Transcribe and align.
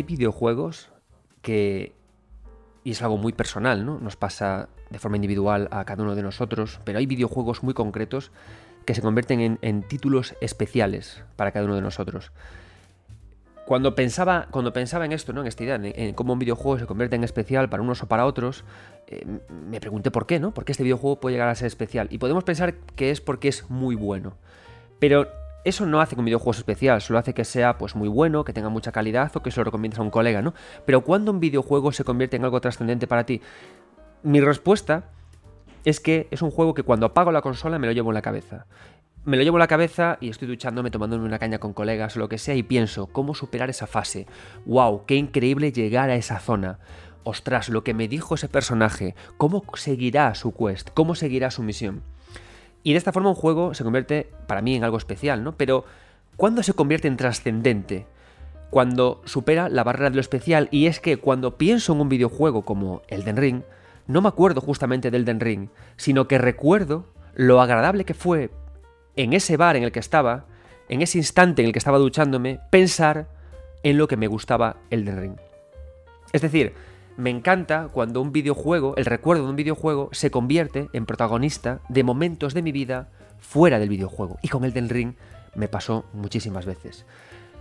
hay 0.00 0.02
videojuegos 0.02 0.88
que, 1.42 1.92
y 2.84 2.92
es 2.92 3.02
algo 3.02 3.18
muy 3.18 3.32
personal, 3.32 3.84
¿no? 3.84 3.98
Nos 3.98 4.16
pasa 4.16 4.68
de 4.88 4.98
forma 4.98 5.16
individual 5.16 5.68
a 5.70 5.84
cada 5.84 6.02
uno 6.02 6.14
de 6.14 6.22
nosotros, 6.22 6.80
pero 6.84 6.98
hay 6.98 7.06
videojuegos 7.06 7.62
muy 7.62 7.74
concretos 7.74 8.32
que 8.86 8.94
se 8.94 9.02
convierten 9.02 9.58
en, 9.60 9.82
títulos 9.82 10.34
especiales 10.40 11.22
para 11.36 11.52
cada 11.52 11.66
uno 11.66 11.76
de 11.76 11.82
nosotros. 11.82 12.32
Cuando 13.66 13.94
pensaba, 13.94 14.48
cuando 14.50 14.72
pensaba 14.72 15.04
en 15.04 15.12
esto, 15.12 15.32
¿no? 15.32 15.42
en 15.42 15.46
esta 15.46 15.62
idea, 15.62 15.78
en, 15.80 16.14
cómo 16.14 16.32
un 16.32 16.38
videojuego 16.40 16.78
se 16.78 16.86
convierte 16.86 17.14
en 17.14 17.22
especial 17.22 17.68
para 17.68 17.82
unos 17.82 18.02
o 18.02 18.08
para 18.08 18.26
otros, 18.26 18.64
eh, 19.06 19.24
me 19.68 19.80
pregunté 19.80 20.10
por 20.10 20.26
qué, 20.26 20.40
¿no? 20.40 20.52
¿Por 20.52 20.64
qué 20.64 20.72
este 20.72 20.82
videojuego 20.82 21.20
puede 21.20 21.34
llegar 21.34 21.48
a 21.48 21.54
ser 21.54 21.66
especial? 21.66 22.08
Y 22.10 22.18
podemos 22.18 22.42
pensar 22.42 22.74
que 22.96 23.12
es 23.12 23.20
porque 23.20 23.48
es 23.48 23.70
muy 23.70 23.94
bueno. 23.94 24.34
Pero 24.98 25.28
eso 25.64 25.86
no 25.86 26.00
hace 26.00 26.14
que 26.14 26.20
un 26.20 26.24
videojuego 26.24 26.52
sea 26.54 26.60
especial, 26.60 27.00
solo 27.00 27.18
hace 27.18 27.34
que 27.34 27.44
sea 27.44 27.76
pues 27.76 27.94
muy 27.94 28.08
bueno, 28.08 28.44
que 28.44 28.52
tenga 28.52 28.68
mucha 28.68 28.92
calidad 28.92 29.30
o 29.34 29.42
que 29.42 29.50
se 29.50 29.60
lo 29.60 29.64
recomiendas 29.64 30.00
a 30.00 30.02
un 30.02 30.10
colega, 30.10 30.42
¿no? 30.42 30.54
Pero 30.86 31.02
cuando 31.02 31.30
un 31.32 31.40
videojuego 31.40 31.92
se 31.92 32.04
convierte 32.04 32.36
en 32.36 32.44
algo 32.44 32.60
trascendente 32.60 33.06
para 33.06 33.24
ti, 33.24 33.42
mi 34.22 34.40
respuesta 34.40 35.04
es 35.84 36.00
que 36.00 36.28
es 36.30 36.42
un 36.42 36.50
juego 36.50 36.74
que 36.74 36.82
cuando 36.82 37.06
apago 37.06 37.32
la 37.32 37.42
consola 37.42 37.78
me 37.78 37.86
lo 37.86 37.92
llevo 37.92 38.10
en 38.10 38.14
la 38.14 38.22
cabeza. 38.22 38.66
Me 39.24 39.36
lo 39.36 39.42
llevo 39.42 39.58
en 39.58 39.60
la 39.60 39.66
cabeza 39.66 40.16
y 40.20 40.30
estoy 40.30 40.48
duchándome, 40.48 40.90
tomándome 40.90 41.24
una 41.24 41.38
caña 41.38 41.58
con 41.58 41.74
colegas 41.74 42.16
o 42.16 42.20
lo 42.20 42.28
que 42.28 42.38
sea 42.38 42.54
y 42.54 42.62
pienso, 42.62 43.06
¿cómo 43.06 43.34
superar 43.34 43.68
esa 43.68 43.86
fase? 43.86 44.26
¡Wow! 44.64 45.04
¡Qué 45.06 45.16
increíble 45.16 45.72
llegar 45.72 46.08
a 46.08 46.14
esa 46.14 46.38
zona! 46.38 46.78
Ostras, 47.22 47.68
lo 47.68 47.84
que 47.84 47.92
me 47.92 48.08
dijo 48.08 48.34
ese 48.34 48.48
personaje, 48.48 49.14
¿cómo 49.36 49.62
seguirá 49.74 50.34
su 50.34 50.54
quest? 50.54 50.88
¿Cómo 50.94 51.14
seguirá 51.14 51.50
su 51.50 51.62
misión? 51.62 52.02
Y 52.82 52.92
de 52.92 52.98
esta 52.98 53.12
forma 53.12 53.28
un 53.28 53.34
juego 53.34 53.74
se 53.74 53.84
convierte 53.84 54.30
para 54.46 54.62
mí 54.62 54.74
en 54.74 54.84
algo 54.84 54.96
especial, 54.96 55.44
¿no? 55.44 55.52
Pero 55.56 55.84
¿cuándo 56.36 56.62
se 56.62 56.72
convierte 56.72 57.08
en 57.08 57.16
trascendente? 57.16 58.06
Cuando 58.70 59.20
supera 59.24 59.68
la 59.68 59.84
barrera 59.84 60.10
de 60.10 60.16
lo 60.16 60.20
especial. 60.20 60.68
Y 60.70 60.86
es 60.86 61.00
que 61.00 61.18
cuando 61.18 61.58
pienso 61.58 61.92
en 61.92 62.00
un 62.00 62.08
videojuego 62.08 62.62
como 62.62 63.02
Elden 63.08 63.36
Ring, 63.36 63.62
no 64.06 64.22
me 64.22 64.28
acuerdo 64.28 64.60
justamente 64.60 65.10
del 65.10 65.22
Elden 65.22 65.40
Ring, 65.40 65.68
sino 65.96 66.26
que 66.26 66.38
recuerdo 66.38 67.06
lo 67.34 67.60
agradable 67.60 68.04
que 68.04 68.14
fue 68.14 68.50
en 69.16 69.32
ese 69.32 69.56
bar 69.56 69.76
en 69.76 69.82
el 69.82 69.92
que 69.92 70.00
estaba, 70.00 70.46
en 70.88 71.02
ese 71.02 71.18
instante 71.18 71.62
en 71.62 71.66
el 71.66 71.72
que 71.72 71.78
estaba 71.78 71.98
duchándome, 71.98 72.60
pensar 72.70 73.28
en 73.82 73.98
lo 73.98 74.08
que 74.08 74.16
me 74.16 74.26
gustaba 74.26 74.76
Elden 74.90 75.20
Ring. 75.20 75.36
Es 76.32 76.42
decir, 76.42 76.74
me 77.16 77.30
encanta 77.30 77.88
cuando 77.92 78.20
un 78.20 78.32
videojuego, 78.32 78.94
el 78.96 79.04
recuerdo 79.04 79.44
de 79.44 79.50
un 79.50 79.56
videojuego, 79.56 80.08
se 80.12 80.30
convierte 80.30 80.88
en 80.92 81.06
protagonista 81.06 81.80
de 81.88 82.04
momentos 82.04 82.54
de 82.54 82.62
mi 82.62 82.72
vida 82.72 83.08
fuera 83.38 83.78
del 83.78 83.88
videojuego. 83.88 84.38
Y 84.42 84.48
con 84.48 84.64
Elden 84.64 84.88
Ring 84.88 85.14
me 85.54 85.68
pasó 85.68 86.04
muchísimas 86.12 86.66
veces. 86.66 87.06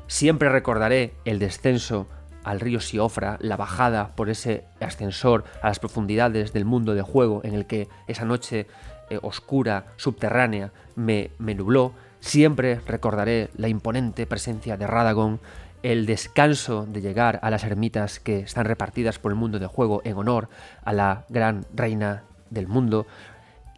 Siempre 0.08 0.50
recordaré 0.50 1.14
el 1.26 1.40
descenso 1.40 2.08
al 2.44 2.60
río 2.60 2.80
Siofra, 2.80 3.38
la 3.42 3.58
bajada 3.58 4.16
por 4.16 4.30
ese 4.30 4.66
ascensor 4.80 5.44
a 5.62 5.68
las 5.68 5.80
profundidades 5.80 6.54
del 6.54 6.66
mundo 6.66 6.96
de 6.96 7.02
juego 7.02 7.42
en 7.44 7.54
el 7.54 7.66
que 7.66 7.90
esa 8.08 8.26
noche 8.26 8.68
eh, 9.10 9.20
oscura, 9.22 9.88
subterránea, 9.98 10.72
me, 10.96 11.32
me 11.38 11.56
nubló. 11.56 11.94
Siempre 12.22 12.80
recordaré 12.86 13.50
la 13.56 13.68
imponente 13.68 14.26
presencia 14.26 14.78
de 14.78 14.88
Radagon, 14.88 15.40
el 15.84 16.06
descanso 16.06 16.86
de 16.86 17.02
llegar 17.02 17.40
a 17.42 17.50
las 17.50 17.64
ermitas 17.64 18.20
que 18.20 18.40
están 18.40 18.66
repartidas 18.66 19.20
por 19.20 19.32
el 19.32 19.38
mundo 19.38 19.60
de 19.60 19.68
juego 19.68 20.02
en 20.04 20.18
honor 20.18 20.50
a 20.84 20.94
la 20.94 21.26
gran 21.30 21.66
reina 21.74 22.24
del 22.50 22.68
mundo, 22.68 23.08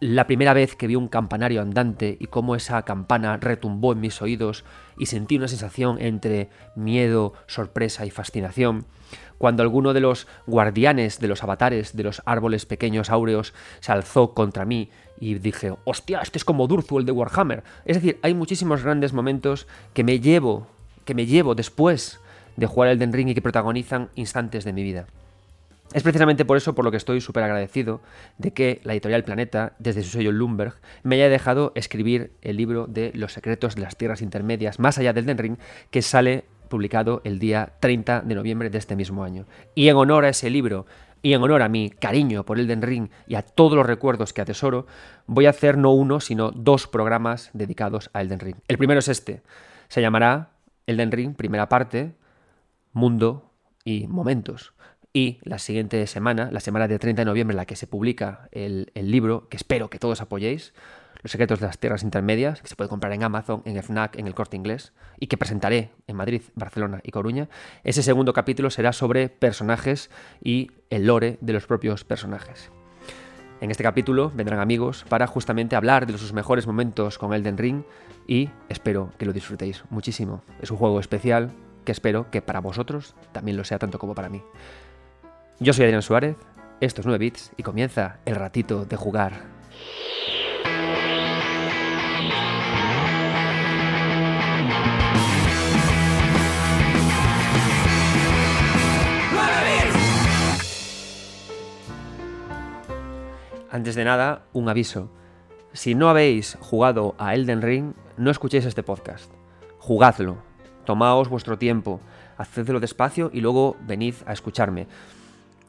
la 0.01 0.25
primera 0.25 0.55
vez 0.55 0.75
que 0.75 0.87
vi 0.87 0.95
un 0.95 1.07
campanario 1.07 1.61
andante 1.61 2.17
y 2.19 2.25
cómo 2.25 2.55
esa 2.55 2.81
campana 2.81 3.37
retumbó 3.37 3.93
en 3.93 3.99
mis 3.99 4.19
oídos 4.23 4.65
y 4.97 5.05
sentí 5.05 5.37
una 5.37 5.47
sensación 5.47 6.01
entre 6.01 6.49
miedo, 6.75 7.33
sorpresa 7.45 8.03
y 8.03 8.09
fascinación, 8.09 8.85
cuando 9.37 9.61
alguno 9.61 9.93
de 9.93 9.99
los 9.99 10.27
guardianes 10.47 11.19
de 11.19 11.27
los 11.27 11.43
avatares 11.43 11.95
de 11.95 12.03
los 12.03 12.23
árboles 12.25 12.65
pequeños 12.65 13.11
áureos 13.11 13.53
se 13.79 13.91
alzó 13.91 14.33
contra 14.33 14.65
mí 14.65 14.89
y 15.19 15.35
dije, 15.35 15.75
hostia, 15.83 16.19
este 16.21 16.39
es 16.39 16.45
como 16.45 16.65
Durzu, 16.65 16.97
el 16.97 17.05
de 17.05 17.11
Warhammer. 17.11 17.63
Es 17.85 17.97
decir, 17.97 18.19
hay 18.23 18.33
muchísimos 18.33 18.83
grandes 18.83 19.13
momentos 19.13 19.67
que 19.93 20.03
me 20.03 20.19
llevo 20.19 20.67
que 21.05 21.15
me 21.15 21.25
llevo 21.25 21.55
después 21.55 22.19
de 22.55 22.65
jugar 22.65 22.89
el 22.89 22.99
Den 22.99 23.13
Ring 23.13 23.29
y 23.29 23.33
que 23.33 23.41
protagonizan 23.41 24.09
instantes 24.15 24.63
de 24.63 24.73
mi 24.73 24.83
vida. 24.83 25.07
Es 25.93 26.03
precisamente 26.03 26.45
por 26.45 26.55
eso 26.55 26.73
por 26.73 26.85
lo 26.85 26.91
que 26.91 26.97
estoy 26.97 27.19
súper 27.19 27.43
agradecido 27.43 28.01
de 28.37 28.51
que 28.51 28.79
la 28.83 28.93
editorial 28.93 29.25
Planeta, 29.25 29.73
desde 29.77 30.03
su 30.03 30.11
sello 30.11 30.31
Lumberg, 30.31 30.75
me 31.03 31.15
haya 31.15 31.27
dejado 31.27 31.73
escribir 31.75 32.31
el 32.41 32.55
libro 32.55 32.87
de 32.87 33.11
Los 33.13 33.33
secretos 33.33 33.75
de 33.75 33.81
las 33.81 33.97
tierras 33.97 34.21
intermedias, 34.21 34.79
más 34.79 34.97
allá 34.97 35.11
del 35.11 35.25
Den 35.25 35.37
Ring, 35.37 35.57
que 35.89 36.01
sale 36.01 36.45
publicado 36.69 37.21
el 37.25 37.39
día 37.39 37.73
30 37.81 38.21
de 38.21 38.35
noviembre 38.35 38.69
de 38.69 38.77
este 38.77 38.95
mismo 38.95 39.25
año. 39.25 39.45
Y 39.75 39.89
en 39.89 39.97
honor 39.97 40.23
a 40.23 40.29
ese 40.29 40.49
libro 40.49 40.85
y 41.21 41.33
en 41.33 41.43
honor 41.43 41.61
a 41.61 41.67
mi 41.67 41.89
cariño 41.89 42.45
por 42.45 42.57
Elden 42.57 42.81
Ring 42.81 43.09
y 43.27 43.35
a 43.35 43.41
todos 43.41 43.73
los 43.73 43.85
recuerdos 43.85 44.31
que 44.31 44.41
atesoro, 44.41 44.87
voy 45.27 45.45
a 45.45 45.49
hacer 45.49 45.77
no 45.77 45.91
uno, 45.91 46.21
sino 46.21 46.51
dos 46.51 46.87
programas 46.87 47.49
dedicados 47.51 48.09
a 48.13 48.21
Elden 48.21 48.39
Ring. 48.39 48.55
El 48.69 48.77
primero 48.77 48.99
es 48.99 49.09
este. 49.09 49.41
Se 49.89 50.01
llamará 50.01 50.50
Elden 50.87 51.11
Ring, 51.11 51.35
primera 51.35 51.69
parte, 51.69 52.15
mundo 52.93 53.51
y 53.83 54.07
momentos. 54.07 54.73
Y 55.13 55.39
la 55.43 55.59
siguiente 55.59 56.05
semana, 56.07 56.49
la 56.51 56.61
semana 56.61 56.87
de 56.87 56.97
30 56.97 57.21
de 57.21 57.25
noviembre, 57.25 57.53
en 57.53 57.57
la 57.57 57.65
que 57.65 57.75
se 57.75 57.87
publica 57.87 58.47
el, 58.51 58.89
libro, 58.95 59.49
que 59.49 59.57
espero 59.57 59.89
que 59.89 59.99
todos 59.99 60.21
apoyéis, 60.21 60.73
Los 61.21 61.33
secretos 61.33 61.59
de 61.59 61.67
las 61.67 61.77
tierras 61.77 62.01
intermedias, 62.01 62.61
que 62.61 62.67
se 62.67 62.75
puede 62.75 62.89
comprar 62.89 63.13
en 63.13 63.21
Amazon, 63.23 63.61
en 63.65 63.81
FNAC, 63.83 64.17
en 64.17 64.25
el 64.25 64.33
corte 64.33 64.57
inglés, 64.57 64.93
y 65.19 65.27
que 65.27 65.37
presentaré 65.37 65.91
en 66.07 66.15
Madrid, 66.15 66.41
Barcelona 66.55 66.99
y 67.03 67.11
Coruña. 67.11 67.47
Ese 67.83 68.01
segundo 68.01 68.33
capítulo 68.33 68.71
será 68.71 68.91
sobre 68.91 69.29
personajes 69.29 70.09
y 70.41 70.71
el 70.89 71.05
lore 71.05 71.37
de 71.41 71.53
los 71.53 71.67
propios 71.67 72.05
personajes. 72.05 72.71
En 73.61 73.69
este 73.69 73.83
capítulo 73.83 74.31
vendrán 74.33 74.59
amigos 74.59 75.05
para 75.07 75.27
justamente 75.27 75.75
hablar 75.75 76.07
de 76.07 76.17
sus 76.17 76.33
mejores 76.33 76.65
momentos 76.65 77.19
con 77.19 77.31
Elden 77.31 77.59
Ring 77.59 77.83
y 78.25 78.49
espero 78.69 79.11
que 79.19 79.27
lo 79.27 79.33
disfrutéis 79.33 79.83
muchísimo. 79.91 80.41
Es 80.63 80.71
un 80.71 80.77
juego 80.77 80.99
especial 80.99 81.51
que 81.85 81.91
espero 81.91 82.31
que 82.31 82.41
para 82.41 82.59
vosotros 82.59 83.13
también 83.31 83.57
lo 83.57 83.63
sea 83.63 83.77
tanto 83.77 83.99
como 83.99 84.15
para 84.15 84.29
mí. 84.29 84.41
Yo 85.59 85.73
soy 85.73 85.85
Adrián 85.85 86.01
Suárez, 86.01 86.37
esto 86.79 87.01
es 87.01 87.05
9 87.05 87.19
bits 87.19 87.51
y 87.55 87.61
comienza 87.61 88.17
el 88.25 88.33
ratito 88.33 88.83
de 88.83 88.95
jugar. 88.95 89.33
Antes 103.71 103.95
de 103.95 104.03
nada, 104.03 104.43
un 104.51 104.67
aviso. 104.67 105.09
Si 105.71 105.95
no 105.95 106.09
habéis 106.09 106.57
jugado 106.59 107.15
a 107.17 107.35
Elden 107.35 107.61
Ring, 107.61 107.93
no 108.17 108.29
escuchéis 108.29 108.65
este 108.65 108.83
podcast. 108.83 109.31
Jugadlo, 109.79 110.39
tomaos 110.83 111.29
vuestro 111.29 111.57
tiempo, 111.57 112.01
hacedlo 112.37 112.81
despacio 112.81 113.31
y 113.33 113.39
luego 113.39 113.77
venid 113.87 114.15
a 114.25 114.33
escucharme. 114.33 114.87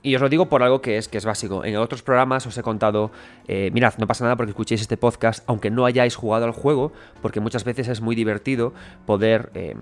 Y 0.02 0.16
os 0.16 0.20
lo 0.20 0.28
digo 0.28 0.48
por 0.48 0.62
algo 0.62 0.82
que 0.82 0.98
es, 0.98 1.06
que 1.06 1.18
es 1.18 1.24
básico. 1.24 1.64
En 1.64 1.76
otros 1.76 2.02
programas 2.02 2.44
os 2.46 2.58
he 2.58 2.62
contado, 2.62 3.12
eh, 3.46 3.70
mirad, 3.72 3.94
no 3.98 4.06
pasa 4.08 4.24
nada 4.24 4.36
porque 4.36 4.50
escuchéis 4.50 4.80
este 4.80 4.96
podcast, 4.96 5.44
aunque 5.46 5.70
no 5.70 5.86
hayáis 5.86 6.16
jugado 6.16 6.44
al 6.44 6.50
juego, 6.50 6.92
porque 7.20 7.38
muchas 7.38 7.62
veces 7.64 7.86
es 7.86 8.00
muy 8.00 8.16
divertido 8.16 8.72
poder 9.06 9.50
eh, 9.54 9.76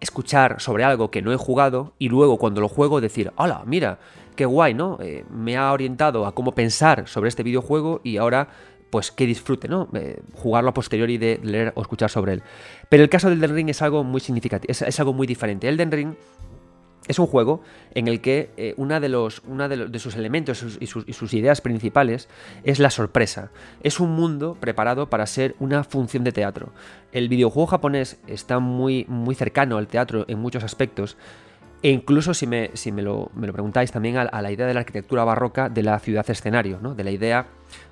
escuchar 0.00 0.60
sobre 0.60 0.84
algo 0.84 1.10
que 1.10 1.22
no 1.22 1.32
he 1.32 1.36
jugado 1.36 1.92
y 1.98 2.08
luego 2.08 2.38
cuando 2.38 2.60
lo 2.60 2.68
juego 2.68 3.00
decir, 3.00 3.32
hola, 3.36 3.64
mira, 3.66 3.98
qué 4.36 4.44
guay, 4.46 4.74
¿no? 4.74 4.98
Eh, 5.00 5.24
me 5.28 5.56
ha 5.56 5.72
orientado 5.72 6.24
a 6.24 6.34
cómo 6.34 6.52
pensar 6.52 7.08
sobre 7.08 7.28
este 7.28 7.42
videojuego 7.42 8.00
y 8.04 8.18
ahora 8.18 8.48
pues 8.90 9.10
que 9.10 9.26
disfrute, 9.26 9.68
¿no? 9.68 9.90
Jugarlo 10.32 10.70
a 10.70 10.74
posteriori 10.74 11.18
de 11.18 11.38
leer 11.42 11.72
o 11.74 11.82
escuchar 11.82 12.08
sobre 12.08 12.32
él. 12.32 12.42
Pero 12.88 13.02
el 13.02 13.10
caso 13.10 13.28
del 13.28 13.38
Elden 13.38 13.54
Ring 13.54 13.68
es 13.68 13.82
algo 13.82 14.02
muy 14.02 14.20
significativo, 14.20 14.70
es, 14.70 14.98
algo 14.98 15.12
muy 15.12 15.26
diferente. 15.26 15.68
Elden 15.68 15.92
Ring 15.92 16.14
es 17.06 17.18
un 17.18 17.26
juego 17.26 17.62
en 17.94 18.08
el 18.08 18.20
que 18.20 18.50
eh, 18.56 18.74
una 18.76 19.00
de, 19.00 19.08
una 19.46 19.68
de, 19.68 19.98
sus 19.98 20.16
elementos 20.16 20.64
y 20.80 20.86
sus, 20.86 21.34
ideas 21.34 21.60
principales 21.60 22.28
es 22.64 22.78
la 22.78 22.90
sorpresa. 22.90 23.50
Es 23.82 24.00
un 24.00 24.10
mundo 24.10 24.56
preparado 24.60 25.08
para 25.08 25.26
ser 25.26 25.54
una 25.58 25.84
función 25.84 26.24
de 26.24 26.32
teatro. 26.32 26.72
El 27.12 27.28
videojuego 27.28 27.66
japonés 27.66 28.18
está 28.26 28.58
muy, 28.58 29.06
muy 29.08 29.34
cercano 29.34 29.78
al 29.78 29.86
teatro 29.86 30.24
en 30.28 30.38
muchos 30.38 30.64
aspectos, 30.64 31.16
e 31.82 31.90
incluso 31.90 32.34
si 32.34 32.46
me, 32.46 32.70
si 32.74 32.90
me, 32.90 33.02
lo, 33.02 33.30
me 33.34 33.46
lo 33.46 33.52
preguntáis 33.52 33.92
también 33.92 34.16
a, 34.16 34.42
la 34.42 34.50
idea 34.50 34.66
de 34.66 34.74
la 34.74 34.80
arquitectura 34.80 35.24
barroca 35.24 35.68
de 35.68 35.82
la 35.82 35.98
ciudad 36.00 36.28
escenario, 36.28 36.80
¿no? 36.82 36.94
de 36.94 37.04
la 37.04 37.12
idea, 37.12 37.46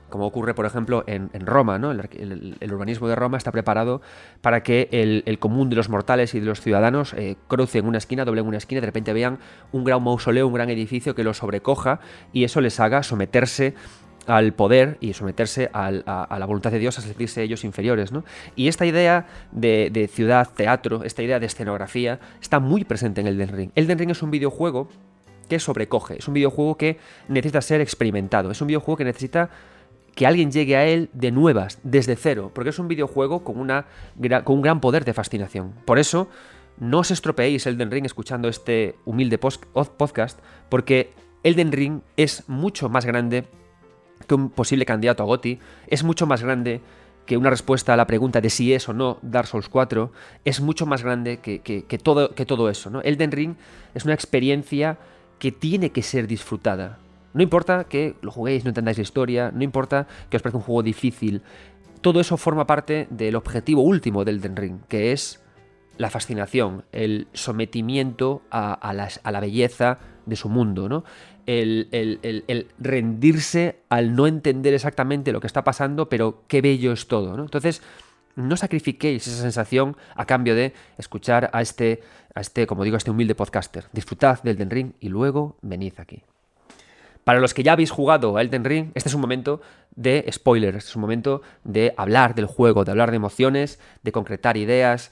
como 0.09 0.27
ocurre 0.27 0.55
por 0.55 0.67
ejemplo 0.67 1.05
en, 1.07 1.31
Roma, 1.47 1.79
¿no? 1.79 1.91
El, 1.91 2.57
urbanismo 2.73 3.09
de 3.09 3.15
Roma 3.15 3.37
está 3.37 3.53
preparado 3.53 4.01
para 4.41 4.63
que 4.63 4.89
el, 4.93 5.39
común 5.39 5.71
de 5.71 5.77
los 5.77 5.89
mortales 5.89 6.35
y 6.35 6.41
de 6.41 6.47
los 6.47 6.61
ciudadanos 6.61 7.15
eh, 7.15 7.37
crucen 7.49 7.87
una 7.87 7.99
esquina, 7.99 8.25
doblen 8.25 8.47
una 8.47 8.59
esquina 8.59 8.79
y 8.79 8.83
de 8.83 8.87
repente 8.87 9.13
vean 9.13 9.39
un 9.73 9.85
gran 9.85 10.03
mausoleo, 10.03 10.47
un 10.47 10.55
gran 10.55 10.71
edificio 10.71 11.15
que 11.15 11.25
los 11.25 11.39
sobrecoja 11.39 12.01
y 12.33 12.45
eso 12.45 12.61
les 12.61 12.81
haga 12.81 13.03
someterse 13.03 13.75
al 14.27 14.53
poder 14.53 14.99
y 15.01 15.13
someterse 15.13 15.71
a, 15.73 15.91
la 15.93 16.47
voluntad 16.47 16.71
de 16.71 16.79
Dios, 16.79 16.99
a 16.99 17.03
sentirse 17.03 17.43
ellos 17.43 17.65
inferiores. 17.65 18.11
Y 18.55 18.69
esta 18.69 18.85
idea 18.85 19.27
de, 19.53 20.11
ciudad, 20.13 20.49
teatro, 20.55 21.05
esta 21.05 21.23
idea 21.23 21.39
de 21.41 21.47
escenografía, 21.47 22.19
está 22.41 22.61
muy 22.61 22.85
presente 22.85 23.21
en 23.21 23.29
Elden 23.29 23.49
Ring. 23.49 23.71
Elden 23.75 23.99
Ring 23.99 24.11
es 24.11 24.23
un 24.23 24.31
videojuego 24.31 24.89
que 25.49 25.61
sobrecoge, 25.61 26.19
es 26.19 26.27
un 26.27 26.35
videojuego 26.35 26.77
que 26.77 26.99
necesita 27.29 27.61
ser 27.61 27.81
experimentado, 27.81 28.51
es 28.51 28.61
un 28.61 28.67
videojuego 28.67 28.97
que 28.97 29.05
necesita 29.05 29.49
que 30.17 30.27
alguien 30.27 30.51
llegue 30.51 30.77
a 30.77 30.87
él 30.87 31.11
de 31.13 31.31
nuevas, 31.31 31.79
desde 31.85 32.17
cero, 32.17 32.51
porque 32.55 32.71
es 32.71 32.79
un 32.79 32.89
videojuego 32.89 33.45
con, 33.45 33.61
una, 33.61 33.85
con 34.45 34.57
un 34.57 34.63
gran 34.63 34.81
poder 34.81 35.05
de 35.05 35.13
fascinación. 35.13 35.75
Por 35.85 35.99
eso, 35.99 36.29
no 36.81 37.01
os 37.01 37.11
estropeéis 37.11 37.67
Elden 37.67 37.91
Ring 37.91 38.07
escuchando 38.07 38.49
este 38.49 38.97
humilde 39.05 39.37
podcast, 39.37 40.41
porque 40.71 41.13
Elden 41.43 41.71
Ring 41.71 42.01
es 42.17 42.49
mucho 42.49 42.89
más 42.89 43.05
grande 43.05 43.45
que 44.27 44.35
un 44.35 44.49
posible 44.49 44.87
candidato 44.87 45.23
a 45.23 45.27
GOTI, 45.27 45.59
es 45.87 46.03
mucho 46.03 46.27
más 46.27 46.43
grande 46.43 46.81
que 47.27 47.37
una 47.37 47.51
respuesta 47.51 47.93
a 47.93 47.97
la 47.99 48.07
pregunta 48.07 48.41
de 48.41 48.49
si 48.49 48.73
es 48.73 48.89
o 48.89 48.95
no 48.95 49.19
Dark 49.21 49.49
Souls 49.49 49.69
4, 49.69 50.13
es 50.47 50.63
mucho 50.63 50.87
más 50.87 51.03
grande 51.03 51.41
que, 51.41 52.01
todo, 52.03 52.35
que 52.35 52.47
todo 52.47 52.71
eso. 52.71 52.89
¿no? 52.89 53.03
Elden 53.03 53.33
Ring 53.33 53.55
es 53.95 54.07
una 54.07 54.15
experiencia 54.15 54.97
que 55.39 55.53
tiene 55.53 55.91
que 55.91 56.03
ser 56.03 56.27
disfrutada. 56.27 57.01
No 57.37 57.43
importa 57.43 57.85
que 57.85 58.17
lo 58.23 58.31
juguéis, 58.31 58.65
no 58.65 58.71
entendáis 58.71 58.97
la 58.97 59.03
historia, 59.03 59.53
no 59.55 59.63
importa 59.63 60.07
que 60.31 60.39
os 60.39 60.43
parezca 60.43 60.57
un 60.57 60.65
juego 60.65 60.83
difícil, 60.83 61.43
todo 62.01 62.19
eso 62.19 62.39
forma 62.39 62.67
parte 62.67 63.09
del 63.11 63.37
objetivo 63.37 63.83
último 63.83 64.25
del 64.25 64.37
Elden 64.37 64.57
Ring, 64.57 64.79
que 64.89 65.13
es 65.13 65.45
la 65.99 66.09
fascinación, 66.09 66.87
el 66.93 67.29
sometimiento 67.35 68.41
a, 68.51 68.95
la, 68.95 69.41
belleza 69.41 69.99
de 70.25 70.35
su 70.35 70.49
mundo, 70.49 70.89
¿no? 70.89 71.05
El, 71.45 72.69
rendirse 72.79 73.81
al 73.91 74.17
no 74.17 74.27
entender 74.27 74.73
exactamente 74.73 75.31
lo 75.31 75.43
que 75.43 75.47
está 75.47 75.63
pasando, 75.63 76.09
pero 76.09 76.45
qué 76.49 76.63
bello 76.63 76.93
es 76.93 77.07
todo. 77.07 77.39
Entonces, 77.39 77.83
no 78.35 78.57
sacrifiquéis 78.57 79.27
esa 79.27 79.43
sensación 79.43 79.95
a 80.15 80.25
cambio 80.25 80.55
de 80.55 80.73
escuchar 80.97 81.51
a 81.53 81.61
este, 81.61 82.01
a 82.35 82.41
este, 82.41 82.67
como 82.67 82.83
digo, 82.83 82.95
a 82.95 82.99
este 82.99 83.11
humilde 83.11 83.35
podcaster. 83.35 83.89
Disfrutad 83.93 84.43
del 84.43 84.57
Elden 84.57 84.71
Ring 84.71 84.93
y 85.01 85.11
luego 85.11 85.59
venid 85.61 85.93
aquí. 85.99 86.23
Para 87.27 87.41
los 87.41 87.55
que 87.55 87.65
ya 87.65 87.73
habéis 87.73 87.91
jugado 87.91 88.37
a 88.37 88.41
Elden 88.41 88.63
Ring, 88.63 88.93
este 88.95 89.09
es 89.09 89.15
un 89.17 89.21
momento 89.21 89.61
de 89.97 90.25
spoilers, 90.31 90.85
es 90.85 90.95
un 90.95 91.03
momento 91.03 91.43
de 91.65 91.93
hablar 91.97 92.37
del 92.37 92.47
juego, 92.47 92.85
de 92.85 92.93
hablar 92.93 93.11
de 93.11 93.17
emociones, 93.17 93.81
de 94.05 94.13
concretar 94.13 94.57
ideas, 94.57 95.11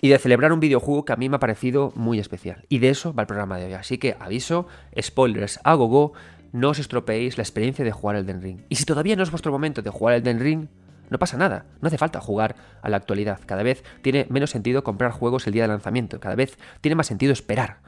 y 0.00 0.08
de 0.08 0.18
celebrar 0.18 0.52
un 0.52 0.58
videojuego 0.58 1.04
que 1.04 1.12
a 1.12 1.16
mí 1.16 1.28
me 1.28 1.36
ha 1.36 1.38
parecido 1.38 1.92
muy 1.94 2.18
especial. 2.18 2.66
Y 2.68 2.80
de 2.80 2.88
eso 2.88 3.14
va 3.14 3.22
el 3.22 3.28
programa 3.28 3.56
de 3.56 3.66
hoy. 3.66 3.74
Así 3.74 3.98
que 3.98 4.16
aviso, 4.18 4.66
spoilers 5.00 5.60
a 5.62 5.74
gogo, 5.74 6.12
no 6.50 6.70
os 6.70 6.80
estropeéis 6.80 7.38
la 7.38 7.44
experiencia 7.44 7.84
de 7.84 7.92
jugar 7.92 8.16
Elden 8.16 8.42
Ring. 8.42 8.62
Y 8.68 8.74
si 8.74 8.84
todavía 8.84 9.14
no 9.14 9.22
es 9.22 9.30
vuestro 9.30 9.52
momento 9.52 9.80
de 9.80 9.90
jugar 9.90 10.16
Elden 10.16 10.40
Ring, 10.40 10.66
no 11.08 11.20
pasa 11.20 11.36
nada, 11.36 11.66
no 11.80 11.86
hace 11.86 11.98
falta 11.98 12.20
jugar 12.20 12.56
a 12.82 12.88
la 12.88 12.96
actualidad. 12.96 13.38
Cada 13.46 13.62
vez 13.62 13.84
tiene 14.02 14.26
menos 14.28 14.50
sentido 14.50 14.82
comprar 14.82 15.12
juegos 15.12 15.46
el 15.46 15.52
día 15.52 15.62
de 15.62 15.68
lanzamiento, 15.68 16.18
cada 16.18 16.34
vez 16.34 16.58
tiene 16.80 16.96
más 16.96 17.06
sentido 17.06 17.32
esperar. 17.32 17.78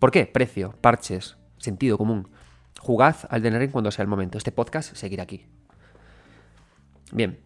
¿Por 0.00 0.10
qué? 0.10 0.26
Precio, 0.26 0.74
parches, 0.80 1.36
sentido 1.58 1.96
común. 1.96 2.26
Jugad 2.78 3.16
al 3.28 3.44
Elden 3.44 3.60
Ring 3.60 3.70
cuando 3.70 3.90
sea 3.90 4.02
el 4.02 4.08
momento. 4.08 4.38
Este 4.38 4.52
podcast 4.52 4.94
seguirá 4.94 5.24
aquí. 5.24 5.46
Bien, 7.12 7.40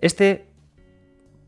este 0.00 0.46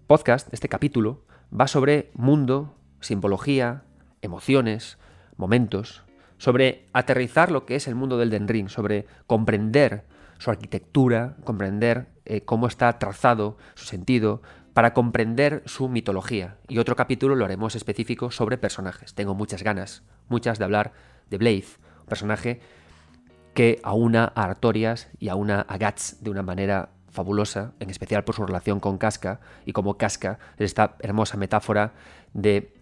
podcast, 0.07 0.53
este 0.53 0.69
capítulo, 0.69 1.25
va 1.59 1.69
sobre 1.69 2.11
mundo, 2.15 2.75
simbología, 3.01 3.85
emociones, 4.21 4.99
momentos, 5.37 6.03
sobre 6.39 6.89
aterrizar 6.93 7.51
lo 7.51 7.67
que 7.67 7.77
es 7.77 7.87
el 7.87 7.95
mundo 7.95 8.19
del 8.19 8.31
Den 8.31 8.49
Ring, 8.49 8.69
sobre 8.69 9.07
comprender 9.27 10.05
su 10.39 10.51
arquitectura, 10.51 11.37
comprender 11.45 12.09
eh, 12.25 12.43
cómo 12.43 12.67
está 12.67 12.99
trazado 12.99 13.57
su 13.75 13.87
sentido, 13.87 14.43
para 14.75 14.95
comprender 14.95 15.63
su 15.67 15.89
mitología. 15.89 16.57
Y 16.69 16.79
otro 16.79 16.97
capítulo 16.97 17.35
lo 17.35 17.45
haremos 17.45 17.77
específico 17.77 18.31
sobre 18.31 18.59
personajes. 18.59 19.15
Tengo 19.15 19.35
muchas 19.35 19.63
ganas, 19.63 20.03
muchas 20.29 20.59
de 20.59 20.65
hablar 20.65 20.93
de 21.31 21.39
Blade, 21.39 21.65
un 22.01 22.07
personaje 22.07 22.61
que 23.55 23.81
aúna 23.83 24.33
a 24.35 24.45
Artorias 24.45 25.09
y 25.19 25.29
aúna 25.29 25.61
a 25.69 25.79
Gats 25.79 26.23
de 26.23 26.31
una 26.31 26.43
manera 26.43 26.91
fabulosa, 27.11 27.73
en 27.79 27.91
especial 27.91 28.25
por 28.25 28.35
su 28.35 28.45
relación 28.45 28.81
con 28.81 28.99
Casca 28.99 29.41
y 29.67 29.73
como 29.73 29.99
Casca 29.99 30.39
es 30.57 30.67
esta 30.67 30.97
hermosa 31.01 31.37
metáfora 31.37 31.93
de 32.33 32.75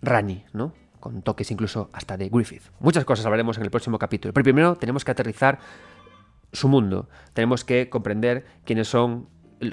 Rani, 0.00 0.44
¿no? 0.52 0.72
Con 0.98 1.22
toques 1.22 1.50
incluso 1.50 1.90
hasta 1.92 2.16
de 2.16 2.28
Griffith. 2.28 2.62
Muchas 2.80 3.04
cosas 3.04 3.26
hablaremos 3.26 3.58
en 3.58 3.64
el 3.64 3.70
próximo 3.70 3.98
capítulo. 3.98 4.32
Pero 4.32 4.44
primero 4.44 4.76
tenemos 4.76 5.04
que 5.04 5.10
aterrizar 5.10 5.58
su 6.52 6.68
mundo. 6.68 7.08
Tenemos 7.34 7.64
que 7.64 7.90
comprender 7.90 8.46
quiénes 8.64 8.88
son, 8.88 9.28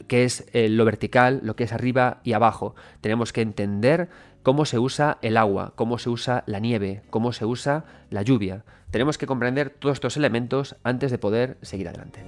qué 0.08 0.24
es 0.24 0.46
eh, 0.54 0.70
lo 0.70 0.86
vertical, 0.86 1.42
lo 1.44 1.56
que 1.56 1.66
es 1.66 1.74
arriba 1.74 2.20
y 2.24 2.34
abajo. 2.34 2.76
Tenemos 3.02 3.34
que 3.34 3.42
entender 3.42 4.10
cómo 4.44 4.66
se 4.66 4.80
usa 4.80 5.18
el 5.22 5.38
agua, 5.38 5.74
cómo 5.76 5.98
se 5.98 6.10
usa 6.10 6.44
la 6.46 6.60
nieve, 6.60 7.02
cómo 7.10 7.34
se 7.34 7.46
usa 7.46 7.86
la 8.10 8.22
lluvia. 8.22 8.64
Tenemos 8.92 9.18
que 9.18 9.28
comprender 9.28 9.72
todos 9.72 9.96
estos 9.96 10.18
elementos 10.18 10.76
antes 10.84 11.12
de 11.12 11.18
poder 11.18 11.58
seguir 11.62 11.88
adelante. 11.90 12.24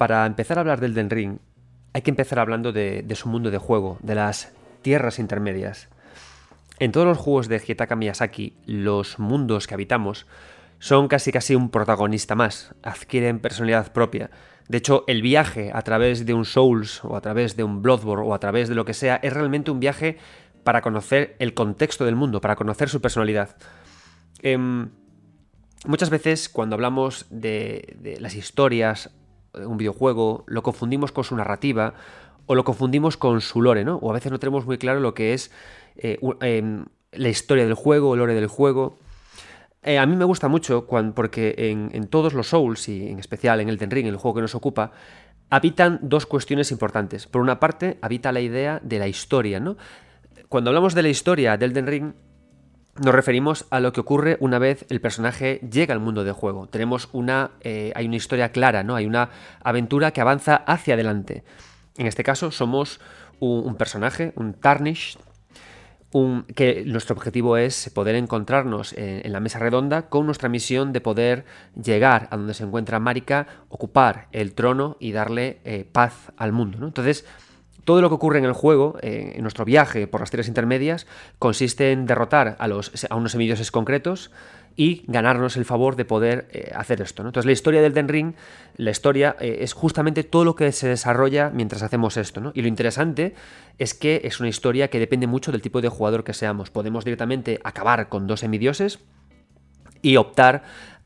Para 0.00 0.24
empezar 0.24 0.56
a 0.56 0.62
hablar 0.62 0.80
del 0.80 0.94
Den 0.94 1.10
Ring, 1.10 1.38
hay 1.92 2.00
que 2.00 2.10
empezar 2.10 2.38
hablando 2.38 2.72
de, 2.72 3.04
su 3.14 3.28
mundo 3.28 3.50
de 3.50 3.58
juego, 3.58 3.98
de 4.02 4.14
las 4.14 4.50
tierras 4.80 5.18
intermedias. 5.18 5.90
En 6.80 6.92
todos 6.92 7.06
los 7.06 7.18
juegos 7.18 7.48
de 7.48 7.56
Hidetaka 7.56 7.94
Miyazaki, 7.94 8.54
los 8.64 9.18
mundos 9.18 9.66
que 9.66 9.74
habitamos 9.74 10.26
son 10.78 11.08
casi 11.08 11.30
casi 11.30 11.54
un 11.54 11.70
protagonista 11.70 12.34
más, 12.34 12.74
adquieren 12.82 13.38
personalidad 13.38 13.92
propia. 13.92 14.30
De 14.66 14.78
hecho, 14.78 15.04
el 15.06 15.20
viaje 15.20 15.72
a 15.74 15.82
través 15.82 16.24
de 16.24 16.32
un 16.32 16.46
Souls 16.46 17.04
o 17.04 17.16
a 17.16 17.20
través 17.20 17.54
de 17.54 17.64
un 17.64 17.82
Bloodborne 17.82 18.26
o 18.26 18.32
a 18.32 18.40
través 18.40 18.70
de 18.70 18.74
lo 18.74 18.86
que 18.86 18.94
sea 18.94 19.16
es 19.16 19.34
realmente 19.34 19.70
un 19.70 19.78
viaje 19.78 20.16
para 20.64 20.80
conocer 20.80 21.36
el 21.38 21.52
contexto 21.52 22.06
del 22.06 22.16
mundo, 22.16 22.40
para 22.40 22.56
conocer 22.56 22.88
su 22.88 23.02
personalidad. 23.02 23.58
Em, 24.40 24.88
muchas 25.84 26.08
veces 26.08 26.48
cuando 26.48 26.76
hablamos 26.76 27.26
de, 27.28 27.94
de 28.00 28.18
las 28.20 28.36
historias 28.36 29.10
un 29.52 29.76
videojuego, 29.76 30.44
lo 30.46 30.62
confundimos 30.62 31.12
con 31.12 31.24
su 31.24 31.36
narrativa 31.36 31.94
o 32.50 32.56
lo 32.56 32.64
confundimos 32.64 33.16
con 33.16 33.40
su 33.40 33.62
lore, 33.62 33.84
¿no? 33.84 33.98
O 33.98 34.10
a 34.10 34.12
veces 34.12 34.32
no 34.32 34.40
tenemos 34.40 34.66
muy 34.66 34.76
claro 34.76 34.98
lo 34.98 35.14
que 35.14 35.34
es 35.34 35.52
eh, 35.94 36.18
em, 36.40 36.84
la 37.12 37.28
historia 37.28 37.62
del 37.64 37.74
juego, 37.74 38.14
el 38.14 38.18
lore 38.18 38.34
del 38.34 38.48
juego. 38.48 38.98
Eh, 39.84 39.98
a 39.98 40.04
mí 40.04 40.16
me 40.16 40.24
gusta 40.24 40.48
mucho 40.48 40.84
porque 41.14 41.54
en, 41.56 42.08
todos 42.08 42.34
los 42.34 42.48
Souls, 42.48 42.88
y 42.88 43.06
en 43.06 43.20
especial 43.20 43.60
en 43.60 43.68
el 43.68 43.78
Ten 43.78 43.92
Ring, 43.92 44.08
el 44.08 44.16
juego 44.16 44.34
que 44.34 44.40
nos 44.40 44.56
ocupa, 44.56 44.90
habitan 45.48 46.00
dos 46.02 46.26
cuestiones 46.26 46.72
importantes. 46.72 47.28
Por 47.28 47.40
una 47.40 47.60
parte, 47.60 47.98
habita 48.02 48.32
la 48.32 48.40
idea 48.40 48.80
de 48.82 48.98
la 48.98 49.06
historia, 49.06 49.60
¿no? 49.60 49.76
Cuando 50.48 50.70
hablamos 50.70 50.96
de 50.96 51.02
la 51.02 51.08
historia 51.08 51.56
del 51.56 51.72
Den 51.72 51.86
Ring, 51.86 52.14
nos 52.96 53.14
referimos 53.14 53.66
a 53.70 53.78
lo 53.78 53.92
que 53.92 54.00
ocurre 54.00 54.38
una 54.40 54.58
vez 54.58 54.86
el 54.88 55.00
personaje 55.00 55.60
llega 55.70 55.94
al 55.94 56.00
mundo 56.00 56.24
del 56.24 56.32
juego. 56.32 56.66
Tenemos 56.66 57.10
una. 57.12 57.52
Eh, 57.60 57.92
hay 57.94 58.06
una 58.06 58.16
historia 58.16 58.50
clara, 58.50 58.82
¿no? 58.82 58.96
Hay 58.96 59.06
una 59.06 59.30
aventura 59.62 60.10
que 60.10 60.20
avanza 60.20 60.56
hacia 60.56 60.94
adelante. 60.94 61.44
En 62.00 62.06
este 62.06 62.24
caso, 62.24 62.50
somos 62.50 62.98
un, 63.40 63.74
personaje, 63.74 64.32
un 64.34 64.54
Tarnish, 64.54 65.18
que 66.54 66.82
nuestro 66.86 67.14
objetivo 67.14 67.58
es 67.58 67.90
poder 67.90 68.14
encontrarnos 68.14 68.94
en, 68.94 69.30
la 69.30 69.38
mesa 69.38 69.58
redonda 69.58 70.08
con 70.08 70.24
nuestra 70.24 70.48
misión 70.48 70.94
de 70.94 71.02
poder 71.02 71.44
llegar 71.74 72.26
a 72.30 72.38
donde 72.38 72.54
se 72.54 72.64
encuentra 72.64 73.00
Marika, 73.00 73.46
ocupar 73.68 74.28
el 74.32 74.54
trono 74.54 74.96
y 74.98 75.12
darle 75.12 75.60
eh, 75.64 75.86
paz 75.92 76.32
al 76.38 76.52
mundo. 76.52 76.78
Entonces, 76.86 77.26
todo 77.84 78.00
lo 78.00 78.08
que 78.08 78.14
ocurre 78.14 78.38
en 78.38 78.46
el 78.46 78.54
juego, 78.54 78.96
eh, 79.02 79.32
en 79.34 79.42
nuestro 79.42 79.66
viaje 79.66 80.06
por 80.06 80.20
las 80.20 80.30
tierras 80.30 80.48
intermedias, 80.48 81.06
consiste 81.38 81.92
en 81.92 82.06
derrotar 82.06 82.56
a 82.58 83.14
unos 83.14 83.32
semidioses 83.32 83.70
concretos 83.70 84.30
y 84.76 85.04
ganarnos 85.06 85.56
el 85.56 85.64
favor 85.64 85.96
de 85.96 86.04
poder 86.04 86.48
eh, 86.52 86.72
hacer 86.74 87.00
esto. 87.00 87.22
Entonces 87.22 87.46
la 87.46 87.52
historia 87.52 87.82
del 87.82 87.94
Den 87.94 88.08
Ring, 88.08 88.34
la 88.76 88.90
historia 88.90 89.36
eh, 89.40 89.58
es 89.60 89.72
justamente 89.72 90.24
todo 90.24 90.44
lo 90.44 90.54
que 90.54 90.72
se 90.72 90.88
desarrolla 90.88 91.50
mientras 91.50 91.82
hacemos 91.82 92.16
esto. 92.16 92.52
Y 92.54 92.62
lo 92.62 92.68
interesante 92.68 93.34
es 93.78 93.94
que 93.94 94.22
es 94.24 94.40
una 94.40 94.48
historia 94.48 94.88
que 94.88 94.98
depende 94.98 95.26
mucho 95.26 95.52
del 95.52 95.62
tipo 95.62 95.80
de 95.80 95.88
jugador 95.88 96.24
que 96.24 96.32
seamos. 96.32 96.70
Podemos 96.70 97.04
directamente 97.04 97.60
acabar 97.64 98.08
con 98.08 98.26
dos 98.26 98.40
semidioses 98.40 99.00
y 100.02 100.16
optar 100.16 100.62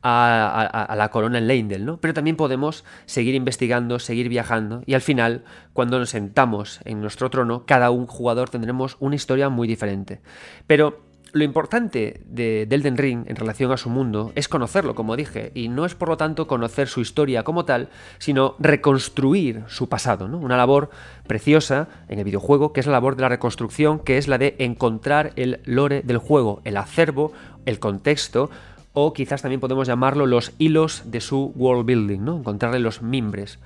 a, 0.07 0.95
la 0.95 1.09
corona 1.09 1.39
en 1.39 1.47
Leindel, 1.47 1.83
¿no? 1.83 1.97
Pero 1.97 2.13
también 2.13 2.35
podemos 2.35 2.85
seguir 3.07 3.33
investigando, 3.33 3.97
seguir 3.97 4.29
viajando 4.29 4.83
y 4.85 4.93
al 4.93 5.01
final, 5.01 5.43
cuando 5.73 5.97
nos 5.97 6.11
sentamos 6.11 6.79
en 6.85 7.01
nuestro 7.01 7.31
trono, 7.31 7.65
cada 7.65 7.89
un 7.89 8.05
jugador 8.05 8.51
tendremos 8.51 8.97
una 8.99 9.15
historia 9.15 9.49
muy 9.49 9.67
diferente. 9.67 10.21
Pero 10.67 11.04
lo 11.35 11.43
importante 11.43 12.21
de, 12.27 12.61
Elden 12.61 12.95
Ring 12.95 13.25
en 13.27 13.35
relación 13.35 13.73
a 13.73 13.77
su 13.77 13.89
mundo 13.89 14.31
es 14.35 14.47
conocerlo, 14.47 14.95
como 14.95 15.17
dije, 15.17 15.51
y 15.53 15.67
no 15.67 15.85
es 15.85 15.93
por 15.93 16.07
lo 16.07 16.15
tanto 16.15 16.47
conocer 16.47 16.87
su 16.87 17.01
historia 17.01 17.43
como 17.43 17.65
tal, 17.65 17.89
sino 18.19 18.55
reconstruir 18.57 19.63
su 19.67 19.89
pasado, 19.89 20.29
¿no? 20.29 20.37
Una 20.37 20.55
labor 20.55 20.89
preciosa 21.27 21.89
en 22.07 22.19
el 22.19 22.23
videojuego, 22.23 22.71
que 22.71 22.79
es 22.79 22.85
la 22.85 22.93
labor 22.93 23.17
de 23.17 23.23
la 23.23 23.29
reconstrucción, 23.29 23.99
que 23.99 24.17
es 24.17 24.29
la 24.29 24.37
de 24.37 24.55
encontrar 24.59 25.33
el 25.35 25.59
lore 25.65 26.03
del 26.03 26.19
juego, 26.19 26.61
el 26.63 26.77
acervo, 26.77 27.33
el 27.65 27.79
contexto, 27.79 28.49
o 28.93 29.11
quizás 29.11 29.41
también 29.41 29.59
podemos 29.59 29.89
llamarlo 29.89 30.27
los 30.27 30.53
hilos 30.57 31.03
de 31.03 31.19
su 31.19 31.51
world 31.57 31.85
building, 31.85 32.23
¿no? 32.23 32.37
Encontrarle 32.37 32.79
los 32.79 33.01
mimbres. 33.01 33.59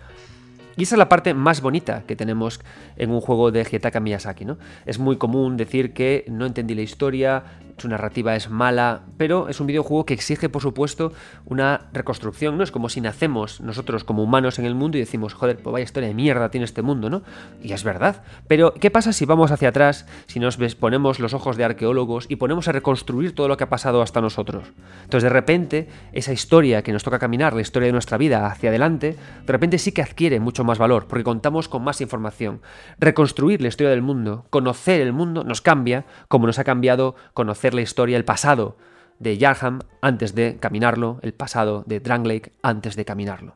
Y 0.80 0.84
esa 0.84 0.96
es 0.96 1.00
la 1.00 1.10
parte 1.10 1.34
más 1.34 1.60
bonita 1.60 2.04
que 2.08 2.16
tenemos 2.16 2.62
en 2.96 3.12
un 3.12 3.20
juego 3.20 3.52
de 3.52 3.66
Hietaka 3.66 4.00
Miyazaki, 4.00 4.46
¿no? 4.46 4.58
Es 4.86 4.98
muy 4.98 5.18
común 5.18 5.58
decir 5.58 5.94
que 5.94 6.24
no 6.30 6.46
entendí 6.46 6.74
la 6.74 6.84
historia, 6.84 7.44
su 7.80 7.88
narrativa 7.88 8.36
es 8.36 8.50
mala, 8.50 9.02
pero 9.18 9.50
es 9.50 9.60
un 9.60 9.68
videojuego 9.68 10.06
que 10.06 10.14
exige, 10.14 10.50
por 10.50 10.62
supuesto, 10.62 11.12
una 11.46 11.90
reconstrucción, 11.94 12.58
¿no? 12.58 12.64
Es 12.64 12.72
como 12.72 12.90
si 12.90 13.02
nacemos 13.02 13.62
nosotros 13.62 14.04
como 14.04 14.24
humanos 14.24 14.60
en 14.60 14.66
el 14.66 14.76
mundo 14.76 14.98
y 14.98 15.02
decimos, 15.02 15.34
joder, 15.34 15.58
pues 15.58 15.72
vaya 15.72 15.84
historia 15.84 16.10
de 16.10 16.16
mierda 16.16 16.52
tiene 16.52 16.66
este 16.66 16.82
mundo, 16.82 17.10
¿no? 17.10 17.22
Y 17.64 17.74
es 17.74 17.84
verdad. 17.84 18.24
Pero, 18.48 18.74
¿qué 18.74 18.92
pasa 18.92 19.14
si 19.14 19.26
vamos 19.26 19.52
hacia 19.52 19.70
atrás, 19.70 20.06
si 20.28 20.40
nos 20.40 20.58
ponemos 20.76 21.20
los 21.20 21.34
ojos 21.34 21.58
de 21.58 21.64
arqueólogos 21.64 22.26
y 22.30 22.36
ponemos 22.36 22.68
a 22.68 22.72
reconstruir 22.72 23.34
todo 23.34 23.48
lo 23.48 23.58
que 23.58 23.64
ha 23.64 23.70
pasado 23.70 24.02
hasta 24.02 24.22
nosotros? 24.22 24.66
Entonces, 25.04 25.24
de 25.24 25.30
repente, 25.30 25.88
esa 26.14 26.34
historia 26.34 26.82
que 26.84 26.94
nos 26.94 27.04
toca 27.04 27.20
caminar, 27.20 27.54
la 27.54 27.62
historia 27.62 27.88
de 27.88 27.94
nuestra 27.94 28.18
vida 28.18 28.48
hacia 28.48 28.70
adelante, 28.70 29.16
de 29.46 29.52
repente 29.52 29.78
sí 29.78 29.92
que 29.92 30.02
adquiere 30.02 30.40
mucho 30.40 30.64
más 30.64 30.78
valor, 30.78 31.08
porque 31.08 31.24
contamos 31.24 31.68
con 31.68 31.84
más 31.84 32.02
información. 32.02 32.62
Reconstruir 33.00 33.62
la 33.62 33.68
historia 33.68 33.92
del 33.92 34.02
mundo, 34.02 34.46
conocer 34.50 35.02
el 35.02 35.14
mundo, 35.14 35.44
nos 35.44 35.62
cambia, 35.62 36.06
como 36.28 36.48
nos 36.48 36.60
ha 36.60 36.64
cambiado 36.64 37.16
conocer 37.34 37.69
la 37.74 37.82
historia, 37.82 38.18
el 38.18 38.26
pasado 38.26 38.78
de 39.20 39.38
Yarham 39.38 39.80
antes 40.02 40.34
de 40.34 40.58
caminarlo, 40.58 41.20
el 41.22 41.34
pasado 41.34 41.84
de 41.86 42.00
Dranglake 42.00 42.54
antes 42.62 42.96
de 42.96 43.06
caminarlo. 43.06 43.56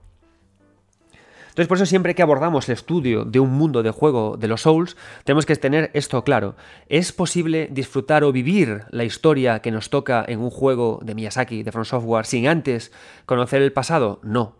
Entonces, 1.53 1.67
por 1.67 1.77
eso 1.77 1.85
siempre 1.85 2.15
que 2.15 2.23
abordamos 2.23 2.67
el 2.67 2.73
estudio 2.73 3.25
de 3.25 3.39
un 3.39 3.51
mundo 3.51 3.83
de 3.83 3.91
juego 3.91 4.37
de 4.37 4.47
los 4.47 4.63
Souls, 4.63 4.97
tenemos 5.23 5.45
que 5.45 5.55
tener 5.55 5.91
esto 5.93 6.23
claro. 6.23 6.55
¿Es 6.89 7.11
posible 7.11 7.69
disfrutar 7.71 8.23
o 8.23 8.31
vivir 8.31 8.85
la 8.89 9.03
historia 9.03 9.59
que 9.59 9.69
nos 9.69 9.91
toca 9.91 10.25
en 10.27 10.39
un 10.39 10.49
juego 10.49 10.99
de 11.03 11.13
Miyazaki, 11.13 11.61
de 11.61 11.71
From 11.71 11.85
Software, 11.85 12.25
sin 12.25 12.47
antes 12.47 12.91
conocer 13.27 13.61
el 13.61 13.71
pasado? 13.71 14.19
No. 14.23 14.55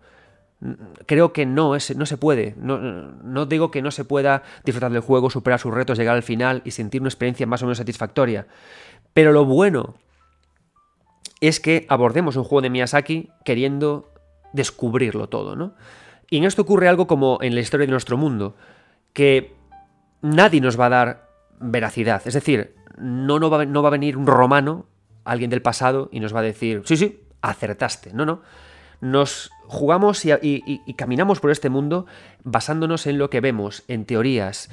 Creo 1.08 1.34
que 1.34 1.48
no, 1.48 1.76
es, 1.76 1.98
no 1.98 2.06
se 2.06 2.18
puede. 2.18 2.54
No, 2.58 2.78
no 2.78 3.48
digo 3.48 3.72
que 3.72 3.82
no 3.82 3.90
se 3.90 4.06
pueda 4.06 4.44
disfrutar 4.64 4.92
del 4.92 5.02
juego, 5.02 5.32
superar 5.32 5.60
sus 5.60 5.74
retos, 5.74 5.98
llegar 5.98 6.16
al 6.16 6.22
final 6.22 6.62
y 6.64 6.72
sentir 6.72 7.02
una 7.02 7.10
experiencia 7.10 7.48
más 7.48 7.64
o 7.64 7.66
menos 7.66 7.80
satisfactoria. 7.80 8.46
Pero 9.14 9.32
lo 9.32 9.46
bueno 9.46 9.96
es 11.42 11.60
que 11.60 11.86
abordemos 11.90 12.36
un 12.36 12.44
juego 12.44 12.62
de 12.62 12.70
Miyazaki 12.70 13.30
queriendo 13.46 14.12
descubrirlo 14.54 15.28
todo, 15.28 15.56
¿no? 15.56 15.74
Y 16.30 16.38
en 16.38 16.46
esto 16.46 16.64
ocurre 16.64 16.88
algo 16.88 17.06
como 17.06 17.38
en 17.42 17.54
la 17.54 17.62
historia 17.62 17.86
de 17.86 17.92
nuestro 17.92 18.18
mundo, 18.18 18.56
que 19.12 19.54
nadie 20.22 20.62
nos 20.62 20.80
va 20.80 20.88
a 20.88 20.90
dar 20.90 21.30
veracidad. 21.60 22.22
Es 22.26 22.34
decir, 22.34 22.76
no, 22.98 23.40
no, 23.40 23.50
va, 23.50 23.62
a 23.62 23.92
venir 23.92 24.18
un 24.18 24.26
romano, 24.26 24.86
alguien 25.26 25.50
del 25.50 25.62
pasado, 25.62 26.10
y 26.12 26.20
nos 26.20 26.34
va 26.34 26.40
a 26.40 26.44
decir, 26.44 26.82
sí, 26.86 26.98
sí, 26.98 27.22
acertaste. 27.42 28.14
No, 28.14 28.26
no. 28.26 28.42
Nos 29.02 29.52
jugamos 29.68 30.24
y 30.26 30.94
caminamos 30.96 31.40
por 31.42 31.52
este 31.52 31.70
mundo 31.70 32.06
basándonos 32.44 33.06
en 33.06 33.18
lo 33.18 33.30
que 33.30 33.42
vemos, 33.42 33.84
en 33.90 34.06
teorías, 34.06 34.70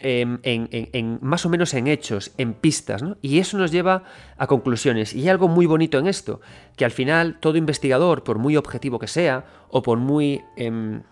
en, 0.00 1.18
más 1.22 1.46
o 1.46 1.48
menos 1.48 1.74
en 1.74 1.86
hechos, 1.86 2.32
en 2.38 2.54
pistas, 2.54 3.02
¿no? 3.02 3.16
Y 3.22 3.38
eso 3.38 3.58
nos 3.58 3.70
lleva 3.70 4.04
a 4.36 4.46
conclusiones. 4.46 5.14
Y 5.14 5.22
hay 5.22 5.28
algo 5.28 5.48
muy 5.48 5.66
bonito 5.66 5.98
en 5.98 6.06
esto, 6.06 6.40
que 6.76 6.84
al 6.84 6.90
final 6.90 7.38
todo 7.40 7.56
investigador, 7.56 8.24
por 8.24 8.38
muy 8.38 8.56
objetivo 8.56 8.98
que 8.98 9.08
sea, 9.08 9.44
o 9.68 9.82
por 9.82 9.98
muy... 9.98 10.42
Em, 10.56 11.02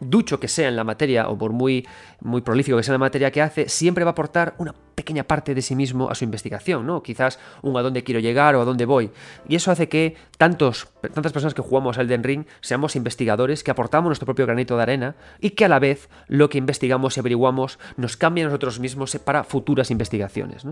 ducho 0.00 0.40
que 0.40 0.48
sea 0.48 0.68
en 0.68 0.76
la 0.76 0.84
materia 0.84 1.28
o 1.28 1.36
por 1.36 1.52
muy, 1.52 1.86
muy 2.20 2.40
prolífico 2.40 2.76
que 2.76 2.82
sea 2.82 2.92
en 2.92 3.00
la 3.00 3.06
materia 3.06 3.30
que 3.30 3.42
hace, 3.42 3.68
siempre 3.68 4.02
va 4.02 4.10
a 4.10 4.12
aportar 4.12 4.54
una 4.56 4.74
pequeña 5.00 5.24
parte 5.24 5.54
de 5.54 5.62
sí 5.62 5.74
mismo 5.74 6.10
a 6.10 6.14
su 6.14 6.24
investigación, 6.24 6.86
¿no? 6.86 7.02
Quizás 7.02 7.38
un 7.62 7.74
a 7.78 7.80
dónde 7.80 8.04
quiero 8.04 8.20
llegar 8.20 8.54
o 8.54 8.60
a 8.60 8.66
dónde 8.66 8.84
voy. 8.84 9.10
Y 9.48 9.56
eso 9.56 9.70
hace 9.70 9.88
que 9.88 10.14
tantos, 10.36 10.88
tantas 11.14 11.32
personas 11.32 11.54
que 11.54 11.62
jugamos 11.62 11.96
al 11.96 12.06
Den 12.06 12.22
Ring 12.22 12.44
seamos 12.60 12.96
investigadores, 12.96 13.64
que 13.64 13.70
aportamos 13.70 14.10
nuestro 14.10 14.26
propio 14.26 14.44
granito 14.44 14.76
de 14.76 14.82
arena 14.82 15.14
y 15.40 15.50
que 15.50 15.64
a 15.64 15.68
la 15.68 15.78
vez 15.78 16.10
lo 16.28 16.50
que 16.50 16.58
investigamos 16.58 17.16
y 17.16 17.20
averiguamos 17.20 17.78
nos 17.96 18.18
cambia 18.18 18.44
a 18.44 18.48
nosotros 18.48 18.78
mismos 18.78 19.16
para 19.24 19.42
futuras 19.42 19.90
investigaciones, 19.90 20.64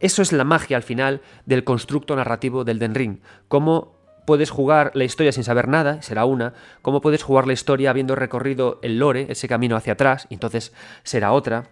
Eso 0.00 0.22
es 0.22 0.32
la 0.32 0.44
magia 0.44 0.78
al 0.78 0.82
final 0.82 1.20
del 1.44 1.62
constructo 1.62 2.16
narrativo 2.16 2.64
del 2.64 2.78
Den 2.78 2.94
Ring, 2.94 3.18
como 3.48 3.98
puedes 4.24 4.48
jugar 4.48 4.92
la 4.94 5.04
historia 5.04 5.32
sin 5.32 5.44
saber 5.44 5.68
nada, 5.68 6.00
será 6.00 6.24
una, 6.24 6.54
cómo 6.80 7.02
puedes 7.02 7.22
jugar 7.22 7.46
la 7.46 7.52
historia 7.52 7.90
habiendo 7.90 8.14
recorrido 8.14 8.78
el 8.80 8.98
lore, 8.98 9.26
ese 9.28 9.46
camino 9.46 9.76
hacia 9.76 9.92
atrás, 9.92 10.26
y 10.30 10.34
entonces 10.34 10.72
será 11.02 11.32
otra, 11.32 11.68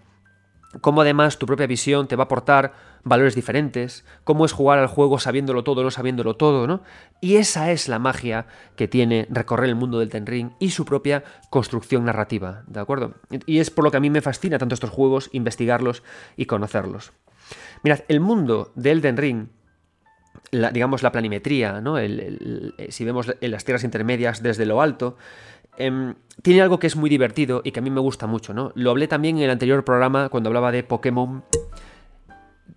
cómo 0.81 1.01
además 1.01 1.39
tu 1.39 1.47
propia 1.47 1.67
visión 1.67 2.09
te 2.09 2.17
va 2.17 2.23
a 2.23 2.27
aportar 2.27 2.73
valores 3.03 3.35
diferentes, 3.35 4.05
cómo 4.25 4.45
es 4.45 4.53
jugar 4.53 4.79
al 4.79 4.89
juego 4.89 5.19
sabiéndolo 5.19 5.63
todo, 5.63 5.83
no 5.83 5.91
sabiéndolo 5.91 6.35
todo, 6.35 6.67
¿no? 6.67 6.83
Y 7.21 7.37
esa 7.37 7.71
es 7.71 7.89
la 7.89 7.99
magia 7.99 8.47
que 8.75 8.89
tiene 8.89 9.27
recorrer 9.31 9.69
el 9.69 9.77
mundo 9.77 10.01
del 10.01 10.09
Ten 10.09 10.27
Ring 10.27 10.51
y 10.59 10.71
su 10.71 10.85
propia 10.85 11.23
construcción 11.51 12.05
narrativa, 12.05 12.65
¿de 12.67 12.81
acuerdo? 12.81 13.15
Y 13.47 13.61
es 13.61 13.71
por 13.71 13.85
lo 13.85 13.91
que 13.91 13.99
a 13.99 14.01
mí 14.01 14.11
me 14.11 14.23
fascina 14.23 14.59
tanto 14.59 14.75
estos 14.75 14.91
juegos, 14.91 15.31
investigarlos 15.33 16.03
y 16.37 16.47
conocerlos. 16.47 17.13
Mirad, 17.85 18.01
el 18.09 18.21
mundo 18.21 18.73
de 18.75 18.91
Elden 18.91 19.17
Ring 19.17 19.49
la, 20.51 20.71
digamos, 20.71 21.03
la 21.03 21.13
planimetría, 21.13 21.81
¿no? 21.81 21.97
Si 22.89 23.05
vemos 23.05 23.33
las 23.41 23.65
tierras 23.65 23.85
intermedias 23.85 24.43
desde 24.43 24.67
lo 24.67 24.81
alto, 24.81 25.17
em, 25.79 26.15
tiene 26.43 26.63
algo 26.63 26.79
que 26.79 26.87
es 26.87 26.97
muy 26.97 27.11
divertido 27.11 27.63
y 27.65 27.73
que 27.73 27.81
a 27.81 27.83
mí 27.83 27.91
me 27.91 28.01
gusta 28.01 28.27
mucho, 28.27 28.55
¿no? 28.55 28.73
Lo 28.75 28.91
hablé 28.91 29.09
también 29.09 29.39
en 29.39 29.45
el 29.45 29.51
anterior 29.51 29.85
programa 29.85 30.29
cuando 30.29 30.49
hablaba 30.49 30.73
de 30.73 30.83
Pokémon, 30.83 31.45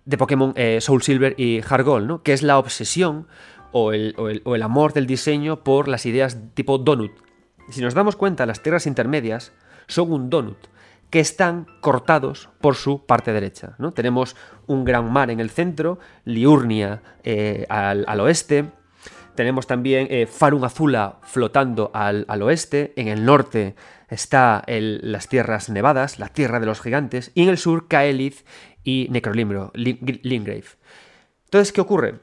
de 0.04 0.18
Pokémon 0.18 0.52
eh, 0.56 0.80
Soul 0.80 1.02
Silver 1.02 1.34
y 1.38 1.62
Heart 1.62 1.84
Gold, 1.84 2.06
¿no? 2.06 2.22
Que 2.22 2.32
es 2.32 2.42
la 2.42 2.58
obsesión 2.58 3.26
o 3.72 3.92
el, 3.92 4.14
o 4.44 4.54
el 4.54 4.62
amor 4.62 4.92
del 4.92 5.06
diseño 5.06 5.62
por 5.62 5.88
las 5.88 6.06
ideas 6.06 6.38
tipo 6.54 6.78
donut. 6.78 7.12
Si 7.68 7.80
nos 7.80 7.94
damos 7.94 8.16
cuenta, 8.16 8.46
las 8.46 8.62
tierras 8.62 8.86
intermedias 8.86 9.52
son 9.86 10.12
un 10.12 10.30
donut 10.30 10.58
que 11.10 11.20
están 11.20 11.66
cortados 11.80 12.48
por 12.60 12.76
su 12.76 13.04
parte 13.04 13.32
derecha. 13.32 13.74
¿no? 13.78 13.92
Tenemos 13.92 14.36
un 14.66 14.84
gran 14.84 15.12
mar 15.12 15.30
en 15.30 15.40
el 15.40 15.50
centro, 15.50 15.98
Liurnia 16.24 17.02
eh, 17.24 17.66
al, 17.68 18.20
oeste, 18.20 18.70
tenemos 19.34 19.66
también 19.66 20.06
eh, 20.10 20.26
Farun 20.26 20.64
Azula 20.64 21.18
flotando 21.22 21.90
al, 21.94 22.26
oeste, 22.42 22.92
en 22.96 23.08
el 23.08 23.24
norte 23.24 23.74
está 24.08 24.64
las 24.66 25.28
tierras 25.28 25.68
nevadas, 25.70 26.18
la 26.18 26.28
tierra 26.28 26.60
de 26.60 26.66
los 26.66 26.80
gigantes, 26.80 27.30
y 27.34 27.42
en 27.44 27.48
el 27.48 27.58
sur 27.58 27.88
Kaelith 27.88 28.44
y 28.82 29.08
Necrolimbro, 29.10 29.70
Lingrave. 29.74 30.64
Entonces, 31.44 31.72
¿qué 31.72 31.80
ocurre? 31.80 32.20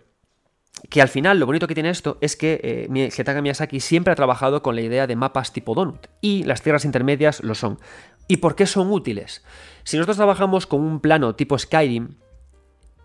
Que 0.90 1.02
al 1.02 1.10
final 1.10 1.40
lo 1.40 1.46
bonito 1.46 1.68
que 1.68 1.74
tiene 1.74 1.90
esto 1.90 2.18
es 2.22 2.36
que 2.36 2.60
eh, 2.64 2.88
Miyazaki 2.90 3.80
siempre 3.80 4.14
ha 4.14 4.16
trabajado 4.16 4.62
con 4.62 4.76
la 4.76 4.82
idea 4.82 5.08
de 5.08 5.16
mapas 5.16 5.54
tipo 5.54 5.74
donut, 5.76 6.08
y 6.22 6.44
las 6.44 6.62
tierras 6.62 6.86
intermedias 6.86 7.44
lo 7.44 7.56
son. 7.56 7.80
¿Y 8.28 8.38
por 8.38 8.56
qué 8.56 8.66
son 8.66 8.92
útiles? 8.92 9.44
Si 9.84 9.98
nosotros 9.98 10.18
trabajamos 10.18 10.68
con 10.68 10.82
un 10.82 11.00
plano 11.00 11.36
tipo 11.36 11.58
Skyrim, 11.58 12.16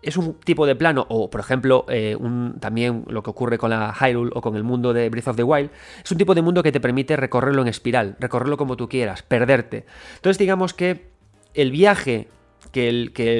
es 0.03 0.17
un 0.17 0.35
tipo 0.35 0.65
de 0.65 0.75
plano, 0.75 1.05
o 1.09 1.29
por 1.29 1.39
ejemplo, 1.39 1.85
eh, 1.89 2.17
también 2.59 3.05
lo 3.07 3.23
que 3.23 3.29
ocurre 3.29 3.57
con 3.57 3.69
la 3.69 3.93
Hyrule 3.93 4.31
o 4.33 4.41
con 4.41 4.55
el 4.55 4.63
mundo 4.63 4.93
de 4.93 5.09
Breath 5.09 5.29
of 5.29 5.35
the 5.35 5.43
Wild, 5.43 5.71
es 6.03 6.11
un 6.11 6.17
tipo 6.17 6.35
de 6.35 6.41
mundo 6.41 6.61
que 6.61 6.71
te 6.71 6.79
permite 6.79 7.15
recorrerlo 7.15 7.61
en 7.61 7.69
espiral, 7.69 8.15
recorrerlo 8.19 8.57
como 8.57 8.77
tú 8.77 8.89
quieras, 8.89 9.23
perderte. 9.23 9.85
Entonces 10.15 10.37
digamos 10.37 10.73
que 10.73 11.07
el 11.53 11.71
viaje 11.71 12.27
que 12.71 12.89
el, 12.89 13.13
que 13.13 13.37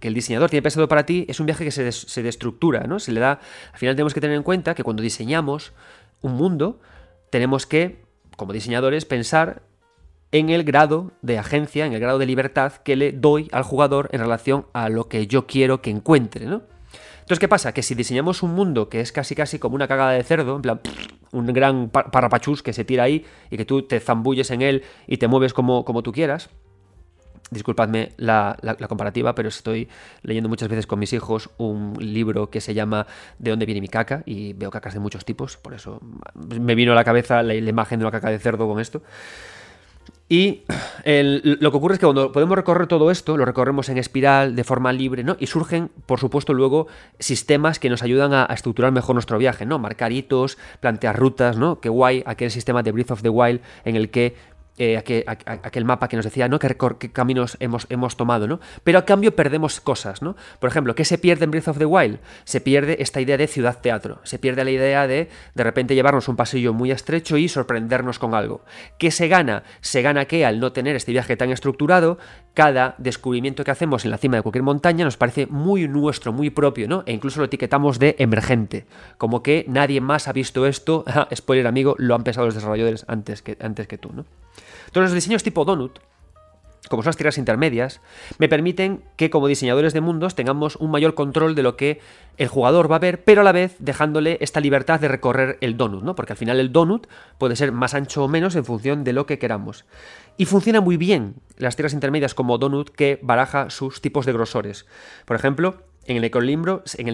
el, 0.00 0.14
diseñador 0.14 0.50
tiene 0.50 0.62
pensado 0.62 0.88
para 0.88 1.06
ti 1.06 1.24
es 1.28 1.38
un 1.40 1.46
viaje 1.46 1.64
que 1.64 1.70
se, 1.70 1.92
se 1.92 2.22
destructura, 2.22 2.84
¿no? 2.88 2.98
Se 2.98 3.12
le 3.12 3.20
da. 3.20 3.38
Al 3.72 3.78
final 3.78 3.94
tenemos 3.94 4.12
que 4.12 4.20
tener 4.20 4.36
en 4.36 4.42
cuenta 4.42 4.74
que 4.74 4.82
cuando 4.82 5.02
diseñamos 5.02 5.72
un 6.20 6.32
mundo, 6.32 6.80
tenemos 7.30 7.66
que, 7.66 8.02
como 8.36 8.52
diseñadores, 8.52 9.04
pensar 9.04 9.62
en 10.32 10.48
el 10.48 10.64
grado 10.64 11.12
de 11.20 11.38
agencia, 11.38 11.86
en 11.86 11.92
el 11.92 12.00
grado 12.00 12.18
de 12.18 12.26
libertad 12.26 12.72
que 12.72 12.96
le 12.96 13.12
doy 13.12 13.48
al 13.52 13.62
jugador 13.62 14.08
en 14.12 14.20
relación 14.20 14.66
a 14.72 14.88
lo 14.88 15.08
que 15.08 15.26
yo 15.26 15.46
quiero 15.46 15.82
que 15.82 15.90
encuentre, 15.90 16.46
¿no? 16.46 16.62
Entonces, 17.20 17.38
¿qué 17.38 17.48
pasa? 17.48 17.72
Que 17.72 17.82
si 17.82 17.94
diseñamos 17.94 18.42
un 18.42 18.52
mundo 18.54 18.88
que 18.88 19.00
es 19.00 19.12
casi 19.12 19.36
casi 19.36 19.58
como 19.58 19.76
una 19.76 19.86
cagada 19.86 20.10
de 20.10 20.24
cerdo, 20.24 20.56
en 20.56 20.62
plan, 20.62 20.80
un 21.30 21.46
gran 21.46 21.88
parrapachús 21.88 22.62
que 22.62 22.72
se 22.72 22.84
tira 22.84 23.04
ahí 23.04 23.24
y 23.50 23.56
que 23.56 23.64
tú 23.64 23.82
te 23.82 24.00
zambulles 24.00 24.50
en 24.50 24.60
él 24.60 24.82
y 25.06 25.18
te 25.18 25.28
mueves 25.28 25.54
como, 25.54 25.84
como 25.84 26.02
tú 26.02 26.12
quieras, 26.12 26.50
disculpadme 27.50 28.12
la, 28.16 28.56
comparativa, 28.88 29.34
pero 29.34 29.48
estoy 29.48 29.88
leyendo 30.22 30.48
muchas 30.48 30.68
veces 30.68 30.86
con 30.86 30.98
mis 30.98 31.12
hijos 31.12 31.50
un 31.58 31.94
libro 32.00 32.50
que 32.50 32.60
se 32.60 32.74
llama 32.74 33.06
¿De 33.38 33.50
dónde 33.50 33.66
viene 33.66 33.80
mi 33.80 33.88
caca? 33.88 34.22
Y 34.26 34.54
veo 34.54 34.70
cacas 34.70 34.94
de 34.94 35.00
muchos 35.00 35.24
tipos, 35.24 35.56
por 35.56 35.74
eso 35.74 36.00
me 36.34 36.74
vino 36.74 36.92
a 36.92 36.94
la 36.94 37.04
cabeza 37.04 37.42
la, 37.42 37.54
la 37.54 37.70
imagen 37.70 38.00
de 38.00 38.04
una 38.06 38.12
caca 38.12 38.30
de 38.30 38.38
cerdo 38.38 38.66
con 38.66 38.80
esto. 38.80 39.02
Y 40.32 40.62
lo 41.44 41.70
que 41.70 41.76
ocurre 41.76 41.94
es 41.96 42.00
que 42.00 42.06
cuando 42.06 42.32
podemos 42.32 42.56
recorrer 42.56 42.86
todo 42.86 43.10
esto, 43.10 43.36
lo 43.36 43.44
recorremos 43.44 43.90
en 43.90 43.98
espiral, 43.98 44.56
de 44.56 44.64
forma 44.64 44.90
libre, 44.90 45.24
¿no? 45.24 45.36
Y 45.38 45.46
surgen, 45.46 45.90
por 46.06 46.20
supuesto, 46.20 46.54
luego 46.54 46.86
sistemas 47.18 47.78
que 47.78 47.90
nos 47.90 48.02
ayudan 48.02 48.32
a, 48.32 48.46
estructurar 48.46 48.92
mejor 48.92 49.14
nuestro 49.14 49.36
viaje, 49.36 49.66
¿no? 49.66 49.78
Marcar 49.78 50.10
hitos, 50.10 50.56
plantear 50.80 51.18
rutas, 51.18 51.58
¿no? 51.58 51.80
Que 51.80 51.90
guay 51.90 52.22
aquel 52.24 52.50
sistema 52.50 52.82
de 52.82 52.92
Breath 52.92 53.10
of 53.10 53.20
the 53.20 53.28
Wild 53.28 53.60
en 53.84 53.96
el 53.96 54.08
que 54.08 54.34
eh, 54.78 54.96
aquel, 54.96 55.84
mapa 55.84 56.08
que 56.08 56.16
nos 56.16 56.24
decía, 56.24 56.48
¿no? 56.48 56.58
Qué, 56.58 56.76
caminos 57.12 57.56
hemos, 57.60 57.86
hemos, 57.90 58.16
tomado, 58.16 58.46
¿no? 58.46 58.60
Pero 58.84 58.98
a 58.98 59.04
cambio 59.04 59.36
perdemos 59.36 59.80
cosas, 59.80 60.22
¿no? 60.22 60.34
Por 60.60 60.70
ejemplo, 60.70 60.94
¿qué 60.94 61.04
se 61.04 61.18
pierde 61.18 61.44
en 61.44 61.50
Breath 61.50 61.68
of 61.68 61.78
the 61.78 61.84
Wild? 61.84 62.20
Se 62.44 62.60
pierde 62.60 62.96
esta 63.00 63.20
idea 63.20 63.36
de 63.36 63.46
ciudad-teatro, 63.46 64.20
se 64.22 64.38
pierde 64.38 64.64
la 64.64 64.70
idea 64.70 65.06
de 65.06 65.28
de 65.54 65.64
repente 65.64 65.94
llevarnos 65.94 66.28
un 66.28 66.36
pasillo 66.36 66.72
muy 66.72 66.90
estrecho 66.90 67.36
y 67.36 67.48
sorprendernos 67.48 68.18
con 68.18 68.34
algo. 68.34 68.64
¿Qué 68.98 69.10
se 69.10 69.28
gana? 69.28 69.62
Se 69.82 70.00
gana 70.00 70.24
que 70.24 70.46
al 70.46 70.58
no 70.58 70.72
tener 70.72 70.96
este 70.96 71.12
viaje 71.12 71.36
tan 71.36 71.50
estructurado, 71.50 72.18
cada 72.54 72.94
descubrimiento 72.98 73.64
que 73.64 73.70
hacemos 73.70 74.04
en 74.04 74.10
la 74.10 74.18
cima 74.18 74.36
de 74.36 74.42
cualquier 74.42 74.62
montaña 74.62 75.04
nos 75.04 75.16
parece 75.16 75.46
muy 75.46 75.88
nuestro, 75.88 76.32
muy 76.32 76.50
propio, 76.50 76.88
¿no? 76.88 77.02
E 77.06 77.12
incluso 77.12 77.40
lo 77.40 77.46
etiquetamos 77.46 77.98
de 77.98 78.16
emergente, 78.18 78.86
como 79.18 79.42
que 79.42 79.64
nadie 79.68 80.00
más 80.00 80.28
ha 80.28 80.32
visto 80.32 80.66
esto, 80.66 81.04
spoiler 81.34 81.66
amigo, 81.66 81.94
lo 81.98 82.14
han 82.14 82.24
pensado 82.24 82.46
los 82.46 82.54
desarrolladores 82.54 83.04
antes 83.08 83.42
que, 83.42 83.56
antes 83.60 83.86
que 83.86 83.98
tú, 83.98 84.10
¿no? 84.12 84.24
Entonces 84.86 85.10
los 85.10 85.14
diseños 85.14 85.42
tipo 85.42 85.64
donut, 85.64 85.98
como 86.92 87.02
son 87.02 87.08
las 87.08 87.16
tierras 87.16 87.38
intermedias, 87.38 88.02
me 88.36 88.50
permiten 88.50 89.02
que 89.16 89.30
como 89.30 89.46
diseñadores 89.46 89.94
de 89.94 90.02
mundos 90.02 90.34
tengamos 90.34 90.76
un 90.76 90.90
mayor 90.90 91.14
control 91.14 91.54
de 91.54 91.62
lo 91.62 91.74
que 91.74 92.00
el 92.36 92.48
jugador 92.48 92.92
va 92.92 92.96
a 92.96 92.98
ver, 92.98 93.24
pero 93.24 93.40
a 93.40 93.44
la 93.44 93.52
vez 93.52 93.76
dejándole 93.78 94.36
esta 94.42 94.60
libertad 94.60 95.00
de 95.00 95.08
recorrer 95.08 95.56
el 95.62 95.78
donut, 95.78 96.02
¿no? 96.02 96.14
Porque 96.14 96.34
al 96.34 96.36
final 96.36 96.60
el 96.60 96.70
donut 96.70 97.06
puede 97.38 97.56
ser 97.56 97.72
más 97.72 97.94
ancho 97.94 98.24
o 98.24 98.28
menos 98.28 98.56
en 98.56 98.66
función 98.66 99.04
de 99.04 99.14
lo 99.14 99.24
que 99.24 99.38
queramos. 99.38 99.86
Y 100.36 100.44
funciona 100.44 100.82
muy 100.82 100.98
bien 100.98 101.36
las 101.56 101.76
tierras 101.76 101.94
intermedias 101.94 102.34
como 102.34 102.58
donut 102.58 102.90
que 102.90 103.18
baraja 103.22 103.70
sus 103.70 104.02
tipos 104.02 104.26
de 104.26 104.34
grosores. 104.34 104.84
Por 105.24 105.36
ejemplo, 105.36 105.84
en 106.06 106.16
el 106.16 106.22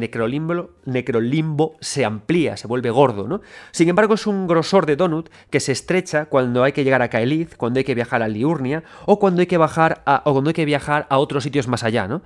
necrolimbo, 0.01 0.71
necrolimbo, 0.87 1.77
se 1.81 2.05
amplía, 2.05 2.57
se 2.57 2.67
vuelve 2.67 2.91
gordo, 2.91 3.29
¿no? 3.29 3.43
Sin 3.71 3.89
embargo, 3.89 4.15
es 4.15 4.27
un 4.27 4.47
grosor 4.47 4.87
de 4.87 4.97
donut 4.97 5.29
que 5.51 5.61
se 5.61 5.73
estrecha 5.73 6.27
cuando 6.27 6.65
hay 6.65 6.73
que 6.73 6.85
llegar 6.85 7.03
a 7.03 7.11
Kaelith, 7.11 7.57
cuando 7.57 7.79
hay 7.79 7.85
que 7.85 7.95
viajar 7.95 8.23
a 8.23 8.29
Liurnia 8.29 8.83
o 9.05 9.19
cuando 9.19 9.41
hay 9.41 9.47
que 9.47 9.59
bajar 9.59 10.03
o 10.25 10.33
cuando 10.33 10.49
hay 10.51 10.55
que 10.55 10.65
viajar 10.65 11.07
a 11.11 11.19
otros 11.19 11.45
sitios 11.45 11.69
más 11.69 11.85
allá, 11.85 12.09
¿no? 12.09 12.23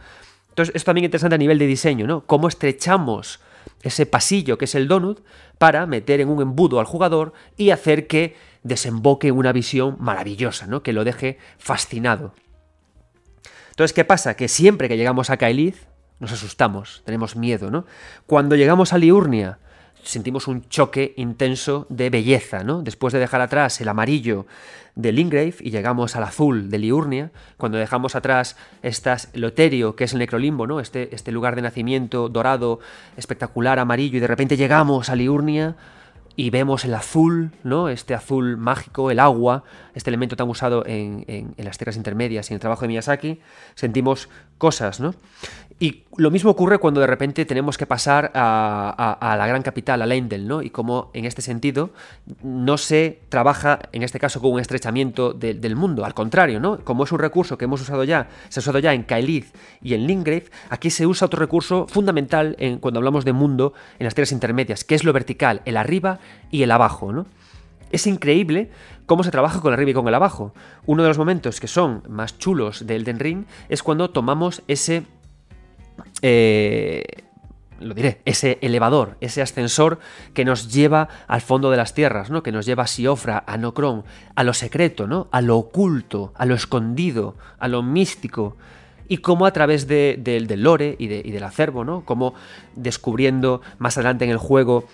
Entonces, 0.51 0.75
esto 0.77 0.87
también 0.87 1.05
es 1.05 1.09
interesante 1.09 1.35
a 1.35 1.39
nivel 1.39 1.59
de 1.59 1.67
diseño, 1.67 2.07
¿no? 2.07 2.27
Cómo 2.27 2.47
estrechamos 2.47 3.41
ese 3.83 4.07
pasillo 4.07 4.59
que 4.59 4.67
es 4.67 4.75
el 4.75 4.87
donut 4.87 5.21
para 5.59 5.87
meter 5.87 6.21
en 6.21 6.29
un 6.29 6.43
embudo 6.43 6.79
al 6.79 6.87
jugador 6.87 7.33
y 7.57 7.71
hacer 7.71 8.07
que 8.07 8.37
desemboque 8.63 9.33
una 9.33 9.53
visión 9.53 9.97
maravillosa, 9.99 10.67
¿no? 10.67 10.83
Que 10.83 10.93
lo 10.93 11.05
deje 11.05 11.39
fascinado. 11.59 12.35
Entonces, 13.71 13.95
¿qué 13.95 14.05
pasa? 14.05 14.37
Que 14.37 14.49
siempre 14.49 14.89
que 14.89 14.97
llegamos 14.97 15.31
a 15.31 15.39
Kaelith, 15.39 15.77
nos 16.23 16.33
asustamos, 16.33 17.03
tenemos 17.05 17.35
miedo, 17.35 17.69
¿no? 17.69 17.85
Cuando 18.27 18.55
llegamos 18.55 18.93
a 18.93 18.99
Liurnia, 18.99 19.59
sentimos 20.05 20.47
un 20.47 20.69
choque 20.69 21.15
intenso 21.17 21.85
de 21.89 22.11
belleza, 22.11 22.63
¿no? 22.63 22.81
Después 22.83 23.13
de 23.13 23.19
dejar 23.19 23.41
atrás 23.41 23.81
el 23.81 23.89
amarillo 23.89 24.47
de 24.95 25.11
Lingrave 25.11 25.57
y 25.59 25.73
llegamos 25.73 26.15
al 26.15 26.23
azul 26.23 26.71
de 26.71 26.79
Liurnia, 26.79 27.33
cuando 27.57 27.77
dejamos 27.77 28.15
atrás 28.15 28.57
estas 28.83 29.31
Loterio, 29.35 29.97
que 29.97 30.05
es 30.05 30.13
el 30.13 30.21
necrolimbo, 30.21 30.69
¿no? 30.69 30.79
Este, 30.79 31.13
este 31.13 31.33
lugar 31.33 31.57
de 31.57 31.63
nacimiento 31.63 32.29
dorado, 32.29 32.79
espectacular, 33.17 33.81
amarillo, 33.81 34.19
y 34.19 34.21
de 34.21 34.29
repente 34.29 34.57
llegamos 34.57 35.11
a 35.11 35.17
Liurnia 35.17 35.75
y 36.37 36.51
vemos 36.51 36.85
el 36.85 36.95
azul, 36.95 37.51
¿no? 37.63 37.89
Este 37.89 38.15
azul 38.15 38.57
mágico, 38.57 39.11
el 39.11 39.19
agua, 39.19 39.65
este 39.95 40.09
elemento 40.11 40.37
tan 40.37 40.49
usado 40.49 40.85
en, 40.87 41.25
en, 41.27 41.65
las 41.65 41.79
tierras 41.79 41.97
intermedias 41.97 42.49
y 42.49 42.55
en 42.55 42.57
el 42.57 42.61
trabajo 42.61 42.83
de 42.83 42.89
Miyazaki, 42.89 43.41
sentimos 43.75 44.29
cosas, 44.59 45.01
¿no? 45.01 45.15
Y 45.83 46.05
lo 46.17 46.31
mismo 46.31 46.49
ocurre 46.49 46.79
cuando 46.79 47.01
de 47.01 47.09
repente 47.09 47.45
tenemos 47.45 47.77
que 47.77 47.87
pasar 47.87 48.31
a, 48.37 49.35
la 49.37 49.47
gran 49.49 49.63
capital, 49.63 50.01
a 50.01 50.07
Lendel, 50.07 50.47
¿no? 50.47 50.63
Y 50.63 50.71
como 50.71 51.11
en 51.13 51.25
este 51.25 51.43
sentido 51.43 51.91
no 52.41 52.79
se 52.79 53.23
trabaja, 53.29 53.81
en 53.91 54.05
este 54.05 54.21
caso, 54.21 54.41
con 54.41 54.53
un 54.53 54.61
estrechamiento 54.61 55.33
del 55.33 55.75
mundo, 55.75 56.05
al 56.05 56.15
contrario, 56.15 56.61
¿no? 56.61 56.79
Como 56.85 57.03
es 57.03 57.11
un 57.11 57.19
recurso 57.19 57.59
que 57.59 57.65
hemos 57.65 57.81
usado 57.81 58.05
ya, 58.05 58.29
se 58.49 58.61
ha 58.61 58.63
usado 58.63 58.79
ya 58.79 58.95
en 58.95 59.03
Kaelith 59.03 59.53
y 59.83 59.95
en 59.95 60.07
Lingrave, 60.07 60.45
aquí 60.71 60.89
se 60.89 61.05
usa 61.05 61.27
otro 61.27 61.41
recurso 61.41 61.89
fundamental 61.89 62.55
en, 62.61 62.79
cuando 62.79 63.01
hablamos 63.01 63.25
de 63.25 63.33
mundo 63.33 63.75
en 63.99 64.05
las 64.05 64.15
tierras 64.15 64.31
intermedias, 64.31 64.85
que 64.85 64.95
es 64.95 65.03
lo 65.03 65.13
vertical, 65.13 65.63
el 65.65 65.77
arriba 65.77 66.21
y 66.53 66.63
el 66.63 66.71
abajo, 66.71 67.13
¿no? 67.13 67.27
Es 67.91 68.07
increíble 68.07 68.71
cómo 69.07 69.25
se 69.25 69.33
trabaja 69.33 69.61
con 69.61 69.73
el 69.73 69.75
arriba 69.75 69.91
y 69.91 69.95
con 69.95 70.07
el 70.07 70.15
abajo. 70.15 70.55
Uno 70.87 71.03
de 71.03 71.09
los 71.09 71.19
momentos 71.19 71.59
que 71.59 71.67
son 71.67 72.05
más 72.09 72.39
chulos 72.39 72.87
de 72.87 72.95
Elden 72.95 73.19
Ring 73.19 73.47
es 73.69 73.83
cuando 73.83 74.11
tomamos 74.11 74.63
ese 74.69 75.07
eh, 76.23 77.05
lo 77.81 77.95
diré, 77.95 78.21
ese 78.25 78.59
elevador, 78.63 79.17
ese 79.21 79.43
ascensor 79.43 79.99
que 80.35 80.45
nos 80.45 80.73
lleva 80.73 81.09
al 81.27 81.41
fondo 81.41 81.71
de 81.71 81.77
las 81.77 81.95
tierras, 81.95 82.31
¿no? 82.31 82.43
Que 82.43 82.53
nos 82.53 82.67
lleva 82.67 82.85
a 82.85 82.87
Siofra, 82.87 83.45
a 83.47 83.57
Nocron, 83.57 84.05
a 84.35 84.45
lo 84.45 84.55
secreto, 84.55 85.07
¿no? 85.07 85.29
A 85.33 85.41
lo 85.41 85.57
oculto, 85.59 86.33
a 86.37 86.47
lo 86.47 86.55
escondido, 86.55 87.37
a 87.59 87.69
lo 87.69 87.83
místico. 87.83 88.57
Y 89.09 89.19
cómo 89.19 89.47
a 89.47 89.53
través 89.53 89.87
del 89.89 90.63
lore 90.63 90.97
y, 90.99 91.05
y 91.05 91.33
del 91.33 91.43
acervo, 91.43 91.85
¿no? 91.85 92.05
Como 92.05 92.35
descubriendo 92.77 93.61
más 93.79 93.99
adelante 93.99 94.25
en 94.25 94.31
el 94.31 94.39
juego 94.39 94.87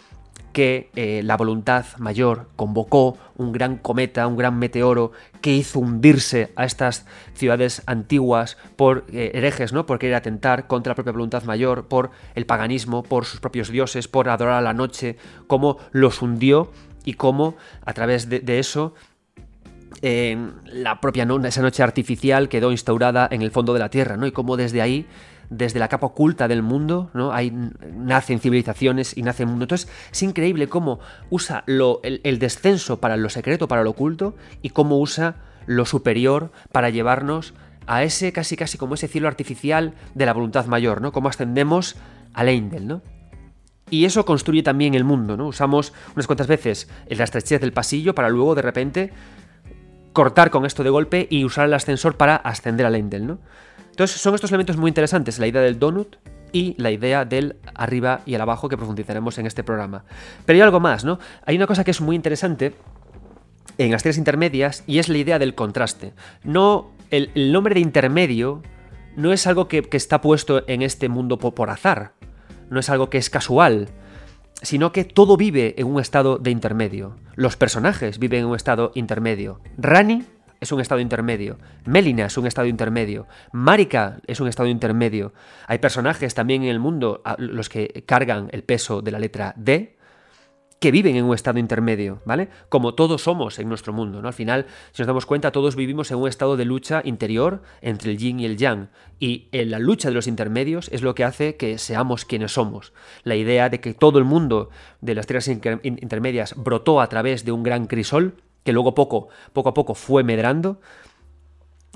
que 0.53 0.91
eh, 0.97 1.23
la 1.25 1.37
voluntad 1.37 1.85
mayor 1.99 2.49
convocó 2.57 3.17
un 3.37 3.53
gran 3.53 3.77
cometa, 3.77 4.27
un 4.27 4.37
gran 4.37 4.59
meteoro 4.59 5.13
que 5.41 5.55
hizo 5.55 5.79
hundirse 5.79 6.53
a 6.57 6.65
estas 6.65 7.07
ciudades 7.35 7.83
antiguas 7.87 8.57
por 8.77 9.05
eh, 9.13 9.33
herejes, 9.35 9.73
¿no? 9.73 9.87
Por 9.87 9.99
querer 9.99 10.17
atentar 10.17 10.67
contra 10.67 10.93
la 10.93 10.95
propia 10.95 11.13
voluntad 11.13 11.45
mayor, 11.45 11.87
por 11.87 12.11
el 12.35 12.47
paganismo, 12.47 13.03
por 13.03 13.25
sus 13.25 13.41
propios 13.41 13.69
dioses, 13.69 14.09
por 14.09 14.29
adorar 14.29 14.55
a 14.55 14.63
la 14.63 14.75
noche, 14.75 15.17
cómo 15.47 15.79
los 15.93 16.23
hundió 16.23 16.73
y 17.05 17.15
cómo 17.15 17.57
a 17.85 17.93
través 17.93 18.29
de, 18.29 18.43
eso 18.59 18.95
la 20.03 21.01
propia 21.01 21.27
esa 21.45 21.63
noche 21.63 21.83
artificial 21.83 22.49
quedó 22.49 22.71
instaurada 22.71 23.29
en 23.31 23.43
el 23.43 23.51
fondo 23.51 23.73
de 23.73 23.81
la 23.81 23.89
Tierra, 23.89 24.17
¿no? 24.17 24.27
Y 24.27 24.33
cómo 24.33 24.57
desde 24.57 24.83
ahí 24.83 25.07
desde 25.51 25.79
la 25.79 25.89
capa 25.89 26.07
oculta 26.07 26.49
del 26.49 26.63
mundo, 26.63 27.11
¿no? 27.15 27.33
Hay, 27.33 27.51
nacen 27.51 28.41
civilizaciones 28.41 29.17
y 29.17 29.23
nace 29.23 29.45
el 29.45 29.49
mundo. 29.49 29.65
Entonces 29.65 29.89
es 30.11 30.23
increíble 30.23 30.69
cómo 30.69 31.01
usa 31.31 31.65
el, 31.67 32.39
descenso 32.39 33.01
para 33.01 33.17
lo 33.17 33.31
secreto, 33.31 33.69
para 33.69 33.83
lo 33.83 33.91
oculto, 33.91 34.37
y 34.63 34.71
cómo 34.71 34.99
usa 34.99 35.37
lo 35.67 35.85
superior 35.85 36.53
para 36.73 36.91
llevarnos 36.91 37.55
a 37.87 38.03
ese 38.03 38.33
casi 38.33 38.57
casi 38.57 38.77
como 38.77 38.95
ese 38.95 39.09
cielo 39.09 39.29
artificial 39.29 39.95
de 40.15 40.27
la 40.27 40.35
voluntad 40.35 40.67
mayor, 40.67 41.01
¿no? 41.01 41.13
Cómo 41.13 41.29
ascendemos 41.29 41.97
al 42.35 42.49
Eindel, 42.49 42.87
¿no? 42.87 43.03
Y 43.91 44.05
eso 44.05 44.27
construye 44.27 44.63
también 44.63 44.95
el 44.95 45.05
mundo, 45.05 45.39
¿no? 45.39 45.47
Usamos 45.47 45.95
unas 46.15 46.27
cuantas 46.27 46.47
veces 46.47 46.91
la 47.09 47.25
estrechez 47.25 47.61
del 47.61 47.73
pasillo 47.73 48.15
para 48.15 48.29
luego 48.29 48.55
de 48.55 48.63
repente 48.63 49.13
cortar 50.13 50.51
con 50.51 50.67
esto 50.67 50.83
de 50.83 50.91
golpe 50.91 51.27
y 51.31 51.45
usar 51.45 51.67
el 51.67 51.75
ascensor 51.75 52.17
para 52.17 52.37
ascender 52.37 52.85
al 52.85 52.97
Eindel, 52.97 53.27
¿no? 53.27 53.39
Entonces 53.99 54.21
son 54.21 54.37
estos 54.37 54.53
elementos 54.53 54.77
muy 54.77 54.91
interesantes, 54.91 55.41
la 55.41 55.49
idea 55.49 55.61
del 55.61 55.81
donut 55.81 56.19
y 56.53 56.81
la 56.81 56.93
idea 56.93 57.25
del 57.25 57.57
arriba 57.75 58.21
y 58.27 58.35
el 58.35 58.41
abajo 58.41 58.69
que 58.69 58.77
profundizaremos 58.77 59.37
en 59.39 59.47
este 59.47 59.65
programa. 59.65 60.05
Pero 60.47 60.57
hay 60.57 60.61
algo 60.61 60.79
más, 60.79 61.05
¿no? 61.05 61.19
Hay 61.45 61.57
una 61.57 61.67
cosa 61.67 61.83
que 61.83 61.91
es 61.91 62.01
muy 62.01 62.15
interesante 62.15 62.75
en 63.77 63.91
las 63.91 64.05
tierras 64.05 64.19
intermedias 64.19 64.85
y 64.87 65.01
es 65.01 65.09
la 65.09 65.19
idea 65.19 65.41
del 65.41 65.57
contraste. 65.57 66.13
No, 66.45 66.93
el, 67.11 67.51
nombre 67.51 67.75
de 67.75 67.81
intermedio 67.81 68.63
no 69.17 69.33
es 69.33 69.49
algo 69.49 69.67
que, 69.67 69.89
está 69.91 70.21
puesto 70.21 70.63
en 70.69 70.83
este 70.83 71.09
mundo 71.09 71.41
por 71.41 71.69
azar, 71.69 72.13
no 72.71 72.79
es 72.79 72.91
algo 72.91 73.11
que 73.11 73.19
es 73.19 73.31
casual, 73.31 73.89
sino 74.63 74.93
que 74.93 75.03
todo 75.03 75.37
vive 75.37 75.75
en 75.77 75.89
un 75.89 76.01
estado 76.01 76.39
de 76.39 76.53
intermedio. 76.53 77.17
Los 77.35 77.57
personajes 77.57 78.21
viven 78.21 78.43
en 78.43 78.47
un 78.47 78.55
estado 78.55 78.93
intermedio. 78.95 79.61
Rani 79.77 80.25
es 80.61 80.73
un 80.73 80.81
estado 80.81 81.01
intermedio. 81.01 81.59
Melina 81.85 82.27
es 82.27 82.37
un 82.37 82.47
estado 82.47 82.67
intermedio. 82.67 83.27
Marika 83.53 84.21
es 84.27 84.41
un 84.41 84.49
estado 84.49 84.69
intermedio. 84.69 85.33
Hay 85.67 85.79
personajes 85.79 86.35
también 86.35 86.63
en 86.63 86.71
el 86.71 86.81
mundo, 86.81 87.23
los 87.39 87.69
que 87.69 88.05
cargan 88.07 88.49
el 88.53 88.65
peso 88.65 89.03
de 89.03 89.11
la 89.11 89.19
letra 89.19 89.55
D, 89.57 89.99
que 90.81 90.93
viven 90.93 91.17
en 91.17 91.25
un 91.25 91.35
estado 91.35 91.59
intermedio, 91.59 92.23
¿vale? 92.25 92.49
Como 92.69 92.95
todos 92.95 93.23
somos 93.23 93.59
en 93.59 93.69
nuestro 93.69 93.93
mundo, 93.93 94.23
¿no? 94.23 94.29
Al 94.29 94.35
final, 94.35 94.67
si 94.93 95.03
nos 95.03 95.09
damos 95.09 95.27
cuenta, 95.27 95.51
todos 95.51 95.75
vivimos 95.75 96.11
en 96.13 96.19
un 96.19 96.29
estado 96.29 96.57
de 96.57 96.65
lucha 96.65 97.03
interior 97.05 97.63
entre 97.81 98.13
el 98.13 98.17
yin 98.19 98.39
y 98.39 98.45
el 98.45 98.57
yang. 98.57 98.91
Y 99.19 99.49
en 99.51 99.73
la 99.73 99.81
lucha 99.81 100.09
de 100.09 100.15
los 100.15 100.29
intermedios 100.29 100.89
es 100.93 101.03
lo 101.03 101.17
que 101.17 101.25
hace 101.25 101.57
que 101.57 101.79
seamos 101.79 102.25
quienes 102.25 102.53
somos. 102.53 102.93
La 103.25 103.35
idea 103.35 103.71
de 103.71 103.81
que 103.81 103.93
todo 103.93 104.21
el 104.21 104.25
mundo 104.25 104.71
de 105.01 105.17
las 105.17 105.27
tierras 105.27 105.49
intermedias 105.49 106.55
brotó 106.57 107.01
a 107.01 107.09
través 107.09 107.45
de 107.45 107.51
un 107.51 107.65
gran 107.65 107.87
crisol 107.87 108.37
que 108.69 108.75
luego 108.75 108.95
poco, 108.95 109.29
poco 109.55 109.71
a 109.71 109.73
poco 109.73 109.95
fue 109.95 110.23
medrando, 110.25 110.79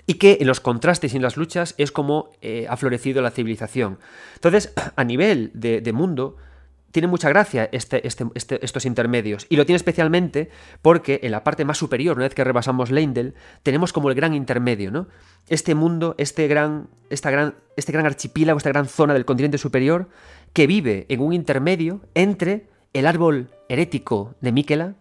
y 0.06 0.14
que 0.14 0.38
en 0.40 0.46
los 0.46 0.60
contrastes 0.60 1.12
y 1.12 1.16
en 1.16 1.22
las 1.22 1.36
luchas 1.36 1.74
es 1.76 1.92
como 1.92 2.30
eh, 2.40 2.64
ha 2.66 2.78
florecido 2.78 3.20
la 3.20 3.30
civilización. 3.30 3.98
Entonces, 4.36 4.72
a 4.96 5.04
nivel 5.04 5.50
de, 5.52 5.92
mundo, 5.92 6.38
tiene 6.90 7.08
mucha 7.08 7.28
gracia 7.28 7.68
este, 7.72 8.06
este, 8.06 8.24
este, 8.34 8.64
estos 8.64 8.86
intermedios. 8.86 9.44
Y 9.50 9.56
lo 9.56 9.66
tiene 9.66 9.76
especialmente 9.76 10.48
porque 10.80 11.20
en 11.22 11.32
la 11.32 11.44
parte 11.44 11.66
más 11.66 11.76
superior, 11.76 12.16
una 12.16 12.24
vez 12.24 12.34
que 12.34 12.42
rebasamos 12.42 12.90
Leindel, 12.90 13.34
tenemos 13.62 13.92
como 13.92 14.08
el 14.08 14.14
gran 14.14 14.32
intermedio, 14.32 14.90
¿no? 14.90 15.08
Este 15.50 15.74
mundo, 15.74 16.14
este 16.16 16.48
gran, 16.48 16.88
esta 17.10 17.30
gran, 17.30 17.54
este 17.76 17.92
gran 17.92 18.06
archipiélago, 18.06 18.56
esta 18.56 18.70
gran 18.70 18.88
zona 18.88 19.12
del 19.12 19.26
continente 19.26 19.58
superior, 19.58 20.08
que 20.54 20.66
vive 20.66 21.04
en 21.10 21.20
un 21.20 21.34
intermedio 21.34 22.00
entre 22.14 22.70
el 22.94 23.06
árbol 23.06 23.50
herético 23.68 24.36
de 24.40 24.52
Miquela 24.52 24.94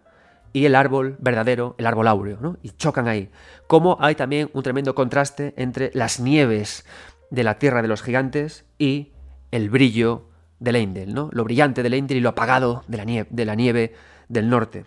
y 0.52 0.66
el 0.66 0.74
árbol 0.74 1.16
verdadero, 1.18 1.74
el 1.78 1.86
árbol 1.86 2.08
áureo, 2.08 2.38
¿no? 2.40 2.58
Y 2.62 2.70
chocan 2.70 3.08
ahí. 3.08 3.30
Como 3.66 3.96
hay 4.00 4.14
también 4.14 4.50
un 4.52 4.62
tremendo 4.62 4.94
contraste 4.94 5.54
entre 5.56 5.90
las 5.94 6.20
nieves 6.20 6.84
de 7.30 7.44
la 7.44 7.58
tierra 7.58 7.82
de 7.82 7.88
los 7.88 8.02
gigantes 8.02 8.66
y 8.78 9.12
el 9.50 9.70
brillo 9.70 10.28
de 10.60 10.72
Leindel, 10.72 11.14
¿no? 11.14 11.30
Lo 11.32 11.44
brillante 11.44 11.82
de 11.82 11.90
Leindel 11.90 12.18
y 12.18 12.20
lo 12.20 12.30
apagado 12.30 12.84
de 12.86 12.96
la 13.46 13.54
nieve, 13.54 13.94
del 14.28 14.48
norte. 14.48 14.84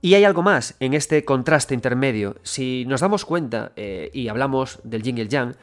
Y 0.00 0.14
hay 0.14 0.24
algo 0.24 0.42
más 0.42 0.74
en 0.80 0.94
este 0.94 1.24
contraste 1.24 1.74
intermedio. 1.74 2.36
Si 2.42 2.84
nos 2.86 3.02
damos 3.02 3.24
cuenta 3.24 3.72
eh, 3.76 4.10
y 4.12 4.28
hablamos 4.28 4.80
del 4.82 5.02
Yin 5.02 5.18
y 5.18 5.20
el 5.20 5.28
Yang, 5.28 5.56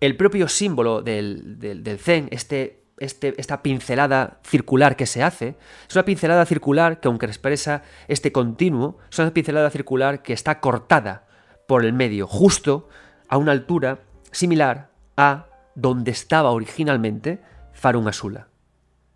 el 0.00 0.16
propio 0.16 0.48
símbolo 0.48 1.00
del 1.02 1.98
Zen, 1.98 2.28
este 2.30 2.79
este, 3.00 3.34
esta 3.38 3.62
pincelada 3.62 4.38
circular 4.44 4.94
que 4.94 5.06
se 5.06 5.22
hace, 5.22 5.56
es 5.88 5.96
una 5.96 6.04
pincelada 6.04 6.46
circular 6.46 7.00
que 7.00 7.08
aunque 7.08 7.26
expresa 7.26 7.82
este 8.06 8.30
continuo, 8.30 8.98
es 9.10 9.18
una 9.18 9.34
pincelada 9.34 9.70
circular 9.70 10.22
que 10.22 10.32
está 10.32 10.60
cortada 10.60 11.26
por 11.66 11.84
el 11.84 11.92
medio, 11.92 12.26
justo 12.26 12.88
a 13.28 13.36
una 13.38 13.52
altura 13.52 14.00
similar 14.30 14.90
a 15.16 15.46
donde 15.74 16.10
estaba 16.10 16.50
originalmente 16.50 17.40
Farun 17.72 18.08
Asula. 18.08 18.48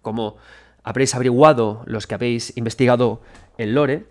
Como 0.03 0.37
habréis 0.83 1.15
averiguado 1.15 1.83
los 1.87 2.07
que 2.07 2.15
habéis 2.15 2.57
investigado 2.57 3.23
el 3.59 3.75
lore, 3.75 4.07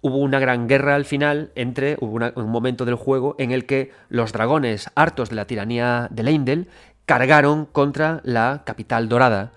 hubo 0.00 0.18
una 0.18 0.38
gran 0.38 0.68
guerra 0.68 0.94
al 0.94 1.04
final 1.04 1.50
entre, 1.54 1.96
hubo 2.00 2.18
un 2.34 2.50
momento 2.50 2.84
del 2.84 2.94
juego 2.94 3.34
en 3.38 3.50
el 3.50 3.66
que 3.66 3.90
los 4.08 4.32
dragones, 4.32 4.90
hartos 4.94 5.30
de 5.30 5.36
la 5.36 5.46
tiranía 5.46 6.08
de 6.10 6.22
Leindel, 6.22 6.68
cargaron 7.08 7.64
contra 7.64 8.20
la 8.22 8.64
capital 8.66 9.08
dorada. 9.08 9.52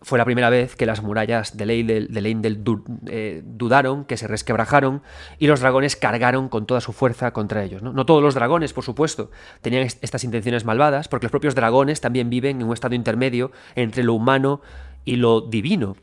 Fue 0.00 0.16
la 0.18 0.24
primera 0.24 0.48
vez 0.48 0.76
que 0.76 0.86
las 0.86 1.02
murallas 1.02 1.58
de 1.58 1.66
Leindel, 1.66 2.62
eh, 3.06 3.42
dudaron, 3.44 4.06
que 4.06 4.16
se 4.16 4.26
resquebrajaron, 4.26 5.02
y 5.38 5.46
los 5.46 5.60
dragones 5.60 5.94
cargaron 5.94 6.48
con 6.48 6.64
toda 6.64 6.80
su 6.80 6.94
fuerza 6.94 7.32
contra 7.32 7.62
ellos. 7.64 7.82
¿no? 7.82 7.92
no 7.92 8.06
todos 8.06 8.22
los 8.22 8.34
dragones, 8.34 8.72
por 8.72 8.82
supuesto, 8.82 9.30
tenían 9.60 9.82
estas 9.82 10.24
intenciones 10.24 10.64
malvadas, 10.64 11.06
porque 11.06 11.24
los 11.24 11.30
propios 11.30 11.54
dragones 11.54 12.00
también 12.00 12.30
viven 12.30 12.62
en 12.62 12.66
un 12.66 12.72
estado 12.72 12.94
intermedio 12.94 13.52
entre 13.74 14.02
lo 14.02 14.14
humano 14.14 14.62
y 15.04 15.16
lo 15.16 15.42
divino. 15.42 15.96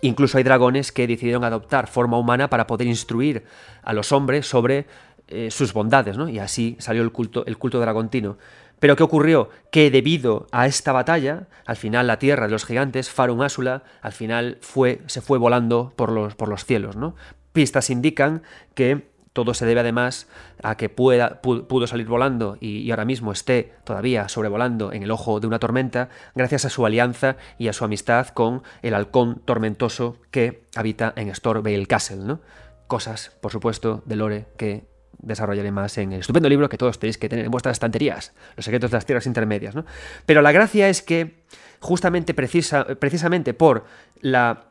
Incluso 0.00 0.38
hay 0.38 0.44
dragones 0.44 0.90
que 0.90 1.06
decidieron 1.06 1.44
adoptar 1.44 1.86
forma 1.86 2.18
humana 2.18 2.48
para 2.48 2.66
poder 2.66 2.86
instruir 2.86 3.44
a 3.82 3.92
los 3.92 4.10
hombres 4.10 4.46
sobre 4.46 4.86
eh, 5.28 5.50
sus 5.50 5.72
bondades, 5.72 6.16
¿no? 6.16 6.28
Y 6.28 6.38
así 6.38 6.76
salió 6.78 7.02
el 7.02 7.12
culto, 7.12 7.44
el 7.46 7.58
culto 7.58 7.80
dragontino. 7.80 8.38
Pero 8.78 8.96
¿qué 8.96 9.02
ocurrió? 9.02 9.48
Que 9.70 9.90
debido 9.90 10.46
a 10.52 10.66
esta 10.66 10.92
batalla, 10.92 11.48
al 11.64 11.76
final 11.76 12.06
la 12.06 12.18
tierra 12.18 12.46
de 12.46 12.52
los 12.52 12.64
gigantes, 12.64 13.10
Farun 13.10 13.42
Asula, 13.42 13.84
al 14.02 14.12
final 14.12 14.58
fue, 14.60 15.00
se 15.06 15.20
fue 15.20 15.38
volando 15.38 15.92
por 15.96 16.12
los, 16.12 16.34
por 16.34 16.48
los 16.48 16.64
cielos. 16.64 16.96
¿no? 16.96 17.14
Pistas 17.52 17.90
indican 17.90 18.42
que 18.74 19.08
todo 19.36 19.52
se 19.52 19.66
debe 19.66 19.80
además 19.80 20.28
a 20.62 20.78
que 20.78 20.88
pueda, 20.88 21.42
pudo 21.42 21.86
salir 21.86 22.06
volando 22.06 22.56
y, 22.58 22.90
ahora 22.90 23.04
mismo 23.04 23.32
esté 23.32 23.74
todavía 23.84 24.30
sobrevolando 24.30 24.94
en 24.94 25.02
el 25.02 25.10
ojo 25.10 25.40
de 25.40 25.46
una 25.46 25.58
tormenta 25.58 26.08
gracias 26.34 26.64
a 26.64 26.70
su 26.70 26.86
alianza 26.86 27.36
y 27.58 27.68
a 27.68 27.74
su 27.74 27.84
amistad 27.84 28.28
con 28.28 28.62
el 28.80 28.94
halcón 28.94 29.42
tormentoso 29.44 30.16
que 30.30 30.64
habita 30.74 31.12
en 31.16 31.34
Storvale 31.34 31.84
Castle. 31.86 32.24
¿no? 32.24 32.40
Cosas, 32.86 33.36
por 33.42 33.52
supuesto, 33.52 34.02
de 34.06 34.16
Lore 34.16 34.46
que 34.56 34.86
desarrollaré 35.18 35.70
más 35.70 35.98
en 35.98 36.12
el 36.12 36.20
estupendo 36.20 36.48
libro 36.48 36.68
que 36.68 36.78
todos 36.78 36.98
tenéis 36.98 37.18
que 37.18 37.28
tener 37.28 37.44
en 37.44 37.50
vuestras 37.50 37.74
estanterías, 37.74 38.32
Los 38.56 38.64
secretos 38.64 38.90
de 38.90 38.96
las 38.96 39.06
tierras 39.06 39.26
intermedias. 39.26 39.74
¿no? 39.74 39.84
Pero 40.24 40.42
la 40.42 40.52
gracia 40.52 40.88
es 40.88 41.02
que, 41.02 41.42
justamente 41.80 42.34
precisa, 42.34 42.84
precisamente 42.98 43.54
por 43.54 43.84
la 44.20 44.66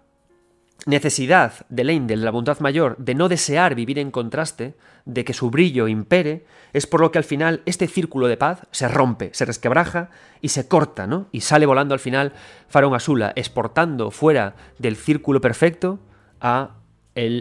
necesidad 0.85 1.65
de 1.69 1.83
Leindel, 1.83 2.19
de 2.19 2.25
la 2.25 2.31
voluntad 2.31 2.59
mayor, 2.59 2.95
de 2.97 3.15
no 3.15 3.27
desear 3.27 3.75
vivir 3.75 3.97
en 3.97 4.11
contraste, 4.11 4.75
de 5.05 5.23
que 5.23 5.33
su 5.33 5.49
brillo 5.49 5.87
impere, 5.87 6.45
es 6.73 6.87
por 6.87 7.01
lo 7.01 7.11
que 7.11 7.17
al 7.17 7.23
final 7.23 7.61
este 7.65 7.87
círculo 7.87 8.27
de 8.27 8.37
paz 8.37 8.67
se 8.71 8.87
rompe, 8.87 9.29
se 9.33 9.45
resquebraja 9.45 10.09
y 10.41 10.49
se 10.49 10.67
corta, 10.67 11.07
¿no? 11.07 11.27
Y 11.31 11.41
sale 11.41 11.65
volando 11.65 11.93
al 11.93 11.99
final 11.99 12.33
Farón 12.67 12.93
Asula, 12.93 13.33
exportando 13.35 14.11
fuera 14.11 14.55
del 14.77 14.95
círculo 14.95 15.41
perfecto 15.41 15.99
a 16.41 16.75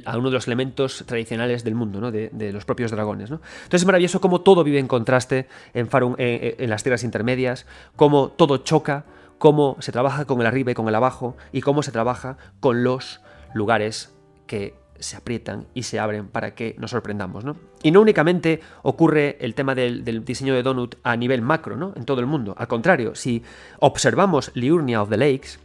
a 0.04 0.18
uno 0.18 0.30
de 0.30 0.34
los 0.34 0.46
elementos 0.46 1.04
tradicionales 1.06 1.64
del 1.64 1.74
mundo, 1.74 2.00
¿no? 2.00 2.12
de, 2.12 2.52
los 2.52 2.64
propios 2.64 2.90
dragones. 2.90 3.30
¿no? 3.30 3.40
Entonces 3.64 3.82
es 3.82 3.86
maravilloso 3.86 4.20
cómo 4.20 4.40
todo 4.40 4.62
vive 4.62 4.78
en 4.78 4.86
contraste 4.86 5.48
en, 5.74 5.88
eh, 6.18 6.56
en 6.58 6.70
las 6.70 6.82
tierras 6.82 7.02
intermedias, 7.02 7.66
cómo 7.96 8.28
todo 8.28 8.58
choca, 8.58 9.04
cómo 9.38 9.76
se 9.80 9.92
trabaja 9.92 10.24
con 10.26 10.40
el 10.40 10.46
arriba 10.46 10.70
y 10.70 10.74
con 10.74 10.88
el 10.88 10.94
abajo, 10.94 11.36
y 11.52 11.60
cómo 11.60 11.82
se 11.82 11.90
trabaja 11.90 12.36
con 12.60 12.84
los 12.84 13.20
lugares 13.52 14.14
que 14.46 14.74
se 15.00 15.16
aprietan 15.16 15.66
y 15.74 15.82
se 15.82 15.98
abren 15.98 16.28
para 16.28 16.54
que 16.54 16.76
nos 16.78 16.92
sorprendamos. 16.92 17.44
Y 17.82 17.90
no 17.90 18.00
únicamente 18.00 18.60
ocurre 18.82 19.36
el 19.40 19.54
tema 19.54 19.74
del, 19.74 20.04
del, 20.04 20.24
diseño 20.24 20.54
de 20.54 20.62
Donut 20.62 20.94
a 21.02 21.16
nivel 21.16 21.42
macro, 21.42 21.76
¿no? 21.76 21.92
en 21.96 22.04
todo 22.04 22.20
el 22.20 22.26
mundo. 22.26 22.54
Al 22.56 22.68
contrario, 22.68 23.14
si 23.14 23.42
observamos 23.80 24.52
Liurnia 24.54 25.02
of 25.02 25.10
the 25.10 25.16
Lakes, 25.16 25.58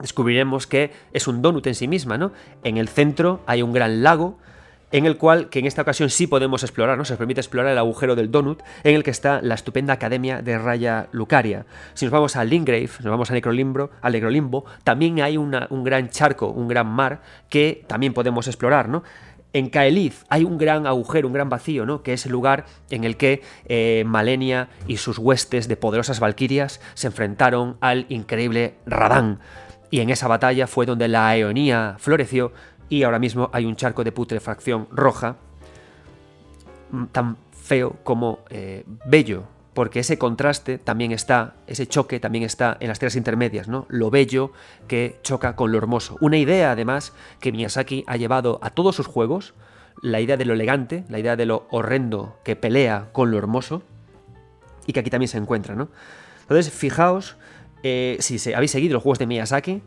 descubriremos 0.00 0.66
que 0.66 0.92
es 1.12 1.28
un 1.28 1.42
donut 1.42 1.66
en 1.66 1.74
sí 1.74 1.88
misma, 1.88 2.18
¿no? 2.18 2.32
En 2.64 2.76
el 2.76 2.88
centro 2.88 3.40
hay 3.46 3.62
un 3.62 3.72
gran 3.72 4.02
lago 4.02 4.38
en 4.92 5.06
el 5.06 5.16
cual, 5.16 5.50
que 5.50 5.60
en 5.60 5.66
esta 5.66 5.82
ocasión 5.82 6.10
sí 6.10 6.26
podemos 6.26 6.62
explorar, 6.64 6.98
¿no? 6.98 7.04
Se 7.04 7.16
permite 7.16 7.40
explorar 7.40 7.70
el 7.70 7.78
agujero 7.78 8.16
del 8.16 8.30
donut, 8.30 8.60
en 8.82 8.96
el 8.96 9.04
que 9.04 9.12
está 9.12 9.40
la 9.40 9.54
estupenda 9.54 9.94
academia 9.94 10.42
de 10.42 10.58
Raya 10.58 11.08
Lucaria. 11.12 11.64
Si 11.94 12.04
nos 12.04 12.12
vamos 12.12 12.34
a 12.34 12.44
Lingrave, 12.44 12.90
nos 13.00 13.10
vamos 13.10 13.30
a 13.30 13.34
Necrolimbo, 13.34 13.90
a 14.02 14.10
Necrolimbo, 14.10 14.64
también 14.82 15.20
hay 15.20 15.36
un 15.36 15.84
gran 15.84 16.10
charco, 16.10 16.48
un 16.48 16.66
gran 16.66 16.88
mar, 16.88 17.22
que 17.48 17.84
también 17.86 18.12
podemos 18.12 18.48
explorar, 18.48 18.88
¿no? 18.88 19.04
En 19.52 19.68
Kaelith 19.68 20.14
hay 20.28 20.44
un 20.44 20.58
gran 20.58 20.86
agujero, 20.86 21.26
un 21.26 21.34
gran 21.34 21.48
vacío, 21.48 21.84
¿no? 21.84 22.02
que 22.04 22.12
es 22.12 22.24
el 22.24 22.32
lugar 22.32 22.66
en 22.90 23.02
el 23.02 23.16
que 23.16 23.42
eh, 23.66 24.04
Malenia 24.06 24.68
y 24.86 24.98
sus 24.98 25.18
huestes 25.18 25.66
de 25.66 25.76
poderosas 25.76 26.20
valquirias 26.20 26.80
se 26.94 27.08
enfrentaron 27.08 27.76
al 27.80 28.06
increíble 28.08 28.74
Radán. 28.86 29.40
Y 29.90 30.00
en 30.00 30.10
esa 30.10 30.28
batalla 30.28 30.66
fue 30.66 30.86
donde 30.86 31.08
la 31.08 31.36
Eonía 31.36 31.96
floreció 31.98 32.52
y 32.88 33.02
ahora 33.02 33.18
mismo 33.18 33.50
hay 33.52 33.66
un 33.66 33.76
charco 33.76 34.04
de 34.04 34.12
putrefacción 34.12 34.88
roja 34.90 35.36
mm, 36.90 37.04
tan 37.06 37.36
feo 37.52 37.96
como 38.02 38.40
eh, 38.50 38.84
bello, 39.04 39.44
porque 39.74 40.00
ese 40.00 40.18
contraste 40.18 40.78
también 40.78 41.12
está, 41.12 41.54
ese 41.66 41.86
choque 41.86 42.18
también 42.18 42.44
está 42.44 42.76
en 42.80 42.88
las 42.88 42.98
tierras 42.98 43.16
intermedias, 43.16 43.68
¿no? 43.68 43.86
Lo 43.88 44.10
bello 44.10 44.52
que 44.88 45.18
choca 45.22 45.54
con 45.54 45.70
lo 45.70 45.78
hermoso. 45.78 46.16
Una 46.20 46.36
idea, 46.36 46.72
además, 46.72 47.12
que 47.38 47.52
Miyazaki 47.52 48.04
ha 48.08 48.16
llevado 48.16 48.58
a 48.62 48.70
todos 48.70 48.96
sus 48.96 49.06
juegos, 49.06 49.54
la 50.02 50.20
idea 50.20 50.36
de 50.36 50.44
lo 50.44 50.54
elegante, 50.54 51.04
la 51.08 51.20
idea 51.20 51.36
de 51.36 51.46
lo 51.46 51.66
horrendo 51.70 52.38
que 52.44 52.56
pelea 52.56 53.08
con 53.12 53.30
lo 53.30 53.38
hermoso, 53.38 53.82
y 54.86 54.92
que 54.92 55.00
aquí 55.00 55.10
también 55.10 55.28
se 55.28 55.38
encuentra, 55.38 55.76
¿no? 55.76 55.88
Entonces, 56.42 56.72
fijaos 56.72 57.36
eh, 57.82 58.16
si 58.20 58.52
habéis 58.52 58.70
seguido 58.70 58.94
los 58.94 59.02
juegos 59.02 59.18
de 59.18 59.26
Miyazaki, 59.26 59.82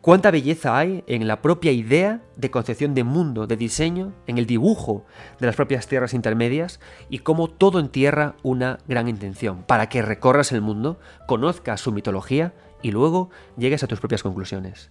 cuánta 0.00 0.30
belleza 0.30 0.76
hay 0.76 1.04
en 1.06 1.26
la 1.26 1.40
propia 1.40 1.72
idea 1.72 2.20
de 2.36 2.50
concepción 2.50 2.94
de 2.94 3.04
mundo, 3.04 3.46
de 3.46 3.56
diseño, 3.56 4.12
en 4.26 4.38
el 4.38 4.46
dibujo 4.46 5.04
de 5.38 5.46
las 5.46 5.56
propias 5.56 5.86
tierras 5.86 6.12
intermedias 6.12 6.80
y 7.08 7.18
cómo 7.18 7.48
todo 7.48 7.78
entierra 7.78 8.34
una 8.42 8.78
gran 8.88 9.08
intención, 9.08 9.62
para 9.62 9.88
que 9.88 10.02
recorras 10.02 10.52
el 10.52 10.60
mundo, 10.60 10.98
conozcas 11.26 11.80
su 11.80 11.92
mitología 11.92 12.52
y 12.82 12.90
luego 12.90 13.30
llegues 13.56 13.82
a 13.82 13.86
tus 13.86 14.00
propias 14.00 14.22
conclusiones. 14.22 14.90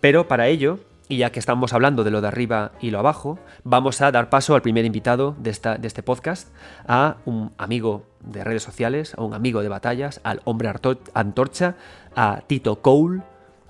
Pero 0.00 0.28
para 0.28 0.48
ello, 0.48 0.78
y 1.08 1.18
ya 1.18 1.30
que 1.30 1.38
estamos 1.38 1.72
hablando 1.72 2.04
de 2.04 2.10
lo 2.10 2.20
de 2.20 2.28
arriba 2.28 2.72
y 2.80 2.90
lo 2.90 2.98
abajo, 2.98 3.38
vamos 3.62 4.00
a 4.00 4.10
dar 4.10 4.30
paso 4.30 4.54
al 4.54 4.62
primer 4.62 4.84
invitado 4.84 5.34
de, 5.38 5.50
esta, 5.50 5.76
de 5.76 5.86
este 5.86 6.02
podcast, 6.02 6.48
a 6.86 7.16
un 7.24 7.52
amigo 7.58 8.06
de 8.20 8.42
redes 8.42 8.62
sociales, 8.62 9.14
a 9.16 9.22
un 9.22 9.34
amigo 9.34 9.62
de 9.62 9.68
batallas, 9.68 10.20
al 10.24 10.40
hombre 10.44 10.72
antorcha, 11.14 11.76
a 12.16 12.42
Tito 12.46 12.80
Cole, 12.80 13.22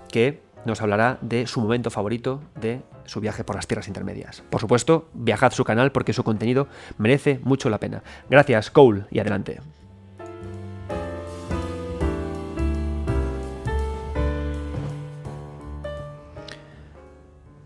que 0.09 0.41
nos 0.65 0.81
hablará 0.81 1.17
de 1.21 1.45
su 1.47 1.61
momento 1.61 1.91
favorito 1.91 2.41
de 2.59 2.81
su 3.05 3.19
viaje 3.19 3.43
por 3.43 3.55
las 3.55 3.67
tierras 3.67 3.87
intermedias. 3.87 4.43
Por 4.49 4.61
supuesto, 4.61 5.09
viajad 5.13 5.51
su 5.51 5.63
canal 5.63 5.91
porque 5.91 6.13
su 6.13 6.23
contenido 6.23 6.67
merece 6.97 7.39
mucho 7.43 7.69
la 7.69 7.79
pena. 7.79 8.01
Gracias, 8.29 8.71
Cole, 8.71 9.05
y 9.11 9.19
adelante. 9.19 9.59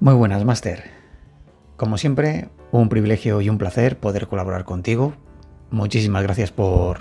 Muy 0.01 0.13
buenas, 0.13 0.45
Master. 0.45 0.85
Como 1.75 1.97
siempre, 1.97 2.47
un 2.71 2.87
privilegio 2.87 3.41
y 3.41 3.49
un 3.49 3.57
placer 3.57 3.99
poder 3.99 4.27
colaborar 4.27 4.63
contigo. 4.63 5.13
Muchísimas 5.71 6.23
gracias 6.23 6.51
por, 6.53 6.99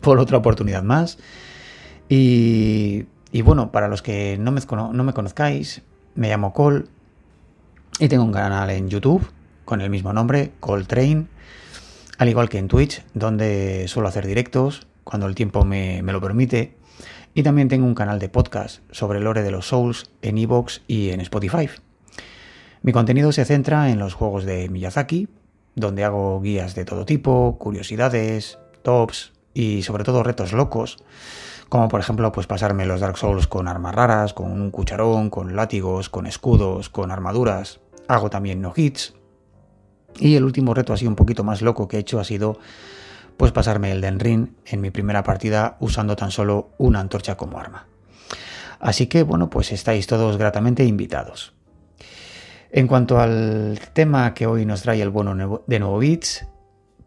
por 0.00 0.18
otra 0.18 0.38
oportunidad 0.38 0.82
más. 0.82 1.18
Y, 2.08 3.04
bueno, 3.44 3.72
para 3.72 3.88
los 3.88 4.00
que 4.00 4.38
no 4.40 4.52
me, 4.52 4.62
no 4.70 5.04
me 5.04 5.12
conozcáis, 5.12 5.82
me 6.14 6.30
llamo 6.30 6.54
Cole 6.54 6.86
y 7.98 8.08
tengo 8.08 8.24
un 8.24 8.32
canal 8.32 8.70
en 8.70 8.88
YouTube 8.88 9.30
con 9.66 9.82
el 9.82 9.90
mismo 9.90 10.14
nombre, 10.14 10.50
Train, 10.86 11.28
al 12.16 12.28
igual 12.30 12.48
que 12.48 12.56
en 12.56 12.68
Twitch, 12.68 13.04
donde 13.12 13.86
suelo 13.86 14.08
hacer 14.08 14.26
directos 14.26 14.86
cuando 15.04 15.26
el 15.26 15.34
tiempo 15.34 15.66
me, 15.66 16.02
me 16.02 16.14
lo 16.14 16.22
permite. 16.22 16.74
Y 17.34 17.42
también 17.42 17.68
tengo 17.68 17.84
un 17.84 17.94
canal 17.94 18.18
de 18.18 18.30
podcast 18.30 18.80
sobre 18.90 19.18
el 19.18 19.24
lore 19.24 19.42
de 19.42 19.50
los 19.50 19.66
Souls 19.66 20.10
en 20.22 20.38
Evox 20.38 20.80
y 20.88 21.10
en 21.10 21.20
Spotify. 21.20 21.68
Mi 22.84 22.92
contenido 22.92 23.32
se 23.32 23.46
centra 23.46 23.88
en 23.88 23.98
los 23.98 24.12
juegos 24.12 24.44
de 24.44 24.68
Miyazaki, 24.68 25.26
donde 25.74 26.04
hago 26.04 26.38
guías 26.42 26.74
de 26.74 26.84
todo 26.84 27.06
tipo, 27.06 27.56
curiosidades, 27.58 28.58
tops 28.82 29.32
y 29.54 29.84
sobre 29.84 30.04
todo 30.04 30.22
retos 30.22 30.52
locos, 30.52 30.98
como 31.70 31.88
por 31.88 32.00
ejemplo 32.00 32.30
pues 32.30 32.46
pasarme 32.46 32.84
los 32.84 33.00
Dark 33.00 33.16
Souls 33.16 33.46
con 33.46 33.68
armas 33.68 33.94
raras, 33.94 34.34
con 34.34 34.52
un 34.52 34.70
cucharón, 34.70 35.30
con 35.30 35.56
látigos, 35.56 36.10
con 36.10 36.26
escudos, 36.26 36.90
con 36.90 37.10
armaduras. 37.10 37.80
Hago 38.06 38.28
también 38.28 38.60
no 38.60 38.74
hits. 38.76 39.14
Y 40.20 40.34
el 40.34 40.44
último 40.44 40.74
reto 40.74 40.92
así 40.92 41.06
un 41.06 41.16
poquito 41.16 41.42
más 41.42 41.62
loco 41.62 41.88
que 41.88 41.96
he 41.96 42.00
hecho 42.00 42.20
ha 42.20 42.24
sido 42.24 42.58
pues 43.38 43.50
pasarme 43.50 43.92
el 43.92 44.02
Den 44.02 44.20
Ring 44.20 44.48
en 44.66 44.82
mi 44.82 44.90
primera 44.90 45.22
partida 45.22 45.78
usando 45.80 46.16
tan 46.16 46.30
solo 46.30 46.68
una 46.76 47.00
antorcha 47.00 47.38
como 47.38 47.58
arma. 47.58 47.86
Así 48.78 49.06
que 49.06 49.22
bueno, 49.22 49.48
pues 49.48 49.72
estáis 49.72 50.06
todos 50.06 50.36
gratamente 50.36 50.84
invitados. 50.84 51.54
En 52.76 52.88
cuanto 52.88 53.20
al 53.20 53.78
tema 53.92 54.34
que 54.34 54.48
hoy 54.48 54.66
nos 54.66 54.82
trae 54.82 55.00
el 55.00 55.08
bueno 55.08 55.62
de 55.64 55.78
Nuevo 55.78 56.00
Beats, 56.00 56.44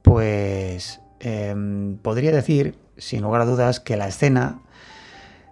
pues 0.02 1.02
em, 1.20 1.98
podría 1.98 2.32
decir, 2.32 2.80
sin 2.96 3.22
lugar 3.22 3.42
a 3.42 3.46
dudas, 3.46 3.82
que 3.82 3.98
la 3.98 4.08
escena 4.08 4.62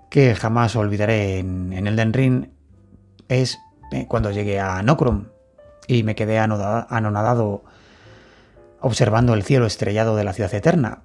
que 0.10 0.34
jamás 0.34 0.78
olvidaré 0.78 1.39
en, 1.39 1.73
en 1.73 1.86
Elden 1.86 2.13
Ring 2.13 2.45
es 3.28 3.60
eh, 3.91 4.06
cuando 4.08 4.32
llegué 4.32 4.62
a 4.62 4.82
Nocrom 4.84 5.25
y 5.86 6.04
me 6.04 6.15
quedé 6.15 6.39
anonadado 6.39 7.65
observando 8.80 9.34
el 9.34 9.43
cielo 9.43 9.65
estrellado 9.65 10.15
de 10.15 10.23
la 10.23 10.32
ciudad 10.32 10.54
eterna. 10.54 11.01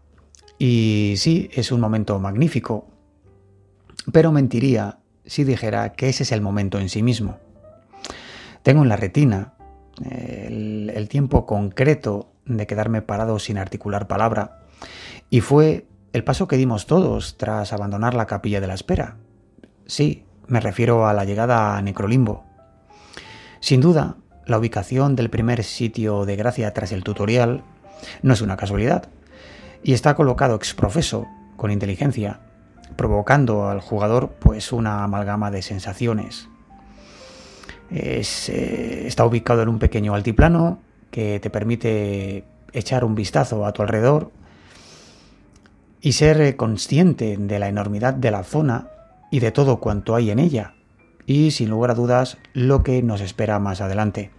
Y 0.57 1.15
sí, 1.17 1.51
es 1.53 1.73
un 1.73 1.81
momento 1.81 2.21
magnífico, 2.21 2.87
pero 4.13 4.31
mentiría 4.31 5.01
si 5.27 5.43
dijera 5.43 5.95
que 5.95 6.11
ese 6.11 6.23
es 6.23 6.31
el 6.31 6.43
momento 6.43 6.79
en 6.79 6.89
sí 6.89 7.03
mismo. 7.03 7.50
Tengo 8.63 8.83
en 8.83 8.89
la 8.89 8.97
retina 8.97 9.55
el, 10.09 11.09
tiempo 11.09 11.47
concreto 11.47 12.33
de 12.45 12.67
quedarme 12.67 13.03
parado 13.03 13.39
sin 13.39 13.59
articular 13.59 14.07
palabra. 14.07 14.61
Y 15.29 15.41
fue 15.41 15.87
el 16.13 16.25
paso 16.25 16.49
que 16.49 16.57
dimos 16.57 16.87
todos 16.87 17.37
tras 17.37 17.73
abandonar 17.73 18.15
la 18.15 18.27
capilla 18.27 18.61
de 18.61 18.67
la 18.67 18.75
espera. 18.75 19.17
Sí, 19.87 20.25
me 20.47 20.61
refiero 20.61 21.07
a 21.07 21.15
la 21.15 21.25
llegada 21.25 21.77
a 21.77 21.83
Necrolimbo. 21.83 22.45
Sin 23.61 23.81
duda, 23.81 24.17
la 24.47 24.59
ubicación 24.59 25.17
del 25.17 25.31
primer 25.31 25.63
sitio 25.65 26.25
de 26.25 26.37
gracia 26.37 26.73
tras 26.73 26.93
el 26.93 27.05
tutorial 27.05 27.63
no 28.23 28.33
es 28.33 28.41
una 28.41 28.57
casualidad, 28.57 29.09
y 29.83 29.93
está 29.93 30.15
colocado 30.15 30.57
exprofeso, 30.57 31.27
con 31.57 31.71
inteligencia, 31.71 32.41
provocando 32.97 33.69
al 33.69 33.81
jugador 33.81 34.31
pues 34.41 34.73
una 34.73 35.05
amalgama 35.05 35.51
de 35.51 35.63
sensaciones, 35.63 36.49
eh, 37.91 39.05
está 39.07 39.25
ubicado 39.25 39.63
en 39.63 39.69
un 39.69 39.79
pequeño 39.79 40.15
altiplano 40.15 40.79
que 41.11 41.41
te 41.41 41.51
permite 41.51 42.45
echar 42.73 43.05
un 43.05 43.15
vistazo 43.15 43.67
a 43.67 43.73
tu 43.73 43.83
alrededor 43.83 44.31
y 46.01 46.13
ser 46.13 46.41
eh, 46.41 46.57
consciente 46.57 47.37
de 47.37 47.59
la 47.59 47.69
enormidad 47.69 48.15
de 48.15 48.31
la 48.31 48.45
zona 48.45 48.89
y 49.31 49.41
de 49.41 49.51
todo 49.51 49.79
cuanto 49.79 50.15
hay 50.15 50.31
en 50.31 50.39
ella, 50.39 50.75
y 51.27 51.51
sin 51.53 51.71
lugar 51.71 51.93
a 51.93 51.95
dudas 51.95 52.39
lo 52.53 52.83
que 52.83 53.03
nos 53.03 53.21
espera 53.21 53.59
más 53.59 53.81
adelante. 53.81 54.31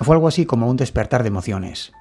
Fue 0.00 0.14
algo 0.14 0.28
así 0.28 0.46
como 0.46 0.68
un 0.68 0.76
despertar 0.76 1.22
de 1.22 1.28
emociones. 1.28 1.92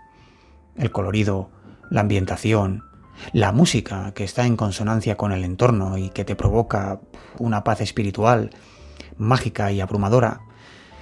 El 0.75 0.91
colorido, 0.91 1.49
la 1.89 2.01
ambientación, 2.01 2.85
la 3.33 3.51
música 3.51 4.13
que 4.13 4.23
está 4.23 4.45
en 4.45 4.55
consonancia 4.55 5.17
con 5.17 5.31
el 5.31 5.43
entorno 5.43 5.97
y 5.97 6.09
que 6.09 6.25
te 6.25 6.35
provoca 6.35 7.01
una 7.37 7.63
paz 7.63 7.81
espiritual 7.81 8.51
mágica 9.19 9.71
y 9.71 9.81
abrumadora. 9.81 10.41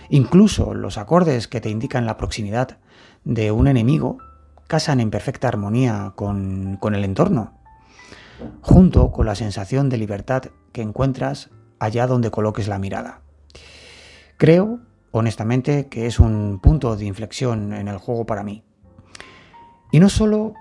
Incluso 0.09 0.73
los 0.73 0.97
acordes 0.97 1.47
que 1.47 1.61
te 1.61 1.69
indican 1.69 2.05
la 2.05 2.17
proximidad 2.17 2.79
de 3.23 3.51
un 3.51 3.67
enemigo 3.67 4.17
casan 4.67 4.99
en 4.99 5.11
perfecta 5.11 5.47
armonía 5.47 6.13
con, 6.15 6.77
el 6.81 7.03
entorno, 7.03 7.53
junto 8.61 9.11
con 9.11 9.25
la 9.25 9.35
sensación 9.35 9.89
de 9.89 9.97
libertad 9.97 10.43
que 10.73 10.81
encuentras 10.81 11.49
allá 11.79 12.07
donde 12.07 12.31
coloques 12.31 12.67
la 12.67 12.79
mirada. 12.79 13.21
Creo, 14.37 14.79
honestamente, 15.11 15.87
que 15.87 16.05
es 16.05 16.19
un 16.19 16.59
punto 16.61 16.95
de 16.95 17.05
inflexión 17.05 17.73
en 17.73 17.87
el 17.87 17.97
juego 17.97 18.25
para 18.25 18.43
mí. 18.43 18.63
Y 19.91 19.99
no 19.99 20.09
solo 20.09 20.53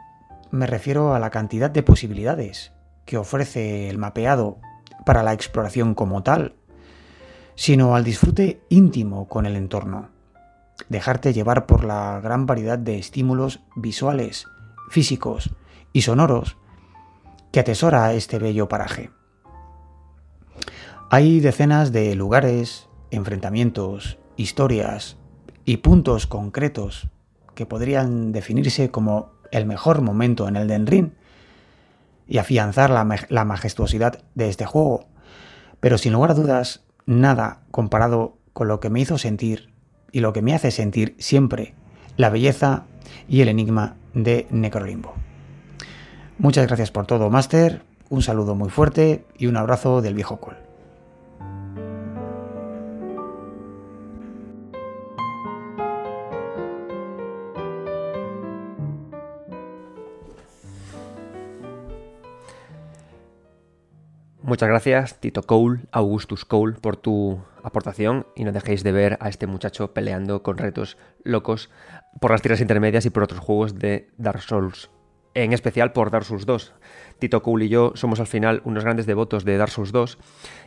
me 0.51 0.67
refiero 0.67 1.15
a 1.15 1.19
la 1.19 1.31
cantidad 1.31 1.71
de 1.71 1.83
posibilidades 1.83 2.73
que 3.05 3.17
ofrece 3.17 3.89
el 3.89 3.99
mapeado 3.99 4.59
para 5.05 5.23
la 5.23 5.33
exploración 5.33 5.95
como 5.95 6.23
tal, 6.23 6.55
sino 7.57 7.97
al 7.97 8.05
disfrute 8.05 8.61
íntimo 8.69 9.27
con 9.27 9.47
el 9.47 9.57
entorno. 9.57 10.11
Dejarte 10.89 11.33
llevar 11.33 11.67
por 11.67 11.85
la 11.85 12.21
gran 12.23 12.47
variedad 12.47 12.79
de 12.79 12.99
estímulos 12.99 13.61
visuales, 13.75 14.47
físicos 14.91 15.51
y 15.93 16.03
sonoros 16.03 16.57
que 17.51 17.61
atesora 17.61 18.13
este 18.13 18.39
bello 18.39 18.69
paraje. 18.69 19.11
Hay 21.11 21.41
decenas 21.41 21.93
de 21.93 22.15
lugares, 22.15 22.89
enfrentamientos, 23.11 24.19
historias 24.37 25.17
y 25.65 25.79
puntos 25.79 26.27
concretos 26.27 27.09
que 27.55 27.65
podrían 27.65 28.33
definirse 28.33 28.91
como 28.91 29.33
el 29.51 29.65
mejor 29.65 30.03
momento 30.03 30.47
en 30.49 30.57
el 30.57 30.69
Den 30.69 30.87
Ring 30.87 31.13
y 32.29 32.39
afianzar 32.39 32.91
la, 32.91 33.07
la 33.29 33.45
majestuosidad 33.45 34.23
de 34.35 34.49
este 34.49 34.67
juego. 34.67 35.07
Pero 35.81 35.97
sin 35.97 36.13
lugar 36.13 36.33
a 36.33 36.35
dudas, 36.35 36.86
nada 37.07 37.61
comparado 37.71 38.37
con 38.53 38.69
lo 38.69 38.81
que 38.81 38.91
me 38.91 39.01
hizo 39.01 39.19
sentir 39.19 39.73
y 40.13 40.21
lo 40.21 40.33
que 40.33 40.43
me 40.43 40.55
hace 40.55 40.71
sentir 40.71 41.15
siempre 41.19 41.75
la 42.17 42.31
belleza 42.31 42.85
y 43.29 43.41
el 43.41 43.49
enigma 43.49 43.97
de 44.15 44.47
Necrolimbo. 44.51 45.15
Muchas 46.39 46.67
gracias 46.67 46.91
por 46.91 47.07
todo, 47.07 47.31
Master. 47.31 47.83
Un 48.09 48.23
saludo 48.23 48.55
muy 48.55 48.71
fuerte 48.71 49.25
y 49.37 49.47
un 49.47 49.57
abrazo 49.57 50.03
del 50.03 50.15
viejo 50.15 50.39
Col. 50.39 50.66
Muchas 64.47 64.69
gracias, 64.69 65.19
Tito 65.19 65.43
Cole, 65.43 65.81
Augustus 65.91 66.45
Cole, 66.45 66.77
por 66.81 66.97
tu 66.97 67.41
aportación 67.65 68.29
y 68.37 68.45
no 68.45 68.53
dejéis 68.53 68.85
de 68.85 68.93
ver 68.93 69.19
a 69.19 69.29
este 69.29 69.49
muchacho 69.49 69.93
peleando 69.93 70.45
con 70.45 70.57
retos 70.57 70.99
locos 71.25 71.69
por 72.21 72.31
las 72.31 72.43
tiras 72.43 72.61
intermedias 72.61 73.05
y 73.07 73.11
por 73.11 73.25
otros 73.25 73.41
juegos 73.41 73.75
de 73.75 74.09
Dark 74.19 74.43
Souls, 74.43 74.89
en 75.35 75.53
especial 75.53 75.93
por 75.93 76.13
Dark 76.13 76.25
Souls 76.25 76.47
2. 76.47 76.75
Tito 77.19 77.43
Cole 77.43 77.65
y 77.65 77.71
yo 77.71 77.91
somos 77.97 78.21
al 78.21 78.29
final 78.29 78.63
unos 78.65 78.85
grandes 78.85 79.07
devotos 79.07 79.45
de 79.45 79.57
Dark 79.57 79.73
Souls 79.73 79.91
2 79.91 80.17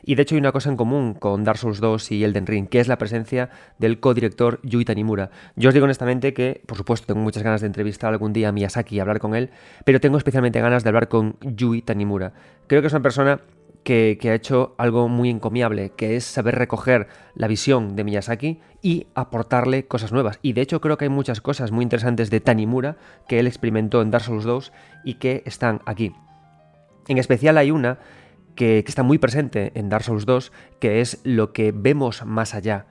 y 0.04 0.15
de 0.15 0.24
hecho 0.24 0.36
hay 0.36 0.39
una 0.39 0.52
cosa 0.52 0.70
en 0.70 0.76
común 0.76 1.13
con 1.13 1.46
Dark 1.46 1.60
Souls 1.60 1.80
2 1.80 2.12
y 2.12 2.26
Elden 2.26 2.48
Ring, 2.48 2.68
que 2.68 2.82
es 2.82 2.89
la 2.89 2.98
presencia 2.98 3.50
del 3.78 4.02
codirector 4.02 4.60
Yui 4.62 4.84
Tanimura. 4.84 5.32
Yo 5.56 5.70
os 5.70 5.74
digo 5.74 5.86
honestamente 5.86 6.34
que, 6.34 6.62
por 6.65 6.78
supuesto, 6.78 7.08
tengo 7.08 7.22
muchas 7.22 7.44
ganas 7.44 7.62
de 7.62 7.68
entrevistar 7.68 8.12
algún 8.12 8.34
día 8.34 8.50
a 8.50 8.52
Miyazaki 8.52 8.98
y 8.98 9.00
hablar 9.00 9.20
con 9.20 9.36
él, 9.36 9.52
pero 9.86 10.02
tengo 10.02 10.18
especialmente 10.18 10.60
ganas 10.60 10.84
de 10.84 10.89
hablar 10.89 11.08
con 11.08 11.38
Yui 11.39 11.82
Tanimura. 11.82 12.34
Creo 12.68 12.82
que 12.82 12.88
es 12.88 12.94
una 12.94 13.02
persona 13.02 13.39
que, 13.84 14.18
ha 14.26 14.34
hecho 14.34 14.76
algo 14.78 15.08
muy 15.08 15.30
encomiable, 15.30 15.92
que 15.96 16.15
es 16.15 16.26
saber 16.26 16.56
recoger 16.56 17.08
la 17.36 17.48
visión 17.48 17.96
de 17.96 18.04
Miyazaki 18.04 18.60
y 18.82 19.08
aportarle 19.15 19.86
cosas 19.88 20.12
nuevas. 20.12 20.39
Y 20.42 20.54
de 20.54 20.62
hecho 20.62 20.82
creo 20.82 20.98
que 20.98 21.06
hay 21.06 21.10
muchas 21.10 21.42
cosas 21.42 21.72
muy 21.72 21.84
interesantes 21.84 22.30
de 22.30 22.39
Tanimura 22.39 22.98
que 23.28 23.39
él 23.39 23.48
experimentó 23.48 24.02
en 24.02 24.12
Dark 24.12 24.26
Souls 24.26 24.44
2 24.44 24.72
y 25.04 25.15
que 25.15 25.44
están 25.46 25.82
aquí. 25.86 26.13
En 27.08 27.18
especial 27.18 27.58
hay 27.58 27.72
una 27.72 28.00
que, 28.56 28.84
que 28.84 28.92
está 28.92 29.04
muy 29.04 29.18
presente 29.18 29.72
en 29.76 29.89
Dark 29.89 30.04
Souls 30.04 30.26
2, 30.26 30.52
que 30.80 31.02
es 31.02 31.20
lo 31.24 31.54
que 31.54 31.72
vemos 31.72 32.26
más 32.26 32.54
allá. 32.54 32.86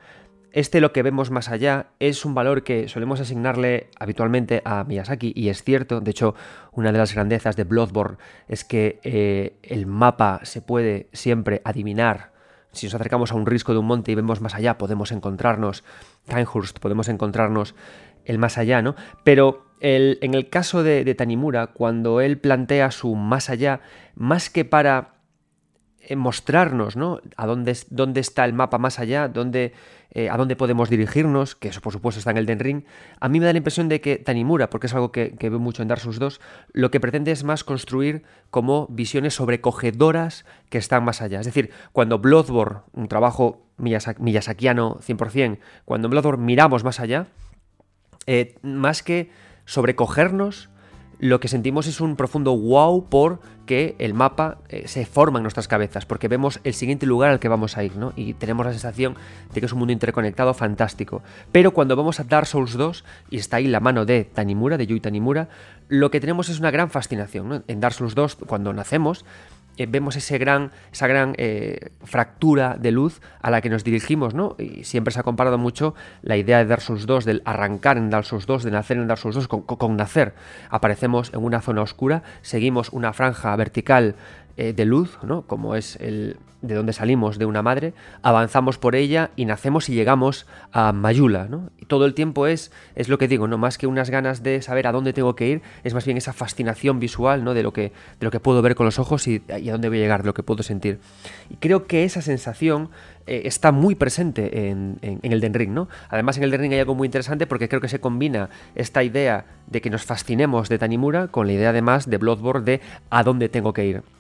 Este 0.53 0.81
lo 0.81 0.93
que 0.93 1.03
vemos 1.03 1.31
más 1.31 1.51
allá 1.51 1.89
es 2.01 2.25
un 2.25 2.35
valor 2.35 2.63
que 2.63 2.89
solemos 2.89 3.21
asignarle 3.21 3.91
habitualmente 3.99 4.63
a 4.65 4.85
Miyazaki 4.85 5.33
y 5.37 5.51
es 5.51 5.63
cierto, 5.63 6.01
de 6.01 6.11
hecho 6.11 6.35
una 6.73 6.91
de 6.91 6.99
las 6.99 7.15
grandezas 7.15 7.55
de 7.57 7.65
Bloodborne 7.65 8.17
es 8.49 8.65
que 8.65 8.99
eh, 9.03 9.59
el 9.63 9.87
mapa 9.87 10.41
se 10.45 10.63
puede 10.63 11.09
siempre 11.13 11.61
adivinar. 11.65 12.33
Si 12.73 12.87
nos 12.87 12.95
acercamos 12.95 13.33
a 13.33 13.35
un 13.35 13.47
risco 13.47 13.73
de 13.73 13.79
un 13.79 13.87
monte 13.87 14.13
y 14.13 14.15
vemos 14.15 14.41
más 14.41 14.55
allá, 14.55 14.79
podemos 14.79 15.13
encontrarnos 15.13 15.85
Kinehurst, 16.29 16.79
podemos 16.79 17.09
encontrarnos 17.09 17.75
el 18.25 18.39
más 18.39 18.59
allá, 18.59 18.83
¿no? 18.83 18.95
Pero 19.25 19.67
en 19.81 20.35
el 20.35 20.49
caso 20.51 20.83
de 20.83 21.15
Tanimura, 21.15 21.69
cuando 21.69 22.21
él 22.21 22.39
plantea 22.39 22.91
su 22.91 23.15
más 23.15 23.49
allá, 23.49 23.81
más 24.15 24.51
que 24.51 24.65
para 24.65 25.18
mostrarnos, 26.17 26.97
¿no? 26.97 27.21
A 27.37 27.47
dónde, 27.47 27.77
dónde 27.91 28.21
está 28.21 28.45
el 28.45 28.53
mapa 28.53 28.79
más 28.79 28.99
allá, 28.99 29.29
dónde, 29.29 29.73
eh, 30.11 30.31
a 30.31 30.37
dónde 30.37 30.57
podemos 30.57 30.89
dirigirnos, 30.89 31.55
que 31.55 31.69
eso 31.69 31.81
por 31.81 31.93
supuesto 31.93 32.19
está 32.19 32.31
en 32.31 32.39
el 32.39 32.47
Den 32.47 32.59
Ring. 32.61 32.85
A 33.21 33.29
mí 33.29 33.41
me 33.41 33.47
da 33.47 33.53
la 33.53 33.59
impresión 33.59 33.89
de 33.89 34.01
que 34.01 34.17
Tanimura, 34.17 34.71
porque 34.71 34.87
es 34.87 34.95
algo 34.95 35.13
que, 35.13 35.35
veo 35.41 35.59
mucho 35.59 35.83
en 35.83 35.89
Dark 35.89 36.01
Souls 36.01 36.19
2, 36.19 36.41
lo 36.73 36.91
que 36.91 37.01
pretende 37.01 37.33
es 37.33 37.45
más 37.45 37.65
construir 37.65 38.23
como 38.51 38.87
visiones 38.89 39.35
sobrecogedoras 39.35 40.45
que 40.71 40.79
están 40.79 41.05
más 41.05 41.21
allá. 41.21 41.41
Es 41.41 41.47
decir, 41.47 41.71
cuando 41.93 42.19
Bloodborne, 42.19 42.81
un 42.93 43.09
trabajo 43.09 43.67
miyasakiano 43.77 44.99
100%, 45.01 45.59
cuando 45.85 46.07
en 46.07 46.11
Bloodborne 46.11 46.45
miramos 46.45 46.85
más 46.85 47.01
allá, 47.01 47.27
eh, 48.27 48.57
más 48.63 49.03
que 49.03 49.31
sobrecogernos, 49.65 50.71
lo 51.19 51.41
que 51.41 51.49
sentimos 51.49 51.87
es 51.87 52.01
un 52.01 52.17
profundo 52.17 52.57
wow 52.57 53.05
por 53.09 53.41
que 53.67 53.97
el 53.99 54.15
mapa 54.15 54.59
eh, 54.69 54.89
se 54.89 55.05
forma 55.05 55.39
en 55.39 55.43
nuestras 55.43 55.69
cabezas, 55.69 56.07
porque 56.07 56.27
vemos 56.27 56.61
el 56.65 56.73
siguiente 56.75 57.05
lugar 57.05 57.31
al 57.31 57.39
que 57.39 57.49
vamos 57.49 57.77
a 57.77 57.85
ir, 57.85 57.97
¿no? 57.97 58.13
Y 58.17 58.33
tenemos 58.33 58.65
la 58.65 58.73
sensación 58.73 59.15
de 59.53 59.61
que 59.61 59.67
es 59.67 59.73
un 59.73 59.81
mundo 59.81 59.93
interconectado 59.93 60.55
fantástico. 60.55 61.23
Pero 61.53 61.73
cuando 61.73 61.95
vamos 61.95 62.19
a 62.19 62.25
Dark 62.25 62.47
Souls 62.47 62.75
2, 62.75 63.05
y 63.31 63.37
está 63.37 63.59
ahí 63.59 63.67
la 63.67 63.81
mano 63.81 64.07
de 64.07 64.25
Tanimura, 64.25 64.79
de 64.79 64.87
Yui 64.87 65.01
Tanimura, 65.01 65.49
lo 65.89 66.11
que 66.11 66.21
tenemos 66.21 66.49
es 66.49 66.61
una 66.61 66.71
gran 66.71 66.89
fascinación, 66.89 67.65
En 67.69 67.81
Dark 67.81 67.95
Souls 67.95 68.15
2, 68.15 68.37
cuando 68.47 68.73
nacemos, 68.73 69.25
eh, 69.79 69.87
vemos 69.89 70.17
ese 70.17 70.39
gran, 70.39 70.73
esa 70.93 71.07
gran 71.07 71.35
eh, 71.39 71.93
fractura 72.03 72.77
de 72.79 72.91
luz 72.91 73.21
a 73.41 73.51
la 73.51 73.61
que 73.61 73.71
nos 73.71 73.85
dirigimos, 73.85 74.35
¿no? 74.35 74.57
Y 74.59 74.83
siempre 74.83 75.13
se 75.13 75.21
ha 75.21 75.23
comparado 75.23 75.57
mucho 75.57 75.95
la 76.23 76.37
idea 76.37 76.59
de 76.59 76.67
Dark 76.67 76.83
Souls 76.83 77.07
2, 77.07 77.25
del 77.25 77.43
arrancar 77.45 77.97
en 77.97 78.11
Dark 78.11 78.27
Souls 78.27 78.47
2, 78.47 78.65
de 78.65 78.73
nacer 78.73 78.97
en 78.97 79.07
Dark 79.07 79.21
Souls 79.21 79.37
2, 79.37 79.49
con, 79.49 79.97
nacer. 79.97 80.35
Aparecemos 80.69 81.33
en 81.33 81.45
una 81.45 81.61
zona 81.61 81.83
oscura, 81.83 82.25
seguimos 82.43 82.91
una 82.91 83.13
franja 83.13 83.55
vertical 83.55 84.17
eh, 84.61 84.73
de 84.73 84.85
luz, 84.85 85.19
¿no? 85.23 85.43
Como 85.43 85.77
es 85.77 85.95
el, 86.01 86.37
de 86.63 86.75
donde 86.75 86.93
salimos 86.93 87.39
de 87.39 87.47
una 87.47 87.63
madre, 87.63 87.95
avanzamos 88.23 88.77
por 88.77 88.97
ella 88.97 89.31
y 89.37 89.45
nacemos 89.45 89.89
y 89.89 89.95
llegamos 89.95 90.47
a 90.73 90.93
Mayula, 90.93 91.47
¿no? 91.49 91.71
Y 91.79 91.85
todo 91.85 92.07
el 92.07 92.15
tiempo 92.15 92.49
es, 92.49 92.73
es 92.97 93.09
lo 93.09 93.19
que 93.19 93.29
digo, 93.29 93.47
no 93.47 93.57
más 93.57 93.79
que 93.79 93.87
unas 93.87 94.11
ganas 94.11 94.43
de 94.43 94.61
saber 94.61 94.89
a 94.89 94.93
dónde 94.93 95.13
tengo 95.13 95.37
que 95.37 95.47
ir, 95.47 95.63
es 95.85 95.95
más 95.95 96.05
bien 96.05 96.17
esa 96.17 96.33
fascinación 96.33 96.99
visual, 96.99 97.45
¿no? 97.45 97.55
De 97.55 97.63
lo 97.63 97.73
que, 97.73 97.93
de 98.19 98.25
lo 98.25 98.33
que 98.33 98.41
puedo 98.41 98.61
ver 98.61 98.75
con 98.75 98.85
los 98.85 98.99
ojos 98.99 99.29
y, 99.29 99.45
a 99.49 99.73
dónde 99.73 99.89
voy 99.89 99.99
a 99.99 100.01
llegar, 100.01 100.23
de 100.23 100.27
lo 100.27 100.35
que 100.35 100.43
puedo 100.43 100.65
sentir. 100.65 100.99
Y 101.51 101.57
creo 101.57 101.87
que 101.87 102.03
esa 102.03 102.21
sensación 102.21 102.91
eh, 103.29 103.43
está 103.45 103.71
muy 103.71 103.95
presente 103.95 104.71
en, 104.71 104.99
el 105.23 105.41
Den 105.41 105.55
Ring, 105.55 105.71
¿no? 105.71 105.89
Además 106.09 106.37
en 106.39 106.43
el 106.43 106.51
Den 106.51 106.63
Ring 106.63 106.73
hay 106.73 106.81
algo 106.81 106.97
muy 106.97 107.07
interesante 107.07 107.47
porque 107.47 107.69
creo 107.69 107.81
que 107.81 107.89
se 107.89 108.01
combina 108.01 108.51
esta 108.75 109.05
idea 109.05 109.47
de 109.69 109.81
que 109.81 109.91
nos 109.91 110.05
fascinemos 110.05 110.69
de 110.69 110.79
Tanimura 110.79 111.29
con 111.29 111.47
la 111.47 111.53
idea 111.53 111.71
además 111.71 112.11
de 112.11 112.17
Bloodborne 112.17 112.65
de 112.65 112.81
a 113.11 113.23
dónde 113.23 113.49
tengo 113.49 113.73
que 113.73 113.87
ir. 113.87 114.18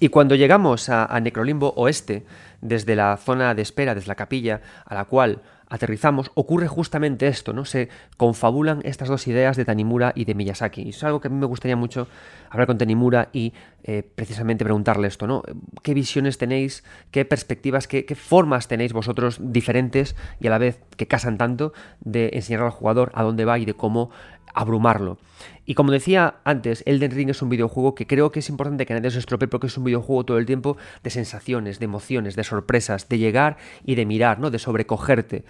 Y 0.00 0.08
cuando 0.08 0.34
llegamos 0.34 0.88
a, 0.88 1.18
Necrolimbo 1.20 1.72
Oeste, 1.76 2.24
desde 2.60 2.96
la 2.96 3.16
zona 3.16 3.54
de 3.54 3.62
espera, 3.62 3.94
desde 3.94 4.08
la 4.08 4.14
capilla 4.14 4.60
a 4.84 4.94
la 4.94 5.04
cual 5.04 5.40
aterrizamos, 5.68 6.30
ocurre 6.34 6.68
justamente 6.68 7.26
esto, 7.26 7.52
¿no? 7.52 7.64
Se 7.64 7.88
confabulan 8.16 8.80
estas 8.84 9.08
dos 9.08 9.26
ideas 9.28 9.56
de 9.56 9.64
Tanimura 9.64 10.12
y 10.14 10.24
de 10.24 10.34
Miyazaki. 10.34 10.82
Y 10.82 10.88
es 10.90 11.04
algo 11.04 11.20
que 11.20 11.28
a 11.28 11.30
mí 11.30 11.36
me 11.36 11.46
gustaría 11.46 11.76
mucho 11.76 12.08
hablar 12.50 12.66
con 12.66 12.78
Tanimura 12.78 13.28
y 13.32 13.52
eh, 13.86 14.02
precisamente 14.14 14.64
preguntarle 14.64 15.08
esto, 15.08 15.26
¿no? 15.26 15.42
¿Qué 15.82 15.92
visiones 15.92 16.38
tenéis, 16.38 16.84
qué 17.10 17.26
perspectivas, 17.26 17.86
qué, 17.86 18.06
qué, 18.06 18.14
formas 18.14 18.66
tenéis 18.66 18.94
vosotros 18.94 19.36
diferentes 19.40 20.16
y 20.40 20.46
a 20.46 20.50
la 20.50 20.56
vez 20.56 20.80
que 20.96 21.06
casan 21.06 21.36
tanto 21.36 21.74
de 22.00 22.30
enseñar 22.32 22.62
al 22.62 22.70
jugador 22.70 23.12
a 23.14 23.22
dónde 23.22 23.44
va 23.44 23.58
y 23.58 23.66
de 23.66 23.74
cómo 23.74 24.10
abrumarlo? 24.54 25.18
Y 25.66 25.74
como 25.74 25.92
decía 25.92 26.36
antes, 26.44 26.82
Elden 26.86 27.10
Ring 27.10 27.28
es 27.28 27.42
un 27.42 27.50
videojuego 27.50 27.94
que 27.94 28.06
creo 28.06 28.32
que 28.32 28.40
es 28.40 28.48
importante 28.48 28.86
que 28.86 28.94
nadie 28.94 29.10
se 29.10 29.18
estropee 29.18 29.48
porque 29.48 29.66
es 29.66 29.76
un 29.76 29.84
videojuego 29.84 30.24
todo 30.24 30.38
el 30.38 30.46
tiempo 30.46 30.78
de 31.02 31.10
sensaciones, 31.10 31.78
de 31.78 31.84
emociones, 31.84 32.36
de 32.36 32.44
sorpresas, 32.44 33.10
de 33.10 33.18
llegar 33.18 33.58
y 33.84 33.96
de 33.96 34.06
mirar, 34.06 34.38
¿no? 34.38 34.50
De 34.50 34.58
sobrecogerte. 34.58 35.44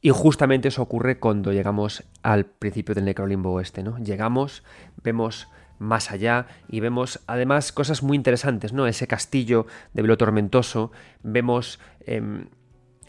Y 0.00 0.08
justamente 0.10 0.68
eso 0.68 0.80
ocurre 0.80 1.18
cuando 1.18 1.52
llegamos 1.52 2.04
al 2.22 2.46
principio 2.46 2.94
del 2.94 3.04
Necrolimbo 3.04 3.52
Oeste, 3.52 3.82
¿no? 3.82 3.98
Llegamos, 3.98 4.62
vemos 5.02 5.48
más 5.78 6.10
allá 6.10 6.46
y 6.68 6.80
vemos 6.80 7.20
además 7.26 7.72
cosas 7.72 8.02
muy 8.02 8.16
interesantes, 8.16 8.72
¿no? 8.72 8.86
Ese 8.86 9.06
castillo 9.06 9.66
de 9.92 10.02
velo 10.02 10.16
tormentoso, 10.16 10.92
vemos 11.22 11.80
em, 12.06 12.46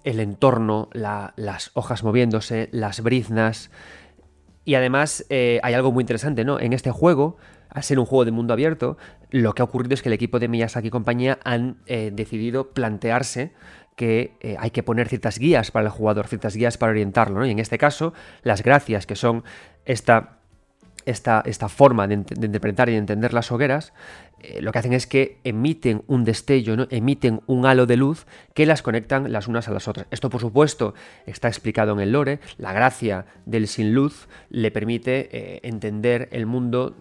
el 0.03 0.19
entorno, 0.19 0.89
las 0.93 1.71
hojas 1.73 2.03
moviéndose, 2.03 2.69
las 2.71 3.01
briznas, 3.01 3.71
y 4.65 4.75
además 4.75 5.25
eh, 5.29 5.59
hay 5.63 5.73
algo 5.75 5.91
muy 5.91 6.01
interesante, 6.01 6.43
¿no? 6.43 6.59
En 6.59 6.73
este 6.73 6.91
juego, 6.91 7.37
al 7.69 7.83
ser 7.83 7.99
un 7.99 8.05
juego 8.05 8.25
de 8.25 8.31
mundo 8.31 8.53
abierto, 8.53 8.97
lo 9.29 9.53
que 9.53 9.61
ha 9.61 9.65
ocurrido 9.65 9.93
es 9.93 10.01
que 10.01 10.09
el 10.09 10.13
equipo 10.13 10.39
de 10.39 10.47
Miyazaki 10.47 10.87
y 10.87 10.91
compañía 10.91 11.39
han 11.43 11.77
eh, 11.85 12.11
decidido 12.13 12.71
plantearse 12.71 13.53
que 13.95 14.37
eh, 14.41 14.57
hay 14.59 14.71
que 14.71 14.83
poner 14.83 15.07
ciertas 15.07 15.39
guías 15.39 15.71
para 15.71 15.85
el 15.85 15.91
jugador, 15.91 16.27
ciertas 16.27 16.55
guías 16.55 16.77
para 16.77 16.91
orientarlo, 16.91 17.39
¿no? 17.39 17.45
Y 17.45 17.51
en 17.51 17.59
este 17.59 17.77
caso, 17.77 18.13
las 18.43 18.63
gracias, 18.63 19.05
que 19.05 19.15
son 19.15 19.43
esta 19.85 20.39
esta, 21.05 21.43
esta 21.45 21.69
forma 21.69 22.07
de, 22.07 22.15
interpretar 22.15 22.89
y 22.89 22.93
de 22.93 22.97
entender 22.97 23.33
las 23.33 23.51
hogueras, 23.51 23.93
eh, 24.39 24.61
lo 24.61 24.71
que 24.71 24.79
hacen 24.79 24.93
es 24.93 25.07
que 25.07 25.39
emiten 25.43 26.03
un 26.07 26.23
destello, 26.23 26.75
¿no? 26.75 26.87
emiten 26.89 27.41
un 27.47 27.65
halo 27.65 27.85
de 27.85 27.97
luz 27.97 28.25
que 28.53 28.65
las 28.65 28.81
conectan 28.81 29.31
las 29.31 29.47
unas 29.47 29.67
a 29.67 29.71
las 29.71 29.87
otras. 29.87 30.07
Esto, 30.11 30.29
por 30.29 30.41
supuesto, 30.41 30.93
está 31.25 31.47
explicado 31.47 31.93
en 31.93 31.99
el 31.99 32.11
lore. 32.11 32.39
La 32.57 32.73
gracia 32.73 33.25
del 33.45 33.67
sin 33.67 33.93
luz 33.93 34.27
le 34.49 34.71
permite 34.71 35.29
eh, 35.31 35.59
entender 35.63 36.29
el 36.31 36.45
mundo 36.45 36.95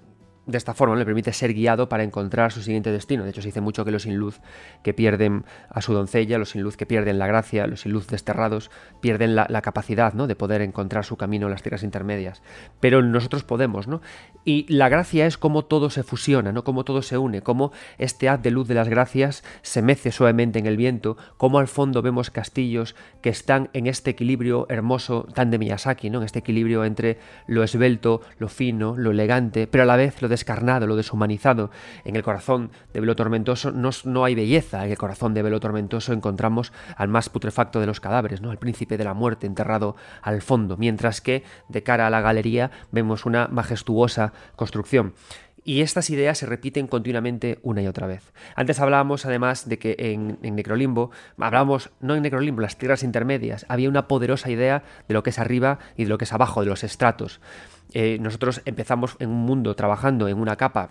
de 0.46 0.58
esta 0.58 0.74
forma 0.74 0.96
le 0.96 1.04
permite 1.04 1.32
ser 1.32 1.54
guiado 1.54 1.88
para 1.88 2.02
encontrar 2.02 2.52
su 2.52 2.62
siguiente 2.62 2.92
destino. 2.92 3.24
De 3.24 3.30
hecho, 3.30 3.40
se 3.40 3.48
dice 3.48 3.60
mucho 3.60 3.84
que 3.84 3.90
los 3.90 4.02
sin 4.02 4.16
luz 4.16 4.40
que 4.82 4.92
pierden 4.92 5.44
a 5.70 5.80
su 5.80 5.94
doncella, 5.94 6.38
los 6.38 6.50
sin 6.50 6.62
luz 6.62 6.76
que 6.76 6.86
pierden 6.86 7.18
la 7.18 7.26
gracia, 7.26 7.66
los 7.66 7.80
sin 7.80 7.92
luz 7.92 8.06
desterrados, 8.08 8.70
pierden 9.00 9.34
la, 9.34 9.46
capacidad 9.62 10.12
¿no? 10.12 10.26
de 10.26 10.36
poder 10.36 10.60
encontrar 10.60 11.04
su 11.04 11.16
camino 11.16 11.46
en 11.46 11.52
las 11.52 11.62
tierras 11.62 11.82
intermedias. 11.82 12.42
Pero 12.80 13.02
nosotros 13.02 13.44
podemos, 13.44 13.88
¿no? 13.88 14.02
Y 14.44 14.70
la 14.72 14.90
gracia 14.90 15.26
es 15.26 15.38
cómo 15.38 15.64
todo 15.64 15.88
se 15.88 16.02
fusiona, 16.02 16.52
¿no? 16.52 16.64
Cómo 16.64 16.84
todo 16.84 17.00
se 17.00 17.16
une, 17.16 17.40
cómo 17.40 17.72
este 17.96 18.28
haz 18.28 18.42
de 18.42 18.50
luz 18.50 18.68
de 18.68 18.74
las 18.74 18.88
gracias 18.88 19.42
se 19.62 19.80
mece 19.80 20.12
suavemente 20.12 20.58
en 20.58 20.66
el 20.66 20.76
viento, 20.76 21.16
cómo 21.38 21.58
al 21.58 21.68
fondo 21.68 22.02
vemos 22.02 22.30
castillos 22.30 22.94
que 23.22 23.30
están 23.30 23.70
en 23.72 23.86
este 23.86 24.10
equilibrio 24.10 24.66
hermoso 24.68 25.26
tan 25.34 25.50
de 25.50 25.58
Miyazaki, 25.58 26.10
¿no? 26.10 26.18
En 26.18 26.24
este 26.24 26.40
equilibrio 26.40 26.84
entre 26.84 27.18
lo 27.46 27.62
esbelto, 27.62 28.20
lo 28.38 28.48
fino, 28.48 28.96
lo 28.98 29.12
elegante, 29.12 29.66
pero 29.66 29.84
a 29.84 29.86
la 29.86 29.96
vez 29.96 30.20
lo 30.20 30.28
descarnado, 30.34 30.86
lo 30.86 30.96
deshumanizado. 30.96 31.70
En 32.04 32.16
el 32.16 32.22
corazón 32.22 32.70
de 32.92 33.00
Velo 33.00 33.16
Tormentoso 33.16 33.70
no, 33.70 33.90
no, 34.04 34.24
hay 34.24 34.34
belleza. 34.34 34.84
En 34.84 34.90
el 34.90 34.98
corazón 34.98 35.32
de 35.32 35.42
Velo 35.42 35.60
Tormentoso 35.60 36.12
encontramos 36.12 36.72
al 36.96 37.08
más 37.08 37.28
putrefacto 37.28 37.80
de 37.80 37.86
los 37.86 38.00
cadáveres, 38.00 38.40
¿no? 38.40 38.50
al 38.50 38.58
príncipe 38.58 38.98
de 38.98 39.04
la 39.04 39.14
muerte 39.14 39.46
enterrado 39.46 39.96
al 40.22 40.42
fondo, 40.42 40.76
mientras 40.76 41.20
que 41.20 41.44
de 41.68 41.82
cara 41.82 42.06
a 42.06 42.10
la 42.10 42.20
galería 42.20 42.70
vemos 42.90 43.26
una 43.26 43.48
majestuosa 43.48 44.32
construcción. 44.56 45.14
Y 45.66 45.80
estas 45.80 46.10
ideas 46.10 46.36
se 46.36 46.46
repiten 46.46 46.86
continuamente 46.86 47.58
una 47.62 47.80
y 47.80 47.86
otra 47.86 48.06
vez. 48.06 48.32
Antes 48.54 48.80
hablábamos 48.80 49.24
además 49.24 49.66
de 49.66 49.78
que 49.78 49.96
en, 49.98 50.38
Necrolimbo, 50.42 51.10
hablábamos 51.38 51.90
no 52.00 52.14
en 52.14 52.22
Necrolimbo, 52.22 52.60
las 52.60 52.76
tierras 52.76 53.02
intermedias, 53.02 53.64
había 53.70 53.88
una 53.88 54.06
poderosa 54.06 54.50
idea 54.50 54.82
de 55.08 55.14
lo 55.14 55.22
que 55.22 55.30
es 55.30 55.38
arriba 55.38 55.78
y 55.96 56.04
de 56.04 56.10
lo 56.10 56.18
que 56.18 56.24
es 56.24 56.32
abajo, 56.34 56.60
de 56.60 56.66
los 56.66 56.84
estratos. 56.84 57.40
Eh, 57.94 58.18
nosotros 58.20 58.60
empezamos 58.64 59.16
en 59.20 59.30
un 59.30 59.46
mundo 59.46 59.74
trabajando 59.74 60.28
en 60.28 60.38
una 60.38 60.56
capa 60.56 60.90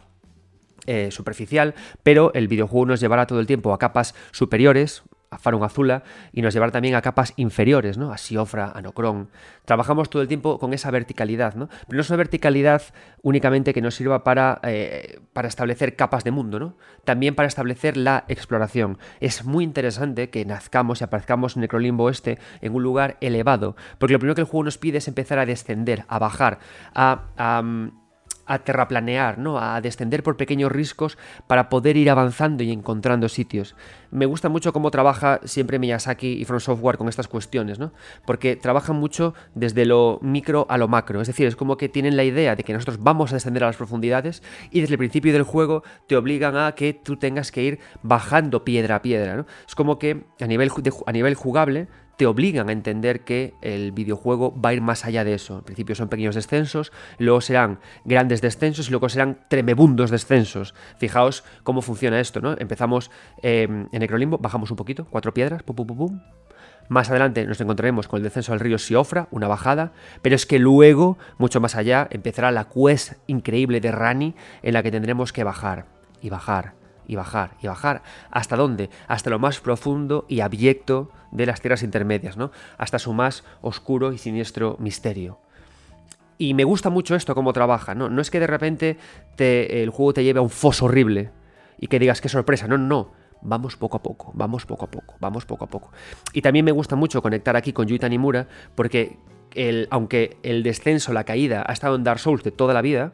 eh, 0.87 1.11
superficial, 1.11 1.75
pero 2.01 2.33
el 2.33 2.47
videojuego 2.47 2.87
nos 2.87 2.99
llevará 2.99 3.27
todo 3.27 3.39
el 3.39 3.47
tiempo 3.47 3.73
a 3.73 3.79
capas 3.79 4.15
superiores, 4.31 5.03
a 5.33 5.37
Farun 5.39 5.63
Azula, 5.63 6.03
y 6.31 6.41
nos 6.41 6.53
llevará 6.53 6.71
también 6.71 6.95
a 6.95 7.01
capas 7.01 7.33
inferiores, 7.35 7.97
¿no? 7.97 8.11
A 8.11 8.17
Siofra, 8.17 8.71
a 8.73 8.81
Nocron. 8.81 9.29
Trabajamos 9.65 10.09
todo 10.09 10.21
el 10.21 10.27
tiempo 10.27 10.59
con 10.59 10.73
esa 10.73 10.91
verticalidad, 10.91 11.55
¿no? 11.55 11.67
Pero 11.67 11.97
no 11.97 12.01
es 12.01 12.09
una 12.09 12.17
verticalidad 12.17 12.81
únicamente 13.21 13.73
que 13.73 13.81
nos 13.81 13.95
sirva 13.95 14.23
para, 14.23 14.59
eh, 14.63 15.19
para 15.33 15.47
establecer 15.47 15.95
capas 15.95 16.23
de 16.23 16.31
mundo, 16.31 16.59
¿no? 16.59 16.77
También 17.05 17.35
para 17.35 17.47
establecer 17.47 17.97
la 17.97 18.25
exploración. 18.27 18.97
Es 19.19 19.45
muy 19.45 19.63
interesante 19.63 20.29
que 20.29 20.45
nazcamos 20.45 21.01
y 21.01 21.03
aparezcamos 21.03 21.55
en 21.55 21.61
Necrolimbo 21.61 22.09
Este 22.09 22.39
en 22.61 22.75
un 22.75 22.83
lugar 22.83 23.17
elevado, 23.21 23.75
porque 23.97 24.13
lo 24.13 24.19
primero 24.19 24.35
que 24.35 24.41
el 24.41 24.47
juego 24.47 24.65
nos 24.65 24.77
pide 24.77 24.97
es 24.97 25.07
empezar 25.07 25.39
a 25.39 25.45
descender, 25.45 26.05
a 26.07 26.19
bajar, 26.19 26.59
a 26.93 27.61
mm, 27.61 28.02
a 28.45 28.59
terraplanear, 28.59 29.37
¿no? 29.37 29.59
a 29.59 29.79
descender 29.81 30.23
por 30.23 30.37
pequeños 30.37 30.71
riscos 30.71 31.17
para 31.47 31.69
poder 31.69 31.97
ir 31.97 32.09
avanzando 32.09 32.63
y 32.63 32.71
encontrando 32.71 33.29
sitios. 33.29 33.75
Me 34.11 34.25
gusta 34.25 34.49
mucho 34.49 34.73
cómo 34.73 34.91
trabaja 34.91 35.39
siempre 35.45 35.79
Miyazaki 35.79 36.33
y 36.33 36.45
From 36.45 36.59
Software 36.59 36.97
con 36.97 37.09
estas 37.09 37.27
cuestiones, 37.27 37.79
¿no? 37.79 37.93
porque 38.25 38.55
trabajan 38.55 38.95
mucho 38.95 39.33
desde 39.55 39.85
lo 39.85 40.19
micro 40.21 40.65
a 40.69 40.77
lo 40.77 40.87
macro, 40.87 41.21
es 41.21 41.27
decir, 41.27 41.47
es 41.47 41.55
como 41.55 41.77
que 41.77 41.89
tienen 41.89 42.17
la 42.17 42.23
idea 42.23 42.55
de 42.55 42.63
que 42.63 42.73
nosotros 42.73 42.99
vamos 43.01 43.31
a 43.31 43.35
descender 43.35 43.63
a 43.63 43.67
las 43.67 43.77
profundidades 43.77 44.43
y 44.71 44.81
desde 44.81 44.93
el 44.93 44.99
principio 44.99 45.33
del 45.33 45.43
juego 45.43 45.83
te 46.07 46.15
obligan 46.15 46.57
a 46.57 46.73
que 46.73 46.93
tú 46.93 47.17
tengas 47.17 47.51
que 47.51 47.63
ir 47.63 47.79
bajando 48.01 48.63
piedra 48.63 48.97
a 48.97 49.01
piedra. 49.01 49.35
¿no? 49.35 49.45
Es 49.67 49.75
como 49.75 49.99
que 49.99 50.25
a 50.39 50.47
nivel, 50.47 50.71
a 51.05 51.11
nivel 51.11 51.35
jugable 51.35 51.87
te 52.17 52.25
obligan 52.25 52.69
a 52.69 52.71
entender 52.71 53.21
que 53.21 53.53
el 53.61 53.91
videojuego 53.91 54.59
va 54.59 54.69
a 54.69 54.73
ir 54.73 54.81
más 54.81 55.05
allá 55.05 55.23
de 55.23 55.33
eso. 55.33 55.57
Al 55.57 55.63
principio 55.63 55.95
son 55.95 56.09
pequeños 56.09 56.35
descensos, 56.35 56.91
luego 57.17 57.41
serán 57.41 57.79
grandes 58.05 58.41
descensos 58.41 58.87
y 58.87 58.91
luego 58.91 59.09
serán 59.09 59.39
tremebundos 59.47 60.11
descensos. 60.11 60.73
Fijaos 60.97 61.43
cómo 61.63 61.81
funciona 61.81 62.19
esto, 62.19 62.41
¿no? 62.41 62.55
Empezamos 62.57 63.11
eh, 63.41 63.63
en 63.63 63.99
Necrolimbo, 63.99 64.37
bajamos 64.37 64.71
un 64.71 64.77
poquito, 64.77 65.07
cuatro 65.09 65.33
piedras, 65.33 65.63
pum, 65.63 65.75
pum, 65.75 65.87
pum, 65.87 65.97
pum. 65.97 66.21
Más 66.89 67.09
adelante 67.09 67.45
nos 67.45 67.61
encontraremos 67.61 68.07
con 68.07 68.17
el 68.17 68.23
descenso 68.23 68.51
al 68.51 68.59
río 68.59 68.77
Siofra, 68.77 69.27
una 69.31 69.47
bajada, 69.47 69.93
pero 70.21 70.35
es 70.35 70.45
que 70.45 70.59
luego, 70.59 71.17
mucho 71.37 71.61
más 71.61 71.75
allá, 71.75 72.07
empezará 72.11 72.51
la 72.51 72.67
quest 72.67 73.13
increíble 73.27 73.79
de 73.79 73.91
Rani 73.91 74.35
en 74.61 74.73
la 74.73 74.83
que 74.83 74.91
tendremos 74.91 75.31
que 75.31 75.43
bajar 75.43 75.85
y 76.21 76.29
bajar 76.29 76.82
y 77.07 77.15
bajar 77.15 77.51
y 77.61 77.67
bajar. 77.67 78.03
¿Hasta 78.31 78.55
dónde? 78.55 78.89
Hasta 79.07 79.29
lo 79.29 79.39
más 79.39 79.59
profundo 79.59 80.25
y 80.27 80.41
abyecto 80.41 81.11
de 81.31 81.45
las 81.45 81.61
tierras 81.61 81.83
intermedias, 81.83 82.37
¿no? 82.37 82.51
Hasta 82.77 82.99
su 82.99 83.13
más 83.13 83.43
oscuro 83.61 84.13
y 84.13 84.17
siniestro 84.17 84.77
misterio. 84.79 85.39
Y 86.37 86.53
me 86.53 86.63
gusta 86.63 86.89
mucho 86.89 87.15
esto, 87.15 87.35
cómo 87.35 87.53
trabaja, 87.53 87.95
¿no? 87.95 88.09
No 88.09 88.21
es 88.21 88.29
que 88.29 88.39
de 88.39 88.47
repente 88.47 88.97
te, 89.35 89.83
el 89.83 89.89
juego 89.89 90.13
te 90.13 90.23
lleve 90.23 90.39
a 90.39 90.43
un 90.43 90.49
foso 90.49 90.85
horrible 90.85 91.31
y 91.79 91.87
que 91.87 91.99
digas 91.99 92.21
qué 92.21 92.29
sorpresa, 92.29 92.67
no, 92.67 92.77
no. 92.77 93.11
Vamos 93.41 93.75
poco 93.75 93.97
a 93.97 94.01
poco, 94.01 94.31
vamos 94.33 94.65
poco 94.65 94.85
a 94.85 94.91
poco, 94.91 95.15
vamos 95.19 95.45
poco 95.45 95.65
a 95.65 95.67
poco. 95.67 95.91
Y 96.31 96.41
también 96.41 96.63
me 96.63 96.71
gusta 96.71 96.95
mucho 96.95 97.21
conectar 97.21 97.57
aquí 97.57 97.73
con 97.73 97.87
Yuita 97.87 98.07
Nimura, 98.07 98.47
porque 98.73 99.17
el, 99.53 99.87
aunque 99.91 100.37
el 100.43 100.63
descenso, 100.63 101.11
la 101.11 101.25
caída, 101.25 101.63
ha 101.67 101.73
estado 101.73 101.95
en 101.95 102.05
Dark 102.05 102.19
Souls 102.19 102.43
de 102.43 102.51
toda 102.51 102.73
la 102.73 102.81
vida, 102.81 103.11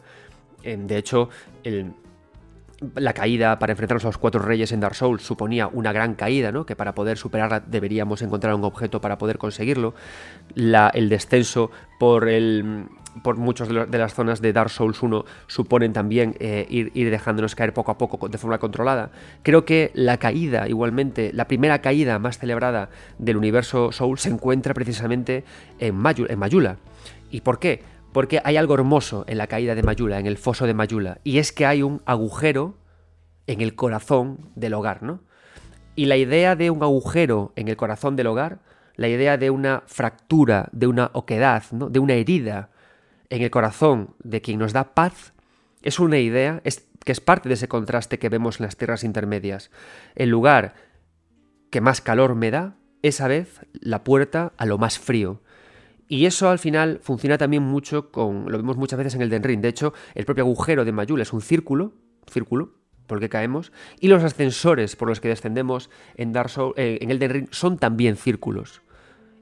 de 0.64 0.98
hecho, 0.98 1.30
el, 1.64 1.94
la 2.96 3.14
caída 3.14 3.60
para 3.60 3.74
enfrentarnos 3.74 4.06
a 4.06 4.08
los 4.08 4.18
cuatro 4.18 4.42
reyes 4.42 4.72
en 4.72 4.80
Dark 4.80 4.96
Souls 4.96 5.22
suponía 5.22 5.68
una 5.68 5.92
gran 5.92 6.16
caída, 6.16 6.52
¿no? 6.52 6.66
que 6.66 6.76
para 6.76 6.96
poder 6.96 7.18
superarla 7.18 7.60
deberíamos 7.60 8.22
encontrar 8.22 8.54
un 8.56 8.64
objeto 8.64 9.02
para 9.02 9.18
poder 9.18 9.38
conseguirlo. 9.38 9.94
el 10.56 11.10
descenso 11.10 11.72
por, 12.00 12.30
el, 12.30 12.86
por 13.24 13.38
muchas 13.38 13.68
de, 13.68 13.98
las 13.98 14.14
zonas 14.14 14.42
de 14.42 14.54
Dark 14.54 14.70
Souls 14.70 15.02
1 15.02 15.26
suponen 15.48 15.92
también 15.92 16.36
eh, 16.40 16.66
ir, 16.70 16.92
ir, 16.94 17.10
dejándonos 17.10 17.56
caer 17.56 17.74
poco 17.74 17.92
a 17.92 17.98
poco 17.98 18.30
de 18.30 18.38
forma 18.38 18.60
controlada. 18.60 19.12
Creo 19.44 19.66
que 19.66 19.92
la 19.94 20.18
caída, 20.18 20.68
igualmente, 20.68 21.32
la 21.34 21.48
primera 21.48 21.82
caída 21.82 22.18
más 22.20 22.38
celebrada 22.38 22.90
del 23.18 23.38
universo 23.38 23.92
Souls 23.92 24.22
se 24.22 24.30
encuentra 24.30 24.74
precisamente 24.74 25.44
en, 25.80 26.02
en 26.06 26.40
Mayula. 26.40 26.78
¿Y 27.32 27.42
por 27.42 27.60
qué? 27.60 27.84
Porque 28.12 28.42
hay 28.44 28.58
algo 28.58 28.74
hermoso 28.74 29.24
en 29.28 29.38
la 29.38 29.48
caída 29.48 29.76
de 29.76 29.84
Mayula, 29.84 30.20
en 30.20 30.26
el 30.26 30.38
foso 30.38 30.66
de 30.66 30.74
Mayula, 30.74 31.20
y 31.24 31.38
es 31.38 31.52
que 31.52 31.66
hay 31.66 31.84
un 31.84 32.02
agujero 32.06 32.78
en 33.48 33.62
el 33.62 33.76
corazón 33.76 34.52
del 34.56 34.74
hogar, 34.74 35.04
¿no? 35.04 35.22
Y 35.96 36.06
la 36.06 36.18
idea 36.18 36.56
de 36.56 36.70
un 36.70 36.82
agujero 36.82 37.52
en 37.56 37.68
el 37.68 37.76
corazón 37.76 38.16
del 38.16 38.28
hogar, 38.28 38.60
la 38.96 39.08
idea 39.08 39.38
de 39.38 39.50
una 39.50 39.84
fractura, 39.88 40.70
de 40.72 40.88
una 40.88 41.12
oquedad, 41.14 41.64
de 41.72 42.00
una 42.00 42.14
herida 42.14 42.70
en 43.30 43.42
el 43.42 43.52
corazón 43.52 44.16
de 44.24 44.42
quien 44.42 44.60
nos 44.60 44.74
da 44.74 44.94
paz, 44.94 45.34
es 45.82 46.00
una 46.00 46.18
idea 46.18 46.62
que 47.06 47.12
es 47.12 47.22
parte 47.22 47.50
de 47.50 47.56
ese 47.56 47.68
contraste 47.68 48.20
que 48.20 48.30
vemos 48.30 48.60
en 48.60 48.66
las 48.66 48.76
tierras 48.76 49.04
intermedias. 49.04 49.72
El 50.16 50.30
lugar 50.30 50.74
que 51.70 51.82
más 51.82 52.02
calor 52.02 52.36
me 52.36 52.52
da 52.52 52.76
es 53.02 53.22
a 53.22 53.28
vez 53.28 53.62
la 53.74 54.04
puerta 54.04 54.54
a 54.58 54.66
lo 54.66 54.78
más 54.78 55.00
frío. 55.00 55.42
Y 56.12 56.26
eso 56.26 56.50
al 56.50 56.58
final 56.58 57.00
funciona 57.04 57.38
también 57.38 57.62
mucho 57.62 58.12
con. 58.12 58.52
Lo 58.52 58.58
vemos 58.58 58.78
muchas 58.78 58.98
veces 58.98 59.14
en 59.14 59.22
el 59.22 59.30
Den 59.30 59.44
Ring. 59.44 59.62
De 59.62 59.70
hecho, 59.70 59.94
el 60.16 60.26
propio 60.26 60.44
agujero 60.44 60.84
de 60.84 60.92
Mayul 60.92 61.22
es 61.22 61.32
un 61.32 61.42
círculo, 61.42 61.94
círculo, 62.28 62.74
por 63.06 63.20
el 63.20 63.22
que 63.22 63.30
caemos. 63.30 63.72
Y 64.00 64.08
los 64.08 64.24
ascensores 64.24 64.96
por 64.96 65.08
los 65.08 65.22
que 65.22 65.28
descendemos 65.28 65.92
en, 66.16 66.34
Dark 66.34 66.52
eh, 66.78 66.98
en 67.00 67.30
Ring 67.30 67.48
son 67.52 67.78
también 67.78 68.16
círculos. 68.16 68.82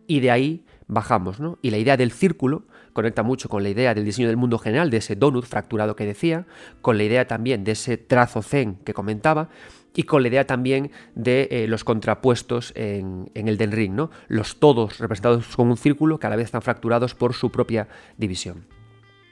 Y 0.07 0.19
de 0.19 0.29
ahí 0.29 0.65
bajamos, 0.87 1.39
¿no? 1.39 1.57
Y 1.61 1.71
la 1.71 1.77
idea 1.77 1.95
del 1.95 2.11
círculo 2.11 2.65
conecta 2.91 3.23
mucho 3.23 3.47
con 3.47 3.63
la 3.63 3.69
idea 3.69 3.93
del 3.93 4.03
diseño 4.03 4.27
del 4.27 4.37
mundo 4.37 4.57
general, 4.57 4.89
de 4.89 4.97
ese 4.97 5.15
donut 5.15 5.45
fracturado 5.45 5.95
que 5.95 6.05
decía, 6.05 6.47
con 6.81 6.97
la 6.97 7.03
idea 7.03 7.27
también 7.27 7.63
de 7.63 7.73
ese 7.73 7.97
trazo 7.97 8.41
zen 8.41 8.75
que 8.83 8.93
comentaba, 8.93 9.49
y 9.97 10.03
con 10.03 10.21
la 10.21 10.27
idea 10.29 10.45
también 10.45 10.91
de 11.15 11.47
eh, 11.49 11.67
los 11.67 11.83
contrapuestos 11.83 12.71
en, 12.75 13.31
el 13.33 13.57
Den 13.57 13.71
Ring, 13.71 13.93
¿no? 13.93 14.11
Los 14.27 14.57
todos 14.57 14.99
representados 14.99 15.55
como 15.55 15.71
un 15.71 15.77
círculo 15.77 16.19
que 16.19 16.27
a 16.27 16.29
la 16.29 16.35
vez 16.35 16.45
están 16.45 16.61
fracturados 16.61 17.15
por 17.15 17.33
su 17.33 17.51
propia 17.51 17.87
división. 18.15 18.67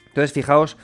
Entonces, 0.07 0.34
fijaos 0.34 0.76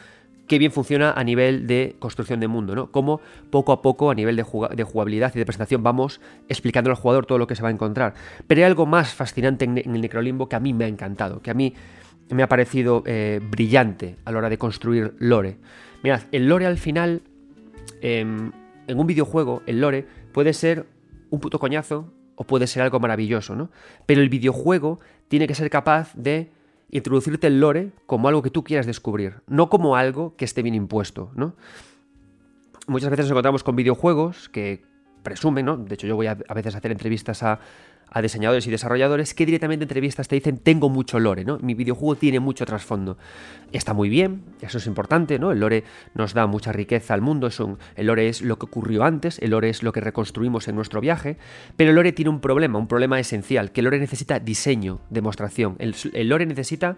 qué 0.48 0.60
bien 0.60 0.72
funciona 0.72 1.14
a 1.14 1.24
nivel 1.24 1.66
de 1.66 1.96
construcción 1.98 2.40
de 2.40 2.48
mundo, 2.48 2.76
¿no? 2.76 2.92
Cómo 2.92 3.22
poco 3.50 3.72
a 3.72 3.82
poco, 3.82 4.12
a 4.12 4.16
nivel 4.16 4.36
de, 4.36 4.44
jugabilidad 4.44 5.32
y 5.34 5.40
de 5.40 5.46
presentación, 5.46 5.82
vamos 5.82 6.22
explicando 6.48 6.92
al 6.92 6.96
jugador 6.96 7.26
todo 7.26 7.40
lo 7.40 7.48
que 7.48 7.56
se 7.56 7.64
va 7.64 7.70
a 7.70 7.72
encontrar. 7.72 8.14
Pero 8.46 8.60
hay 8.60 8.66
algo 8.66 8.86
más 8.86 9.16
fascinante 9.16 9.66
en, 9.66 9.80
el 9.80 10.02
Necrolimbo 10.02 10.48
que 10.48 10.58
a 10.58 10.60
mí 10.60 10.74
me 10.74 10.86
ha 10.86 10.90
encantado, 10.90 11.42
que 11.42 11.50
a 11.50 11.56
mí 11.56 11.74
me 12.30 12.44
ha 12.44 12.48
parecido 12.48 13.02
eh, 13.08 13.40
brillante 13.42 14.18
a 14.26 14.32
la 14.32 14.38
hora 14.38 14.50
de 14.50 14.60
construir 14.60 15.16
lore. 15.18 15.58
Mirad, 16.04 16.22
el 16.32 16.48
lore 16.48 16.68
al 16.68 16.78
final 16.78 17.24
em, 18.02 18.52
en 18.88 19.00
un 19.00 19.08
videojuego, 19.08 19.62
el 19.66 19.82
lore 19.82 20.08
puede 20.34 20.54
ser 20.54 20.88
un 21.30 21.40
puto 21.40 21.60
coñazo 21.60 22.12
o 22.36 22.44
puede 22.44 22.68
ser 22.68 22.84
algo 22.84 23.00
maravilloso, 23.00 23.56
¿no? 23.56 23.70
Pero 24.06 24.22
el 24.22 24.30
videojuego 24.30 25.00
tiene 25.28 25.48
que 25.48 25.56
ser 25.56 25.70
capaz 25.70 26.14
de 26.16 26.52
introducirte 26.90 27.48
el 27.48 27.60
lore 27.60 27.92
como 28.06 28.28
algo 28.28 28.42
que 28.42 28.50
tú 28.50 28.64
quieras 28.64 28.86
descubrir, 28.86 29.42
no 29.48 29.70
como 29.70 29.96
algo 29.96 30.36
que 30.36 30.46
esté 30.46 30.62
bien 30.62 30.76
impuesto, 30.76 31.32
¿no? 31.36 31.56
Muchas 32.88 33.10
veces 33.10 33.26
nos 33.26 33.32
encontramos 33.32 33.64
con 33.64 33.76
videojuegos 33.76 34.50
que 34.50 34.84
presumen, 35.24 35.66
¿no? 35.66 35.78
De 35.78 35.94
hecho, 35.94 36.08
yo 36.08 36.16
voy 36.16 36.28
a, 36.28 36.36
veces 36.36 36.76
a 36.76 36.80
hacer 36.80 36.92
entrevistas 36.92 37.44
a, 37.44 37.60
a 38.12 38.22
diseñadores 38.22 38.68
y 38.68 38.72
desarrolladores 38.72 39.34
que 39.34 39.46
directamente 39.46 39.84
en 39.84 39.90
entrevistas 39.90 40.28
te 40.28 40.36
dicen 40.36 40.58
tengo 40.58 40.90
mucho 40.90 41.20
lore, 41.20 41.46
¿no? 41.46 41.58
Mi 41.60 41.74
videojuego 41.74 42.16
tiene 42.16 42.40
mucho 42.40 42.66
trasfondo. 42.66 43.18
Está 43.72 43.94
muy 43.94 44.10
bien, 44.10 44.44
eso 44.62 44.78
es 44.78 44.86
importante, 44.86 45.40
¿no? 45.40 45.52
El 45.52 45.62
lore 45.62 45.86
nos 46.14 46.34
da 46.34 46.46
mucha 46.46 46.74
riqueza 46.74 47.14
al 47.14 47.22
mundo, 47.22 47.48
es 47.48 47.60
el 47.96 48.08
lore 48.08 48.28
es 48.28 48.42
lo 48.42 48.60
que 48.60 48.66
ocurrió 48.66 49.04
antes, 49.04 49.40
el 49.40 49.52
lore 49.52 49.70
es 49.70 49.82
lo 49.82 49.94
que 49.94 50.02
reconstruimos 50.02 50.68
en 50.68 50.76
nuestro 50.76 51.00
viaje, 51.00 51.38
pero 51.78 51.92
el 51.92 51.96
lore 51.96 52.12
tiene 52.12 52.30
un 52.30 52.42
problema, 52.42 52.78
un 52.78 52.88
problema 52.88 53.20
esencial, 53.20 53.72
que 53.72 53.80
el 53.80 53.86
lore 53.86 54.00
necesita 54.00 54.40
diseño, 54.40 55.00
demostración. 55.10 55.76
El, 55.80 55.96
el 56.14 56.28
lore 56.28 56.46
necesita 56.46 56.98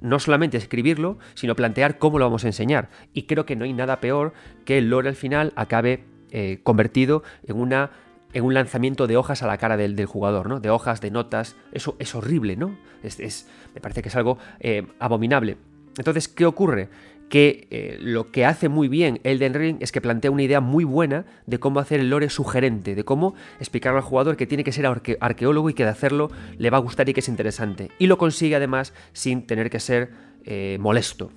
no 0.00 0.18
solamente 0.18 0.56
escribirlo, 0.56 1.18
sino 1.34 1.54
plantear 1.54 1.98
cómo 1.98 2.18
lo 2.18 2.24
vamos 2.24 2.44
a 2.44 2.48
enseñar. 2.48 2.90
Y 3.12 3.24
creo 3.24 3.46
que 3.46 3.56
no 3.56 3.64
hay 3.64 3.72
nada 3.72 4.00
peor 4.00 4.32
que 4.64 4.78
el 4.78 4.90
lore 4.90 5.08
al 5.08 5.14
final 5.14 5.52
acabe 5.56 6.04
eh, 6.30 6.58
convertido 6.62 7.22
en 7.46 7.56
una 7.56 7.90
en 8.34 8.44
un 8.44 8.52
lanzamiento 8.52 9.06
de 9.06 9.16
hojas 9.16 9.42
a 9.42 9.46
la 9.46 9.56
cara 9.58 9.76
del, 9.76 10.04
jugador, 10.06 10.48
¿no? 10.48 10.60
De 10.60 10.68
hojas, 10.68 11.00
de 11.00 11.10
notas. 11.10 11.56
Eso 11.72 11.96
es 11.98 12.14
horrible, 12.14 12.56
¿no? 12.56 12.76
Es, 13.02 13.48
me 13.74 13.80
parece 13.80 14.02
que 14.02 14.08
es 14.08 14.16
algo 14.16 14.38
eh, 14.60 14.86
abominable. 14.98 15.56
Entonces, 15.96 16.28
¿qué 16.28 16.44
ocurre? 16.44 16.88
Que 17.28 17.68
eh, 17.70 17.96
lo 18.00 18.30
que 18.30 18.44
hace 18.44 18.68
muy 18.68 18.88
bien 18.88 19.20
Elden 19.24 19.54
Ring 19.54 19.76
es 19.80 19.92
que 19.92 20.00
plantea 20.00 20.30
una 20.30 20.42
idea 20.42 20.60
muy 20.60 20.84
buena 20.84 21.24
de 21.46 21.58
cómo 21.58 21.80
hacer 21.80 22.00
el 22.00 22.10
lore 22.10 22.28
sugerente, 22.28 22.94
de 22.94 23.04
cómo 23.04 23.34
explicar 23.60 23.94
al 23.94 24.02
jugador 24.02 24.36
que 24.36 24.46
tiene 24.46 24.64
que 24.64 24.72
ser 24.72 24.86
arqueólogo 24.86 25.70
y 25.70 25.74
que 25.74 25.84
de 25.84 25.90
hacerlo 25.90 26.30
le 26.58 26.70
va 26.70 26.78
a 26.78 26.80
gustar 26.80 27.08
y 27.08 27.14
que 27.14 27.20
es 27.20 27.28
interesante. 27.28 27.90
Y 27.98 28.08
lo 28.08 28.18
consigue 28.18 28.56
además 28.56 28.92
sin 29.12 29.46
tener 29.46 29.70
que 29.70 29.80
ser 29.80 30.10
eh, 30.44 30.76
molesto. 30.80 31.30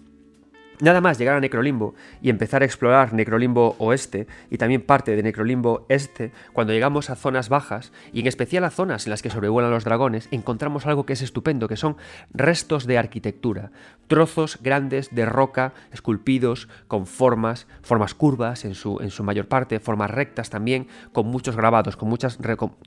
Nada 0.80 1.02
más 1.02 1.18
llegar 1.18 1.36
a 1.36 1.40
Necrolimbo 1.40 1.96
y 2.22 2.30
empezar 2.30 2.62
a 2.62 2.66
explorar 2.66 3.12
Necrolimbo 3.12 3.76
Oeste 3.80 4.28
y 4.52 4.60
también 4.60 4.84
parte 4.84 5.16
de 5.16 5.24
Necrolimbo 5.24 5.88
Este, 5.90 6.32
cuando 6.54 6.72
llegamos 6.72 7.10
a 7.10 7.16
zonas 7.16 7.50
bajas 7.50 7.92
y 8.14 8.20
en 8.20 8.28
especial 8.28 8.64
a 8.64 8.70
zonas 8.70 9.08
en 9.08 9.10
las 9.10 9.24
que 9.24 9.32
sobrevuelan 9.32 9.72
los 9.72 9.86
dragones, 9.86 10.28
encontramos 10.30 10.86
algo 10.86 11.08
que 11.08 11.14
es 11.14 11.24
estupendo, 11.24 11.68
que 11.68 11.78
son 11.78 11.98
restos 12.32 12.86
de 12.86 13.00
arquitectura, 13.00 13.72
trozos 14.08 14.60
grandes 14.62 15.16
de 15.16 15.26
roca 15.26 15.74
esculpidos 15.92 16.68
con 16.88 17.08
formas, 17.08 17.66
formas 17.82 18.14
curvas 18.14 18.64
en 18.64 18.76
su, 18.76 19.00
en 19.02 19.10
su 19.10 19.24
mayor 19.24 19.48
parte, 19.48 19.80
formas 19.80 20.12
rectas 20.12 20.52
también, 20.52 20.88
con 21.12 21.26
muchos 21.26 21.56
grabados, 21.56 21.98
con 21.98 22.08
muchas 22.08 22.38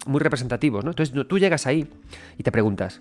muy 0.07 0.21
representativos. 0.21 0.85
¿no? 0.85 0.93
Entonces 0.93 1.27
tú 1.27 1.41
llegas 1.41 1.67
ahí 1.67 1.91
y 2.39 2.45
te 2.45 2.53
preguntas, 2.53 3.01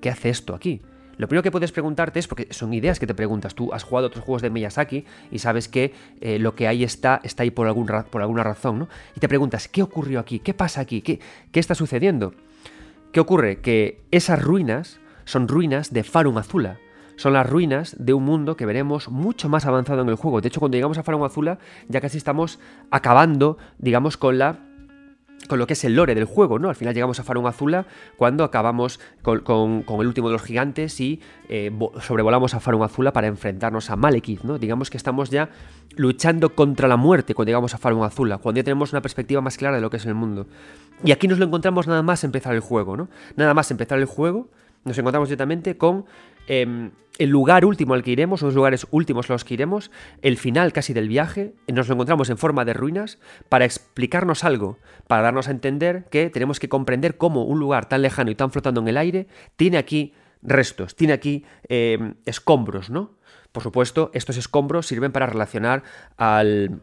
¿qué 0.00 0.08
hace 0.08 0.30
esto 0.30 0.54
aquí? 0.54 0.80
Lo 1.16 1.28
primero 1.28 1.42
que 1.42 1.50
puedes 1.50 1.72
preguntarte 1.72 2.18
es, 2.18 2.28
porque 2.28 2.48
son 2.50 2.74
ideas 2.74 2.98
que 2.98 3.06
te 3.06 3.14
preguntas, 3.14 3.54
tú 3.54 3.72
has 3.72 3.82
jugado 3.82 4.08
otros 4.08 4.24
juegos 4.24 4.42
de 4.42 4.50
Miyazaki 4.50 5.04
y 5.30 5.38
sabes 5.38 5.68
que 5.68 5.92
eh, 6.20 6.38
lo 6.38 6.54
que 6.54 6.68
ahí 6.68 6.84
está, 6.84 7.20
está 7.22 7.42
ahí 7.42 7.50
por, 7.50 7.66
algún, 7.66 7.86
por 8.10 8.22
alguna 8.22 8.42
razón, 8.42 8.78
¿no? 8.78 8.88
Y 9.16 9.20
te 9.20 9.28
preguntas, 9.28 9.68
¿qué 9.68 9.82
ocurrió 9.82 10.20
aquí? 10.20 10.38
¿Qué 10.38 10.54
pasa 10.54 10.80
aquí? 10.80 11.02
¿Qué, 11.02 11.20
¿Qué 11.52 11.60
está 11.60 11.74
sucediendo? 11.74 12.34
¿Qué 13.12 13.20
ocurre? 13.20 13.60
Que 13.60 14.02
esas 14.10 14.42
ruinas 14.42 14.98
son 15.24 15.48
ruinas 15.48 15.92
de 15.92 16.02
Farum 16.04 16.38
Azula. 16.38 16.78
Son 17.16 17.32
las 17.32 17.48
ruinas 17.48 17.94
de 17.98 18.12
un 18.12 18.24
mundo 18.24 18.56
que 18.56 18.66
veremos 18.66 19.08
mucho 19.08 19.48
más 19.48 19.66
avanzado 19.66 20.02
en 20.02 20.08
el 20.08 20.16
juego. 20.16 20.40
De 20.40 20.48
hecho, 20.48 20.58
cuando 20.58 20.76
llegamos 20.76 20.98
a 20.98 21.04
Farum 21.04 21.22
Azula, 21.22 21.58
ya 21.88 22.00
casi 22.00 22.18
estamos 22.18 22.58
acabando, 22.90 23.56
digamos, 23.78 24.16
con 24.16 24.38
la 24.38 24.58
con 25.48 25.58
lo 25.58 25.66
que 25.66 25.74
es 25.74 25.84
el 25.84 25.94
lore 25.94 26.14
del 26.14 26.24
juego, 26.24 26.58
¿no? 26.58 26.68
Al 26.68 26.74
final 26.74 26.94
llegamos 26.94 27.20
a 27.20 27.22
Farun 27.22 27.46
Azula 27.46 27.86
cuando 28.16 28.44
acabamos 28.44 29.00
con, 29.22 29.84
el 29.86 30.06
último 30.06 30.28
de 30.28 30.32
los 30.32 30.42
gigantes 30.42 31.00
y 31.00 31.20
eh, 31.48 31.70
sobrevolamos 32.00 32.54
a 32.54 32.60
Farun 32.60 32.82
Azula 32.82 33.12
para 33.12 33.26
enfrentarnos 33.26 33.90
a 33.90 33.96
Malekith, 33.96 34.42
¿no? 34.42 34.58
Digamos 34.58 34.90
que 34.90 34.96
estamos 34.96 35.30
ya 35.30 35.50
luchando 35.96 36.54
contra 36.54 36.88
la 36.88 36.96
muerte 36.96 37.34
cuando 37.34 37.50
llegamos 37.50 37.74
a 37.74 37.78
Farun 37.78 38.04
Azula, 38.04 38.38
cuando 38.38 38.60
ya 38.60 38.64
tenemos 38.64 38.92
una 38.92 39.02
perspectiva 39.02 39.40
más 39.40 39.56
clara 39.56 39.76
de 39.76 39.82
lo 39.82 39.90
que 39.90 39.98
es 39.98 40.06
el 40.06 40.14
mundo. 40.14 40.46
Y 41.02 41.12
aquí 41.12 41.28
nos 41.28 41.38
lo 41.38 41.44
encontramos 41.44 41.86
nada 41.86 42.02
más 42.02 42.24
empezar 42.24 42.54
el 42.54 42.60
juego, 42.60 42.96
¿no? 42.96 43.08
Nada 43.36 43.52
más 43.52 43.70
empezar 43.70 43.98
el 43.98 44.06
juego, 44.06 44.48
nos 44.84 44.96
encontramos 44.98 45.28
directamente 45.28 45.76
con 45.76 46.04
Em, 46.46 46.90
el 47.18 47.30
lugar 47.30 47.64
último 47.64 47.94
al 47.94 48.02
que 48.02 48.10
iremos, 48.10 48.42
los 48.42 48.54
lugares 48.54 48.86
últimos 48.90 49.30
a 49.30 49.34
los 49.34 49.44
que 49.44 49.54
iremos, 49.54 49.90
el 50.20 50.36
final 50.36 50.72
casi 50.72 50.92
del 50.92 51.08
viaje, 51.08 51.54
nos 51.68 51.88
lo 51.88 51.94
encontramos 51.94 52.28
en 52.28 52.38
forma 52.38 52.64
de 52.64 52.72
ruinas 52.72 53.18
para 53.48 53.64
explicarnos 53.64 54.42
algo, 54.42 54.78
para 55.06 55.22
darnos 55.22 55.46
a 55.46 55.52
entender 55.52 56.06
que 56.10 56.28
tenemos 56.30 56.58
que 56.58 56.68
comprender 56.68 57.16
cómo 57.16 57.44
un 57.44 57.60
lugar 57.60 57.88
tan 57.88 58.02
lejano 58.02 58.30
y 58.30 58.34
tan 58.34 58.50
flotando 58.50 58.80
en 58.80 58.88
el 58.88 58.96
aire 58.96 59.28
tiene 59.56 59.78
aquí 59.78 60.12
restos, 60.42 60.96
tiene 60.96 61.12
aquí 61.12 61.44
em, 61.68 62.14
escombros, 62.24 62.90
¿no? 62.90 63.12
Por 63.52 63.62
supuesto, 63.62 64.10
estos 64.12 64.36
escombros 64.36 64.86
sirven 64.86 65.12
para 65.12 65.26
relacionar 65.26 65.84
al, 66.16 66.82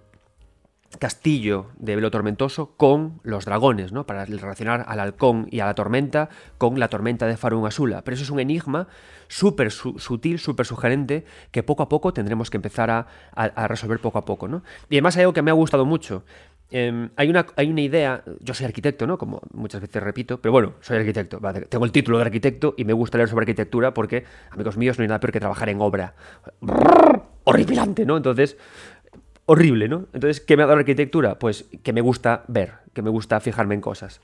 castillo 1.00 1.68
de 1.78 1.96
Velo 1.96 2.12
Tormentoso 2.12 2.74
con 2.78 3.20
los 3.24 3.46
dragones, 3.46 3.92
¿no? 3.92 4.06
Para 4.06 4.26
relacionar 4.26 4.86
al 4.88 5.00
halcón 5.00 5.48
y 5.50 5.60
a 5.60 5.66
la 5.66 5.74
tormenta 5.74 6.30
con 6.58 6.80
la 6.80 6.88
tormenta 6.90 7.28
de 7.28 7.38
Farun 7.38 7.66
Azula. 7.66 8.04
Pero 8.04 8.16
eso 8.16 8.24
es 8.24 8.30
un 8.30 8.40
enigma 8.40 8.88
súper 9.28 9.72
sutil, 9.72 10.40
súper 10.40 10.66
sugerente, 10.66 11.26
que 11.52 11.64
poco 11.64 11.84
a 11.84 11.90
poco 11.90 12.14
tendremos 12.14 12.50
que 12.50 12.58
empezar 12.58 12.90
a, 12.90 13.68
resolver 13.68 14.00
poco 14.00 14.18
a 14.18 14.26
poco, 14.26 14.48
¿no? 14.48 14.64
Y 14.90 14.96
además 14.96 15.16
hay 15.16 15.22
algo 15.22 15.34
que 15.34 15.42
me 15.42 15.52
ha 15.52 15.56
gustado 15.56 15.86
mucho. 15.86 16.26
Em, 16.70 17.10
hay, 17.18 17.30
una, 17.30 17.46
hay 17.56 17.70
una 17.70 17.82
idea, 17.82 18.24
yo 18.40 18.54
soy 18.54 18.66
arquitecto, 18.66 19.06
¿no? 19.06 19.18
Como 19.18 19.42
muchas 19.54 19.82
veces 19.82 20.02
repito, 20.02 20.42
pero 20.42 20.52
bueno, 20.54 20.74
soy 20.82 20.98
arquitecto, 20.98 21.40
tengo 21.70 21.86
el 21.86 21.92
título 21.92 22.18
de 22.18 22.24
arquitecto 22.24 22.76
y 22.78 22.86
me 22.86 22.94
gusta 22.94 23.18
leer 23.18 23.30
sobre 23.30 23.44
arquitectura 23.44 23.94
porque, 23.94 24.24
amigos 24.52 24.78
míos, 24.78 24.98
no 24.98 25.04
hay 25.04 25.10
nada 25.10 25.20
peor 25.20 25.34
que 25.34 25.40
trabajar 25.40 25.70
en 25.70 25.82
obra. 25.82 26.16
horripilante, 27.44 28.06
¿no? 28.06 28.18
Entonces, 28.18 28.58
horrible, 29.52 29.90
¿no? 29.90 30.08
Entonces, 30.14 30.40
¿qué 30.40 30.56
me 30.56 30.64
ha 30.64 30.66
dado 30.66 30.78
la 30.78 30.82
arquitectura? 30.82 31.38
Pues 31.38 31.66
que 31.84 31.92
me 31.92 32.00
gusta 32.00 32.46
ver, 32.48 32.72
que 32.94 33.02
me 33.02 33.10
gusta 33.10 33.42
fijarme 33.42 33.76
en 33.76 33.82
cosas. 33.82 34.22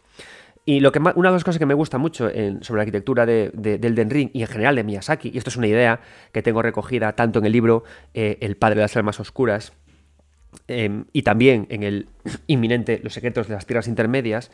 Y 0.63 0.79
lo 0.79 0.93
que 0.93 0.99
una 0.99 1.29
de 1.29 1.33
las 1.33 1.43
cosas 1.43 1.59
que 1.59 1.65
me 1.65 1.73
gusta 1.73 1.97
mucho 1.97 2.29
sobre 2.29 2.77
la 2.77 2.81
arquitectura 2.81 3.25
de, 3.25 3.51
del 3.53 3.95
Den 3.95 4.09
Ring 4.09 4.29
y 4.33 4.41
en 4.41 4.47
general 4.47 4.77
de 4.77 4.85
Miyazaki, 4.85 5.31
y 5.33 5.37
esto 5.37 5.49
es 5.49 5.57
una 5.57 5.67
idea 5.67 5.99
que 6.31 6.41
tengo 6.41 6.61
recogida 6.61 7.13
tanto 7.13 7.39
en 7.39 7.45
el 7.45 7.51
libro 7.51 7.83
eh, 8.13 8.37
El 8.39 8.55
Padre 8.55 8.75
de 8.75 8.81
las 8.81 8.95
Almas 8.95 9.19
Oscuras, 9.19 9.73
em, 10.69 11.05
y 11.11 11.23
también 11.23 11.67
en 11.69 11.83
el 11.83 12.07
inminente 12.47 13.01
Los 13.03 13.13
secretos 13.13 13.49
de 13.49 13.55
las 13.55 13.65
tierras 13.65 13.87
intermedias, 13.89 14.49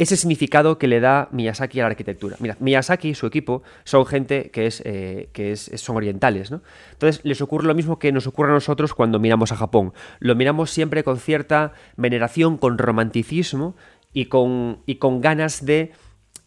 ese 0.00 0.16
significado 0.16 0.78
que 0.78 0.88
le 0.88 0.98
da 0.98 1.28
Miyazaki 1.30 1.78
a 1.78 1.82
la 1.82 1.90
arquitectura. 1.90 2.36
Mira, 2.40 2.56
Miyazaki 2.58 3.10
y 3.10 3.14
su 3.14 3.26
equipo 3.26 3.62
son 3.84 4.06
gente 4.06 4.50
que, 4.50 4.66
es, 4.66 4.82
eh, 4.86 5.28
que 5.34 5.52
es, 5.52 5.70
son 5.74 5.96
orientales, 5.96 6.50
¿no? 6.50 6.62
Entonces 6.92 7.22
les 7.22 7.42
ocurre 7.42 7.66
lo 7.66 7.74
mismo 7.74 7.98
que 7.98 8.10
nos 8.10 8.26
ocurre 8.26 8.50
a 8.50 8.54
nosotros 8.54 8.94
cuando 8.94 9.18
miramos 9.18 9.52
a 9.52 9.56
Japón. 9.56 9.92
Lo 10.18 10.34
miramos 10.34 10.70
siempre 10.70 11.04
con 11.04 11.18
cierta 11.18 11.74
veneración, 11.96 12.56
con 12.56 12.78
romanticismo 12.78 13.76
y 14.14 14.24
con, 14.24 14.78
y 14.86 14.94
con 14.94 15.20
ganas 15.20 15.66
de 15.66 15.92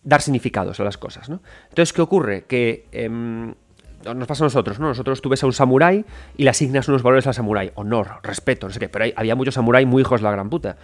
dar 0.01 0.23
significados 0.23 0.79
a 0.79 0.83
las 0.83 0.97
cosas, 0.97 1.29
¿no? 1.29 1.43
Entonces, 1.69 1.93
¿qué 1.93 2.01
ocurre? 2.01 2.45
Que 2.45 2.87
em, 2.91 3.53
nos 4.03 4.27
pasa 4.27 4.43
a 4.43 4.47
nosotros, 4.47 4.79
¿no? 4.79 4.87
Nosotros 4.87 5.21
tú 5.21 5.31
a 5.33 5.45
un 5.45 5.53
samurái 5.53 6.05
y 6.37 6.43
le 6.43 6.49
asignas 6.49 6.87
unos 6.87 7.03
valores 7.03 7.27
al 7.27 7.33
samurái, 7.33 7.71
honor, 7.75 8.19
respeto, 8.23 8.67
no 8.67 8.73
sé 8.73 8.79
qué, 8.79 8.89
pero 8.89 9.05
había 9.15 9.35
muchos 9.35 9.53
samuráis 9.53 9.87
muy 9.87 10.01
hijos 10.01 10.21
de 10.21 10.25
la 10.25 10.31
gran 10.31 10.49
puta. 10.49 10.77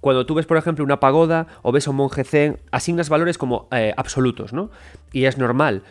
Cuando 0.00 0.26
tú 0.26 0.34
ves, 0.34 0.46
por 0.46 0.56
ejemplo, 0.56 0.84
una 0.84 1.00
pagoda 1.00 1.46
o 1.62 1.72
ves 1.72 1.86
a 1.86 1.90
un 1.90 1.96
monje 1.96 2.24
zen, 2.24 2.58
asignas 2.70 3.08
valores 3.08 3.38
como 3.38 3.68
eh, 3.70 3.92
absolutos, 3.96 4.52
¿no? 4.52 4.70
Y 5.12 5.24
es 5.24 5.38
normal. 5.38 5.82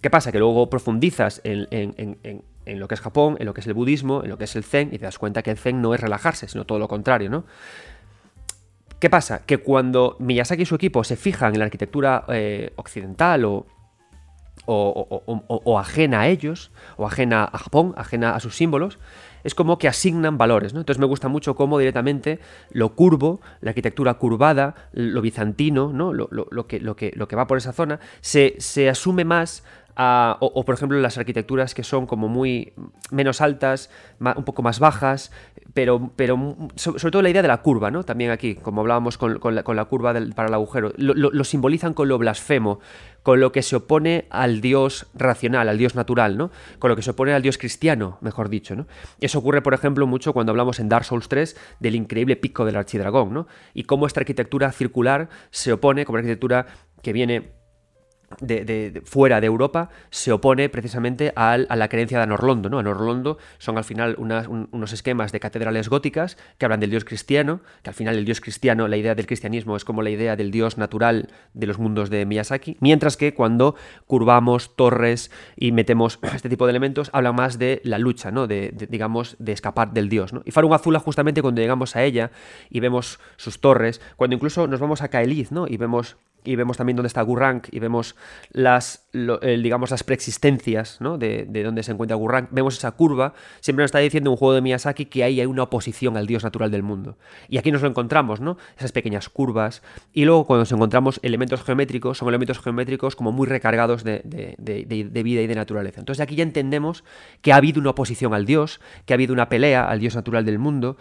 ¿Qué 0.00 0.10
pasa? 0.10 0.32
Que 0.32 0.38
luego 0.38 0.70
profundizas 0.70 1.40
en, 1.44 1.66
lo 2.66 2.88
que 2.88 2.94
es 2.94 3.00
Japón, 3.00 3.36
en 3.38 3.46
lo 3.46 3.54
que 3.54 3.60
es 3.60 3.66
el 3.66 3.74
budismo, 3.74 4.22
en 4.22 4.30
lo 4.30 4.38
que 4.38 4.44
es 4.44 4.56
el 4.56 4.64
zen, 4.64 4.88
y 4.92 4.98
te 4.98 5.04
das 5.04 5.18
cuenta 5.18 5.42
que 5.42 5.50
el 5.50 5.58
zen 5.58 5.82
no 5.82 5.94
es 5.94 6.00
relajarse, 6.00 6.48
sino 6.48 6.64
todo 6.64 6.78
lo 6.78 6.88
contrario, 6.88 7.30
¿no? 7.30 7.44
¿Qué 8.98 9.08
pasa? 9.08 9.44
Que 9.46 9.58
cuando 9.58 10.16
Miyazaki 10.18 10.62
y 10.62 10.66
su 10.66 10.74
equipo 10.74 11.04
se 11.04 11.16
fijan 11.16 11.54
en 11.54 11.60
la 11.60 11.64
arquitectura 11.64 12.24
eh, 12.28 12.72
occidental 12.76 13.44
o 13.46 13.66
o, 14.66 15.78
ajena 15.78 16.20
a 16.20 16.28
ellos, 16.28 16.70
o 16.96 17.06
ajena 17.06 17.44
a 17.44 17.58
Japón, 17.58 17.94
ajena 17.96 18.34
a 18.34 18.40
sus 18.40 18.56
símbolos, 18.56 18.98
es 19.44 19.54
como 19.54 19.78
que 19.78 19.88
asignan 19.88 20.38
valores. 20.38 20.74
¿no? 20.74 20.80
Entonces 20.80 21.00
me 21.00 21.06
gusta 21.06 21.28
mucho 21.28 21.54
cómo 21.54 21.78
directamente 21.78 22.40
lo 22.70 22.94
curvo, 22.94 23.40
la 23.60 23.70
arquitectura 23.70 24.14
curvada, 24.14 24.74
lo 24.92 25.20
bizantino, 25.20 25.92
¿no? 25.92 26.12
lo, 26.12 26.28
que, 26.66 26.80
lo, 26.80 26.96
que, 26.96 27.12
lo 27.14 27.28
que 27.28 27.36
va 27.36 27.46
por 27.46 27.58
esa 27.58 27.72
zona, 27.72 28.00
se, 28.20 28.54
se 28.58 28.88
asume 28.88 29.24
más 29.24 29.62
o, 30.40 30.64
por 30.64 30.74
ejemplo 30.74 30.98
las 30.98 31.18
arquitecturas 31.18 31.74
que 31.74 31.82
son 31.82 32.06
como 32.06 32.28
muy 32.28 32.72
menos 33.10 33.40
altas, 33.40 33.90
un 34.20 34.44
poco 34.44 34.62
más 34.62 34.78
bajas, 34.78 35.30
pero, 35.74 36.10
pero 36.16 36.56
sobre 36.76 37.10
todo 37.10 37.22
la 37.22 37.30
idea 37.30 37.42
de 37.42 37.48
la 37.48 37.58
curva, 37.58 37.90
¿no? 37.90 38.04
También 38.04 38.30
aquí, 38.30 38.54
como 38.54 38.80
hablábamos 38.80 39.18
con, 39.18 39.38
la, 39.54 39.84
curva 39.84 40.14
para 40.34 40.48
el 40.48 40.54
agujero, 40.54 40.92
lo, 40.96 41.44
simbolizan 41.44 41.94
con 41.94 42.08
lo 42.08 42.18
blasfemo, 42.18 42.80
con 43.22 43.40
lo 43.40 43.52
que 43.52 43.62
se 43.62 43.76
opone 43.76 44.26
al 44.30 44.60
dios 44.60 45.06
racional, 45.14 45.68
al 45.68 45.78
dios 45.78 45.94
natural, 45.94 46.36
¿no? 46.36 46.50
Con 46.78 46.90
lo 46.90 46.96
que 46.96 47.02
se 47.02 47.10
opone 47.10 47.32
al 47.32 47.42
dios 47.42 47.58
cristiano, 47.58 48.18
mejor 48.20 48.48
dicho, 48.48 48.74
¿no? 48.74 48.86
Eso 49.20 49.38
ocurre, 49.38 49.62
por 49.62 49.74
ejemplo, 49.74 50.06
mucho 50.06 50.32
cuando 50.32 50.50
hablamos 50.50 50.80
en 50.80 50.88
Dark 50.88 51.04
Souls 51.04 51.28
3 51.28 51.56
del 51.80 51.94
increíble 51.94 52.36
pico 52.36 52.64
del 52.64 52.76
archidragón, 52.76 53.32
¿no? 53.32 53.46
Y 53.74 53.84
cómo 53.84 54.06
esta 54.06 54.20
arquitectura 54.20 54.72
circular 54.72 55.28
se 55.50 55.72
opone, 55.72 56.04
como 56.04 56.18
arquitectura 56.18 56.66
que 57.02 57.12
viene 57.12 57.59
de, 58.38 59.02
fuera 59.04 59.40
de 59.40 59.46
Europa 59.46 59.90
se 60.10 60.32
opone 60.32 60.68
precisamente 60.68 61.32
a 61.36 61.58
la 61.58 61.88
creencia 61.88 62.18
de 62.18 62.24
Anorlondo. 62.24 62.68
¿no? 62.68 62.78
Anorlondo 62.78 63.38
son 63.58 63.78
al 63.78 63.84
final 63.84 64.16
unos 64.18 64.92
esquemas 64.92 65.32
de 65.32 65.40
catedrales 65.40 65.88
góticas 65.88 66.36
que 66.58 66.64
hablan 66.64 66.80
del 66.80 66.90
dios 66.90 67.04
cristiano, 67.04 67.60
que 67.82 67.90
al 67.90 67.94
final 67.94 68.16
el 68.16 68.24
dios 68.24 68.40
cristiano, 68.40 68.88
la 68.88 68.96
idea 68.96 69.14
del 69.14 69.26
cristianismo 69.26 69.76
es 69.76 69.84
como 69.84 70.02
la 70.02 70.10
idea 70.10 70.36
del 70.36 70.50
dios 70.50 70.78
natural 70.78 71.28
de 71.54 71.66
los 71.66 71.78
mundos 71.78 72.10
de 72.10 72.24
Miyazaki, 72.24 72.76
mientras 72.80 73.16
que 73.16 73.34
cuando 73.34 73.74
curvamos 74.06 74.76
torres 74.76 75.30
y 75.56 75.72
metemos 75.72 76.18
este 76.34 76.48
tipo 76.48 76.66
de 76.66 76.70
elementos, 76.70 77.10
habla 77.12 77.32
más 77.32 77.58
de 77.58 77.80
la 77.84 77.98
lucha, 77.98 78.30
¿no? 78.30 78.46
de, 78.46 78.72
digamos, 78.88 79.36
de 79.38 79.52
escapar 79.52 79.92
del 79.92 80.08
dios. 80.08 80.32
¿no? 80.32 80.42
Y 80.44 80.52
Farun 80.52 80.72
Azula 80.72 81.00
justamente 81.00 81.42
cuando 81.42 81.60
llegamos 81.60 81.96
a 81.96 82.04
ella 82.04 82.30
y 82.68 82.80
vemos 82.80 83.18
sus 83.36 83.60
torres, 83.60 84.00
cuando 84.16 84.36
incluso 84.36 84.66
nos 84.66 84.80
vamos 84.80 85.02
a 85.02 85.08
Kaeliz 85.08 85.50
¿no? 85.50 85.66
y 85.66 85.76
vemos 85.76 86.16
y 86.44 86.56
vemos 86.56 86.76
también 86.76 86.96
dónde 86.96 87.08
está 87.08 87.22
Gurrank 87.22 87.68
y 87.70 87.78
vemos 87.78 88.16
las, 88.50 89.06
digamos, 89.12 89.90
las 89.90 90.02
preexistencias 90.02 91.00
¿no? 91.00 91.18
de, 91.18 91.46
de, 91.48 91.62
dónde 91.62 91.82
se 91.82 91.92
encuentra 91.92 92.16
Gurrank, 92.16 92.48
vemos 92.50 92.76
esa 92.76 92.90
curva, 92.92 93.34
siempre 93.60 93.82
nos 93.82 93.88
está 93.88 93.98
diciendo 93.98 94.30
un 94.30 94.36
juego 94.36 94.54
de 94.54 94.60
Miyazaki 94.60 95.06
que 95.06 95.24
ahí 95.24 95.40
hay 95.40 95.46
una 95.46 95.64
oposición 95.64 96.16
al 96.16 96.26
dios 96.26 96.44
natural 96.44 96.70
del 96.70 96.82
mundo. 96.82 97.16
Y 97.48 97.58
aquí 97.58 97.70
nos 97.70 97.82
lo 97.82 97.88
encontramos, 97.88 98.40
¿no? 98.40 98.56
Esas 98.76 98.92
pequeñas 98.92 99.28
curvas. 99.28 99.82
Y 100.12 100.24
luego 100.24 100.46
cuando 100.46 100.62
nos 100.62 100.72
encontramos 100.72 101.20
elementos 101.22 101.62
geométricos, 101.62 102.18
son 102.18 102.28
elementos 102.28 102.58
geométricos 102.60 103.16
como 103.16 103.32
muy 103.32 103.46
recargados 103.46 104.04
de, 104.04 104.22
de 104.58 105.22
vida 105.22 105.42
y 105.42 105.46
de 105.46 105.54
naturaleza. 105.54 106.00
Entonces 106.00 106.22
aquí 106.22 106.36
ya 106.36 106.42
entendemos 106.42 107.04
que 107.42 107.52
ha 107.52 107.56
habido 107.56 107.80
una 107.80 107.90
oposición 107.90 108.34
al 108.34 108.46
dios, 108.46 108.80
que 109.06 109.12
ha 109.12 109.16
habido 109.16 109.32
una 109.32 109.48
pelea 109.48 109.88
al 109.88 110.00
dios 110.00 110.14
natural 110.14 110.44
del 110.44 110.58
mundo, 110.58 110.96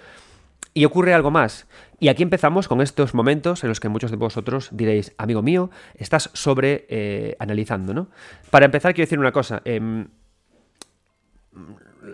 y 0.74 0.86
ocurre 0.86 1.14
algo 1.14 1.32
más. 1.32 1.68
Y 2.00 2.08
aquí 2.08 2.24
empezamos 2.24 2.68
con 2.68 2.82
estos 2.82 3.14
momentos 3.14 3.64
en 3.64 3.70
los 3.70 3.80
que 3.80 3.90
muchos 3.90 4.12
de 4.12 4.18
vosotros 4.18 4.70
diréis, 4.72 5.14
amigo 5.18 5.42
mío, 5.42 5.70
estás 5.96 6.30
sobre 6.34 6.86
eh, 6.90 7.36
analizando, 7.40 7.94
¿no? 7.94 8.10
Para 8.50 8.66
empezar, 8.66 8.94
quiero 8.94 9.06
decir 9.06 9.20
una 9.20 9.32
cosa. 9.32 9.62
Em, 9.66 10.08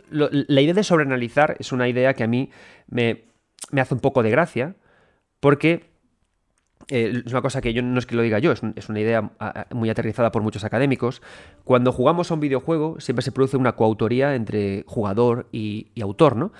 la 0.09 0.61
idea 0.61 0.73
de 0.73 0.83
sobreanalizar 0.83 1.55
es 1.59 1.71
una 1.71 1.87
idea 1.87 2.13
que 2.13 2.23
a 2.23 2.27
mí 2.27 2.49
me, 2.87 3.25
hace 3.79 3.93
un 3.93 3.99
poco 3.99 4.23
de 4.23 4.31
gracia, 4.31 4.75
porque 5.39 5.91
eh, 6.87 7.21
es 7.25 7.31
una 7.31 7.41
cosa 7.41 7.61
que 7.61 7.73
yo 7.73 7.81
no 7.83 7.99
es 7.99 8.05
que 8.05 8.15
lo 8.15 8.23
diga 8.23 8.39
yo, 8.39 8.51
es, 8.51 8.89
una 8.89 8.99
idea 8.99 9.31
muy 9.71 9.89
aterrizada 9.89 10.31
por 10.31 10.41
muchos 10.41 10.63
académicos. 10.63 11.21
Cuando 11.63 11.91
jugamos 11.91 12.31
a 12.31 12.33
un 12.33 12.39
videojuego, 12.39 12.99
siempre 12.99 13.21
se 13.21 13.31
produce 13.31 13.57
una 13.57 13.73
coautoría 13.73 14.33
entre 14.33 14.83
jugador 14.87 15.47
y, 15.51 15.91
y 15.93 16.01
autor, 16.01 16.35
¿no? 16.35 16.51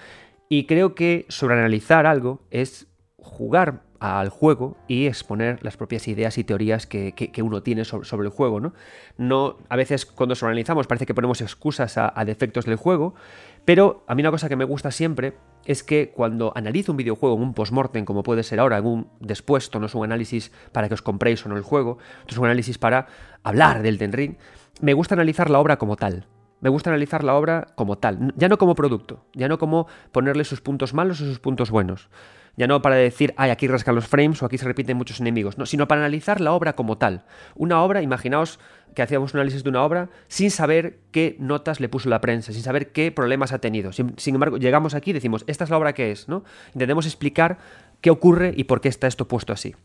Y 0.50 0.66
creo 0.66 0.96
que 0.96 1.26
sobreanalizar 1.30 2.06
algo 2.06 2.41
es 2.52 2.88
jugar 3.18 3.84
al 4.00 4.30
juego 4.30 4.78
y 4.88 5.08
exponer 5.08 5.64
las 5.64 5.78
propias 5.78 6.08
ideas 6.08 6.38
y 6.38 6.43
teorías 6.43 6.86
que, 6.86 7.32
uno 7.41 7.64
tiene 7.64 7.86
sobre, 7.86 8.24
el 8.24 8.30
juego, 8.30 8.60
¿no? 8.60 8.74
¿no? 9.18 9.58
A 9.70 9.76
veces 9.76 10.06
cuando 10.06 10.36
sobreanalizamos 10.36 10.88
parece 10.88 11.06
que 11.06 11.14
ponemos 11.14 11.41
excusas 11.41 11.98
a, 11.98 12.26
defectos 12.26 12.66
del 12.66 12.76
juego, 12.76 13.16
pero 13.64 14.04
a 14.08 14.16
mí 14.16 14.22
una 14.22 14.32
cosa 14.32 14.50
que 14.50 14.56
me 14.56 14.66
gusta 14.66 14.91
siempre 14.91 15.34
es 15.66 15.84
que 15.84 16.12
cuando 16.12 16.54
analizo 16.56 16.91
un 16.91 16.98
videojuego 16.98 17.36
en 17.36 17.41
un 17.41 17.54
postmortem, 17.54 18.06
como 18.06 18.22
puede 18.22 18.43
ser 18.43 18.60
ahora, 18.60 18.78
en 18.78 18.86
un 18.86 19.08
después, 19.20 19.72
no 19.74 19.86
es 19.86 19.96
un 19.96 20.04
análisis 20.04 20.52
para 20.72 20.88
que 20.88 20.93
os 20.93 21.02
compréis 21.02 21.43
o 21.46 21.50
no 21.50 21.58
el 21.58 21.64
juego, 21.64 21.98
esto 22.20 22.34
es 22.34 22.38
un 22.38 22.46
análisis 22.46 22.78
para 22.78 23.08
hablar 23.43 23.82
del 23.82 23.98
Ten 23.98 24.14
Ring, 24.14 24.36
me 24.82 24.93
gusta 24.93 25.16
analizar 25.16 25.50
la 25.50 25.60
obra 25.60 25.78
como 25.78 25.96
tal. 25.96 26.28
Me 26.62 26.70
gusta 26.70 26.89
analizar 26.89 27.24
la 27.24 27.36
obra 27.36 27.68
como 27.76 27.97
tal, 27.97 28.34
ya 28.36 28.47
no 28.47 28.58
como 28.58 28.76
producto, 28.76 29.26
ya 29.34 29.47
no 29.47 29.58
como 29.58 29.88
ponerle 30.12 30.43
sus 30.45 30.62
puntos 30.62 30.93
malos 30.93 31.22
o 31.22 31.26
sus 31.26 31.39
puntos 31.39 31.70
buenos, 31.70 32.10
Ya 32.58 32.68
no 32.68 32.82
para 32.82 32.95
decir, 32.95 33.34
ay, 33.36 33.49
aquí 33.51 33.68
rascan 33.68 33.95
los 33.95 34.08
frames 34.08 34.41
o 34.41 34.45
aquí 34.45 34.58
se 34.58 34.66
repiten 34.66 34.95
muchos 34.95 35.20
enemigos, 35.20 35.58
no, 35.58 35.66
sino 35.66 35.89
para 35.89 35.99
analizar 36.01 36.39
la 36.39 36.53
obra 36.53 36.74
como 36.74 36.97
tal. 36.97 37.26
Una 37.56 37.82
obra, 37.84 38.01
imaginaos 38.01 38.60
que 38.95 39.01
hacíamos 39.01 39.34
un 39.34 39.41
análisis 39.41 39.64
de 39.64 39.70
una 39.70 39.84
obra 39.84 40.10
sin 40.30 40.49
saber 40.49 40.99
qué 41.12 41.36
notas 41.38 41.82
le 41.82 41.89
puso 41.89 42.08
la 42.08 42.22
prensa, 42.22 42.53
sin 42.53 42.64
saber 42.64 42.93
qué 42.93 43.12
problemas 43.12 43.51
ha 43.51 43.60
tenido. 43.60 43.91
Sin, 43.91 44.18
sin 44.18 44.36
embargo, 44.36 44.56
llegamos 44.56 44.95
aquí 44.95 45.10
y 45.10 45.14
decimos, 45.14 45.43
esta 45.47 45.66
es 45.66 45.70
la 45.70 45.78
obra 45.78 45.93
que 45.93 46.12
es, 46.12 46.30
¿no? 46.30 46.45
Intentemos 46.74 47.06
explicar 47.06 47.58
qué 47.99 48.10
ocurre 48.10 48.53
y 48.56 48.64
por 48.64 48.80
qué 48.80 48.88
está 48.88 49.08
esto 49.08 49.28
puesto 49.28 49.51
así. 49.51 49.76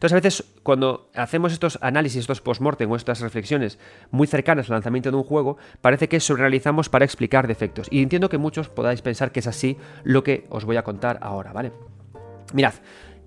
Entonces, 0.00 0.12
a 0.14 0.16
veces, 0.16 0.44
cuando 0.62 1.10
hacemos 1.14 1.52
estos 1.52 1.78
análisis, 1.82 2.20
estos 2.20 2.40
post-mortem 2.40 2.90
o 2.90 2.96
estas 2.96 3.20
reflexiones 3.20 3.78
muy 4.10 4.26
cercanas 4.26 4.70
al 4.70 4.76
lanzamiento 4.76 5.10
de 5.10 5.18
un 5.18 5.24
juego, 5.24 5.58
parece 5.82 6.08
que 6.08 6.16
eso 6.16 6.34
realizamos 6.36 6.88
para 6.88 7.04
explicar 7.04 7.46
defectos. 7.46 7.86
Y 7.90 8.02
entiendo 8.02 8.30
que 8.30 8.38
muchos 8.38 8.70
podáis 8.70 9.02
pensar 9.02 9.30
que 9.30 9.40
es 9.40 9.46
así 9.46 9.76
lo 10.02 10.24
que 10.24 10.46
os 10.48 10.64
voy 10.64 10.78
a 10.78 10.84
contar 10.84 11.18
ahora, 11.20 11.52
¿vale? 11.52 11.72
Mirad, 12.54 12.72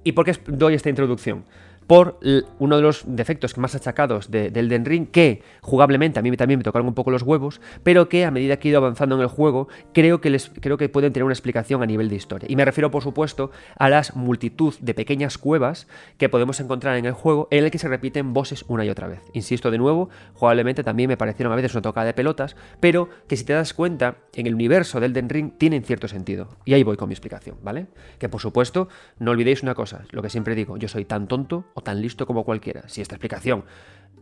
¿y 0.03 0.13
por 0.13 0.25
qué 0.25 0.35
doy 0.47 0.73
esta 0.73 0.89
introducción? 0.89 1.45
Por 1.87 2.19
uno 2.59 2.75
de 2.75 2.81
los 2.81 3.03
defectos 3.05 3.57
más 3.57 3.75
achacados 3.75 4.31
del 4.31 4.69
Den 4.69 4.85
Ring, 4.85 5.07
que 5.07 5.43
jugablemente 5.61 6.19
a 6.19 6.21
mí 6.21 6.35
también 6.37 6.59
me 6.59 6.63
tocaron 6.63 6.87
un 6.87 6.93
poco 6.93 7.11
los 7.11 7.23
huevos, 7.23 7.61
pero 7.83 8.09
que 8.09 8.25
a 8.25 8.31
medida 8.31 8.57
que 8.57 8.67
he 8.67 8.71
ido 8.71 8.79
avanzando 8.79 9.15
en 9.15 9.21
el 9.21 9.27
juego, 9.27 9.67
creo 9.93 10.21
que, 10.21 10.29
les, 10.29 10.51
creo 10.59 10.77
que 10.77 10.89
pueden 10.89 11.13
tener 11.13 11.23
una 11.23 11.33
explicación 11.33 11.83
a 11.83 11.85
nivel 11.85 12.09
de 12.09 12.15
historia. 12.15 12.47
Y 12.49 12.55
me 12.55 12.65
refiero, 12.65 12.91
por 12.91 13.03
supuesto, 13.03 13.51
a 13.77 13.89
las 13.89 14.15
multitud 14.15 14.73
de 14.79 14.93
pequeñas 14.93 15.37
cuevas 15.37 15.87
que 16.17 16.29
podemos 16.29 16.59
encontrar 16.59 16.97
en 16.97 17.05
el 17.05 17.13
juego, 17.13 17.47
en 17.51 17.63
el 17.63 17.71
que 17.71 17.79
se 17.79 17.87
repiten 17.87 18.33
bosses 18.33 18.65
una 18.67 18.85
y 18.85 18.89
otra 18.89 19.07
vez. 19.07 19.21
Insisto 19.33 19.71
de 19.71 19.77
nuevo, 19.77 20.09
jugablemente 20.33 20.83
también 20.83 21.09
me 21.09 21.17
parecieron 21.17 21.53
a 21.53 21.55
veces 21.55 21.73
una 21.73 21.81
tocada 21.81 22.05
de 22.05 22.13
pelotas, 22.13 22.55
pero 22.79 23.09
que 23.27 23.37
si 23.37 23.45
te 23.45 23.53
das 23.53 23.73
cuenta, 23.73 24.15
en 24.33 24.47
el 24.47 24.55
universo 24.55 24.99
del 24.99 25.13
Den 25.13 25.29
Ring 25.29 25.51
tienen 25.57 25.83
cierto 25.83 26.07
sentido. 26.07 26.49
Y 26.65 26.73
ahí 26.73 26.83
voy 26.83 26.97
con 26.97 27.09
mi 27.09 27.13
explicación, 27.13 27.57
¿vale? 27.61 27.87
Que 28.19 28.29
por 28.29 28.41
supuesto, 28.41 28.87
no 29.19 29.31
olvidéis 29.31 29.63
una 29.63 29.75
cosa, 29.75 30.03
lo 30.11 30.21
que 30.21 30.29
siempre 30.29 30.55
digo, 30.55 30.77
yo 30.77 30.87
soy 30.87 31.05
tan 31.05 31.27
tonto 31.27 31.65
o 31.73 31.81
tan 31.81 32.01
listo 32.01 32.25
como 32.25 32.43
cualquiera. 32.43 32.87
Si 32.87 33.01
esta 33.01 33.15
explicación 33.15 33.65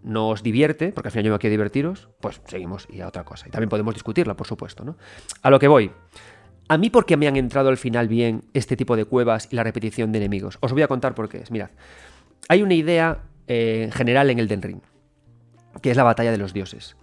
no 0.04 0.30
os 0.30 0.44
divierte, 0.44 0.92
porque 0.92 1.10
al 1.10 1.12
final 1.12 1.26
yo 1.26 1.32
me 1.34 1.40
quiero 1.40 1.52
divertiros, 1.52 2.10
pues 2.20 2.42
seguimos 2.46 2.88
y 2.90 3.02
a 3.02 3.08
otra 3.08 3.24
cosa. 3.24 3.48
Y 3.48 3.52
también 3.52 3.70
podemos 3.70 3.94
discutirla, 3.94 4.36
por 4.36 4.48
supuesto, 4.48 4.84
¿no? 4.84 4.98
A 5.42 5.50
lo 5.50 5.60
que 5.60 5.68
voy. 5.68 5.92
A 6.68 6.78
mí, 6.78 6.90
¿por 6.90 7.06
qué 7.06 7.18
me 7.18 7.28
han 7.28 7.36
entrado 7.36 7.70
al 7.70 7.78
final 7.78 8.08
bien 8.08 8.46
este 8.54 8.78
tipo 8.78 8.96
de 8.96 9.06
cuevas 9.06 9.48
y 9.52 9.56
la 9.56 9.64
repetición 9.64 10.12
de 10.12 10.20
enemigos? 10.20 10.58
Os 10.62 10.72
voy 10.72 10.82
a 10.82 10.88
contar 10.88 11.14
por 11.14 11.28
qué 11.30 11.40
es. 11.40 11.52
Mirad, 11.52 11.70
hay 12.48 12.64
una 12.64 12.74
idea 12.74 13.24
eh, 13.48 13.90
general 13.94 14.30
en 14.30 14.40
el 14.40 14.48
Ring, 14.50 14.82
que 15.82 15.92
es 15.92 15.98
la 15.98 16.04
batalla 16.04 16.32
de 16.32 16.38
los 16.38 16.54
dioses. 16.54 16.96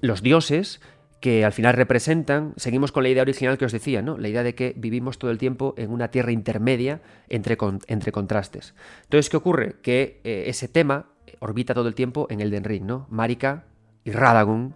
Los 0.00 0.22
dioses 0.22 0.80
que 1.20 1.44
al 1.44 1.52
final 1.52 1.74
representan, 1.74 2.54
seguimos 2.56 2.92
con 2.92 3.02
la 3.02 3.10
idea 3.10 3.22
original 3.22 3.58
que 3.58 3.66
os 3.66 3.72
decía, 3.72 4.00
¿no? 4.00 4.16
La 4.16 4.28
idea 4.28 4.42
de 4.42 4.54
que 4.54 4.74
vivimos 4.76 5.18
todo 5.18 5.30
el 5.30 5.38
tiempo 5.38 5.74
en 5.76 5.90
una 5.90 6.10
tierra 6.10 6.32
intermedia 6.32 7.02
entre, 7.28 7.58
entre 7.86 8.10
contrastes. 8.10 8.74
Entonces, 9.04 9.28
¿qué 9.28 9.36
ocurre? 9.36 9.76
Que 9.82 10.20
eh, 10.24 10.44
ese 10.46 10.66
tema 10.66 11.06
orbita 11.40 11.74
todo 11.74 11.88
el 11.88 11.94
tiempo 11.94 12.26
en 12.30 12.40
el 12.40 12.50
Den 12.50 12.64
Ring, 12.64 12.84
¿no? 12.84 13.06
Marika 13.10 13.64
y 14.04 14.12
Radagon 14.12 14.74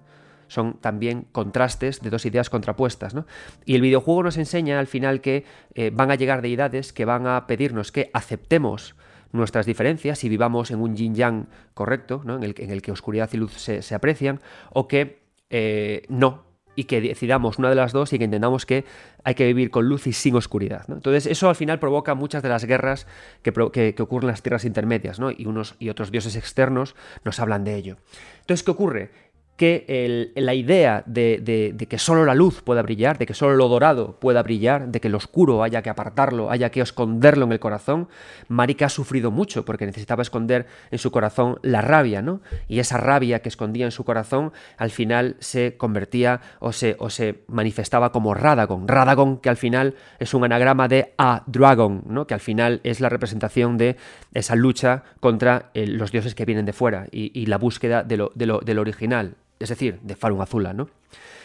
son 0.49 0.75
también 0.75 1.27
contrastes 1.33 2.03
de 2.03 2.11
dos 2.11 2.27
ideas 2.27 2.51
contrapuestas, 2.51 3.15
¿no? 3.15 3.27
Y 3.65 3.75
el 3.75 3.81
videojuego 3.81 4.23
nos 4.23 4.37
enseña 4.37 4.79
al 4.79 4.87
final 4.87 5.23
que 5.23 5.45
eh, 5.75 5.91
van 5.93 6.11
a 6.11 6.15
llegar 6.15 6.43
deidades 6.43 6.93
que 6.93 7.07
van 7.07 7.27
a 7.27 7.47
pedirnos 7.47 7.91
que 7.91 8.11
aceptemos 8.13 8.95
nuestras 9.33 9.67
diferencias 9.67 10.23
y 10.23 10.29
vivamos 10.29 10.71
en 10.71 10.81
un 10.81 10.95
yin-yang 10.95 11.49
correcto, 11.73 12.23
¿no? 12.25 12.37
en, 12.37 12.45
el, 12.45 12.55
en, 12.59 12.71
el, 12.71 12.83
que 12.83 12.93
oscuridad 12.93 13.29
y 13.33 13.39
luz 13.39 13.53
se, 13.55 13.83
se 13.83 13.95
aprecian, 13.95 14.41
o 14.71 14.87
que 14.87 15.24
eh, 15.57 16.03
no, 16.09 16.43
y 16.75 16.85
que 16.85 17.01
decidamos 17.01 17.61
una 17.61 17.69
de 17.69 17.77
las 17.77 17.93
dos 17.93 18.13
y 18.13 18.19
que 18.19 18.25
entendamos 18.25 18.67
que 18.67 18.85
hay 19.23 19.37
que 19.37 19.47
vivir 19.47 19.71
con 19.71 19.89
luz 19.89 20.09
y 20.09 20.13
sin 20.13 20.35
oscuridad. 20.35 20.85
Entonces 20.89 21.27
eso 21.27 21.49
al 21.49 21.55
final 21.55 21.79
provoca 21.79 22.17
muchas 22.17 22.43
de 22.43 22.49
las 22.49 22.65
guerras 22.65 23.07
que, 23.43 23.53
que, 23.95 24.03
ocurren 24.03 24.31
en 24.31 24.33
las 24.33 24.43
tierras 24.43 24.65
intermedias 24.65 25.21
¿no? 25.21 25.31
y 25.31 25.47
unos 25.47 25.77
y 25.79 25.91
otros 25.91 26.11
dioses 26.11 26.35
externos 26.35 26.97
nos 27.25 27.39
hablan 27.39 27.63
de 27.63 27.77
ello. 27.77 27.99
Entonces, 28.41 28.65
¿qué 28.65 28.73
ocurre? 28.73 29.11
Que 29.57 30.33
la 30.35 30.55
idea 30.55 31.05
de, 31.07 31.87
que 31.89 31.99
solo 31.99 32.25
la 32.25 32.35
luz 32.35 32.63
pueda 32.63 32.83
brillar, 32.83 33.19
de 33.19 33.27
que 33.27 33.35
solo 33.35 33.55
lo 33.55 33.69
dorado 33.69 34.19
pueda 34.19 34.43
brillar, 34.43 34.89
de 34.89 35.01
que 35.01 35.09
lo 35.09 35.19
oscuro 35.19 35.63
haya 35.63 35.81
que 35.83 35.91
apartarlo, 35.91 36.51
haya 36.51 36.71
que 36.71 36.81
esconderlo 36.81 37.45
en 37.45 37.53
el 37.53 37.61
corazón, 37.61 38.09
Marika 38.49 38.87
ha 38.87 38.89
sufrido 38.89 39.31
mucho 39.31 39.65
porque 39.65 39.87
necesitaba 39.87 40.23
esconder 40.23 40.67
en 40.91 40.99
su 40.99 41.13
corazón 41.13 41.59
la 41.63 41.83
rabia, 41.83 42.21
¿no? 42.21 42.41
Y 42.67 42.81
esa 42.81 42.97
rabia 42.97 43.43
que 43.43 43.49
escondía 43.49 43.85
en 43.85 43.93
su 43.93 44.05
corazón 44.05 44.53
al 44.77 44.91
final 44.91 45.37
se 45.39 45.77
convertía 45.77 46.41
o 46.59 46.73
se, 46.73 46.97
o 46.99 47.09
se 47.09 47.45
manifestaba 47.47 48.11
como 48.11 48.35
Radagon. 48.35 48.89
Radagon 48.89 49.39
que 49.39 49.51
al 49.51 49.57
final 49.57 49.95
es 50.19 50.35
un 50.35 50.45
anagrama 50.45 50.89
de 50.89 51.15
A 51.17 51.45
Dragon, 51.47 52.03
¿no? 52.09 52.27
Que 52.27 52.35
al 52.35 52.41
final 52.41 52.81
es 52.83 53.01
la 53.01 53.09
representación 53.09 53.79
de 53.79 53.97
esa 54.33 54.57
lucha 54.57 55.05
contra 55.21 55.71
eh, 55.75 55.87
los 55.87 56.11
dioses 56.11 56.35
que 56.35 56.45
vienen 56.45 56.67
de 56.67 56.73
fuera 56.73 57.07
y, 57.13 57.45
la 57.45 57.59
búsqueda 57.59 58.03
de 58.03 58.17
lo, 58.17 58.31
de 58.35 58.75
lo 58.75 58.81
original 58.81 59.37
es 59.65 59.71
decir, 59.71 59.99
de 60.03 60.15
Falun 60.15 60.41
Azula, 60.41 60.73
¿no? 60.73 60.89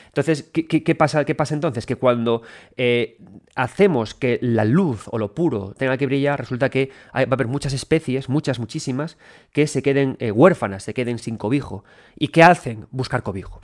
Entonces, 0.07 0.49
¿qué, 0.51 0.95
pasa, 0.95 1.23
¿qué 1.23 1.35
pasa 1.35 1.53
entonces? 1.53 1.85
Que 1.85 1.95
cuando 1.95 2.41
eh, 2.77 3.17
hacemos 3.55 4.15
que 4.15 4.39
la 4.41 4.65
luz 4.65 5.07
o 5.11 5.19
lo 5.19 5.35
puro 5.35 5.75
tenga 5.77 5.97
que 5.97 6.07
brillar, 6.07 6.39
resulta 6.39 6.69
que 6.69 6.89
va 7.15 7.21
a 7.21 7.33
haber 7.33 7.47
muchas 7.47 7.73
especies, 7.73 8.27
muchas, 8.27 8.57
muchísimas, 8.57 9.17
que 9.51 9.67
se 9.67 9.83
queden 9.83 10.17
eh, 10.19 10.31
huérfanas, 10.31 10.83
se 10.83 10.95
queden 10.95 11.19
sin 11.19 11.37
cobijo. 11.37 11.83
¿Y 12.17 12.29
qué 12.29 12.41
hacen? 12.41 12.87
Buscar 12.89 13.21
cobijo. 13.21 13.61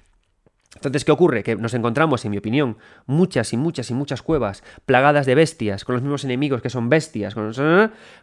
Entonces, 0.75 1.05
¿qué 1.05 1.11
ocurre? 1.11 1.43
Que 1.43 1.55
nos 1.55 1.73
encontramos, 1.73 2.23
en 2.25 2.31
mi 2.31 2.37
opinión, 2.37 2.77
muchas 3.05 3.53
y 3.53 3.57
muchas 3.57 3.89
y 3.89 3.93
muchas 3.93 4.21
cuevas 4.21 4.63
plagadas 4.85 5.25
de 5.25 5.33
bestias, 5.33 5.85
con 5.85 5.95
los 5.95 6.01
mismos 6.01 6.23
enemigos 6.23 6.61
que 6.61 6.69
son 6.69 6.89
bestias, 6.89 7.35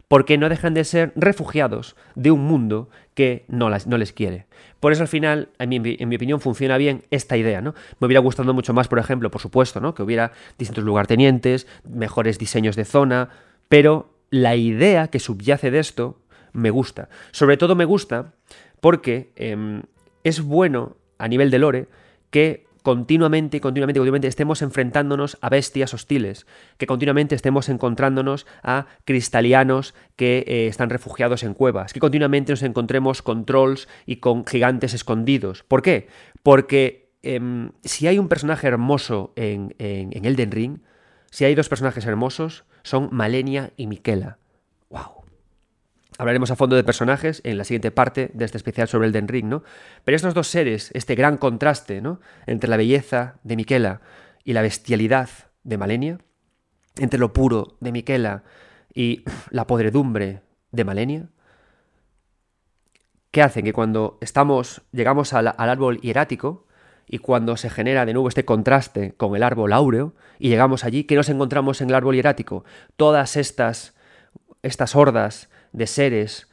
porque 0.07 0.39
no 0.39 0.49
dejan 0.49 0.75
de 0.75 0.85
ser 0.85 1.13
refugiados 1.17 1.97
de 2.15 2.31
un 2.31 2.45
mundo 2.45 2.89
que 3.15 3.45
no, 3.49 3.71
las, 3.71 3.87
no 3.87 3.99
les 3.99 4.13
quiere. 4.13 4.47
Por 4.81 4.93
eso 4.93 5.03
al 5.03 5.09
final, 5.09 5.49
en 5.59 5.69
mi, 5.69 5.97
en 5.99 6.09
mi, 6.09 6.17
opinión, 6.17 6.41
funciona 6.41 6.77
bien 6.77 7.05
esta 7.11 7.37
idea, 7.37 7.61
¿no? 7.61 7.75
Me 7.99 8.07
hubiera 8.07 8.21
gustado 8.21 8.53
mucho 8.55 8.73
más, 8.75 8.89
por 8.89 8.99
ejemplo, 8.99 9.31
por 9.31 9.41
supuesto, 9.41 9.81
¿no? 9.81 9.95
Que 9.95 10.03
hubiera 10.03 10.33
distintos 10.59 10.85
lugartenientes, 10.85 11.67
mejores 11.89 12.39
diseños 12.39 12.77
de 12.77 12.85
zona, 12.85 13.31
pero 13.69 14.13
la 14.31 14.57
idea 14.57 15.09
que 15.09 15.21
subyace 15.21 15.71
de 15.71 15.79
esto 15.79 16.19
me 16.53 16.71
gusta. 16.71 17.09
Sobre 17.31 17.57
todo 17.57 17.75
me 17.75 17.85
gusta 17.85 18.33
porque 18.81 19.33
em, 19.37 19.83
es 20.25 20.43
bueno 20.43 20.97
a 21.19 21.29
nivel 21.29 21.51
de 21.51 21.59
lore 21.59 21.89
que 22.33 22.67
continuamente, 22.83 23.61
continuamente, 23.61 24.01
continuamente 24.01 24.27
estemos 24.27 24.61
enfrentándonos 24.61 25.39
a 25.41 25.49
bestias 25.49 25.95
hostiles, 25.95 26.47
que 26.79 26.87
continuamente 26.87 27.37
estemos 27.37 27.69
encontrándonos 27.69 28.47
a 28.65 28.87
cristalianos 29.05 29.95
que 30.17 30.45
eh, 30.49 30.67
están 30.67 30.91
refugiados 30.91 31.45
en 31.45 31.55
cuevas, 31.55 31.93
que 31.93 32.01
continuamente 32.01 32.51
nos 32.53 32.65
encontremos 32.65 33.23
con 33.23 33.45
trolls 33.45 33.87
y 34.05 34.17
con 34.17 34.45
gigantes 34.45 34.95
escondidos. 34.95 35.63
¿Por 35.63 35.83
qué? 35.83 36.09
Porque 36.43 37.13
em, 37.23 37.71
si 37.85 38.09
hay 38.09 38.19
un 38.19 38.29
personaje 38.29 38.67
hermoso 38.67 39.33
en, 39.37 39.77
en 39.79 40.25
Elden 40.25 40.51
Ring, 40.51 40.79
si 41.31 41.45
hay 41.45 41.55
dos 41.55 41.69
personajes 41.69 42.05
hermosos, 42.05 42.65
son 42.83 43.11
Malenia 43.13 43.73
y 43.77 43.87
Miquela. 43.87 44.39
¡Wow! 44.91 45.22
Hablaremos 46.19 46.51
a 46.51 46.57
fondo 46.57 46.77
de 46.77 46.85
personajes 46.85 47.41
en 47.45 47.57
la 47.59 47.65
siguiente 47.65 47.91
parte 47.91 48.31
de 48.35 48.45
este 48.45 48.59
especial 48.59 48.89
sobre 48.89 49.07
el 49.07 49.13
Den 49.13 49.29
Ring, 49.29 49.47
¿no? 49.47 49.63
Pero 50.05 50.17
estos 50.17 50.35
dos 50.35 50.49
seres, 50.49 50.91
este 50.95 51.15
gran 51.15 51.39
contraste, 51.39 52.01
¿no? 52.01 52.21
Entre 52.47 52.69
la 52.69 52.77
belleza 52.77 53.37
de 53.45 53.57
Miquela 53.57 54.01
y 54.45 54.53
la 54.53 54.63
bestialidad 54.63 55.31
de 55.65 55.79
Malenia, 55.79 56.19
entre 56.97 57.19
lo 57.19 57.33
puro 57.33 57.77
de 57.81 57.93
Miquela 57.93 58.45
y 58.93 59.25
la 59.51 59.67
podredumbre 59.67 60.43
de 60.71 60.85
Malenia, 60.85 61.29
¿qué 63.31 63.43
hacen? 63.43 63.65
Que 63.65 63.73
cuando 63.73 64.19
estamos, 64.21 64.83
llegamos 64.93 65.33
al, 65.33 65.55
árbol 65.57 66.01
hierático, 66.01 66.67
y 67.07 67.19
cuando 67.19 67.57
se 67.57 67.69
genera 67.69 68.07
de 68.07 68.13
nuevo 68.13 68.29
este 68.29 68.45
contraste 68.45 69.15
con 69.15 69.35
el 69.35 69.43
árbol 69.43 69.73
áureo, 69.73 70.15
y 70.39 70.49
llegamos 70.49 70.85
allí, 70.85 71.05
¿qué 71.05 71.17
nos 71.17 71.29
encontramos 71.29 71.81
en 71.81 71.89
el 71.89 71.95
árbol 71.95 72.15
hierático? 72.15 72.65
Todas 72.97 73.37
estas, 73.37 73.95
estas 74.63 74.95
hordas 74.95 75.51
de 75.73 75.87
seres 75.87 76.49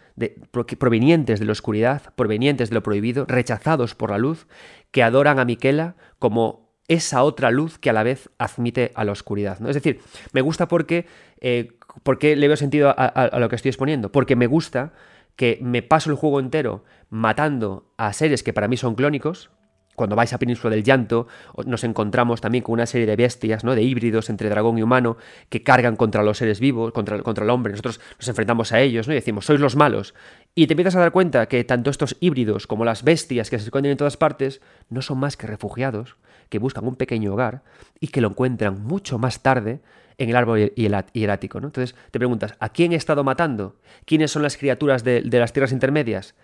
provenientes 0.51 1.39
de 1.39 1.45
la 1.45 1.51
oscuridad, 1.53 2.13
provenientes 2.15 2.69
de 2.69 2.75
lo 2.75 2.83
prohibido, 2.83 3.25
rechazados 3.27 3.95
por 3.95 4.11
la 4.11 4.17
luz, 4.17 4.47
que 4.91 5.03
adoran 5.03 5.39
a 5.39 5.45
Miquela 5.45 5.95
como 6.19 6.69
esa 6.87 7.23
otra 7.23 7.51
luz 7.51 7.77
que 7.77 7.89
a 7.89 7.93
la 7.93 8.03
vez 8.03 8.29
admite 8.37 8.91
a 8.95 9.05
la 9.05 9.11
oscuridad. 9.11 9.59
¿no? 9.59 9.69
Es 9.69 9.75
decir, 9.75 10.01
me 10.33 10.41
gusta 10.41 10.67
porque, 10.67 11.05
eh, 11.39 11.77
porque 12.03 12.35
le 12.35 12.47
veo 12.47 12.57
sentido 12.57 12.93
a, 12.97 13.39
lo 13.39 13.47
que 13.47 13.55
estoy 13.55 13.69
exponiendo, 13.69 14.11
porque 14.11 14.35
me 14.35 14.47
gusta 14.47 14.91
que 15.35 15.59
me 15.61 15.81
paso 15.81 16.09
el 16.09 16.17
juego 16.17 16.39
entero 16.39 16.83
matando 17.09 17.93
a 17.97 18.11
seres 18.11 18.43
que 18.43 18.53
para 18.53 18.67
mí 18.67 18.75
son 18.75 18.95
clónicos, 18.95 19.51
cuando 19.99 20.15
vais 20.15 20.31
a 20.31 20.37
Península 20.39 20.73
del 20.73 20.85
Llanto, 20.85 21.27
nos 21.65 21.83
encontramos 21.83 22.39
también 22.39 22.63
con 22.63 22.71
una 22.71 22.85
serie 22.85 23.05
de 23.05 23.17
bestias, 23.17 23.65
¿no? 23.65 23.75
de 23.75 23.83
híbridos 23.83 24.29
entre 24.29 24.47
dragón 24.47 24.77
y 24.77 24.81
humano, 24.81 25.17
que 25.49 25.61
cargan 25.61 25.97
contra 25.97 26.23
los 26.23 26.37
seres 26.37 26.61
vivos, 26.61 26.93
contra, 26.93 27.21
contra 27.21 27.43
el 27.43 27.49
hombre. 27.49 27.73
Nosotros 27.73 27.99
nos 28.17 28.27
enfrentamos 28.29 28.71
a 28.71 28.79
ellos 28.79 29.09
¿no? 29.09 29.13
y 29.13 29.15
decimos, 29.15 29.45
sois 29.45 29.59
los 29.59 29.75
malos. 29.75 30.15
Y 30.55 30.67
te 30.67 30.73
empiezas 30.73 30.95
a 30.95 31.01
dar 31.01 31.11
cuenta 31.11 31.47
que 31.47 31.65
tanto 31.65 31.89
estos 31.89 32.15
híbridos 32.21 32.65
como 32.65 32.85
las 32.85 33.03
bestias 33.03 33.49
que 33.49 33.59
se 33.59 33.65
esconden 33.65 33.91
en 33.91 33.97
todas 33.97 34.15
partes 34.15 34.61
no 34.87 35.01
son 35.01 35.17
más 35.17 35.35
que 35.35 35.47
refugiados, 35.47 36.15
que 36.47 36.59
buscan 36.59 36.87
un 36.87 36.95
pequeño 36.95 37.33
hogar 37.33 37.63
y 37.99 38.07
que 38.07 38.21
lo 38.21 38.29
encuentran 38.29 38.81
mucho 38.81 39.19
más 39.19 39.41
tarde 39.41 39.81
en 40.17 40.29
el 40.29 40.37
árbol 40.37 40.71
hierático. 40.75 41.59
¿no? 41.59 41.67
Entonces 41.67 41.93
te 42.11 42.19
preguntas, 42.19 42.55
¿a 42.61 42.69
quién 42.69 42.93
he 42.93 42.95
estado 42.95 43.25
matando? 43.25 43.75
¿Quiénes 44.05 44.31
son 44.31 44.43
las 44.43 44.55
criaturas 44.55 45.03
de, 45.03 45.23
las 45.23 45.51
tierras 45.51 45.73
intermedias? 45.73 46.35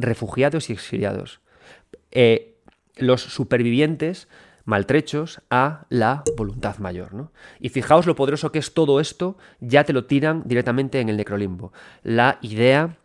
Refugiados 0.00 0.68
y 0.68 0.72
exiliados. 0.72 1.40
Eh, 2.10 2.57
los 2.98 3.22
supervivientes 3.22 4.28
maltrechos 4.64 5.40
a 5.48 5.86
la 5.88 6.22
voluntad 6.36 6.78
mayor. 6.78 7.14
¿no? 7.14 7.32
Y 7.58 7.70
fijaos 7.70 8.06
lo 8.06 8.14
poderoso 8.14 8.52
que 8.52 8.58
es 8.58 8.74
todo 8.74 9.00
esto, 9.00 9.38
ya 9.60 9.84
te 9.84 9.94
lo 9.94 10.04
tiran 10.04 10.42
directamente 10.44 11.00
en 11.00 11.08
el 11.08 11.16
necrolimbo. 11.16 11.72
La 12.02 12.38
idea 12.42 12.98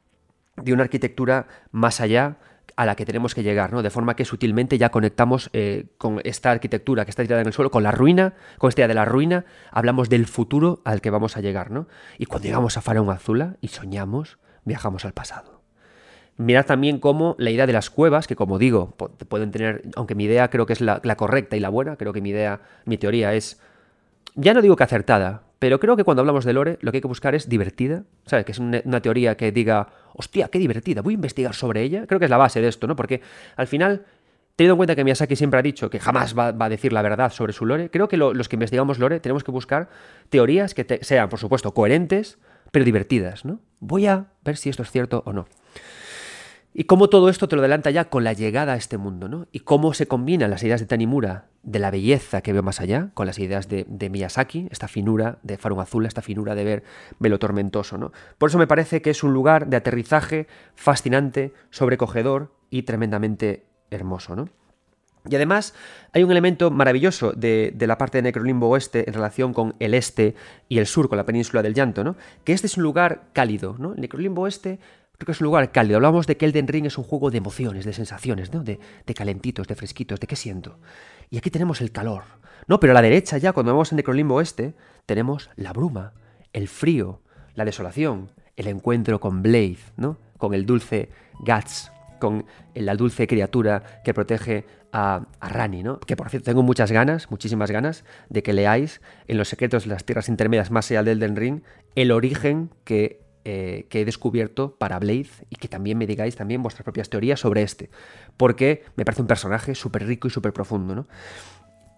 de 0.57 0.73
una 0.73 0.83
arquitectura 0.83 1.47
más 1.71 2.01
allá 2.01 2.37
a 2.75 2.85
la 2.85 2.95
que 2.95 3.05
tenemos 3.05 3.35
que 3.35 3.43
llegar, 3.43 3.71
¿no? 3.71 3.81
De 3.81 3.89
forma 3.89 4.15
que 4.15 4.25
sutilmente 4.25 4.77
ya 4.77 4.89
conectamos 4.89 5.49
eh, 5.53 5.85
con 5.97 6.21
esta 6.23 6.51
arquitectura 6.51 7.05
que 7.05 7.11
está 7.11 7.23
tirada 7.23 7.41
en 7.41 7.47
el 7.47 7.53
suelo, 7.53 7.71
con 7.71 7.83
la 7.83 7.91
ruina, 7.91 8.33
con 8.57 8.69
esta 8.69 8.81
idea 8.81 8.87
de 8.87 8.93
la 8.95 9.05
ruina, 9.05 9.45
hablamos 9.71 10.09
del 10.09 10.25
futuro 10.25 10.81
al 10.83 11.01
que 11.01 11.11
vamos 11.11 11.37
a 11.37 11.41
llegar, 11.41 11.71
¿no? 11.71 11.87
Y 12.17 12.25
cuando 12.25 12.47
llegamos 12.47 12.77
a 12.77 12.81
Faraón 12.81 13.09
Azula 13.09 13.57
y 13.61 13.67
soñamos, 13.67 14.39
viajamos 14.65 15.05
al 15.05 15.13
pasado. 15.13 15.52
Mirad 16.37 16.65
también 16.65 16.99
cómo 16.99 17.35
la 17.37 17.51
idea 17.51 17.67
de 17.67 17.73
las 17.73 17.89
cuevas, 17.89 18.25
que 18.25 18.35
como 18.35 18.57
digo, 18.57 18.95
pueden 19.27 19.51
tener, 19.51 19.83
aunque 19.95 20.15
mi 20.15 20.23
idea 20.23 20.49
creo 20.49 20.65
que 20.65 20.73
es 20.73 20.81
la, 20.81 20.99
correcta 21.15 21.55
y 21.55 21.59
la 21.59 21.69
buena, 21.69 21.95
creo 21.95 22.11
que 22.11 22.21
mi 22.21 22.29
idea, 22.29 22.61
mi 22.85 22.97
teoría 22.97 23.33
es, 23.35 23.61
ya 24.35 24.53
no 24.53 24.61
digo 24.61 24.75
que 24.75 24.83
acertada, 24.83 25.43
pero 25.59 25.79
creo 25.79 25.95
que 25.95 26.03
cuando 26.03 26.21
hablamos 26.21 26.43
de 26.43 26.53
Lore, 26.53 26.79
lo 26.81 26.91
que 26.91 26.97
hay 26.97 27.01
que 27.01 27.07
buscar 27.07 27.35
es 27.35 27.47
divertida, 27.47 28.03
¿sabes? 28.25 28.45
Que 28.45 28.51
es 28.51 28.59
una, 28.59 29.01
teoría 29.01 29.37
que 29.37 29.51
diga, 29.51 29.89
hostia, 30.13 30.49
qué 30.49 30.57
divertida, 30.57 31.01
voy 31.01 31.13
a 31.13 31.15
investigar 31.15 31.53
sobre 31.53 31.83
ella. 31.83 32.05
Creo 32.07 32.19
que 32.19 32.25
es 32.25 32.31
la 32.31 32.37
base 32.37 32.59
de 32.59 32.67
esto, 32.67 32.87
¿no? 32.87 32.95
Porque 32.95 33.21
al 33.55 33.67
final, 33.67 34.03
teniendo 34.55 34.73
en 34.73 34.77
cuenta 34.77 34.95
que 34.95 35.03
Miyazaki 35.03 35.35
siempre 35.35 35.59
ha 35.59 35.63
dicho 35.63 35.89
que 35.89 35.99
jamás 35.99 36.37
va, 36.37 36.47
a 36.47 36.69
decir 36.69 36.91
la 36.91 37.01
verdad 37.01 37.31
sobre 37.31 37.53
su 37.53 37.65
Lore, 37.65 37.89
creo 37.91 38.09
que 38.09 38.17
los 38.17 38.49
que 38.49 38.55
investigamos 38.55 38.99
Lore 38.99 39.19
tenemos 39.19 39.43
que 39.43 39.51
buscar 39.51 39.87
teorías 40.29 40.73
que 40.73 40.99
sean, 41.01 41.29
por 41.29 41.39
supuesto, 41.39 41.73
coherentes, 41.73 42.39
pero 42.71 42.83
divertidas, 42.83 43.45
¿no? 43.45 43.61
Voy 43.79 44.07
a 44.07 44.25
ver 44.43 44.57
si 44.57 44.69
esto 44.69 44.81
es 44.81 44.91
cierto 44.91 45.23
o 45.25 45.31
no. 45.31 45.45
Y 46.75 46.85
cómo 46.85 47.07
todo 47.07 47.29
esto 47.29 47.47
te 47.47 47.55
lo 47.55 47.61
adelanta 47.61 47.91
ya 47.91 48.09
con 48.09 48.23
la 48.23 48.33
llegada 48.33 48.73
a 48.73 48.75
este 48.75 48.97
mundo, 48.97 49.29
¿no? 49.29 49.47
Y 49.51 49.59
cómo 49.59 49.93
se 49.93 50.07
combinan 50.07 50.49
las 50.49 50.63
ideas 50.63 50.79
de 50.79 50.87
Tanimura 50.87 51.49
de 51.61 51.77
la 51.77 51.91
belleza 51.91 52.41
que 52.41 52.51
veo 52.51 52.63
más 52.63 52.81
allá, 52.81 53.11
con 53.13 53.27
las 53.27 53.37
ideas 53.37 53.69
de, 53.69 54.09
Miyazaki, 54.09 54.67
esta 54.71 54.87
finura 54.87 55.37
de 55.43 55.57
Farun 55.57 55.79
Azul, 55.79 56.05
esta 56.07 56.23
finura 56.23 56.55
de 56.55 56.63
ver 56.63 56.83
velo 57.19 57.37
tormentoso, 57.37 57.97
¿no? 57.99 58.11
Por 58.39 58.49
eso 58.49 58.57
me 58.57 58.67
parece 58.67 59.03
que 59.03 59.11
es 59.11 59.23
un 59.23 59.33
lugar 59.33 59.67
de 59.67 59.77
aterrizaje 59.77 60.47
fascinante, 60.75 61.53
sobrecogedor 61.69 62.51
y 62.71 62.83
tremendamente 62.83 63.65
hermoso, 63.91 64.35
¿no? 64.35 64.49
Y 65.29 65.35
además 65.35 65.73
hay 66.11 66.23
un 66.23 66.31
elemento 66.31 66.69
maravilloso 66.69 67.31
de, 67.31 67.71
de, 67.73 67.87
la 67.87 67.97
parte 67.97 68.17
de 68.17 68.23
Necrolimbo 68.23 68.67
Oeste 68.67 69.07
en 69.07 69.13
relación 69.13 69.53
con 69.53 69.73
el 69.79 69.93
este 69.93 70.35
y 70.67 70.79
el 70.79 70.85
sur, 70.85 71.07
con 71.07 71.17
la 71.17 71.25
península 71.25 71.61
del 71.61 71.73
llanto, 71.73 72.03
¿no? 72.03 72.17
Que 72.43 72.51
este 72.51 72.67
es 72.67 72.75
un 72.75 72.83
lugar 72.83 73.27
cálido, 73.31 73.77
¿no? 73.79 73.93
El 73.93 74.01
Necrolimbo 74.01 74.41
Oeste 74.41 74.79
Creo 75.17 75.27
que 75.27 75.31
es 75.33 75.41
un 75.41 75.45
lugar 75.45 75.71
cálido. 75.71 75.97
Hablamos 75.97 76.25
de 76.25 76.37
que 76.37 76.45
Elden 76.45 76.67
Ring 76.67 76.85
es 76.85 76.97
un 76.97 77.03
juego 77.03 77.29
de 77.29 77.37
emociones, 77.37 77.85
de 77.85 77.93
sensaciones, 77.93 78.51
¿no? 78.51 78.63
De, 78.63 78.79
calentitos, 79.15 79.67
de 79.67 79.75
fresquitos, 79.75 80.19
de 80.19 80.27
qué 80.27 80.35
siento. 80.35 80.79
Y 81.29 81.37
aquí 81.37 81.51
tenemos 81.51 81.81
el 81.81 81.91
calor. 81.91 82.23
No, 82.67 82.79
pero 82.79 82.91
a 82.91 82.93
la 82.95 83.01
derecha 83.01 83.37
ya, 83.37 83.53
cuando 83.53 83.73
vamos 83.73 83.91
en 83.91 83.97
Necrolimbo 83.97 84.41
Este, 84.41 84.73
tenemos 85.05 85.49
la 85.55 85.71
bruma, 85.71 86.13
el 86.51 86.67
frío, 86.67 87.21
la 87.53 87.63
desolación, 87.63 88.31
el 88.55 88.67
encuentro 88.67 89.19
con 89.19 89.43
Blade, 89.43 89.77
¿no? 89.97 90.17
Con 90.37 90.53
el 90.55 90.65
dulce 90.65 91.09
Guts, 91.39 91.91
con 92.19 92.45
la 92.73 92.95
dulce 92.95 93.27
criatura 93.27 94.01
que 94.03 94.13
protege 94.13 94.65
a, 94.91 95.27
a, 95.39 95.49
Rani, 95.49 95.83
¿no? 95.83 95.99
Que 95.99 96.15
por 96.15 96.29
cierto 96.29 96.45
tengo 96.45 96.63
muchas 96.63 96.91
ganas, 96.91 97.29
muchísimas 97.29 97.69
ganas, 97.69 98.03
de 98.29 98.41
que 98.41 98.53
leáis 98.53 99.01
en 99.27 99.37
los 99.37 99.49
secretos 99.49 99.83
de 99.83 99.89
las 99.89 100.05
tierras 100.05 100.29
intermedias 100.29 100.71
más 100.71 100.89
allá 100.89 101.03
del 101.03 101.21
Elden 101.21 101.35
Ring 101.35 101.61
el 101.95 102.11
origen 102.11 102.71
que 102.83 103.22
eh, 103.45 103.87
que 103.89 104.01
he 104.01 104.05
descubierto 104.05 104.75
para 104.77 104.99
Blade 104.99 105.27
y 105.49 105.57
que 105.57 105.67
también 105.67 105.97
me 105.97 106.07
digáis 106.07 106.35
también 106.35 106.63
vuestras 106.63 106.83
propias 106.83 107.09
teorías 107.09 107.39
sobre 107.39 107.63
este, 107.63 107.89
porque 108.37 108.83
me 108.95 109.03
parece 109.03 109.21
un 109.21 109.27
personaje 109.27 109.75
súper 109.75 110.05
rico 110.07 110.27
y 110.27 110.31
súper 110.31 110.53
profundo. 110.53 110.95
¿no? 110.95 111.07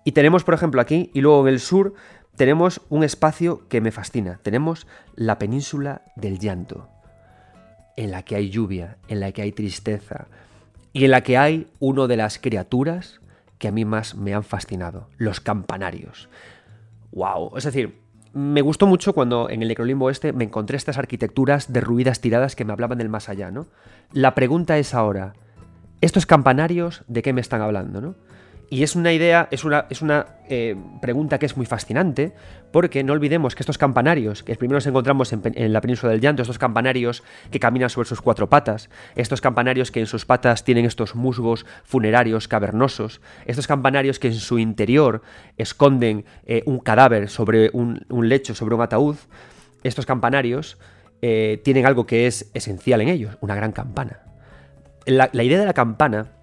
Y 0.04 0.14
tenemos, 0.14 0.44
por 0.44 0.54
ejemplo, 0.54 0.82
aquí, 0.82 1.12
y 1.14 1.22
luego 1.22 1.48
en 1.48 1.54
el 1.54 1.60
sur, 1.60 1.94
tenemos 2.36 2.82
un 2.90 3.04
espacio 3.04 3.68
que 3.68 3.82
me 3.82 3.92
fascina. 3.92 4.40
Tenemos 4.44 4.88
la 5.16 5.40
península 5.40 6.04
del 6.16 6.40
llanto, 6.40 6.90
en 7.96 8.12
la 8.12 8.24
que 8.24 8.36
hay 8.36 8.50
lluvia, 8.50 8.98
en 9.08 9.20
la 9.20 9.32
que 9.32 9.42
hay 9.42 9.52
tristeza, 9.52 10.28
y 10.94 11.06
en 11.06 11.12
la 11.12 11.22
que 11.22 11.38
hay 11.38 11.68
una 11.80 12.08
de 12.08 12.18
las 12.18 12.40
criaturas 12.40 13.20
que 13.58 13.68
a 13.68 13.72
mí 13.72 13.84
más 13.84 14.16
me 14.16 14.34
han 14.34 14.44
fascinado, 14.44 15.10
los 15.18 15.40
campanarios. 15.40 16.30
¡Wow! 17.12 17.58
Es 17.58 17.64
decir, 17.64 18.05
me 18.36 18.62
gustó 18.62 18.86
mucho 18.86 19.14
cuando 19.14 19.50
en 19.50 19.62
el 19.62 19.70
Necrolimbo 19.70 20.10
este 20.10 20.34
me 20.34 20.44
encontré 20.44 20.76
estas 20.76 20.98
arquitecturas 20.98 21.72
derruidas 21.72 22.20
tiradas 22.20 22.58
que 22.58 22.66
me 22.66 22.74
hablaban 22.74 22.98
del 22.98 23.08
más 23.08 23.30
allá, 23.30 23.50
¿no? 23.50 23.66
La 24.12 24.36
pregunta 24.36 24.78
es 24.78 24.94
ahora, 24.94 25.36
¿estos 26.02 26.26
campanarios 26.26 27.06
de 27.08 27.22
qué 27.22 27.32
me 27.32 27.40
están 27.40 27.62
hablando, 27.62 28.02
no? 28.02 28.16
Y 28.70 28.84
es 28.84 28.96
una 28.96 29.14
idea, 29.14 29.48
es 29.52 29.64
una, 29.64 29.86
es 29.90 30.02
una 30.02 30.26
eh, 30.50 30.76
pregunta 31.02 31.38
que 31.38 31.46
es 31.46 31.56
muy 31.56 31.66
fascinante, 31.66 32.34
porque 32.72 33.04
no 33.04 33.14
olvidemos 33.14 33.56
que 33.56 33.62
estos 33.62 33.78
campanarios, 33.78 34.44
que 34.44 34.56
primero 34.56 34.78
nos 34.78 34.88
encontramos 34.88 35.32
en, 35.34 35.74
la 35.74 35.82
península 35.82 36.12
del 36.12 36.22
llanto, 36.22 36.42
estos 36.42 36.58
campanarios 36.58 37.24
que 37.52 37.60
caminan 37.60 37.90
sobre 37.90 38.08
sus 38.08 38.22
cuatro 38.22 38.50
patas, 38.50 38.90
estos 39.16 39.40
campanarios 39.40 39.92
que 39.92 40.00
en 40.00 40.08
sus 40.08 40.26
patas 40.26 40.64
tienen 40.64 40.86
estos 40.86 41.16
musgos 41.16 41.66
funerarios 41.84 42.48
cavernosos, 42.48 43.22
estos 43.46 43.68
campanarios 43.68 44.20
que 44.20 44.28
en 44.28 44.34
su 44.34 44.60
interior 44.60 45.22
esconden 45.58 46.26
eh, 46.46 46.64
un 46.66 46.80
cadáver 46.80 47.30
sobre 47.30 47.70
un, 47.74 48.06
lecho, 48.10 48.56
sobre 48.56 48.76
un 48.76 48.82
ataúd, 48.82 49.16
estos 49.84 50.06
campanarios 50.06 50.78
eh, 51.22 51.62
tienen 51.64 51.86
algo 51.86 52.06
que 52.06 52.28
es 52.28 52.50
esencial 52.54 53.02
en 53.02 53.10
ellos, 53.10 53.38
una 53.42 53.56
gran 53.56 53.72
campana. 53.72 54.22
la 55.06 55.44
idea 55.44 55.60
de 55.60 55.66
la 55.66 55.74
campana 55.74 56.35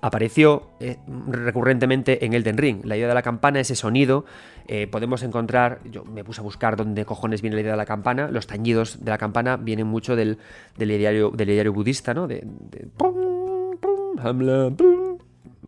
apareció 0.00 0.70
eh, 0.80 0.98
recurrentemente 1.28 2.24
en 2.24 2.32
Elden 2.34 2.58
Ring. 2.58 2.84
La 2.84 2.96
idea 2.96 3.08
de 3.08 3.14
la 3.14 3.22
campana, 3.22 3.60
ese 3.60 3.76
sonido, 3.76 4.24
eh, 4.66 4.86
podemos 4.86 5.22
encontrar, 5.22 5.80
yo 5.90 6.04
me 6.04 6.24
puse 6.24 6.40
a 6.40 6.44
buscar 6.44 6.76
dónde 6.76 7.04
cojones 7.04 7.42
viene 7.42 7.56
la 7.56 7.62
idea 7.62 7.72
de 7.72 7.78
la 7.78 7.86
campana, 7.86 8.28
los 8.28 8.46
tañidos 8.46 9.04
de 9.04 9.10
la 9.10 9.18
campana 9.18 9.56
vienen 9.56 9.86
mucho 9.86 10.16
del, 10.16 10.38
del, 10.76 10.90
ideario, 10.90 11.30
del 11.30 11.50
ideario 11.50 11.72
budista, 11.72 12.14
¿no? 12.14 12.26
De, 12.26 12.46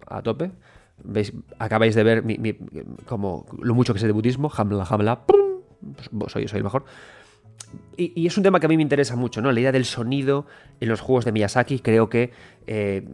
a 0.08 0.22
tope. 0.22 0.50
¿Veis? 1.04 1.32
Acabáis 1.58 1.94
de 1.94 2.02
ver 2.02 2.24
como 3.04 3.46
lo 3.60 3.74
mucho 3.74 3.92
que 3.92 4.00
sé 4.00 4.06
de 4.06 4.12
budismo, 4.12 4.50
hamla, 4.56 4.86
hamla, 4.88 5.20
pues 6.18 6.32
soy, 6.32 6.48
soy 6.48 6.58
el 6.58 6.64
mejor. 6.64 6.84
Y, 7.96 8.26
es 8.26 8.36
un 8.36 8.42
tema 8.42 8.60
que 8.60 8.66
a 8.66 8.68
mí 8.68 8.76
me 8.76 8.82
interesa 8.82 9.16
mucho, 9.16 9.40
¿no? 9.40 9.50
La 9.52 9.60
idea 9.60 9.72
del 9.72 9.84
sonido 9.84 10.46
en 10.80 10.88
los 10.88 11.00
juegos 11.00 11.24
de 11.24 11.32
Miyazaki. 11.32 11.78
Creo 11.78 12.08
que 12.08 12.30
eh, 12.66 13.06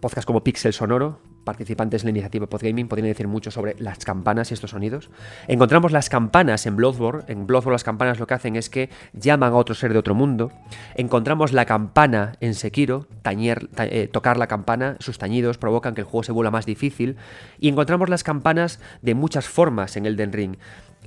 podcasts 0.00 0.26
como 0.26 0.44
Pixel 0.44 0.72
Sonoro, 0.74 1.20
participantes 1.44 2.02
en 2.02 2.08
la 2.08 2.10
iniciativa 2.10 2.46
Podgaming, 2.46 2.88
podrían 2.88 3.08
decir 3.08 3.28
mucho 3.28 3.50
sobre 3.50 3.76
las 3.78 4.04
campanas 4.04 4.50
y 4.50 4.54
estos 4.54 4.72
sonidos. 4.72 5.08
Encontramos 5.48 5.92
las 5.92 6.10
campanas 6.10 6.66
en 6.66 6.76
Bloodborne. 6.76 7.24
En 7.28 7.46
Bloodborne 7.46 7.74
las 7.74 7.84
campanas 7.84 8.18
lo 8.18 8.26
que 8.26 8.34
hacen 8.34 8.56
es 8.56 8.68
que 8.68 8.90
llaman 9.14 9.52
a 9.52 9.56
otro 9.56 9.74
ser 9.74 9.92
de 9.92 9.98
otro 9.98 10.14
mundo. 10.14 10.52
Encontramos 10.96 11.52
la 11.52 11.64
campana 11.64 12.34
en 12.40 12.54
Sekiro. 12.54 13.06
Tañer, 13.22 13.70
eh, 13.78 14.08
tocar 14.12 14.36
la 14.36 14.48
campana, 14.48 14.96
sus 14.98 15.16
tañidos 15.16 15.56
provocan 15.56 15.94
que 15.94 16.02
el 16.02 16.06
juego 16.06 16.24
se 16.24 16.32
vuelva 16.32 16.50
más 16.50 16.66
difícil. 16.66 17.16
Y 17.58 17.68
encontramos 17.68 18.10
las 18.10 18.22
campanas 18.22 18.80
de 19.00 19.14
muchas 19.14 19.48
formas 19.48 19.96
en 19.96 20.04
Elden 20.04 20.32
Ring. 20.32 20.56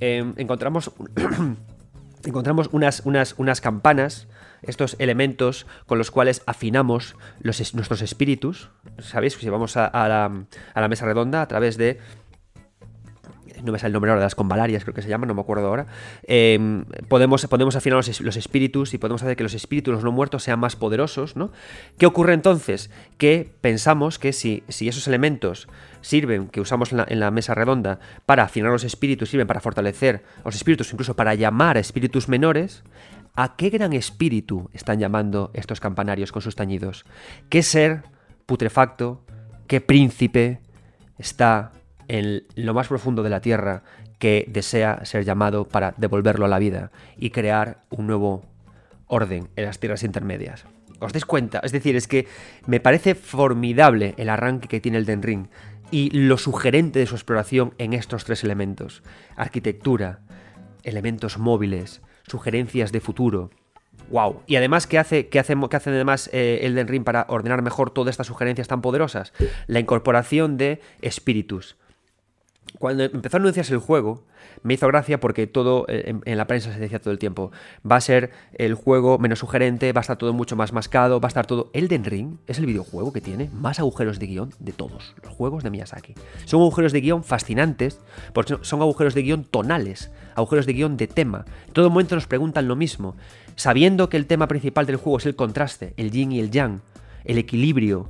Em, 0.00 0.34
encontramos... 0.36 0.90
encontramos 2.24 2.68
unas, 2.72 3.02
unas, 3.04 3.34
unas 3.38 3.60
campanas, 3.60 4.28
estos 4.62 4.96
elementos 4.98 5.66
con 5.86 5.98
los 5.98 6.10
cuales 6.10 6.42
afinamos 6.46 7.16
nuestros 7.42 8.02
espíritus, 8.02 8.70
¿sabéis? 8.98 9.34
Si 9.34 9.48
vamos 9.48 9.76
a, 9.76 9.90
la, 10.08 10.44
a 10.74 10.80
la 10.80 10.88
mesa 10.88 11.06
redonda 11.06 11.42
a 11.42 11.48
través 11.48 11.76
de 11.76 11.98
no 13.62 13.72
me 13.72 13.78
sale 13.78 13.88
el 13.88 13.92
nombre 13.94 14.10
ahora, 14.10 14.20
de 14.20 14.26
las 14.26 14.34
convalarias 14.34 14.84
creo 14.84 14.94
que 14.94 15.02
se 15.02 15.08
llama, 15.08 15.26
no 15.26 15.34
me 15.34 15.40
acuerdo 15.40 15.66
ahora, 15.66 15.86
em, 16.24 16.84
podemos, 17.08 17.46
podemos 17.46 17.76
afinar 17.76 17.96
los, 17.96 18.36
espíritus 18.36 18.94
y 18.94 18.98
podemos 18.98 19.22
hacer 19.22 19.36
que 19.36 19.42
los 19.42 19.54
espíritus, 19.54 19.94
los 19.94 20.04
no 20.04 20.12
muertos, 20.12 20.42
sean 20.42 20.58
más 20.60 20.76
poderosos, 20.76 21.36
¿no? 21.36 21.50
¿Qué 21.98 22.06
ocurre 22.06 22.34
entonces? 22.34 22.90
Que 23.18 23.50
pensamos 23.60 24.18
que 24.18 24.32
si, 24.32 24.62
si 24.68 24.88
esos 24.88 25.06
elementos 25.08 25.68
sirven, 26.00 26.48
que 26.48 26.60
usamos 26.60 26.92
en 26.92 27.20
la, 27.20 27.30
mesa 27.30 27.54
redonda, 27.54 28.00
para 28.26 28.44
afinar 28.44 28.72
los 28.72 28.84
espíritus, 28.84 29.30
sirven 29.30 29.46
para 29.46 29.60
fortalecer 29.60 30.22
los 30.44 30.54
espíritus, 30.54 30.92
incluso 30.92 31.14
para 31.14 31.34
llamar 31.34 31.76
a 31.76 31.80
espíritus 31.80 32.28
menores, 32.28 32.82
¿a 33.36 33.56
qué 33.56 33.70
gran 33.70 33.92
espíritu 33.92 34.70
están 34.72 34.98
llamando 34.98 35.50
estos 35.54 35.80
campanarios 35.80 36.32
con 36.32 36.42
sus 36.42 36.56
tañidos? 36.56 37.04
¿Qué 37.48 37.62
ser 37.62 38.02
putrefacto, 38.46 39.22
qué 39.68 39.80
príncipe 39.80 40.58
está 41.18 41.72
en 42.10 42.42
lo 42.56 42.74
más 42.74 42.88
profundo 42.88 43.22
de 43.22 43.30
la 43.30 43.40
tierra 43.40 43.84
que 44.18 44.44
desea 44.48 45.04
ser 45.04 45.24
llamado 45.24 45.68
para 45.68 45.94
devolverlo 45.96 46.44
a 46.44 46.48
la 46.48 46.58
vida 46.58 46.90
y 47.16 47.30
crear 47.30 47.82
un 47.88 48.08
nuevo 48.08 48.42
orden 49.06 49.48
en 49.54 49.64
las 49.64 49.78
tierras 49.78 50.02
intermedias. 50.02 50.64
¿Os 50.98 51.12
dais 51.12 51.24
cuenta? 51.24 51.60
Es 51.62 51.70
decir, 51.70 51.94
es 51.94 52.08
que 52.08 52.26
me 52.66 52.80
parece 52.80 53.14
formidable 53.14 54.14
el 54.16 54.28
arranque 54.28 54.66
que 54.66 54.80
tiene 54.80 54.98
el 54.98 55.06
Den 55.06 55.22
Ring. 55.22 55.46
y 55.92 56.10
lo 56.10 56.36
sugerente 56.36 57.00
de 57.00 57.06
su 57.06 57.14
exploración 57.14 57.74
en 57.78 57.94
estos 57.94 58.24
tres 58.24 58.44
elementos. 58.44 59.02
Arquitectura, 59.34 60.20
elementos 60.84 61.38
móviles, 61.38 62.00
sugerencias 62.26 62.92
de 62.92 63.00
futuro. 63.00 63.50
¡Wow! 64.10 64.42
Y 64.46 64.56
además, 64.56 64.86
¿qué 64.86 64.98
hace, 64.98 65.28
qué 65.28 65.38
hace, 65.38 65.54
qué 65.68 65.76
además 65.76 66.30
eh, 66.32 66.60
Elden 66.62 66.86
Ring 66.86 67.04
para 67.04 67.26
ordenar 67.28 67.62
mejor 67.62 67.90
todas 67.90 68.12
estas 68.12 68.28
sugerencias 68.28 68.68
tan 68.68 68.82
poderosas? 68.82 69.32
La 69.66 69.80
incorporación 69.80 70.56
de 70.56 70.80
espíritus. 71.02 71.76
Cuando 72.78 73.04
empezó 73.04 73.36
a 73.36 73.40
anunciarse 73.40 73.74
el 73.74 73.80
juego, 73.80 74.24
me 74.62 74.74
hizo 74.74 74.86
gracia 74.86 75.20
porque 75.20 75.46
todo 75.46 75.86
eh, 75.88 76.14
en, 76.24 76.36
la 76.36 76.46
prensa 76.46 76.72
se 76.72 76.78
decía 76.78 77.00
todo 77.00 77.12
el 77.12 77.18
tiempo, 77.18 77.50
va 77.88 77.96
a 77.96 78.00
ser 78.00 78.30
el 78.54 78.74
juego 78.74 79.18
menos 79.18 79.40
sugerente, 79.40 79.92
va 79.92 80.00
a 80.00 80.02
estar 80.02 80.16
todo 80.16 80.32
mucho 80.32 80.56
más 80.56 80.72
mascado, 80.72 81.20
va 81.20 81.26
a 81.26 81.30
estar 81.30 81.46
todo... 81.46 81.70
Elden 81.72 82.04
Ring 82.04 82.36
es 82.46 82.58
el 82.58 82.66
videojuego 82.66 83.12
que 83.12 83.20
tiene 83.20 83.50
más 83.52 83.78
agujeros 83.78 84.18
de 84.18 84.26
guion 84.26 84.50
de 84.58 84.72
todos 84.72 85.14
los 85.22 85.32
juegos 85.32 85.64
de 85.64 85.70
Miyazaki. 85.70 86.14
Son 86.44 86.60
agujeros 86.60 86.92
de 86.92 87.00
guion 87.00 87.24
fascinantes, 87.24 88.00
porque 88.32 88.56
son 88.62 88.80
agujeros 88.80 89.14
de 89.14 89.22
guion 89.22 89.44
tonales, 89.44 90.10
agujeros 90.34 90.66
de 90.66 90.72
guion 90.74 90.96
de 90.96 91.06
tema. 91.06 91.44
En 91.66 91.72
todo 91.72 91.90
momento 91.90 92.14
nos 92.14 92.26
preguntan 92.26 92.68
lo 92.68 92.76
mismo, 92.76 93.16
sabiendo 93.56 94.08
que 94.08 94.16
el 94.16 94.26
tema 94.26 94.48
principal 94.48 94.86
del 94.86 94.96
juego 94.96 95.18
es 95.18 95.26
el 95.26 95.36
contraste, 95.36 95.94
el 95.96 96.10
yin 96.10 96.32
y 96.32 96.40
el 96.40 96.50
yang, 96.50 96.80
el 97.24 97.38
equilibrio, 97.38 98.08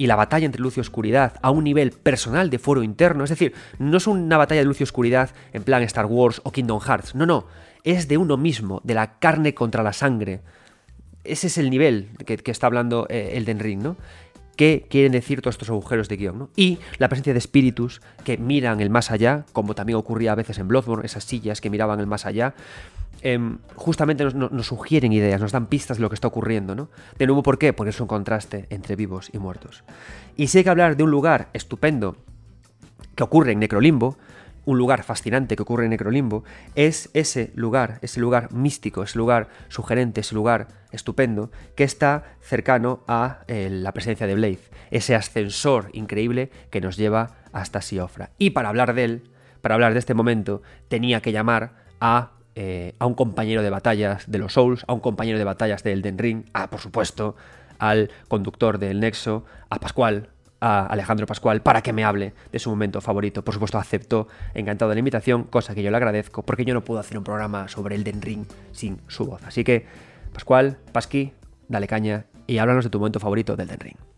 y 0.00 0.06
la 0.06 0.16
batalla 0.16 0.46
entre 0.46 0.62
luz 0.62 0.78
y 0.78 0.80
oscuridad 0.80 1.34
a 1.42 1.50
un 1.50 1.62
nivel 1.62 1.90
personal 1.90 2.48
de 2.48 2.58
foro 2.58 2.82
interno. 2.82 3.22
Es 3.22 3.28
decir, 3.28 3.52
no 3.78 3.98
es 3.98 4.06
una 4.06 4.38
batalla 4.38 4.62
de 4.62 4.64
luz 4.64 4.80
y 4.80 4.84
oscuridad 4.84 5.28
en 5.52 5.62
plan 5.62 5.82
Star 5.82 6.06
Wars 6.06 6.40
o 6.42 6.52
Kingdom 6.52 6.80
Hearts. 6.80 7.14
No, 7.14 7.26
no. 7.26 7.44
Es 7.84 8.08
de 8.08 8.16
uno 8.16 8.38
mismo, 8.38 8.80
de 8.82 8.94
la 8.94 9.18
carne 9.18 9.52
contra 9.52 9.82
la 9.82 9.92
sangre. 9.92 10.40
Ese 11.22 11.48
es 11.48 11.58
el 11.58 11.68
nivel 11.68 12.08
que, 12.24 12.40
está 12.50 12.66
hablando 12.66 13.06
eh, 13.10 13.32
Elden 13.34 13.58
Ring, 13.58 13.82
¿no? 13.82 13.98
¿Qué 14.56 14.86
quieren 14.88 15.12
decir 15.12 15.42
todos 15.42 15.56
estos 15.56 15.68
agujeros 15.68 16.08
de 16.08 16.16
guion? 16.16 16.38
¿no? 16.38 16.50
Y 16.56 16.78
la 16.96 17.10
presencia 17.10 17.34
de 17.34 17.38
espíritus 17.38 18.00
que 18.24 18.38
miran 18.38 18.80
el 18.80 18.88
más 18.88 19.10
allá, 19.10 19.44
como 19.52 19.74
también 19.74 19.98
ocurría 19.98 20.32
a 20.32 20.34
veces 20.34 20.58
en 20.58 20.68
Bloodborne, 20.68 21.04
esas 21.04 21.24
sillas 21.24 21.60
que 21.60 21.68
miraban 21.68 22.00
el 22.00 22.06
más 22.06 22.24
allá. 22.24 22.54
Em, 23.22 23.58
justamente 23.74 24.24
nos, 24.24 24.66
sugieren 24.66 25.12
ideas, 25.12 25.40
nos 25.40 25.52
dan 25.52 25.66
pistas 25.66 25.98
de 25.98 26.02
lo 26.02 26.08
que 26.08 26.14
está 26.14 26.28
ocurriendo, 26.28 26.74
¿no? 26.74 26.88
De 27.18 27.26
nuevo, 27.26 27.42
¿por 27.42 27.58
qué? 27.58 27.72
Porque 27.72 27.90
es 27.90 28.00
un 28.00 28.06
contraste 28.06 28.66
entre 28.70 28.96
vivos 28.96 29.30
y 29.32 29.38
muertos. 29.38 29.84
Y 30.36 30.46
si 30.46 30.58
hay 30.58 30.64
que 30.64 30.70
hablar 30.70 30.96
de 30.96 31.02
un 31.02 31.10
lugar 31.10 31.48
estupendo 31.52 32.16
que 33.14 33.22
ocurre 33.22 33.52
en 33.52 33.58
Necrolimbo, 33.58 34.16
un 34.64 34.78
lugar 34.78 35.02
fascinante 35.02 35.56
que 35.56 35.62
ocurre 35.62 35.84
en 35.84 35.90
Necrolimbo, 35.90 36.44
es 36.74 37.10
ese 37.12 37.50
lugar, 37.54 37.98
ese 38.02 38.20
lugar 38.20 38.52
místico, 38.52 39.02
ese 39.02 39.18
lugar 39.18 39.48
sugerente, 39.68 40.20
ese 40.20 40.34
lugar 40.34 40.68
estupendo, 40.92 41.50
que 41.74 41.84
está 41.84 42.36
cercano 42.40 43.02
a 43.06 43.40
eh, 43.48 43.68
la 43.70 43.92
presencia 43.92 44.26
de 44.26 44.34
Blade, 44.34 44.60
ese 44.90 45.14
ascensor 45.14 45.90
increíble 45.92 46.50
que 46.70 46.80
nos 46.80 46.96
lleva 46.96 47.36
hasta 47.52 47.82
Siofra. 47.82 48.30
Y 48.38 48.50
para 48.50 48.70
hablar 48.70 48.94
de 48.94 49.04
él, 49.04 49.30
para 49.60 49.74
hablar 49.74 49.92
de 49.92 49.98
este 49.98 50.14
momento, 50.14 50.62
tenía 50.88 51.20
que 51.20 51.32
llamar 51.32 51.74
a 52.00 52.32
eh, 52.54 52.94
a 52.98 53.06
un 53.06 53.14
compañero 53.14 53.62
de 53.62 53.70
batallas 53.70 54.30
de 54.30 54.38
los 54.38 54.54
Souls, 54.54 54.84
a 54.86 54.92
un 54.92 55.00
compañero 55.00 55.38
de 55.38 55.44
batallas 55.44 55.82
de 55.82 55.92
Elden 55.92 56.18
Ring, 56.18 56.44
a, 56.52 56.68
por 56.68 56.80
supuesto, 56.80 57.36
al 57.78 58.10
conductor 58.28 58.78
del 58.78 59.00
Nexo, 59.00 59.44
a 59.70 59.78
Pascual, 59.78 60.28
a 60.60 60.86
Alejandro 60.86 61.26
Pascual, 61.26 61.62
para 61.62 61.82
que 61.82 61.92
me 61.92 62.04
hable 62.04 62.34
de 62.52 62.58
su 62.58 62.70
momento 62.70 63.00
favorito. 63.00 63.42
Por 63.42 63.54
supuesto, 63.54 63.78
aceptó 63.78 64.28
encantado 64.54 64.92
la 64.92 64.98
invitación, 64.98 65.44
cosa 65.44 65.74
que 65.74 65.82
yo 65.82 65.90
le 65.90 65.96
agradezco, 65.96 66.42
porque 66.42 66.64
yo 66.64 66.74
no 66.74 66.84
puedo 66.84 67.00
hacer 67.00 67.16
un 67.16 67.24
programa 67.24 67.68
sobre 67.68 67.96
Elden 67.96 68.20
Ring 68.20 68.44
sin 68.72 68.98
su 69.08 69.24
voz. 69.24 69.42
Así 69.44 69.64
que, 69.64 69.86
Pascual, 70.32 70.78
Pasqui, 70.92 71.32
dale 71.68 71.86
caña 71.86 72.26
y 72.46 72.58
háblanos 72.58 72.84
de 72.84 72.90
tu 72.90 72.98
momento 72.98 73.20
favorito 73.20 73.56
de 73.56 73.62
Elden 73.62 73.80
Ring. 73.80 74.09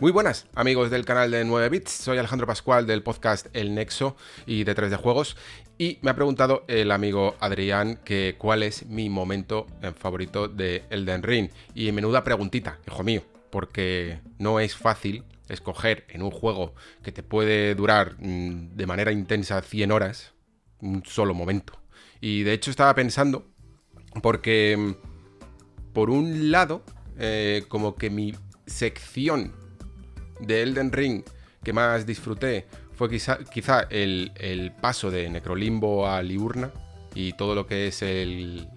Muy 0.00 0.12
buenas, 0.12 0.46
amigos 0.54 0.90
del 0.90 1.04
canal 1.04 1.30
de 1.30 1.44
9 1.44 1.68
bits. 1.68 1.90
Soy 1.90 2.16
Alejandro 2.16 2.46
Pascual 2.46 2.86
del 2.86 3.02
podcast 3.02 3.48
El 3.52 3.74
Nexo 3.74 4.16
y 4.46 4.64
de 4.64 4.74
3 4.74 4.90
de 4.90 4.96
Juegos. 4.96 5.36
Y 5.76 5.98
me 6.00 6.10
ha 6.10 6.14
preguntado 6.14 6.64
el 6.68 6.90
amigo 6.90 7.36
Adrián 7.38 8.00
que 8.02 8.34
cuál 8.38 8.62
es 8.62 8.86
mi 8.86 9.10
momento 9.10 9.66
favorito 9.98 10.48
de 10.48 10.84
Elden 10.88 11.22
Ring. 11.22 11.50
Y 11.74 11.92
menuda 11.92 12.24
preguntita, 12.24 12.78
hijo 12.88 13.02
mío, 13.02 13.22
porque 13.50 14.20
no 14.38 14.58
es 14.58 14.74
fácil 14.74 15.22
escoger 15.50 16.06
en 16.08 16.22
un 16.22 16.30
juego 16.30 16.74
que 17.02 17.12
te 17.12 17.22
puede 17.22 17.74
durar 17.74 18.14
mm, 18.20 18.76
de 18.76 18.86
manera 18.86 19.12
intensa 19.12 19.60
100 19.60 19.92
horas 19.92 20.32
un 20.80 21.04
solo 21.04 21.34
momento. 21.34 21.74
Y 22.22 22.42
de 22.42 22.54
hecho 22.54 22.70
estaba 22.70 22.94
pensando, 22.94 23.50
porque 24.22 24.78
mm, 24.78 25.92
por 25.92 26.08
un 26.08 26.50
lado, 26.50 26.86
eh, 27.18 27.64
como 27.68 27.96
que 27.96 28.08
mi 28.08 28.34
sección 28.64 29.59
de 30.40 30.62
Elden 30.62 30.92
Ring 30.92 31.22
que 31.62 31.72
más 31.72 32.06
disfruté 32.06 32.66
fue 32.94 33.08
quizá, 33.08 33.38
quizá 33.44 33.86
el, 33.90 34.72
paso 34.80 35.10
de 35.10 35.28
Necrolimbo 35.30 36.06
a 36.06 36.22
Liurna 36.22 36.70
y 37.14 37.32
todo 37.32 37.54
lo 37.54 37.66
que 37.66 37.88
es 37.88 38.04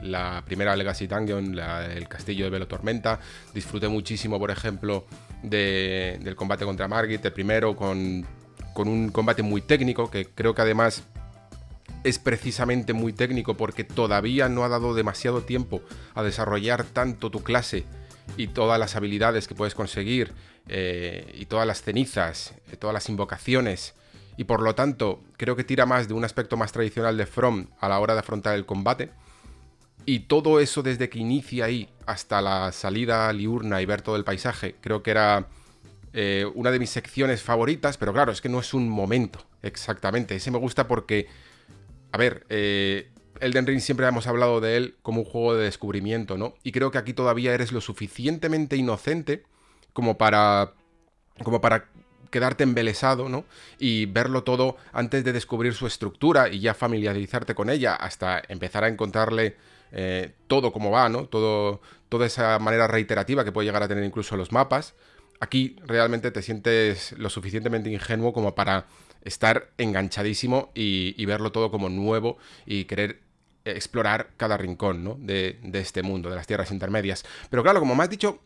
la 0.01 0.43
primera 0.45 0.75
Legacy 0.75 1.07
Dungeon, 1.07 1.59
el 1.59 2.07
castillo 2.07 2.45
de 2.45 2.49
Velo 2.49 2.67
Tormenta. 2.67 3.19
Disfruté 3.53 3.87
muchísimo, 3.89 4.39
por 4.39 4.49
ejemplo, 4.49 5.05
del 5.43 6.35
combate 6.35 6.65
contra 6.65 6.87
Margit, 6.87 7.23
el 7.25 7.33
primero 7.33 7.75
con, 7.75 8.25
con 8.73 8.87
un 8.87 9.09
combate 9.09 9.43
muy 9.43 9.61
técnico, 9.61 10.09
que 10.09 10.25
creo 10.25 10.55
que 10.55 10.61
además 10.61 11.03
es 12.03 12.17
precisamente 12.19 12.93
muy 12.93 13.13
técnico 13.13 13.55
porque 13.55 13.83
todavía 13.83 14.49
no 14.49 14.63
ha 14.63 14.69
dado 14.69 14.93
demasiado 14.93 15.41
tiempo 15.43 15.81
a 16.15 16.23
desarrollar 16.23 16.83
tanto 16.83 17.29
tu 17.29 17.43
clase 17.43 17.85
y 18.37 18.47
todas 18.47 18.79
las 18.79 18.95
habilidades 18.95 19.47
que 19.47 19.55
puedes 19.55 19.75
conseguir 19.75 20.33
eh, 20.67 21.33
y 21.37 21.45
todas 21.45 21.67
las 21.67 21.81
cenizas, 21.81 22.53
eh, 22.71 22.77
todas 22.77 22.93
las 22.93 23.09
invocaciones, 23.09 23.93
y 24.37 24.45
por 24.45 24.61
lo 24.61 24.73
tanto 24.75 25.21
creo 25.37 25.55
que 25.55 25.63
tira 25.63 25.85
más 25.85 26.07
de 26.07 26.13
un 26.13 26.25
aspecto 26.25 26.57
más 26.57 26.71
tradicional 26.71 27.17
de 27.17 27.25
From 27.25 27.67
a 27.79 27.89
la 27.89 27.99
hora 27.99 28.13
de 28.13 28.21
afrontar 28.21 28.55
el 28.55 28.65
combate. 28.65 29.11
Y 30.05 30.21
todo 30.21 30.59
eso 30.59 30.83
desde 30.83 31.07
que 31.09 31.19
inicia 31.19 31.65
ahí 31.65 31.89
hasta 32.05 32.41
la 32.41 32.71
salida 32.71 33.31
liurna 33.31 33.81
y 33.81 33.85
ver 33.85 34.01
todo 34.01 34.15
el 34.17 34.25
paisaje, 34.25 34.75
creo 34.81 35.01
que 35.01 35.11
era 35.11 35.47
eh, 36.11 36.45
una 36.55 36.71
de 36.71 36.79
mis 36.79 36.89
secciones 36.89 37.41
favoritas, 37.41 37.97
pero 37.97 38.11
claro, 38.11 38.31
es 38.31 38.41
que 38.41 38.49
no 38.49 38.59
es 38.59 38.73
un 38.73 38.89
momento 38.89 39.39
exactamente. 39.61 40.35
Ese 40.35 40.51
me 40.51 40.57
gusta 40.57 40.87
porque, 40.87 41.27
a 42.11 42.17
ver, 42.17 42.45
Elden 43.39 43.67
Ring 43.67 43.79
siempre 43.79 44.07
hemos 44.07 44.27
hablado 44.27 44.61
de 44.61 44.77
él 44.77 44.95
como 45.01 45.21
un 45.21 45.25
juego 45.25 45.55
de 45.55 45.65
descubrimiento, 45.65 46.37
¿no? 46.37 46.55
Y 46.63 46.71
creo 46.71 46.91
que 46.91 46.97
aquí 46.97 47.13
todavía 47.13 47.53
eres 47.53 47.71
lo 47.71 47.81
suficientemente 47.81 48.75
inocente 48.75 49.43
como 49.93 50.17
para, 50.17 50.73
como 51.43 51.61
para 51.61 51.89
quedarte 52.29 52.63
embelesado, 52.63 53.29
¿no? 53.29 53.45
Y 53.77 54.07
verlo 54.07 54.43
todo 54.43 54.77
antes 54.91 55.23
de 55.23 55.33
descubrir 55.33 55.73
su 55.73 55.85
estructura 55.85 56.49
y 56.49 56.59
ya 56.59 56.73
familiarizarte 56.73 57.53
con 57.53 57.69
ella 57.69 57.95
hasta 57.95 58.41
empezar 58.47 58.83
a 58.83 58.87
encontrarle 58.87 59.55
eh, 59.91 60.33
todo 60.47 60.73
como 60.73 60.89
va, 60.89 61.09
¿no? 61.09 61.27
Todo, 61.27 61.79
toda 62.09 62.25
esa 62.25 62.57
manera 62.59 62.87
reiterativa 62.87 63.45
que 63.45 63.51
puede 63.51 63.67
llegar 63.67 63.83
a 63.83 63.87
tener 63.87 64.03
incluso 64.03 64.35
los 64.35 64.51
mapas. 64.51 64.95
Aquí 65.39 65.75
realmente 65.85 66.31
te 66.31 66.41
sientes 66.41 67.11
lo 67.13 67.29
suficientemente 67.29 67.91
ingenuo 67.91 68.33
como 68.33 68.55
para 68.55 68.87
estar 69.23 69.71
enganchadísimo 69.77 70.71
y, 70.75 71.25
verlo 71.25 71.51
todo 71.51 71.71
como 71.71 71.89
nuevo 71.89 72.37
y 72.65 72.85
querer 72.85 73.21
explorar 73.65 74.31
cada 74.35 74.57
rincón 74.57 75.03
¿no? 75.03 75.15
de, 75.19 75.59
este 75.73 76.03
mundo, 76.03 76.29
de 76.29 76.35
las 76.35 76.47
tierras 76.47 76.71
intermedias. 76.71 77.25
Pero 77.49 77.63
claro, 77.63 77.79
como 77.79 77.95
me 77.95 78.03
has 78.03 78.09
dicho, 78.09 78.39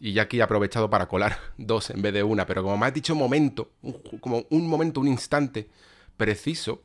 y 0.00 0.12
ya 0.12 0.22
aquí 0.22 0.40
he 0.40 0.42
aprovechado 0.42 0.90
para 0.90 1.06
colar 1.06 1.38
dos 1.56 1.90
en 1.90 2.02
vez 2.02 2.12
de 2.12 2.22
una, 2.22 2.46
pero 2.46 2.62
como 2.62 2.76
me 2.76 2.86
has 2.86 2.94
dicho 2.94 3.14
momento, 3.14 3.70
como 4.20 4.44
un 4.50 4.68
momento, 4.68 5.00
un 5.00 5.08
instante 5.08 5.68
preciso, 6.16 6.82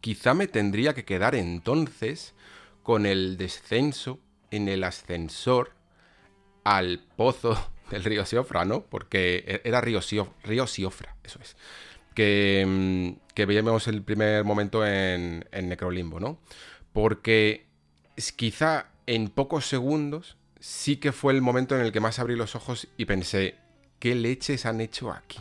quizá 0.00 0.34
me 0.34 0.46
tendría 0.46 0.94
que 0.94 1.04
quedar 1.04 1.34
entonces 1.34 2.34
con 2.82 3.06
el 3.06 3.36
descenso 3.36 4.18
en 4.50 4.68
el 4.68 4.84
ascensor 4.84 5.72
al 6.64 7.00
pozo 7.16 7.56
del 7.90 8.04
río 8.04 8.24
Siofra, 8.24 8.64
¿no? 8.64 8.82
Porque 8.82 9.44
e-, 9.46 9.68
era 9.68 9.80
río, 9.80 10.00
Siofra, 10.02 11.16
eso 11.24 11.38
es. 11.40 11.56
Que, 12.14 12.64
mm, 12.66 13.22
que 13.34 13.46
veíamos 13.46 13.88
el 13.88 14.02
primer 14.02 14.44
momento 14.44 14.86
en, 14.86 15.44
Necrolimbo, 15.52 16.20
¿no? 16.20 16.38
Porque 16.92 17.66
quizá 18.36 18.90
en 19.06 19.28
pocos 19.28 19.66
segundos 19.66 20.36
sí 20.60 20.96
que 20.96 21.12
fue 21.12 21.32
el 21.32 21.42
momento 21.42 21.74
en 21.74 21.82
el 21.82 21.92
que 21.92 22.00
más 22.00 22.18
abrí 22.18 22.36
los 22.36 22.54
ojos 22.54 22.88
y 22.96 23.06
pensé, 23.06 23.56
¿qué 23.98 24.14
leches 24.14 24.66
han 24.66 24.80
hecho 24.80 25.10
aquí? 25.12 25.40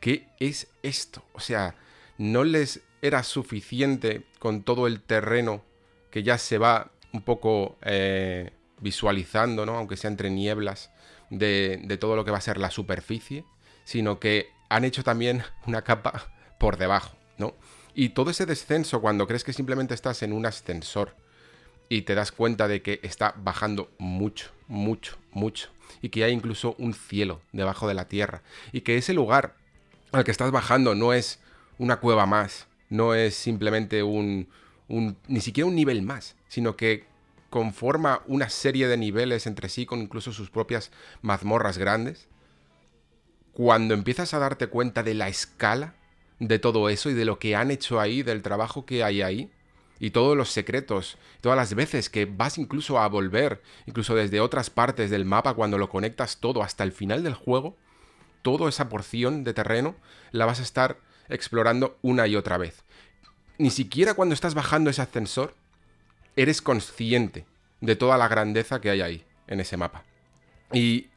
¿Qué 0.00 0.28
es 0.38 0.68
esto? 0.82 1.24
O 1.32 1.40
sea, 1.40 1.74
no 2.18 2.44
les 2.44 2.82
era 3.02 3.22
suficiente 3.22 4.24
con 4.38 4.62
todo 4.62 4.86
el 4.86 5.00
terreno 5.00 5.64
que 6.10 6.22
ya 6.22 6.38
se 6.38 6.58
va 6.58 6.90
un 7.12 7.22
poco 7.22 7.78
eh, 7.82 8.52
visualizando, 8.80 9.64
¿no? 9.66 9.76
Aunque 9.76 9.96
sea 9.96 10.10
entre 10.10 10.30
nieblas, 10.30 10.90
de 11.30 11.98
todo 12.00 12.16
lo 12.16 12.24
que 12.24 12.30
va 12.30 12.38
a 12.38 12.42
ser 12.42 12.58
la 12.58 12.70
superficie, 12.70 13.44
sino 13.84 14.18
que 14.18 14.50
han 14.68 14.84
hecho 14.84 15.02
también 15.02 15.42
una 15.66 15.82
capa 15.82 16.32
por 16.58 16.76
debajo, 16.76 17.16
¿no? 17.36 17.54
Y 17.94 18.10
todo 18.10 18.30
ese 18.30 18.46
descenso, 18.46 19.00
cuando 19.00 19.26
crees 19.26 19.44
que 19.44 19.52
simplemente 19.52 19.94
estás 19.94 20.22
en 20.22 20.32
un 20.32 20.46
ascensor, 20.46 21.14
y 21.88 22.02
te 22.02 22.14
das 22.14 22.32
cuenta 22.32 22.68
de 22.68 22.82
que 22.82 23.00
está 23.02 23.34
bajando 23.38 23.90
mucho, 23.98 24.50
mucho, 24.66 25.16
mucho. 25.32 25.70
Y 26.02 26.10
que 26.10 26.24
hay 26.24 26.32
incluso 26.32 26.74
un 26.78 26.92
cielo 26.92 27.40
debajo 27.52 27.88
de 27.88 27.94
la 27.94 28.08
tierra. 28.08 28.42
Y 28.72 28.82
que 28.82 28.98
ese 28.98 29.14
lugar 29.14 29.56
al 30.12 30.24
que 30.24 30.30
estás 30.30 30.50
bajando 30.50 30.94
no 30.94 31.12
es 31.12 31.40
una 31.78 31.96
cueva 31.96 32.26
más, 32.26 32.66
no 32.90 33.14
es 33.14 33.34
simplemente 33.34 34.02
un, 34.02 34.48
un 34.88 35.16
ni 35.28 35.40
siquiera 35.40 35.66
un 35.66 35.74
nivel 35.74 36.02
más, 36.02 36.36
sino 36.48 36.76
que 36.76 37.06
conforma 37.50 38.22
una 38.26 38.50
serie 38.50 38.88
de 38.88 38.96
niveles 38.96 39.46
entre 39.46 39.68
sí 39.68 39.86
con 39.86 40.00
incluso 40.00 40.32
sus 40.32 40.50
propias 40.50 40.90
mazmorras 41.22 41.78
grandes. 41.78 42.28
Cuando 43.58 43.94
empiezas 43.94 44.34
a 44.34 44.38
darte 44.38 44.68
cuenta 44.68 45.02
de 45.02 45.14
la 45.14 45.26
escala 45.26 45.94
de 46.38 46.60
todo 46.60 46.88
eso 46.88 47.10
y 47.10 47.14
de 47.14 47.24
lo 47.24 47.40
que 47.40 47.56
han 47.56 47.72
hecho 47.72 47.98
ahí, 47.98 48.22
del 48.22 48.40
trabajo 48.40 48.86
que 48.86 49.02
hay 49.02 49.20
ahí, 49.20 49.50
y 49.98 50.10
todos 50.10 50.36
los 50.36 50.52
secretos, 50.52 51.18
todas 51.40 51.56
las 51.56 51.74
veces 51.74 52.08
que 52.08 52.24
vas 52.24 52.56
incluso 52.56 53.00
a 53.00 53.08
volver, 53.08 53.60
incluso 53.86 54.14
desde 54.14 54.38
otras 54.38 54.70
partes 54.70 55.10
del 55.10 55.24
mapa, 55.24 55.54
cuando 55.54 55.76
lo 55.76 55.88
conectas 55.88 56.36
todo 56.36 56.62
hasta 56.62 56.84
el 56.84 56.92
final 56.92 57.24
del 57.24 57.34
juego, 57.34 57.76
toda 58.42 58.68
esa 58.68 58.88
porción 58.88 59.42
de 59.42 59.54
terreno 59.54 59.96
la 60.30 60.46
vas 60.46 60.60
a 60.60 60.62
estar 60.62 60.98
explorando 61.28 61.98
una 62.00 62.28
y 62.28 62.36
otra 62.36 62.58
vez. 62.58 62.84
Ni 63.58 63.70
siquiera 63.70 64.14
cuando 64.14 64.36
estás 64.36 64.54
bajando 64.54 64.88
ese 64.88 65.02
ascensor 65.02 65.56
eres 66.36 66.62
consciente 66.62 67.44
de 67.80 67.96
toda 67.96 68.18
la 68.18 68.28
grandeza 68.28 68.80
que 68.80 68.90
hay 68.90 69.00
ahí, 69.00 69.24
en 69.48 69.58
ese 69.58 69.76
mapa. 69.76 70.04
Y 70.72 71.08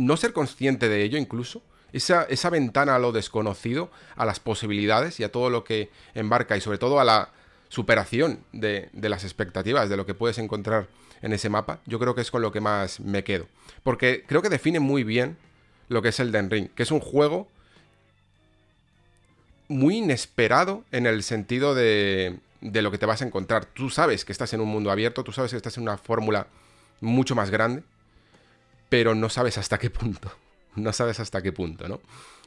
no 0.00 0.16
ser 0.16 0.32
consciente 0.32 0.88
de 0.88 1.02
ello 1.02 1.18
incluso, 1.18 1.62
esa, 1.92 2.22
esa, 2.24 2.50
ventana 2.50 2.96
a 2.96 2.98
lo 2.98 3.12
desconocido, 3.12 3.90
a 4.16 4.24
las 4.24 4.40
posibilidades 4.40 5.18
y 5.20 5.24
a 5.24 5.32
todo 5.32 5.50
lo 5.50 5.64
que 5.64 5.90
embarca 6.14 6.56
y 6.56 6.60
sobre 6.60 6.78
todo 6.78 7.00
a 7.00 7.04
la 7.04 7.30
superación 7.68 8.40
de, 8.52 8.88
de, 8.92 9.08
las 9.08 9.24
expectativas, 9.24 9.88
de 9.88 9.96
lo 9.96 10.06
que 10.06 10.14
puedes 10.14 10.38
encontrar 10.38 10.88
en 11.20 11.32
ese 11.32 11.48
mapa, 11.48 11.80
yo 11.86 11.98
creo 11.98 12.14
que 12.14 12.20
es 12.20 12.30
con 12.30 12.42
lo 12.42 12.52
que 12.52 12.60
más 12.60 13.00
me 13.00 13.24
quedo. 13.24 13.46
Porque 13.82 14.24
creo 14.26 14.40
que 14.40 14.48
define 14.48 14.80
muy 14.80 15.04
bien 15.04 15.36
lo 15.88 16.00
que 16.00 16.08
es 16.08 16.20
el 16.20 16.32
Den 16.32 16.48
Ring, 16.48 16.68
que 16.74 16.84
es 16.84 16.90
un 16.90 17.00
juego 17.00 17.48
muy 19.68 19.98
inesperado 19.98 20.84
en 20.92 21.06
el 21.06 21.22
sentido 21.22 21.74
de, 21.74 22.38
de 22.60 22.82
lo 22.82 22.90
que 22.90 22.98
te 22.98 23.06
vas 23.06 23.20
a 23.20 23.26
encontrar. 23.26 23.66
Tú 23.66 23.90
sabes 23.90 24.24
que 24.24 24.32
estás 24.32 24.52
en 24.52 24.60
un 24.60 24.68
mundo 24.68 24.90
abierto, 24.90 25.24
tú 25.24 25.32
sabes 25.32 25.50
que 25.50 25.56
estás 25.56 25.76
en 25.76 25.82
una 25.82 25.98
fórmula 25.98 26.46
mucho 27.00 27.34
más 27.34 27.50
grande, 27.50 27.82
pero 28.90 29.14
no 29.14 29.30
sabes 29.30 29.56
hasta 29.56 29.78
qué 29.78 29.88
punto. 29.88 30.30
No 30.76 30.92
sabes 30.92 31.18
hasta 31.18 31.42
qué 31.42 31.50
punto, 31.50 31.88
¿no? 31.88 32.00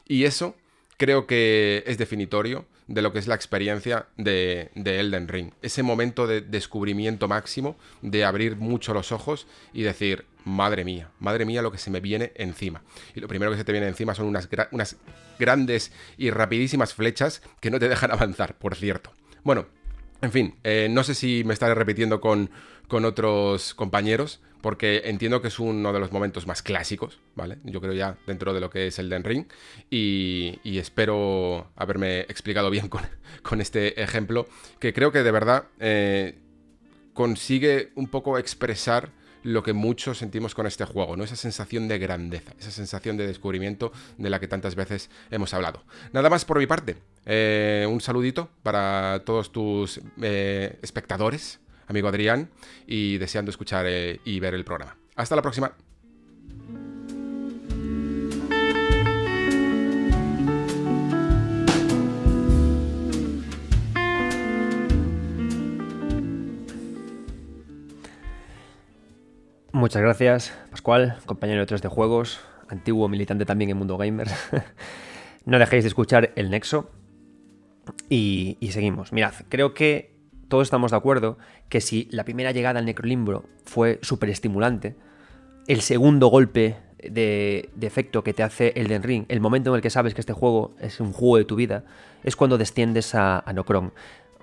Y 0.08 0.24
eso 0.24 0.56
creo 0.96 1.26
que 1.26 1.84
es 1.86 1.98
definitorio 1.98 2.64
de 2.86 3.02
lo 3.02 3.12
que 3.12 3.18
es 3.18 3.26
la 3.26 3.34
experiencia 3.34 4.06
de, 4.16 4.70
de, 4.74 4.98
Elden 4.98 5.28
Ring. 5.28 5.52
Ese 5.60 5.82
momento 5.82 6.26
de 6.26 6.40
descubrimiento 6.40 7.28
máximo, 7.28 7.76
de 8.00 8.24
abrir 8.24 8.56
mucho 8.56 8.94
los 8.94 9.12
ojos 9.12 9.46
y 9.74 9.82
decir, 9.82 10.24
madre 10.44 10.84
mía, 10.86 11.10
madre 11.20 11.44
mía 11.44 11.60
lo 11.60 11.70
que 11.70 11.76
se 11.76 11.90
me 11.90 12.00
viene 12.00 12.32
encima. 12.36 12.82
Y 13.14 13.20
lo 13.20 13.28
primero 13.28 13.50
que 13.50 13.58
se 13.58 13.64
te 13.64 13.72
viene 13.72 13.88
encima 13.88 14.14
son 14.14 14.26
unas, 14.26 14.48
unas 14.70 14.96
grandes 15.38 15.92
y 16.16 16.30
rapidísimas 16.30 16.94
flechas 16.94 17.42
que 17.60 17.70
no 17.70 17.78
te 17.78 17.90
dejan 17.90 18.10
avanzar, 18.10 18.56
por 18.56 18.74
cierto. 18.74 19.12
Bueno, 19.42 19.66
en 20.24 20.32
fin, 20.32 20.54
eh, 20.64 20.88
no 20.90 21.04
sé 21.04 21.14
si 21.14 21.44
me 21.44 21.52
estaré 21.52 21.74
repitiendo 21.74 22.20
con, 22.20 22.50
con, 22.88 23.04
otros 23.04 23.74
compañeros, 23.74 24.40
porque 24.62 25.02
entiendo 25.04 25.42
que 25.42 25.48
es 25.48 25.58
uno 25.58 25.92
de 25.92 26.00
los 26.00 26.12
momentos 26.12 26.46
más 26.46 26.62
clásicos, 26.62 27.20
¿vale? 27.34 27.58
Yo 27.64 27.80
creo 27.80 27.92
ya 27.92 28.16
dentro 28.26 28.54
de 28.54 28.60
lo 28.60 28.70
que 28.70 28.86
es 28.86 28.98
el 28.98 29.10
Den 29.10 29.22
Ring, 29.22 29.46
y, 29.90 30.58
espero 30.64 31.70
haberme 31.76 32.20
explicado 32.20 32.70
bien 32.70 32.88
con, 32.88 33.02
con, 33.42 33.60
este 33.60 34.02
ejemplo, 34.02 34.48
que 34.80 34.94
creo 34.94 35.12
que 35.12 35.22
de 35.22 35.30
verdad 35.30 35.64
eh, 35.78 36.38
consigue 37.12 37.92
un 37.94 38.08
poco 38.08 38.38
expresar 38.38 39.10
lo 39.44 39.62
que 39.62 39.72
muchos 39.72 40.18
sentimos 40.18 40.54
con 40.54 40.66
este 40.66 40.84
juego, 40.84 41.16
¿no? 41.16 41.22
Esa 41.22 41.36
sensación 41.36 41.86
de 41.86 41.98
grandeza, 41.98 42.52
esa 42.58 42.70
sensación 42.70 43.16
de 43.16 43.26
descubrimiento 43.26 43.92
de 44.18 44.30
la 44.30 44.40
que 44.40 44.48
tantas 44.48 44.74
veces 44.74 45.10
hemos 45.30 45.54
hablado. 45.54 45.84
Nada 46.12 46.28
más 46.30 46.44
por 46.44 46.58
mi 46.58 46.66
parte. 46.66 46.96
Eh, 47.26 47.86
un 47.88 48.00
saludito 48.00 48.48
para 48.62 49.22
todos 49.24 49.52
tus 49.52 50.00
eh, 50.20 50.78
espectadores, 50.82 51.60
amigo 51.86 52.08
Adrián, 52.08 52.50
y 52.86 53.18
deseando 53.18 53.50
escuchar 53.50 53.86
eh, 53.86 54.20
y 54.24 54.40
ver 54.40 54.54
el 54.54 54.64
programa. 54.64 54.96
Hasta 55.14 55.36
la 55.36 55.42
próxima. 55.42 55.72
Muchas 69.74 70.02
gracias, 70.02 70.56
Pascual, 70.70 71.16
compañero 71.26 71.58
de 71.58 71.66
3 71.66 71.82
de 71.82 71.88
juegos, 71.88 72.38
antiguo 72.68 73.08
militante 73.08 73.44
también 73.44 73.72
en 73.72 73.76
Mundo 73.76 73.96
Gamer. 73.98 74.28
no 75.46 75.58
dejéis 75.58 75.82
de 75.82 75.88
escuchar 75.88 76.30
El 76.36 76.48
Nexo. 76.50 76.92
Y, 78.08 78.56
seguimos. 78.70 79.12
Mirad, 79.12 79.34
creo 79.48 79.74
que 79.74 80.16
todos 80.46 80.68
estamos 80.68 80.92
de 80.92 80.96
acuerdo 80.96 81.38
que 81.68 81.80
si 81.80 82.08
la 82.12 82.22
primera 82.22 82.52
llegada 82.52 82.78
al 82.78 82.86
Necrolimbro 82.86 83.46
fue 83.64 83.98
súper 84.00 84.30
estimulante, 84.30 84.94
el 85.66 85.80
segundo 85.80 86.28
golpe 86.28 86.76
de, 86.98 87.68
de, 87.74 87.86
efecto 87.88 88.22
que 88.22 88.32
te 88.32 88.44
hace 88.44 88.74
Elden 88.76 89.02
Ring, 89.02 89.24
el 89.26 89.40
momento 89.40 89.70
en 89.70 89.76
el 89.76 89.82
que 89.82 89.90
sabes 89.90 90.14
que 90.14 90.20
este 90.20 90.32
juego 90.32 90.76
es 90.78 91.00
un 91.00 91.12
juego 91.12 91.38
de 91.38 91.46
tu 91.46 91.56
vida, 91.56 91.84
es 92.22 92.36
cuando 92.36 92.58
desciendes 92.58 93.16
a, 93.16 93.40
a 93.40 93.52
Nocron 93.52 93.92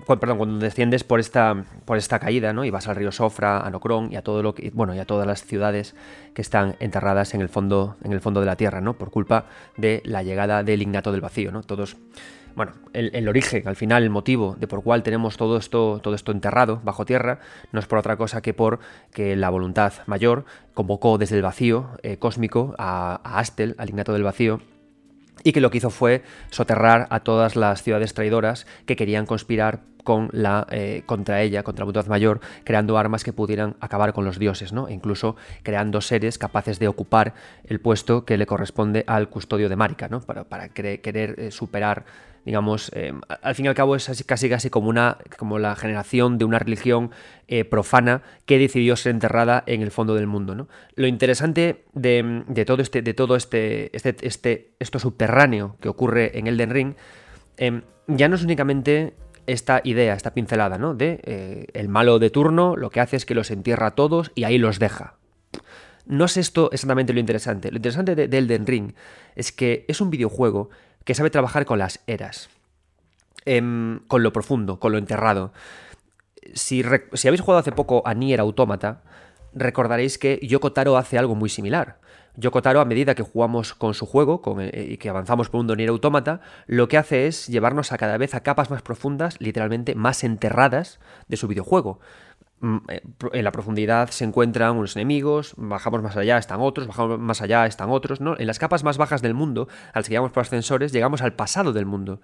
perdón, 0.06 0.38
cuando 0.38 0.60
desciendes 0.60 1.04
por 1.04 1.20
esta, 1.20 1.64
por 1.86 1.98
esta 1.98 2.20
caída, 2.20 2.54
¿no? 2.54 2.66
Y 2.66 2.70
vas 2.70 2.88
al 2.88 2.96
río 2.96 3.12
Sofra, 3.12 3.60
a 3.60 3.70
Nocron 3.70 4.12
y 4.12 4.16
a 4.16 4.22
todo 4.22 4.44
lo 4.44 4.54
que, 4.54 4.72
bueno, 4.72 4.94
y 4.96 5.00
a 5.00 5.06
todas 5.06 5.28
las 5.28 5.44
ciudades 5.44 5.96
que 6.34 6.42
están 6.42 6.76
enterradas 6.80 7.34
en 7.34 7.42
el 7.42 7.50
fondo, 7.50 7.96
en 8.04 8.14
el 8.14 8.22
fondo 8.22 8.40
de 8.40 8.46
la 8.46 8.56
tierra, 8.56 8.82
¿no? 8.82 8.94
Por 8.94 9.12
culpa 9.12 9.46
de 9.78 10.02
la 10.06 10.24
llegada 10.24 10.64
del 10.64 10.82
Ignato 10.82 11.12
del 11.12 11.22
Vacío, 11.22 11.52
¿no? 11.52 11.64
Todos, 11.64 11.98
bueno, 12.56 12.74
el, 12.94 13.12
el, 13.16 13.28
origen, 13.28 13.68
al 13.68 13.76
final, 13.76 14.04
el 14.04 14.10
motivo 14.10 14.56
de 14.60 14.68
por 14.68 14.84
cuál 14.84 15.04
tenemos 15.04 15.38
todo 15.38 15.58
esto, 15.58 16.00
todo 16.04 16.16
esto 16.16 16.32
enterrado 16.32 16.82
bajo 16.84 17.06
tierra, 17.06 17.40
no 17.72 17.80
es 17.80 17.86
por 17.86 18.00
otra 18.00 18.18
cosa 18.18 18.42
que 18.42 18.54
por 18.54 18.80
que 19.14 19.36
la 19.36 19.50
voluntad 19.50 19.94
mayor 20.06 20.46
convocó 20.74 21.18
desde 21.18 21.36
el 21.38 21.42
vacío 21.42 21.92
eh, 22.04 22.18
cósmico 22.18 22.76
a, 22.78 23.20
a 23.24 23.40
Astel, 23.40 23.76
al 23.78 23.90
Ignato 23.90 24.14
del 24.14 24.24
Vacío, 24.24 24.62
y 25.44 25.52
que 25.52 25.62
lo 25.62 25.72
que 25.72 25.80
hizo 25.80 25.90
fue 25.90 26.24
soterrar 26.50 27.08
a 27.10 27.22
todas 27.22 27.56
las 27.56 27.84
ciudades 27.84 28.14
traidoras 28.14 28.68
que 28.86 28.96
querían 28.96 29.26
conspirar 29.26 29.82
con 30.04 30.30
eh, 30.72 31.04
contra 31.06 31.42
ella, 31.42 31.64
contra 31.64 31.84
la 31.84 31.86
voluntad 31.86 32.10
mayor, 32.10 32.40
creando 32.64 32.98
armas 32.98 33.24
que 33.24 33.34
pudieran 33.34 33.76
acabar 33.80 34.14
con 34.14 34.26
los 34.26 34.40
dioses, 34.40 34.74
¿no? 34.74 34.88
E 34.88 34.94
incluso 34.94 35.36
creando 35.64 36.02
seres 36.02 36.38
capaces 36.38 36.80
de 36.80 36.88
ocupar 36.88 37.34
el 37.64 37.80
puesto 37.80 38.26
que 38.26 38.38
le 38.38 38.46
corresponde 38.46 39.04
al 39.08 39.30
custodio 39.30 39.70
de 39.70 39.76
Marika, 39.76 40.08
¿no? 40.08 40.22
Para, 40.22 40.70
querer 40.70 41.36
eh, 41.38 41.52
superar, 41.52 42.06
digamos, 42.46 42.92
eh, 42.94 43.14
al 43.42 43.56
fin 43.56 43.66
y 43.66 43.68
al 43.70 43.76
cabo 43.76 43.96
es 43.96 44.10
así, 44.10 44.24
casi 44.24 44.50
casi 44.50 44.70
como, 44.70 44.90
una, 44.90 45.18
como 45.38 45.60
la 45.60 45.76
generación 45.76 46.38
de 46.38 46.46
una 46.46 46.60
religión 46.60 47.12
profana 47.70 48.22
que 48.46 48.58
decidió 48.58 48.96
ser 48.96 49.12
enterrada 49.12 49.62
en 49.66 49.82
el 49.82 49.92
fondo 49.92 50.16
del 50.16 50.26
mundo, 50.26 50.56
¿no? 50.56 50.70
Lo 50.96 51.06
interesante 51.06 51.84
de, 51.92 52.44
de 52.48 52.64
todo 52.64 52.82
este, 52.82 53.02
de 53.02 53.14
todo 53.14 53.36
este, 53.36 53.96
este, 53.96 54.16
este, 54.22 54.72
esto 54.80 55.00
subterráneo 55.00 55.76
que 55.82 55.90
ocurre 55.90 56.38
en 56.40 56.48
Elden 56.48 56.70
Ring, 56.70 56.94
em, 57.58 57.82
ya 58.08 58.28
no 58.28 58.36
es 58.36 58.44
únicamente 58.44 59.14
esta 59.48 59.82
idea, 59.84 60.14
esta 60.14 60.34
pincelada, 60.34 60.78
¿no? 60.78 60.94
De 60.94 61.20
eh, 61.24 61.68
el 61.74 61.90
malo 61.90 62.20
de 62.20 62.30
turno 62.30 62.76
lo 62.76 62.90
que 62.90 63.00
hace 63.00 63.16
es 63.16 63.26
que 63.26 63.36
los 63.36 63.52
entierra 63.52 63.88
a 63.88 63.96
todos 63.96 64.32
y 64.36 64.44
ahí 64.44 64.58
los 64.58 64.80
deja. 64.80 65.16
No 66.06 66.26
es 66.26 66.38
esto 66.38 66.70
exactamente 66.72 67.14
lo 67.14 67.20
interesante. 67.20 67.72
Lo 67.72 67.78
interesante 67.78 68.16
de, 68.16 68.28
de 68.28 68.38
Elden 68.38 68.66
Ring 68.66 68.94
es 69.36 69.52
que 69.52 69.86
es 69.88 70.02
un 70.02 70.10
videojuego 70.10 70.70
que 71.04 71.16
sabe 71.16 71.30
trabajar 71.30 71.66
con 71.66 71.80
las 71.80 72.00
eras, 72.08 72.50
eh, 73.46 73.62
con 74.08 74.24
lo 74.24 74.34
profundo, 74.34 74.80
con 74.80 74.92
lo 74.92 74.98
enterrado. 74.98 75.54
Si, 76.54 76.84
si, 77.14 77.28
habéis 77.28 77.42
jugado 77.42 77.60
hace 77.60 77.72
poco 77.72 78.04
a 78.06 78.14
Nier 78.14 78.40
Automata, 78.40 79.04
recordaréis 79.54 80.18
que 80.18 80.40
Yoko 80.42 80.74
Taro 80.74 80.98
hace 80.98 81.18
algo 81.18 81.36
muy 81.36 81.50
similar. 81.50 82.01
Yoko 82.36 82.62
Taro, 82.62 82.82
a 82.82 82.86
medida 82.86 83.16
que 83.16 83.24
jugamos 83.24 83.74
con 83.74 83.94
su 83.94 84.06
juego 84.06 84.42
eh, 84.60 84.88
y 84.92 84.98
que 84.98 85.10
avanzamos 85.10 85.50
por 85.50 85.62
un 85.62 85.68
Nier 85.68 85.90
Automata, 85.90 86.42
lo 86.68 86.88
que 86.88 86.98
hace 86.98 87.28
es 87.28 87.48
llevarnos 87.48 87.92
a 87.92 87.98
cada 87.98 88.18
vez 88.18 88.34
a 88.34 88.42
capas 88.42 88.70
más 88.70 88.82
profundas, 88.82 89.36
literalmente 89.40 89.96
más 89.96 90.24
enterradas 90.24 91.00
de 91.28 91.38
su 91.38 91.48
videojuego. 91.48 92.00
Mm, 92.62 92.78
eh, 92.90 93.02
En 93.34 93.44
la 93.44 93.52
profundidad 93.52 94.10
se 94.10 94.24
encuentran 94.24 94.78
unos 94.78 94.96
enemigos, 94.96 95.54
bajamos 95.58 96.02
más 96.02 96.16
allá, 96.16 96.38
están 96.38 96.62
otros, 96.62 96.88
bajamos 96.88 97.20
más 97.20 97.42
allá, 97.42 97.66
están 97.66 97.90
otros, 97.90 98.22
¿no? 98.22 98.36
En 98.38 98.48
las 98.48 98.60
capas 98.60 98.84
más 98.84 98.98
bajas 98.98 99.22
del 99.22 99.34
mundo, 99.34 99.68
al 99.94 100.04
que 100.04 100.10
llegamos 100.10 100.32
por 100.32 100.42
ascensores, 100.42 100.92
llegamos 100.92 101.22
al 101.22 101.34
pasado 101.34 101.74
del 101.74 101.86
mundo. 101.86 102.22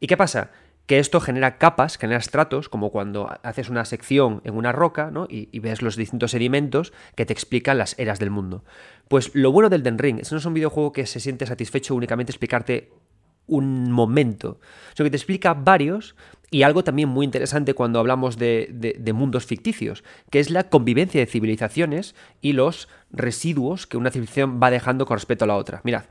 ¿Y 0.00 0.06
qué 0.06 0.16
pasa? 0.16 0.50
Que 0.86 0.98
esto 0.98 1.20
genera 1.20 1.56
capas, 1.56 1.96
genera 1.96 2.18
estratos, 2.18 2.68
como 2.68 2.90
cuando 2.90 3.38
haces 3.42 3.70
una 3.70 3.84
sección 3.84 4.40
en 4.44 4.54
una 4.54 4.72
roca 4.72 5.10
¿no? 5.10 5.26
y, 5.28 5.58
ves 5.58 5.82
los 5.82 5.96
distintos 5.96 6.32
sedimentos 6.32 6.92
que 7.14 7.24
te 7.24 7.32
explican 7.32 7.78
las 7.78 7.98
eras 7.98 8.18
del 8.18 8.30
mundo. 8.30 8.64
Pues 9.08 9.34
lo 9.34 9.50
bueno 9.50 9.70
del 9.70 9.82
Den 9.82 9.98
Ring 9.98 10.20
no 10.30 10.38
es 10.38 10.44
un 10.44 10.54
videojuego 10.54 10.92
que 10.92 11.06
se 11.06 11.20
siente 11.20 11.46
satisfecho 11.46 11.94
únicamente 11.94 12.32
explicarte 12.32 12.92
un 13.46 13.90
momento, 13.90 14.58
sino 14.94 15.04
que 15.04 15.10
te 15.10 15.16
explica 15.16 15.54
varios 15.54 16.16
y 16.50 16.62
algo 16.62 16.84
también 16.84 17.08
muy 17.08 17.24
interesante 17.24 17.74
cuando 17.74 17.98
hablamos 17.98 18.38
de, 18.38 18.68
de, 18.72 19.12
mundos 19.12 19.44
ficticios, 19.44 20.04
que 20.30 20.40
es 20.40 20.50
la 20.50 20.64
convivencia 20.64 21.20
de 21.20 21.26
civilizaciones 21.26 22.14
y 22.40 22.52
los 22.52 22.88
residuos 23.10 23.86
que 23.86 23.96
una 23.96 24.10
civilización 24.10 24.60
va 24.62 24.70
dejando 24.70 25.04
con 25.04 25.16
respecto 25.16 25.44
a 25.44 25.48
la 25.48 25.56
otra. 25.56 25.80
Mirad, 25.84 26.04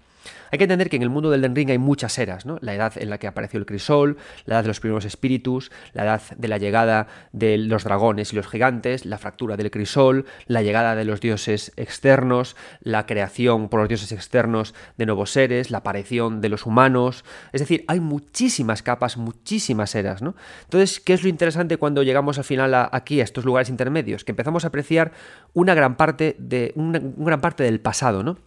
hay 0.54 0.60
que 0.60 0.66
entender 0.66 0.88
que 0.88 0.98
en 0.98 1.02
el 1.02 1.10
mundo 1.10 1.32
del 1.32 1.42
Den 1.42 1.72
hay 1.72 1.80
muchas 1.80 2.16
eras, 2.20 2.46
¿no? 2.46 2.60
La 2.62 2.76
edad 2.76 2.94
en 2.98 3.10
la 3.10 3.18
que 3.18 3.26
apareció 3.26 3.60
el 3.60 3.66
crisol, 3.66 4.18
la 4.46 4.54
edad 4.54 4.62
de 4.62 4.68
los 4.68 4.80
primeros 4.80 5.04
espíritus, 5.04 5.72
la 5.94 6.04
edad 6.04 6.22
de 6.38 6.48
la 6.48 6.60
llegada 6.60 7.08
de 7.32 7.58
los 7.58 7.86
dragones 7.86 8.32
y 8.32 8.36
los 8.36 8.46
gigantes, 8.46 9.04
la 9.04 9.18
fractura 9.18 9.58
del 9.58 9.72
crisol, 9.72 10.28
la 10.46 10.62
llegada 10.62 10.96
de 10.96 11.06
los 11.06 11.22
dioses 11.22 11.74
externos, 11.76 12.56
la 12.82 13.08
creación 13.08 13.68
por 13.68 13.80
los 13.80 13.90
dioses 13.90 14.12
externos 14.12 14.76
de 14.96 15.08
nuevos 15.08 15.32
seres, 15.32 15.72
la 15.72 15.80
aparición 15.80 16.40
de 16.40 16.50
los 16.50 16.68
humanos. 16.68 17.26
Es 17.52 17.62
decir, 17.62 17.84
hay 17.88 18.00
muchísimas 18.00 18.84
capas, 18.84 19.18
muchísimas 19.18 19.96
eras, 19.96 20.22
¿no? 20.22 20.36
Entonces, 20.66 21.00
¿qué 21.00 21.14
es 21.14 21.24
lo 21.24 21.30
interesante 21.30 21.78
cuando 21.78 22.04
llegamos 22.04 22.38
al 22.38 22.44
final 22.44 22.76
aquí, 22.92 23.22
a 23.22 23.24
estos 23.24 23.44
lugares 23.44 23.70
intermedios? 23.70 24.24
Que 24.24 24.34
empezamos 24.34 24.66
a 24.66 24.68
apreciar 24.68 25.14
una 25.54 25.74
gran 25.74 25.98
parte, 25.98 26.36
de, 26.38 26.74
una 26.76 27.00
gran 27.02 27.42
parte 27.42 27.64
del 27.64 27.80
pasado, 27.80 28.22
¿no? 28.22 28.38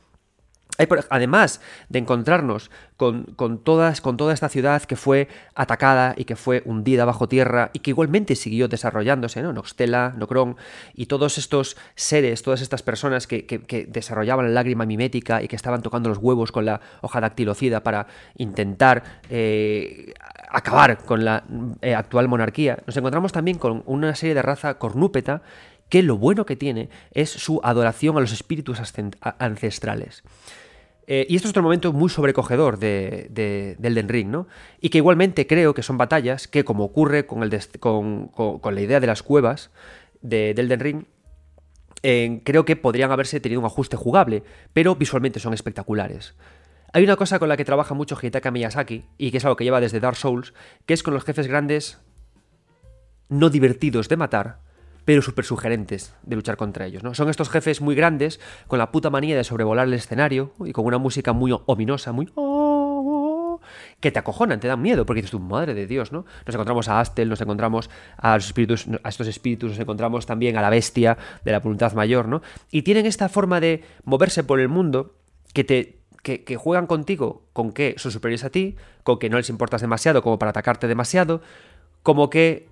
Además 1.11 1.61
de 1.89 1.99
encontrarnos 1.99 2.71
con, 2.97 3.59
todas, 3.63 4.01
toda 4.01 4.33
esta 4.33 4.49
ciudad 4.49 4.83
que 4.83 4.97
fue 4.97 5.29
atacada 5.55 6.15
y 6.17 6.25
que 6.25 6.37
fue 6.37 6.63
hundida 6.65 7.05
bajo 7.05 7.29
tierra 7.29 7.71
y 7.73 7.81
que 7.81 7.91
igualmente 7.91 8.37
siguió 8.37 8.69
desarrollándose, 8.69 9.43
¿no? 9.43 9.53
Noxtela, 9.53 10.15
Nocron 10.17 10.57
y 10.95 11.07
todos 11.07 11.39
estos 11.39 11.77
seres, 11.95 12.43
todas 12.43 12.63
estas 12.63 12.83
personas 12.83 13.27
que, 13.27 13.87
desarrollaban 13.89 14.47
la 14.47 14.53
lágrima 14.53 14.87
mimética 14.87 15.43
y 15.43 15.49
que 15.49 15.57
estaban 15.57 15.83
tocando 15.83 16.09
los 16.09 16.19
huevos 16.19 16.53
con 16.53 16.65
la 16.65 16.81
hoja 17.03 17.21
dactilocida 17.21 17.83
para 17.83 18.07
intentar 18.37 19.21
eh, 19.29 20.15
acabar 20.51 20.99
con 21.05 21.25
la 21.25 21.45
eh, 21.83 21.95
actual 21.95 22.29
monarquía, 22.29 22.79
nos 22.87 22.97
encontramos 22.97 23.33
también 23.33 23.59
con 23.59 23.83
una 23.87 24.15
serie 24.15 24.35
de 24.35 24.43
raza 24.43 24.79
cornúpeta 24.79 25.43
que 25.89 26.03
lo 26.03 26.19
bueno 26.19 26.47
que 26.47 26.57
tiene 26.57 26.89
es 27.13 27.31
su 27.31 27.61
adoración 27.63 28.17
a 28.17 28.21
los 28.21 28.33
espíritus 28.33 28.81
ancestrales. 29.39 30.23
Eh, 31.07 31.27
y 31.29 31.37
esto 31.37 31.47
es 31.47 31.51
otro 31.51 31.63
momento 31.63 31.93
muy 31.93 32.11
sobrecogedor 32.11 32.79
de, 32.79 33.77
del 33.79 33.95
Den 33.95 34.09
Ring, 34.09 34.29
¿no? 34.29 34.49
Y 34.81 34.89
que 34.89 34.99
igualmente 34.99 35.47
creo 35.47 35.73
que 35.73 35.83
son 35.83 35.99
batallas 35.99 36.49
que, 36.49 36.65
como 36.65 36.85
ocurre 36.85 37.27
con, 37.27 37.43
el 37.43 37.61
con, 37.79 38.31
la 38.63 38.81
idea 38.81 38.99
de 38.99 39.07
las 39.07 39.23
cuevas 39.23 39.71
del 40.21 40.69
Den 40.69 40.81
Ring, 40.81 41.05
creo 42.45 42.65
que 42.65 42.77
podrían 42.77 43.13
haberse 43.13 43.39
tenido 43.41 43.61
un 43.61 43.67
ajuste 43.67 43.97
jugable, 43.97 44.43
pero 44.73 44.97
visualmente 44.97 45.39
son 45.39 45.55
espectaculares. 45.55 46.35
Hay 46.93 47.05
una 47.05 47.17
cosa 47.17 47.39
con 47.39 47.49
la 47.49 47.57
que 47.57 47.65
trabaja 47.65 47.95
mucho 47.95 48.17
Hidetaka 48.21 48.51
Miyazaki, 48.51 49.05
y 49.19 49.31
que 49.31 49.37
es 49.39 49.45
algo 49.45 49.57
que 49.57 49.65
lleva 49.65 49.81
desde 49.81 50.01
Dark 50.01 50.17
Souls, 50.17 50.55
que 50.87 50.95
es 50.95 51.03
con 51.03 51.15
los 51.15 51.25
jefes 51.25 51.47
grandes 51.47 52.01
no 53.29 53.51
divertidos 53.51 54.09
de 54.09 54.17
matar, 54.17 54.66
pero 55.07 55.23
súper 55.23 55.45
sugerentes 55.45 56.15
de 56.25 56.37
luchar 56.37 56.59
contra 56.59 56.85
ellos. 56.85 57.03
¿no? 57.03 57.15
Son 57.15 57.31
estos 57.31 57.49
jefes 57.49 57.81
muy 57.81 57.95
grandes, 57.95 58.41
con 58.67 58.79
la 58.81 58.91
puta 58.91 59.09
manía 59.09 59.37
de 59.37 59.45
sobrevolar 59.45 59.87
el 59.87 59.95
escenario 59.95 60.53
y 60.65 60.73
con 60.73 60.85
una 60.85 60.99
música 60.99 61.33
muy 61.33 61.57
ominosa, 61.65 62.11
muy... 62.11 62.27
que 64.01 64.11
te 64.11 64.19
acojonan, 64.19 64.59
te 64.59 64.67
dan 64.67 64.83
miedo, 64.83 65.07
porque 65.07 65.19
dices 65.21 65.31
tú, 65.31 65.39
madre 65.39 65.75
de 65.75 65.87
Dios, 65.87 66.11
¿no? 66.11 66.27
Nos 66.45 66.55
encontramos 66.55 66.89
a 66.89 67.01
Astel, 67.01 67.29
nos 67.29 67.41
encontramos 67.41 67.89
a, 68.17 68.35
los 68.35 68.47
espíritus, 68.47 68.89
a 69.05 69.09
estos 69.09 69.29
espíritus, 69.29 69.71
nos 69.71 69.79
encontramos 69.79 70.27
también 70.27 70.57
a 70.57 70.61
la 70.61 70.71
bestia 70.71 71.17
de 71.45 71.53
la 71.53 71.61
voluntad 71.61 71.93
mayor, 71.93 72.27
¿no? 72.27 72.43
Y 72.73 72.83
tienen 72.83 73.07
esta 73.07 73.29
forma 73.29 73.61
de 73.61 73.85
moverse 74.03 74.43
por 74.43 74.59
el 74.59 74.69
mundo 74.69 75.15
que 75.55 75.63
te 75.63 75.97
que, 76.25 76.43
que, 76.43 76.57
juegan 76.57 76.89
contigo 76.89 77.45
con 77.53 77.71
que 77.71 77.95
son 77.99 78.11
superiores 78.11 78.43
a 78.43 78.51
ti, 78.51 78.75
con 79.05 79.21
que 79.21 79.31
no 79.31 79.37
les 79.37 79.49
importas 79.49 79.81
demasiado 79.81 80.23
como 80.23 80.41
para 80.41 80.51
atacarte 80.51 80.89
demasiado, 80.89 81.41
como 82.03 82.31
que 82.31 82.67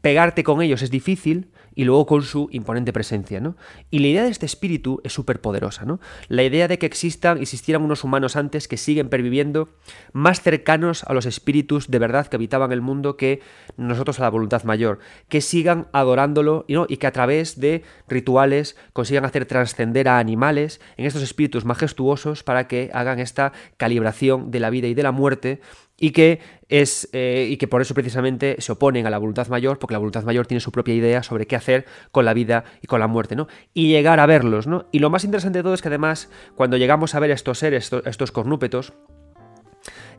pegarte 0.00 0.44
con 0.44 0.62
ellos 0.62 0.82
es 0.82 0.90
difícil 0.90 1.50
y 1.78 1.84
luego 1.84 2.06
con 2.06 2.22
su 2.22 2.48
imponente 2.50 2.92
presencia, 2.92 3.38
¿no? 3.38 3.54
Y 3.88 4.00
la 4.00 4.08
idea 4.08 4.24
de 4.24 4.30
este 4.30 4.46
espíritu 4.46 5.00
es 5.04 5.12
súper 5.12 5.40
poderosa, 5.40 5.84
¿no? 5.84 6.00
La 6.26 6.42
idea 6.42 6.66
de 6.66 6.76
que 6.76 6.86
existan, 6.86 7.38
existieran 7.38 7.84
unos 7.84 8.02
humanos 8.02 8.34
antes 8.34 8.66
que 8.66 8.76
siguen 8.76 9.08
perviviendo 9.08 9.68
más 10.12 10.42
cercanos 10.42 11.04
a 11.04 11.14
los 11.14 11.24
espíritus 11.24 11.88
de 11.88 12.00
verdad 12.00 12.26
que 12.26 12.34
habitaban 12.34 12.72
el 12.72 12.80
mundo 12.80 13.16
que 13.16 13.42
nosotros 13.76 14.18
a 14.18 14.22
la 14.22 14.30
voluntad 14.30 14.64
mayor, 14.64 14.98
que 15.28 15.40
sigan 15.40 15.86
adorándolo 15.92 16.64
¿no? 16.68 16.84
y 16.88 16.96
que 16.96 17.06
a 17.06 17.12
través 17.12 17.60
de 17.60 17.84
rituales 18.08 18.76
consigan 18.92 19.24
hacer 19.24 19.46
trascender 19.46 20.08
a 20.08 20.18
animales 20.18 20.80
en 20.96 21.06
estos 21.06 21.22
espíritus 21.22 21.64
majestuosos 21.64 22.42
para 22.42 22.66
que 22.66 22.90
hagan 22.92 23.20
esta 23.20 23.52
calibración 23.76 24.50
de 24.50 24.58
la 24.58 24.70
vida 24.70 24.88
y 24.88 24.94
de 24.94 25.04
la 25.04 25.12
muerte 25.12 25.60
y 25.98 26.10
que 26.10 26.40
es 26.68 27.08
eh, 27.12 27.48
y 27.50 27.56
que 27.56 27.66
por 27.66 27.82
eso 27.82 27.94
precisamente 27.94 28.56
se 28.58 28.72
oponen 28.72 29.06
a 29.06 29.10
la 29.10 29.18
voluntad 29.18 29.48
mayor 29.48 29.78
porque 29.78 29.94
la 29.94 29.98
voluntad 29.98 30.24
mayor 30.24 30.46
tiene 30.46 30.60
su 30.60 30.70
propia 30.70 30.94
idea 30.94 31.22
sobre 31.22 31.46
qué 31.46 31.56
hacer 31.56 31.86
con 32.12 32.24
la 32.24 32.34
vida 32.34 32.64
y 32.82 32.86
con 32.86 33.00
la 33.00 33.06
muerte 33.06 33.36
no 33.36 33.48
y 33.74 33.88
llegar 33.88 34.20
a 34.20 34.26
verlos 34.26 34.66
no 34.66 34.86
y 34.92 34.98
lo 34.98 35.10
más 35.10 35.24
interesante 35.24 35.58
de 35.58 35.62
todo 35.62 35.74
es 35.74 35.82
que 35.82 35.88
además 35.88 36.30
cuando 36.54 36.76
llegamos 36.76 37.14
a 37.14 37.20
ver 37.20 37.30
estos 37.30 37.58
seres 37.58 37.90
estos 38.04 38.32
cornúpetos 38.32 38.92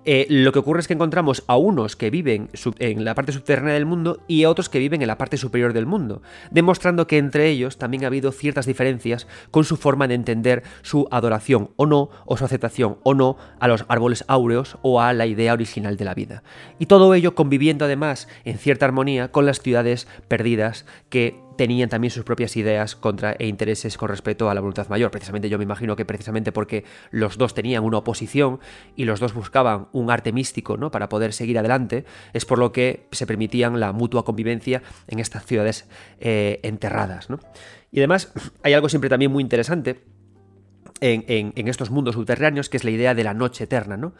eh, 0.05 0.25
lo 0.29 0.51
que 0.51 0.59
ocurre 0.59 0.79
es 0.79 0.87
que 0.87 0.93
encontramos 0.93 1.43
a 1.47 1.57
unos 1.57 1.95
que 1.95 2.09
viven 2.09 2.49
en 2.79 3.05
la 3.05 3.15
parte 3.15 3.31
subterránea 3.31 3.73
del 3.73 3.85
mundo 3.85 4.21
y 4.27 4.43
a 4.43 4.49
otros 4.49 4.69
que 4.69 4.79
viven 4.79 5.01
en 5.01 5.07
la 5.07 5.17
parte 5.17 5.37
superior 5.37 5.73
del 5.73 5.85
mundo, 5.85 6.21
demostrando 6.51 7.07
que 7.07 7.17
entre 7.17 7.49
ellos 7.49 7.77
también 7.77 8.03
ha 8.03 8.07
habido 8.07 8.31
ciertas 8.31 8.65
diferencias 8.65 9.27
con 9.51 9.65
su 9.65 9.77
forma 9.77 10.07
de 10.07 10.15
entender 10.15 10.63
su 10.81 11.07
adoración 11.11 11.71
o 11.75 11.85
no, 11.85 12.09
o 12.25 12.37
su 12.37 12.45
aceptación 12.45 12.97
o 13.03 13.13
no 13.13 13.37
a 13.59 13.67
los 13.67 13.85
árboles 13.87 14.23
áureos 14.27 14.77
o 14.81 15.01
a 15.01 15.13
la 15.13 15.25
idea 15.25 15.53
original 15.53 15.97
de 15.97 16.05
la 16.05 16.13
vida. 16.13 16.43
Y 16.79 16.85
todo 16.85 17.13
ello 17.13 17.35
conviviendo 17.35 17.85
además 17.85 18.27
en 18.45 18.57
cierta 18.57 18.85
armonía 18.85 19.31
con 19.31 19.45
las 19.45 19.61
ciudades 19.61 20.07
perdidas 20.27 20.85
que 21.09 21.35
tenían 21.59 21.89
también 21.89 22.09
sus 22.09 22.23
propias 22.23 22.55
ideas 22.55 22.95
contra 22.95 23.33
e 23.33 23.45
intereses 23.45 23.97
con 23.97 24.07
respecto 24.07 24.49
a 24.49 24.53
la 24.53 24.61
voluntad 24.61 24.87
mayor. 24.87 25.11
Precisamente 25.11 25.49
yo 25.49 25.57
me 25.57 25.65
imagino 25.65 25.97
que 25.97 26.05
precisamente 26.05 26.53
porque 26.53 26.85
los 27.11 27.37
dos 27.37 27.53
tenían 27.53 27.83
una 27.83 27.97
oposición 27.97 28.61
y 28.95 29.03
los 29.03 29.19
dos 29.19 29.33
buscaban 29.33 29.89
un 29.91 30.09
arte 30.09 30.31
místico 30.31 30.77
¿no? 30.77 30.89
para 30.89 31.09
poder 31.09 31.33
seguir 31.33 31.59
adelante, 31.59 32.05
es 32.31 32.45
por 32.45 32.59
lo 32.59 32.71
que 32.71 33.07
se 33.11 33.27
permitían 33.27 33.77
la 33.77 33.91
mutua 33.91 34.23
convivencia 34.23 34.83
en 35.09 35.19
estas 35.19 35.45
ciudades 35.45 35.89
eh, 36.21 36.61
enterradas. 36.63 37.27
Y 37.91 37.99
además 37.99 38.31
hay 38.63 38.71
algo 38.71 38.87
siempre 38.87 39.09
también 39.09 39.29
muy 39.29 39.43
interesante 39.43 40.05
en, 41.01 41.25
en, 41.27 41.67
estos 41.67 41.89
mundos 41.91 42.15
subterráneos, 42.15 42.69
que 42.69 42.77
es 42.77 42.85
la 42.85 42.91
idea 42.91 43.13
de 43.15 43.25
la 43.25 43.33
noche 43.33 43.65
eterna, 43.65 43.97
¿no? 43.97 44.13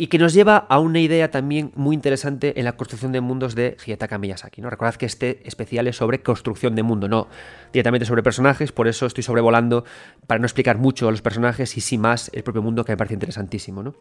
Y 0.00 0.06
que 0.06 0.16
nos 0.16 0.32
lleva 0.32 0.56
a 0.56 0.78
una 0.78 1.00
idea 1.00 1.30
también 1.32 1.72
muy 1.74 1.94
interesante 1.94 2.58
en 2.58 2.64
la 2.64 2.76
construcción 2.76 3.10
de 3.10 3.20
mundos 3.20 3.56
de 3.56 3.76
Hidetaka 3.84 4.16
Miyazaki. 4.16 4.62
¿no? 4.62 4.70
Recordad 4.70 4.94
que 4.94 5.06
este 5.06 5.46
especial 5.46 5.88
es 5.88 5.96
sobre 5.96 6.22
construcción 6.22 6.76
de 6.76 6.84
mundo, 6.84 7.08
no 7.08 7.26
directamente 7.72 8.06
sobre 8.06 8.22
personajes, 8.22 8.70
por 8.70 8.86
eso 8.86 9.06
estoy 9.06 9.24
sobrevolando 9.24 9.84
para 10.28 10.38
no 10.38 10.46
explicar 10.46 10.78
mucho 10.78 11.08
a 11.08 11.10
los 11.10 11.20
personajes 11.20 11.76
y 11.76 11.80
sí 11.80 11.98
más 11.98 12.30
el 12.32 12.44
propio 12.44 12.62
mundo 12.62 12.84
que 12.84 12.92
me 12.92 12.96
parece 12.96 13.14
interesantísimo. 13.14 13.82
¿no? 13.82 13.96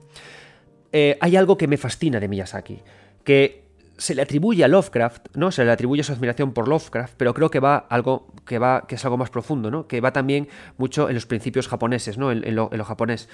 Eh, 0.91 1.17
hay 1.19 1.35
algo 1.35 1.57
que 1.57 1.67
me 1.67 1.77
fascina 1.77 2.19
de 2.19 2.27
Miyazaki, 2.27 2.83
que 3.23 3.65
se 3.97 4.13
le 4.13 4.21
atribuye 4.21 4.63
a 4.63 4.67
Lovecraft, 4.67 5.35
¿no? 5.35 5.51
Se 5.51 5.65
le 5.65 5.71
atribuye 5.71 6.03
su 6.03 6.13
admiración 6.13 6.53
por 6.53 6.67
Lovecraft, 6.67 7.15
pero 7.17 7.33
creo 7.33 7.49
que 7.49 7.59
va 7.59 7.77
algo 7.89 8.27
que 8.45 8.59
va 8.59 8.85
que 8.87 8.93
es 8.93 9.03
algo 9.03 9.17
más 9.17 9.31
profundo, 9.31 9.71
¿no? 9.71 9.87
Que 9.87 10.01
va 10.01 10.13
también 10.13 10.47
mucho 10.77 11.09
en 11.09 11.15
los 11.15 11.25
principios 11.25 11.67
japoneses, 11.67 12.19
¿no? 12.19 12.31
En, 12.31 12.55
lo, 12.55 12.69
japonés. 12.85 13.27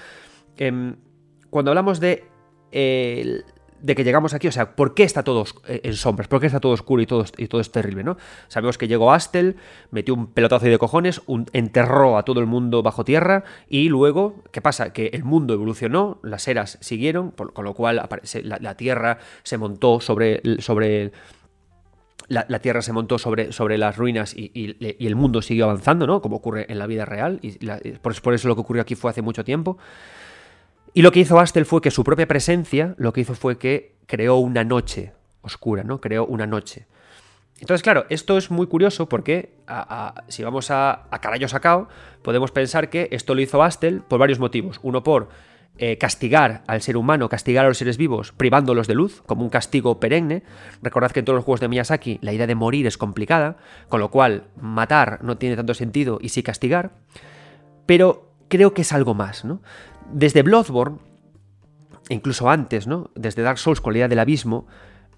Em, 0.56 0.96
cuando 1.50 1.70
hablamos 1.70 2.00
de 2.00 2.24
de 3.84 3.94
que 3.94 4.02
llegamos 4.02 4.32
aquí, 4.32 4.48
o 4.48 4.52
sea, 4.52 4.76
¿por 4.76 4.94
qué 4.94 5.02
está 5.02 5.22
todo 5.22 5.44
eh, 5.68 5.82
en 5.84 5.92
sombras? 5.92 6.26
¿Por 6.26 6.40
qué 6.40 6.46
está 6.46 6.58
todo 6.58 6.72
oscuro 6.72 7.02
y 7.02 7.06
todo, 7.06 7.26
y 7.36 7.48
todo 7.48 7.60
es 7.60 7.70
terrible, 7.70 8.02
no? 8.02 8.16
Sabemos 8.48 8.78
que 8.78 8.88
llegó 8.88 9.12
Astel, 9.12 9.56
metió 9.90 10.14
un 10.14 10.28
pelotazo 10.28 10.64
de 10.64 10.78
cojones, 10.78 11.20
enterró 11.52 12.16
a 12.16 12.22
todo 12.24 12.40
el 12.40 12.46
mundo 12.46 12.82
bajo 12.82 13.04
tierra 13.04 13.44
y 13.68 13.90
luego, 13.90 14.42
¿qué 14.52 14.62
pasa? 14.62 14.94
Que 14.94 15.08
el 15.08 15.24
mundo 15.24 15.52
evolucionó, 15.52 16.18
las 16.22 16.48
eras 16.48 16.78
siguieron, 16.80 17.30
con 17.32 17.64
lo 17.66 17.74
cual 17.74 17.96
la, 18.42 18.74
tierra 18.74 19.18
se 19.42 19.58
montó 19.58 20.00
sobre... 20.00 20.40
sobre 20.60 21.12
la, 22.28 22.58
Tierra 22.58 22.80
se 22.80 22.94
montó 22.94 23.18
sobre, 23.18 23.52
sobre 23.52 23.76
las 23.76 23.98
ruinas 23.98 24.34
y, 24.34 24.76
el 24.80 25.14
mundo 25.14 25.42
siguió 25.42 25.64
avanzando, 25.66 26.06
¿no? 26.06 26.22
Como 26.22 26.36
ocurre 26.36 26.64
en 26.70 26.78
la 26.78 26.86
vida 26.86 27.04
real. 27.04 27.38
Y 27.42 27.52
por, 27.98 28.18
por, 28.22 28.32
eso 28.32 28.48
lo 28.48 28.54
que 28.54 28.62
ocurrió 28.62 28.80
aquí 28.80 28.94
fue 28.94 29.10
hace 29.10 29.20
mucho 29.20 29.44
tiempo. 29.44 29.76
Y 30.96 31.02
lo 31.02 31.10
que 31.10 31.20
hizo 31.20 31.40
Astel 31.40 31.66
fue 31.66 31.80
que 31.80 31.90
su 31.90 32.04
propia 32.04 32.28
presencia, 32.28 32.94
lo 32.98 33.12
que 33.12 33.22
hizo 33.22 33.34
fue 33.34 33.58
que 33.58 33.96
creó 34.06 34.36
una 34.36 34.62
noche 34.62 35.12
oscura, 35.42 35.82
¿no? 35.82 36.00
Creó 36.00 36.24
una 36.24 36.46
noche. 36.46 36.86
Entonces, 37.58 37.82
claro, 37.82 38.06
esto 38.10 38.38
es 38.38 38.52
muy 38.52 38.68
curioso 38.68 39.08
porque 39.08 39.56
si 40.28 40.44
vamos 40.44 40.70
a, 40.70 41.08
a 41.10 41.48
sacao, 41.48 41.88
podemos 42.22 42.52
pensar 42.52 42.90
que 42.90 43.08
esto 43.10 43.34
lo 43.34 43.40
hizo 43.40 43.62
Astel 43.62 44.02
por 44.02 44.20
varios 44.20 44.38
motivos. 44.38 44.78
Uno 44.82 45.02
por 45.02 45.30
eh, 45.78 45.98
castigar 45.98 46.62
al 46.68 46.80
ser 46.80 46.96
humano, 46.96 47.28
castigar 47.28 47.64
a 47.64 47.68
los 47.68 47.78
seres 47.78 47.96
vivos, 47.96 48.30
privándolos 48.30 48.86
de 48.86 48.94
luz, 48.94 49.20
como 49.26 49.42
un 49.42 49.50
castigo 49.50 49.98
perenne. 49.98 50.44
Recordad 50.80 51.10
que 51.10 51.18
en 51.18 51.24
todos 51.24 51.36
los 51.36 51.44
juegos 51.44 51.60
de 51.60 51.66
Miyazaki 51.68 52.20
la 52.22 52.32
idea 52.32 52.46
de 52.46 52.54
morir 52.54 52.86
es 52.86 52.98
complicada, 52.98 53.56
con 53.88 53.98
lo 53.98 54.12
cual 54.12 54.44
matar 54.60 55.24
no 55.24 55.38
tiene 55.38 55.56
tanto 55.56 55.74
sentido 55.74 56.18
y 56.20 56.28
sí 56.28 56.44
castigar. 56.44 56.92
Pero 57.86 58.30
creo 58.48 58.72
que 58.74 58.82
es 58.82 58.92
algo 58.92 59.14
más, 59.14 59.44
¿no? 59.44 59.60
Desde 60.12 60.42
Bloodborne, 60.42 60.98
incluso 62.08 62.50
antes, 62.50 62.86
¿no? 62.86 63.10
Desde 63.14 63.42
Dark 63.42 63.58
Souls 63.58 63.80
con 63.80 63.92
la 63.92 63.98
idea 63.98 64.08
del 64.08 64.18
abismo, 64.18 64.66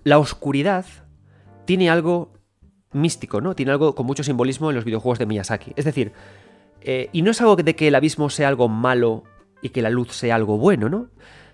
la 0.04 0.18
oscuridad 0.18 0.86
tiene 1.64 1.90
algo 1.90 2.32
místico, 2.92 3.40
¿no? 3.40 3.54
Tiene 3.54 3.72
algo 3.72 3.94
con 3.94 4.06
mucho 4.06 4.22
simbolismo 4.22 4.70
en 4.70 4.76
los 4.76 4.84
videojuegos 4.84 5.18
de 5.18 5.26
Miyazaki. 5.26 5.72
Es 5.76 5.84
decir, 5.84 6.12
eh, 6.80 7.08
y 7.12 7.22
no 7.22 7.30
es 7.30 7.40
algo 7.40 7.56
de 7.56 7.76
que 7.76 7.88
el 7.88 7.94
abismo 7.94 8.30
sea 8.30 8.48
algo 8.48 8.68
malo 8.68 9.24
y 9.62 9.70
que 9.70 9.82
la 9.82 9.90
luz 9.90 10.12
sea 10.12 10.36
algo 10.36 10.58
bueno, 10.58 10.88
¿no? 10.88 11.08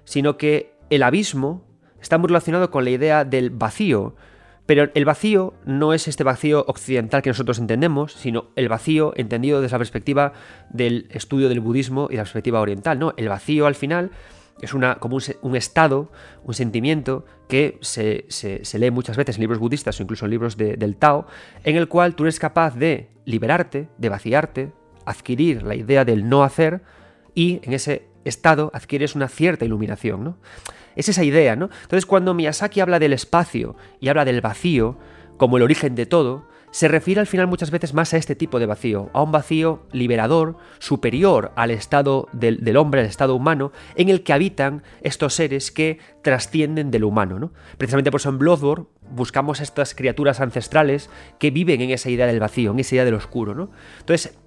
Sino 0.05 0.37
que 0.37 0.75
el 0.91 1.03
abismo 1.03 1.65
está 2.01 2.19
muy 2.19 2.29
relacionado 2.29 2.71
con 2.71 2.85
la 2.85 2.91
idea 2.91 3.25
del 3.25 3.51
vacío. 3.51 4.15
Pero 4.67 4.91
el 4.95 5.05
vacío 5.05 5.55
no 5.65 5.93
es 5.93 6.07
este 6.07 6.25
vacío 6.25 6.65
occidental 6.69 7.23
que 7.23 7.31
nosotros 7.31 7.59
entendemos, 7.59 8.13
sino 8.13 8.51
el 8.55 8.69
vacío 8.69 9.13
entendido 9.17 9.61
desde 9.61 9.75
la 9.75 9.79
perspectiva 9.79 10.33
del 10.71 11.09
estudio 11.11 11.49
del 11.49 11.61
budismo 11.61 12.09
y 12.11 12.17
la 12.17 12.23
perspectiva 12.23 12.61
oriental, 12.61 12.99
¿no? 12.99 13.13
El 13.17 13.29
vacío 13.29 13.67
al 13.67 13.75
final 13.75 14.13
es 14.61 14.75
una, 14.75 14.97
como 14.97 15.19
un, 15.43 15.57
estado, 15.57 16.13
un 16.45 16.55
sentimiento 16.55 17.25
que 17.49 17.79
se, 17.81 18.25
lee 18.79 18.91
muchas 18.91 19.17
veces 19.17 19.37
en 19.37 19.41
libros 19.41 19.59
budistas 19.59 19.99
o 19.99 20.03
incluso 20.03 20.27
en 20.27 20.31
libros 20.31 20.57
del 20.57 20.97
Tao, 20.97 21.27
en 21.65 21.77
el 21.77 21.89
cual 21.89 22.15
tú 22.15 22.25
eres 22.25 22.39
capaz 22.39 22.77
de 22.77 23.09
liberarte, 23.25 23.89
de 23.99 24.09
vaciarte, 24.09 24.73
adquirir 25.05 25.65
la 25.65 25.75
idea 25.75 26.05
del 26.05 26.29
no 26.29 26.45
hacer 26.45 26.83
y 27.35 27.61
en 27.65 27.73
ese 27.73 28.07
estado 28.25 28.71
adquieres 28.73 29.17
una 29.17 29.29
cierta 29.29 29.65
iluminación, 29.65 30.23
¿no? 30.23 30.37
Es 30.97 31.09
esa 31.09 31.25
idea, 31.25 31.57
¿no? 31.57 31.71
Entonces 31.83 32.07
cuando 32.07 32.35
Miyazaki 32.35 32.81
habla 32.81 32.99
del 32.99 33.13
espacio 33.13 33.77
y 34.01 34.09
habla 34.09 34.25
del 34.25 34.41
vacío 34.41 34.99
como 35.37 35.57
el 35.57 35.63
origen 35.63 35.95
de 35.95 36.07
todo, 36.07 36.47
se 36.73 36.89
refiere 36.89 37.21
al 37.21 37.27
final 37.27 37.47
muchas 37.47 37.71
veces 37.71 37.93
más 37.93 38.15
a 38.15 38.17
este 38.17 38.35
tipo 38.35 38.59
de 38.59 38.67
vacío, 38.67 39.11
a 39.13 39.23
un 39.23 39.31
vacío 39.31 39.83
liberador, 39.93 40.57
superior 40.79 41.53
al 41.55 41.71
estado 41.71 42.29
del, 42.33 42.77
hombre, 42.79 43.03
al 43.03 43.07
estado 43.07 43.37
humano, 43.37 43.73
en 43.95 44.09
el 44.09 44.23
que 44.23 44.33
habitan 44.33 44.83
estos 45.03 45.35
seres 45.35 45.71
que 45.71 45.99
trascienden 46.23 46.91
del 46.91 47.05
humano. 47.05 47.39
¿no? 47.39 47.53
Precisamente 47.77 48.11
por 48.11 48.21
eso 48.21 48.31
en 48.31 48.39
Bloodborne 48.39 48.87
buscamos 49.11 49.61
estas 49.61 49.95
criaturas 49.95 50.41
ancestrales 50.41 51.11
que 51.39 51.51
viven 51.51 51.83
en 51.83 51.91
esa 51.91 52.09
idea 52.09 52.27
del 52.27 52.41
vacío, 52.41 52.71
en 52.71 52.81
esa 52.81 52.95
idea 52.95 53.05
del 53.05 53.15
oscuro. 53.15 53.55
¿no? 53.55 53.71
Entonces, 54.01 54.39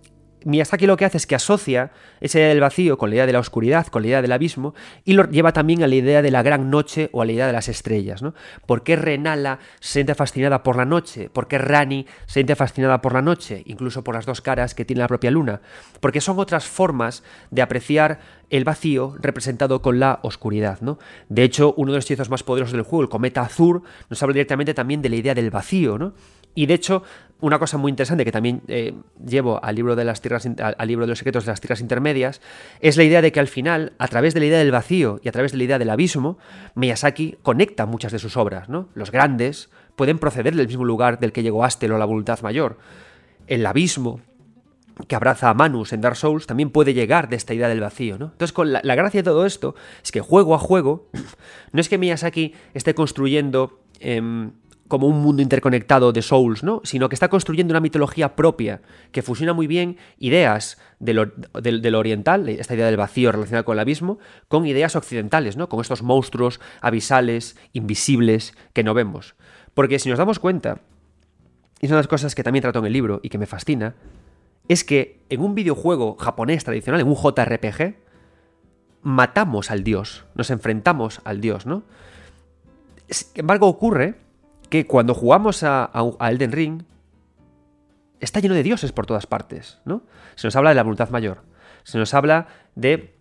Miyazaki 0.46 0.86
lo 0.86 0.96
que 0.96 1.06
hace 1.06 1.18
es 1.18 1.26
que 1.26 1.34
asocia 1.34 1.92
esa 2.22 2.38
idea 2.38 2.50
del 2.50 2.60
vacío 2.60 3.00
con 3.00 3.10
la 3.10 3.16
idea 3.16 3.26
de 3.26 3.34
la 3.34 3.40
oscuridad, 3.40 3.88
con 3.88 4.04
la 4.04 4.10
idea 4.10 4.22
del 4.22 4.32
abismo, 4.32 4.76
y 5.04 5.14
lo 5.14 5.28
lleva 5.28 5.54
también 5.54 5.82
a 5.82 5.88
la 5.88 5.96
idea 5.96 6.22
de 6.22 6.30
la 6.30 6.44
gran 6.44 6.70
noche 6.70 7.10
o 7.14 7.24
a 7.24 7.26
la 7.26 7.32
idea 7.32 7.48
de 7.48 7.54
las 7.54 7.68
estrellas. 7.68 8.22
¿no? 8.22 8.36
¿Por 8.68 8.84
qué 8.84 8.96
Renala 8.96 9.58
se 9.80 9.94
siente 9.94 10.14
fascinada 10.14 10.62
por 10.62 10.78
la 10.78 10.86
noche? 10.86 11.32
¿Por 11.32 11.48
qué 11.48 11.58
Rani 11.58 12.06
se 12.28 12.34
siente 12.34 12.56
fascinada 12.56 13.02
por 13.02 13.14
la 13.14 13.24
noche? 13.24 13.64
Incluso 13.66 14.04
por 14.04 14.14
las 14.14 14.28
dos 14.28 14.42
caras 14.42 14.76
que 14.76 14.86
tiene 14.86 15.00
la 15.00 15.08
propia 15.08 15.32
luna. 15.32 15.62
Porque 16.00 16.22
son 16.22 16.38
otras 16.38 16.66
formas 16.66 17.24
de 17.50 17.64
apreciar 17.64 18.20
el 18.52 18.66
vacío 18.66 19.16
representado 19.20 19.82
con 19.82 20.00
la 20.00 20.20
oscuridad. 20.22 20.80
¿no? 20.82 21.00
De 21.28 21.44
hecho, 21.44 21.74
uno 21.76 21.92
de 21.92 21.98
los 21.98 22.06
hechizos 22.06 22.30
más 22.30 22.44
poderosos 22.44 22.74
del 22.74 22.84
juego, 22.84 23.02
el 23.02 23.10
cometa 23.10 23.42
azul, 23.42 23.82
nos 24.12 24.22
habla 24.22 24.34
directamente 24.34 24.76
también 24.76 25.02
de 25.02 25.10
la 25.10 25.16
idea 25.16 25.34
del 25.34 25.50
vacío. 25.50 25.98
¿no? 25.98 26.14
Y 26.54 26.68
de 26.68 26.76
hecho, 26.76 27.04
una 27.42 27.60
cosa 27.60 27.78
muy 27.78 27.90
interesante 27.90 28.24
que 28.24 28.32
también 28.32 28.62
eh, 28.68 28.94
llevo 29.26 29.64
al 29.64 29.76
libro, 29.76 29.96
de 29.96 30.06
las 30.06 30.22
al 30.58 30.88
libro 30.88 31.06
de 31.06 31.10
los 31.10 31.20
secretos 31.20 31.46
de 31.46 31.52
las 31.52 31.60
tierras 31.60 31.82
intermedias 31.82 32.42
es 32.80 32.98
la 32.98 33.04
idea 33.04 33.22
de 33.22 33.32
que 33.32 33.40
al 33.40 33.48
final, 33.48 33.94
a 33.98 34.08
través 34.08 34.34
de 34.34 34.40
la 34.40 34.46
idea 34.46 34.60
del 34.60 34.72
vacío 34.72 35.20
y 35.22 35.30
a 35.30 35.32
través 35.32 35.52
de 35.52 35.58
la 35.58 35.66
idea 35.66 35.80
del 35.80 35.90
abismo, 35.90 36.38
Miyazaki 36.76 37.38
conecta 37.42 37.86
muchas 37.86 38.12
de 38.12 38.20
sus 38.20 38.38
obras. 38.38 38.70
¿no? 38.70 38.90
Los 38.94 39.12
grandes 39.12 39.70
pueden 39.96 40.18
proceder 40.18 40.56
del 40.56 40.68
mismo 40.68 40.86
lugar 40.86 41.20
del 41.20 41.34
que 41.34 41.44
llegó 41.44 41.66
Astel 41.66 41.92
o 41.92 41.98
la 41.98 42.06
voluntad 42.06 42.40
mayor. 42.42 42.78
El 43.48 43.66
abismo 43.66 44.22
que 45.08 45.16
abraza 45.16 45.50
a 45.50 45.54
Manus 45.54 45.92
en 45.92 46.00
Dark 46.00 46.16
Souls 46.16 46.48
también 46.48 46.70
puede 46.70 46.94
llegar 46.94 47.28
de 47.28 47.36
esta 47.36 47.54
idea 47.54 47.68
del 47.68 47.82
vacío. 47.82 48.18
¿no? 48.18 48.28
Entonces, 48.28 48.54
con 48.54 48.72
la, 48.72 48.82
gracia 48.82 49.20
de 49.20 49.26
todo 49.26 49.46
esto 49.46 49.76
es 50.02 50.12
que 50.12 50.22
juego 50.22 50.56
a 50.56 50.58
juego, 50.58 51.10
no 51.74 51.82
es 51.82 51.90
que 51.90 51.98
Miyazaki 51.98 52.54
esté 52.74 52.96
construyendo... 52.96 53.82
Em, 54.00 54.52
como 54.88 55.08
un 55.08 55.22
mundo 55.22 55.42
interconectado 55.42 56.12
de 56.12 56.22
Souls, 56.22 56.64
¿no? 56.64 56.82
Sino 56.84 57.10
que 57.10 57.16
está 57.16 57.30
construyendo 57.30 57.72
una 57.72 57.80
mitología 57.80 58.36
propia 58.36 58.82
que 59.12 59.24
fusiona 59.24 59.54
muy 59.54 59.66
bien 59.68 59.98
ideas 60.20 60.78
de 61.00 61.14
lo, 61.14 62.00
oriental, 62.00 62.48
esta 62.50 62.76
idea 62.76 62.86
del 62.86 62.98
vacío 62.98 63.32
relacionado 63.32 63.66
con 63.66 63.74
el 63.74 63.80
abismo, 63.80 64.20
con 64.48 64.66
ideas 64.66 64.96
occidentales, 64.96 65.58
¿no? 65.58 65.70
Con 65.70 65.82
estos 65.82 66.04
monstruos 66.04 66.60
abisales, 66.82 67.58
invisibles, 67.74 68.54
que 68.74 68.84
no 68.84 68.94
vemos. 68.94 69.36
Porque 69.74 69.98
si 69.98 70.10
nos 70.10 70.20
damos 70.20 70.40
cuenta, 70.40 70.82
y 71.82 71.88
de 71.88 71.96
las 71.96 72.08
cosas 72.08 72.36
que 72.36 72.44
también 72.44 72.62
trato 72.62 72.80
en 72.80 72.86
el 72.86 72.94
libro 72.94 73.20
y 73.24 73.30
que 73.30 73.38
me 73.38 73.48
fascina, 73.48 73.96
es 74.68 74.84
que 74.84 75.24
en 75.30 75.42
un 75.42 75.56
videojuego 75.56 76.16
japonés 76.16 76.64
tradicional, 76.64 77.02
en 77.02 77.08
un 77.08 77.16
JRPG, 77.16 77.96
matamos 79.02 79.72
al 79.72 79.84
dios, 79.84 80.26
nos 80.36 80.50
enfrentamos 80.50 81.22
al 81.24 81.42
dios, 81.42 81.66
¿no? 81.66 81.84
Sin 83.10 83.28
embargo, 83.36 83.68
ocurre 83.68 84.25
que 84.84 84.88
cuando 84.88 85.14
jugamos 85.14 85.64
a, 85.64 85.90
Elden 86.20 86.52
Ring, 86.52 86.84
está 88.20 88.40
lleno 88.40 88.56
de 88.56 88.64
dioses 88.64 88.92
por 88.92 89.06
todas 89.06 89.26
partes, 89.26 89.80
¿no? 89.86 90.04
Se 90.36 90.48
nos 90.48 90.56
habla 90.56 90.72
de 90.72 90.76
la 90.76 90.84
voluntad 90.84 91.10
mayor, 91.10 91.44
se 91.84 91.98
nos 91.98 92.14
habla 92.14 92.48
de 92.76 93.15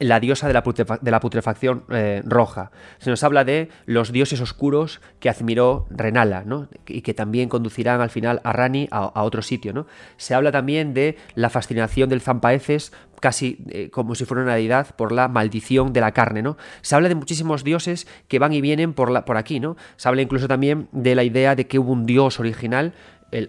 la 0.00 0.18
diosa 0.18 0.48
de 0.48 0.52
la, 1.10 1.20
putrefacción 1.20 1.84
eh, 1.88 2.20
roja. 2.24 2.72
Se 2.98 3.10
nos 3.10 3.22
habla 3.22 3.44
de 3.44 3.68
los 3.86 4.10
dioses 4.10 4.40
oscuros 4.40 5.00
que 5.20 5.30
admiró 5.30 5.86
Renala, 5.88 6.42
¿no? 6.44 6.68
Y 6.86 7.02
que 7.02 7.14
también 7.14 7.48
conducirán 7.48 8.00
al 8.00 8.10
final 8.10 8.40
a 8.44 8.52
Rani 8.52 8.88
a, 8.90 9.22
otro 9.22 9.40
sitio, 9.40 9.72
¿no? 9.72 9.86
Se 10.16 10.34
habla 10.34 10.50
también 10.50 10.94
de 10.94 11.16
la 11.36 11.48
fascinación 11.48 12.08
del 12.08 12.20
Zampaeces 12.20 12.92
casi 13.20 13.64
eh, 13.70 13.88
como 13.90 14.14
si 14.14 14.26
fuera 14.26 14.42
una 14.42 14.54
deidad 14.54 14.94
por 14.96 15.10
la 15.10 15.28
maldición 15.28 15.94
de 15.94 16.00
la 16.02 16.12
carne, 16.12 16.42
¿no? 16.42 16.58
Se 16.82 16.94
habla 16.94 17.08
de 17.08 17.14
muchísimos 17.14 17.64
dioses 17.64 18.06
que 18.28 18.38
van 18.38 18.52
y 18.52 18.60
vienen 18.60 18.92
por, 18.92 19.10
la, 19.10 19.24
por 19.24 19.38
aquí, 19.38 19.60
¿no? 19.60 19.76
Se 19.96 20.08
habla 20.08 20.20
incluso 20.20 20.48
también 20.48 20.88
de 20.92 21.14
la 21.14 21.24
idea 21.24 21.54
de 21.54 21.66
que 21.66 21.78
hubo 21.78 21.92
un 21.92 22.04
dios 22.04 22.38
original 22.40 22.92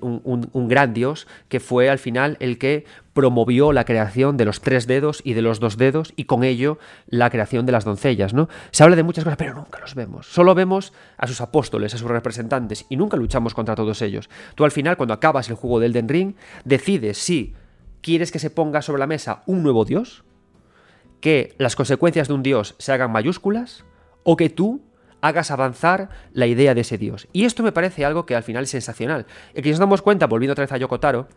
un, 0.01 0.67
gran 0.67 0.93
dios 0.93 1.27
que 1.49 1.59
fue 1.59 1.89
al 1.89 1.99
final 1.99 2.37
el 2.39 2.57
que 2.57 2.85
promovió 3.13 3.71
la 3.71 3.85
creación 3.85 4.37
de 4.37 4.45
los 4.45 4.61
tres 4.61 4.87
dedos 4.87 5.21
y 5.23 5.33
de 5.33 5.41
los 5.41 5.59
dos 5.59 5.77
dedos 5.77 6.13
y 6.15 6.25
con 6.25 6.43
ello 6.43 6.77
la 7.07 7.29
creación 7.29 7.65
de 7.65 7.71
las 7.71 7.85
doncellas, 7.85 8.33
¿no? 8.33 8.49
Se 8.71 8.83
habla 8.83 8.95
de 8.95 9.03
muchas 9.03 9.23
cosas, 9.23 9.37
pero 9.37 9.53
nunca 9.53 9.79
los 9.79 9.95
vemos. 9.95 10.27
Solo 10.27 10.55
vemos 10.55 10.93
a 11.17 11.27
sus 11.27 11.39
apóstoles, 11.41 11.93
a 11.93 11.97
sus 11.97 12.09
representantes 12.09 12.85
y 12.89 12.97
nunca 12.97 13.17
luchamos 13.17 13.53
contra 13.53 13.75
todos 13.75 14.01
ellos. 14.01 14.29
Tú 14.55 14.65
al 14.65 14.71
final, 14.71 14.97
cuando 14.97 15.13
acabas 15.13 15.49
el 15.49 15.55
juego 15.55 15.79
del 15.79 15.93
Den 15.93 16.09
Ring, 16.09 16.35
decides 16.65 17.17
si 17.17 17.53
quieres 18.01 18.31
que 18.31 18.39
se 18.39 18.49
ponga 18.49 18.81
sobre 18.81 18.99
la 18.99 19.07
mesa 19.07 19.43
un 19.45 19.63
nuevo 19.63 19.85
dios, 19.85 20.23
que 21.21 21.55
las 21.57 21.75
consecuencias 21.75 22.27
de 22.27 22.33
un 22.33 22.43
dios 22.43 22.75
se 22.77 22.91
hagan 22.91 23.11
mayúsculas 23.11 23.85
o 24.23 24.35
que 24.35 24.49
tú 24.49 24.81
hagas 25.27 25.51
avanzar 25.51 26.09
la 26.33 26.47
idea 26.47 26.73
de 26.75 26.81
ese 26.81 26.97
dios. 26.97 27.27
Y 27.33 27.45
esto 27.45 27.63
me 27.63 27.71
parece 27.71 28.05
algo 28.05 28.25
que 28.25 28.35
al 28.35 28.43
final 28.43 28.63
es 28.63 28.69
sensacional. 28.69 29.25
Y 29.55 29.61
que 29.61 29.69
nos 29.69 29.79
damos 29.79 30.01
cuenta, 30.01 30.27
volviendo 30.27 30.53
otra 30.53 30.63
vez 30.63 30.71
a 30.71 30.77
Yoko 30.77 30.99
Taro, 30.99 31.27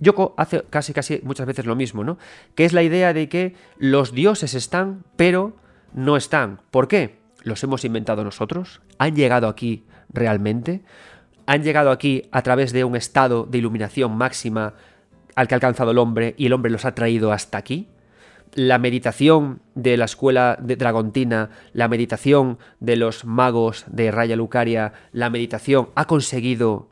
Yoko 0.00 0.34
hace 0.36 0.62
casi 0.70 0.92
casi 0.92 1.20
muchas 1.22 1.46
veces 1.46 1.66
lo 1.66 1.76
mismo, 1.76 2.04
¿no? 2.04 2.18
Que 2.54 2.64
es 2.64 2.72
la 2.72 2.82
idea 2.82 3.12
de 3.12 3.28
que 3.28 3.54
los 3.78 4.12
dioses 4.12 4.54
están, 4.54 5.04
pero 5.16 5.56
no 5.92 6.16
están. 6.16 6.60
¿Por 6.70 6.88
qué? 6.88 7.18
¿Los 7.42 7.62
hemos 7.62 7.84
inventado 7.84 8.24
nosotros? 8.24 8.80
¿Han 8.98 9.14
llegado 9.14 9.48
aquí 9.48 9.84
realmente? 10.12 10.82
¿Han 11.46 11.62
llegado 11.62 11.90
aquí 11.90 12.28
a 12.32 12.42
través 12.42 12.72
de 12.72 12.84
un 12.84 12.96
estado 12.96 13.44
de 13.44 13.58
iluminación 13.58 14.16
máxima 14.16 14.74
al 15.34 15.48
que 15.48 15.54
ha 15.54 15.56
alcanzado 15.56 15.90
el 15.90 15.98
hombre 15.98 16.34
y 16.38 16.46
el 16.46 16.52
hombre 16.52 16.70
los 16.70 16.84
ha 16.84 16.94
traído 16.94 17.32
hasta 17.32 17.58
aquí? 17.58 17.88
La 18.54 18.78
meditación 18.78 19.60
de 19.74 19.96
la 19.96 20.04
escuela 20.04 20.56
de 20.60 20.76
Dragontina, 20.76 21.50
la 21.72 21.88
meditación 21.88 22.58
de 22.80 22.96
los 22.96 23.24
magos 23.24 23.84
de 23.88 24.10
Raya 24.10 24.36
Lucaria, 24.36 24.92
la 25.12 25.30
meditación 25.30 25.88
ha 25.94 26.06
conseguido 26.06 26.88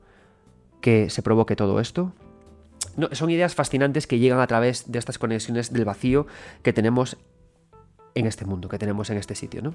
que 0.80 1.08
se 1.10 1.22
provoque 1.22 1.56
todo 1.56 1.80
esto? 1.80 2.12
No, 2.96 3.08
son 3.12 3.30
ideas 3.30 3.54
fascinantes 3.54 4.06
que 4.06 4.18
llegan 4.18 4.40
a 4.40 4.46
través 4.46 4.90
de 4.90 4.98
estas 4.98 5.18
conexiones 5.18 5.72
del 5.72 5.84
vacío 5.84 6.26
que 6.62 6.72
tenemos 6.72 7.16
en 8.14 8.26
este 8.26 8.44
mundo, 8.44 8.68
que 8.68 8.78
tenemos 8.78 9.08
en 9.10 9.16
este 9.16 9.34
sitio, 9.34 9.62
¿no? 9.62 9.74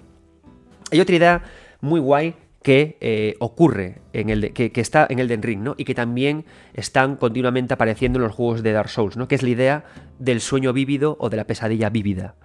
Hay 0.91 0.99
otra 0.99 1.15
idea 1.15 1.43
muy 1.81 1.99
guay 1.99 2.35
que 2.67 2.97
eh, 2.99 3.37
ocurre 3.39 4.01
en 4.11 4.29
el 4.29 4.51
que, 4.51 4.69
está 4.75 5.07
en 5.09 5.19
el 5.19 5.29
Den 5.29 5.41
Ring, 5.41 5.61
¿no? 5.61 5.75
Y 5.77 5.85
que 5.85 5.95
también 5.95 6.43
están 6.73 7.15
continuamente 7.15 7.73
apareciendo 7.73 8.19
en 8.19 8.23
los 8.23 8.35
juegos 8.35 8.61
de 8.61 8.73
Dark 8.73 8.89
Souls, 8.89 9.15
¿no? 9.15 9.29
Que 9.29 9.35
es 9.35 9.41
la 9.41 9.47
idea 9.47 9.85
del 10.19 10.41
sueño 10.41 10.73
vívido 10.73 11.15
o 11.21 11.29
de 11.29 11.37
la 11.37 11.47
pesadilla 11.47 11.89
vívida. 11.89 12.35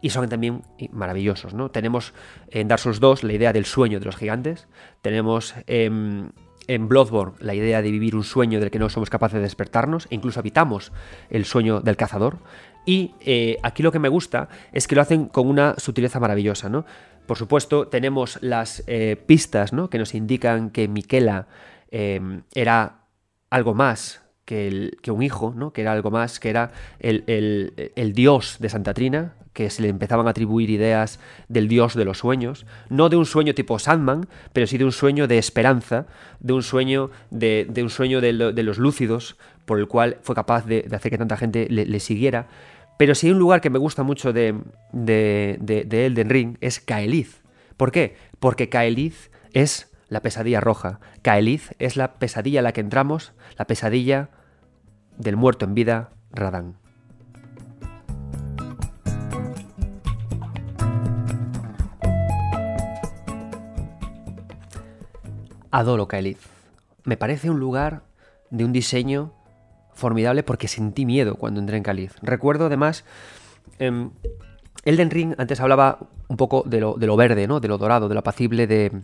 Y 0.00 0.10
son 0.10 0.28
también 0.28 0.62
maravillosos, 0.92 1.52
¿no? 1.52 1.72
Tenemos 1.72 2.14
en 2.52 2.68
Dark 2.68 2.78
Souls 2.78 3.00
2 3.00 3.24
la 3.24 3.32
idea 3.32 3.52
del 3.52 3.64
sueño 3.64 3.98
de 3.98 4.06
los 4.06 4.14
gigantes. 4.14 4.68
Tenemos 5.00 5.56
en, 5.66 6.32
Bloodborne 6.68 7.34
la 7.40 7.54
idea 7.54 7.82
de 7.82 7.90
vivir 7.90 8.14
un 8.14 8.22
sueño 8.22 8.60
del 8.60 8.70
que 8.70 8.78
no 8.78 8.88
somos 8.88 9.10
capaces 9.10 9.38
de 9.38 9.42
despertarnos. 9.42 10.06
E 10.10 10.14
incluso 10.14 10.38
habitamos 10.38 10.92
el 11.28 11.44
sueño 11.44 11.80
del 11.80 11.96
cazador. 11.96 12.38
Y 12.86 13.14
eh, 13.18 13.58
aquí 13.64 13.82
lo 13.82 13.90
que 13.90 13.98
me 13.98 14.08
gusta 14.08 14.48
es 14.72 14.86
que 14.86 14.94
lo 14.94 15.02
hacen 15.02 15.26
con 15.26 15.48
una 15.48 15.74
sutileza 15.78 16.20
maravillosa, 16.20 16.68
¿no? 16.68 16.84
Por 17.26 17.38
supuesto, 17.38 17.88
tenemos 17.88 18.38
las 18.42 18.82
eh, 18.86 19.16
pistas 19.26 19.72
¿no? 19.72 19.88
que 19.88 19.98
nos 19.98 20.14
indican 20.14 20.70
que 20.70 20.88
Miquela 20.88 21.46
em, 21.90 22.42
era 22.54 23.06
algo 23.50 23.74
más 23.74 24.22
que, 24.44 24.90
un 25.08 25.22
hijo, 25.22 25.54
¿no? 25.56 25.72
que 25.72 25.82
era 25.82 25.92
algo 25.92 26.10
más, 26.10 26.40
que 26.40 26.50
era 26.50 26.72
el, 26.98 28.12
dios 28.14 28.56
de 28.60 28.68
Santa 28.68 28.92
Trina, 28.94 29.34
que 29.52 29.70
se 29.70 29.82
le 29.82 29.88
empezaban 29.88 30.26
a 30.26 30.30
atribuir 30.30 30.70
ideas 30.70 31.20
del 31.48 31.68
dios 31.68 31.94
de 31.94 32.04
los 32.04 32.18
sueños, 32.18 32.66
no 32.88 33.08
de 33.08 33.16
un 33.16 33.26
sueño 33.26 33.54
tipo 33.54 33.78
Sandman, 33.78 34.26
pero 34.52 34.66
sí 34.66 34.78
de 34.78 34.84
un 34.84 34.92
sueño 34.92 35.28
de 35.28 35.38
esperanza, 35.38 36.06
de 36.40 36.54
un 36.54 36.62
sueño 36.62 37.10
de, 37.30 37.70
un 37.76 37.90
sueño 37.90 38.20
de, 38.20 38.32
los 38.32 38.78
lúcidos, 38.78 39.36
por 39.66 39.78
el 39.78 39.88
cual 39.88 40.18
fue 40.22 40.34
capaz 40.34 40.66
de, 40.66 40.88
hacer 40.92 41.10
que 41.10 41.18
tanta 41.18 41.36
gente 41.36 41.66
le, 41.68 42.00
siguiera. 42.00 42.48
Pero 42.98 43.14
si 43.14 43.26
hay 43.26 43.32
un 43.32 43.38
lugar 43.38 43.60
que 43.60 43.70
me 43.70 43.78
gusta 43.78 44.02
mucho 44.02 44.32
de, 44.32 44.60
de, 44.92 46.06
Elden 46.06 46.30
Ring 46.30 46.56
es 46.60 46.80
Kaelith. 46.80 47.32
¿Por 47.76 47.90
qué? 47.90 48.16
Porque 48.38 48.68
Kaelith 48.68 49.30
es 49.52 49.92
la 50.08 50.20
pesadilla 50.20 50.60
roja. 50.60 51.00
Kaelith 51.22 51.72
es 51.78 51.96
la 51.96 52.14
pesadilla 52.14 52.60
a 52.60 52.62
la 52.62 52.72
que 52.72 52.80
entramos, 52.80 53.32
la 53.58 53.66
pesadilla 53.66 54.28
del 55.18 55.36
muerto 55.36 55.64
en 55.64 55.74
vida, 55.74 56.10
Radán. 56.32 56.76
Adoro 65.70 66.06
Kaelith. 66.06 66.38
Me 67.04 67.16
parece 67.16 67.50
un 67.50 67.58
lugar 67.58 68.02
de 68.50 68.64
un 68.66 68.72
diseño 68.72 69.32
formidable 69.94 70.42
porque 70.42 70.68
sentí 70.68 71.06
miedo 71.06 71.36
cuando 71.36 71.60
entré 71.60 71.76
en 71.76 71.82
Kaelith. 71.82 72.12
Recuerdo 72.22 72.66
además... 72.66 73.04
Em, 73.78 74.10
Elden 74.84 75.10
Ring 75.10 75.34
antes 75.38 75.60
hablaba 75.60 75.98
un 76.28 76.36
poco 76.36 76.64
de 76.66 76.80
lo, 76.80 76.94
de 76.94 77.06
lo, 77.06 77.16
verde, 77.16 77.46
¿no? 77.46 77.60
De 77.60 77.68
lo 77.68 77.78
dorado, 77.78 78.08
de 78.08 78.14
lo 78.14 78.20
apacible 78.20 78.66
de, 78.66 79.02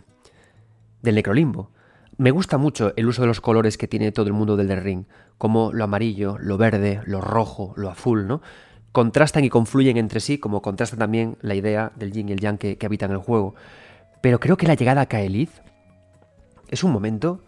del 1.01 1.15
necrolimbo. 1.15 1.71
Me 2.17 2.31
gusta 2.31 2.57
mucho 2.57 2.91
el 2.97 3.07
uso 3.07 3.21
de 3.21 3.27
los 3.27 3.39
colores 3.39 3.77
que 3.77 3.87
tiene 3.87 4.11
todo 4.11 4.27
el 4.27 4.33
mundo 4.33 4.57
del 4.57 4.75
Ring, 4.81 5.05
como 5.37 5.71
lo 5.71 5.85
amarillo, 5.85 6.37
lo 6.37 6.57
verde, 6.57 7.01
lo 7.05 7.21
rojo, 7.21 7.73
lo 7.77 7.89
azul, 7.89 8.27
¿no? 8.27 8.41
Contrastan 8.91 9.45
y 9.45 9.49
confluyen 9.49 9.95
entre 9.95 10.19
sí, 10.19 10.37
como 10.37 10.61
contrasta 10.61 10.97
también 10.97 11.37
la 11.41 11.55
idea 11.55 11.93
del 11.95 12.11
yin 12.11 12.27
y 12.27 12.33
el 12.33 12.39
yang 12.39 12.57
que, 12.57 12.77
que 12.77 12.85
habitan 12.85 13.11
el 13.11 13.19
juego. 13.19 13.55
Pero 14.21 14.39
creo 14.39 14.57
que 14.57 14.67
la 14.67 14.73
llegada 14.73 15.01
a 15.01 15.05
Kaelith 15.05 15.51
es 16.67 16.83
un 16.83 16.91
momento 16.91 17.45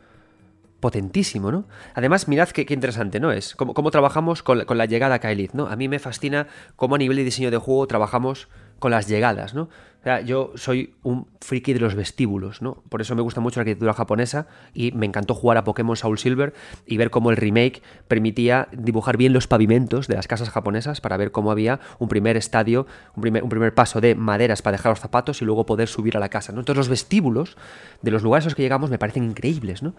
potentísimo, 0.81 1.51
¿no? 1.51 1.65
Además, 1.93 2.27
mirad 2.27 2.49
qué, 2.49 2.65
interesante, 2.73 3.21
¿no? 3.21 3.31
Es 3.31 3.55
cómo, 3.55 3.73
cómo 3.73 3.91
trabajamos 3.91 4.43
con, 4.43 4.65
la 4.67 4.85
llegada 4.85 5.15
a 5.15 5.19
Kaelith, 5.19 5.53
¿no? 5.53 5.67
A 5.67 5.77
mí 5.77 5.87
me 5.87 5.99
fascina 5.99 6.47
cómo 6.75 6.95
a 6.95 6.97
nivel 6.97 7.15
de 7.15 7.23
diseño 7.23 7.51
de 7.51 7.57
juego 7.57 7.87
trabajamos 7.87 8.49
con 8.79 8.91
las 8.91 9.07
llegadas, 9.07 9.53
¿no? 9.53 9.69
O 10.01 10.03
sea, 10.03 10.21
yo 10.21 10.51
soy 10.55 10.95
un 11.03 11.27
friki 11.39 11.73
de 11.73 11.79
los 11.79 11.93
vestíbulos, 11.93 12.63
¿no? 12.63 12.81
Por 12.89 13.01
eso 13.01 13.15
me 13.15 13.21
gusta 13.21 13.39
mucho 13.39 13.59
la 13.59 13.61
arquitectura 13.61 13.93
japonesa 13.93 14.47
y 14.73 14.91
me 14.93 15.05
encantó 15.05 15.35
jugar 15.35 15.57
a 15.57 15.63
Pokémon 15.63 15.95
Soul 15.95 16.17
Silver 16.17 16.55
y 16.87 16.97
ver 16.97 17.11
cómo 17.11 17.29
el 17.29 17.37
remake 17.37 17.83
permitía 18.07 18.67
dibujar 18.71 19.17
bien 19.17 19.31
los 19.31 19.45
pavimentos 19.45 20.07
de 20.07 20.15
las 20.15 20.27
casas 20.27 20.49
japonesas 20.49 20.99
para 20.99 21.17
ver 21.17 21.31
cómo 21.31 21.51
había 21.51 21.79
un 21.99 22.09
primer 22.09 22.35
estadio, 22.35 22.87
un 23.15 23.21
primer, 23.21 23.43
un 23.43 23.49
primer 23.49 23.75
paso 23.75 24.01
de 24.01 24.15
maderas 24.15 24.63
para 24.63 24.77
dejar 24.77 24.93
los 24.93 24.99
zapatos 24.99 25.43
y 25.43 25.45
luego 25.45 25.67
poder 25.67 25.87
subir 25.87 26.17
a 26.17 26.19
la 26.19 26.29
casa, 26.29 26.51
¿no? 26.51 26.61
Entonces 26.61 26.77
los 26.77 26.89
vestíbulos 26.89 27.55
de 28.01 28.09
los 28.09 28.23
lugares 28.23 28.45
a 28.45 28.47
los 28.47 28.55
que 28.55 28.63
llegamos 28.63 28.89
me 28.89 28.97
parecen 28.97 29.23
increíbles, 29.23 29.83
¿no? 29.83 29.93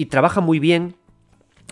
Y 0.00 0.06
trabaja 0.06 0.40
muy 0.40 0.60
bien 0.60 0.96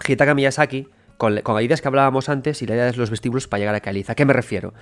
Hitaka 0.07 0.35
Miyazaki 0.35 0.89
con, 1.17 1.41
con 1.41 1.63
ideas 1.63 1.81
que 1.81 1.89
hablábamos 1.89 2.29
antes 2.29 2.61
y 2.61 2.67
la 2.67 2.75
idea 2.75 2.85
de 2.85 2.93
los 2.93 3.09
vestíbulos 3.09 3.49
para 3.49 3.61
llegar 3.61 3.75
a 3.75 3.81
Caliza. 3.81 4.13
¿A 4.13 4.17
qué 4.17 4.27
me 4.27 4.35
refiero? 4.35 4.75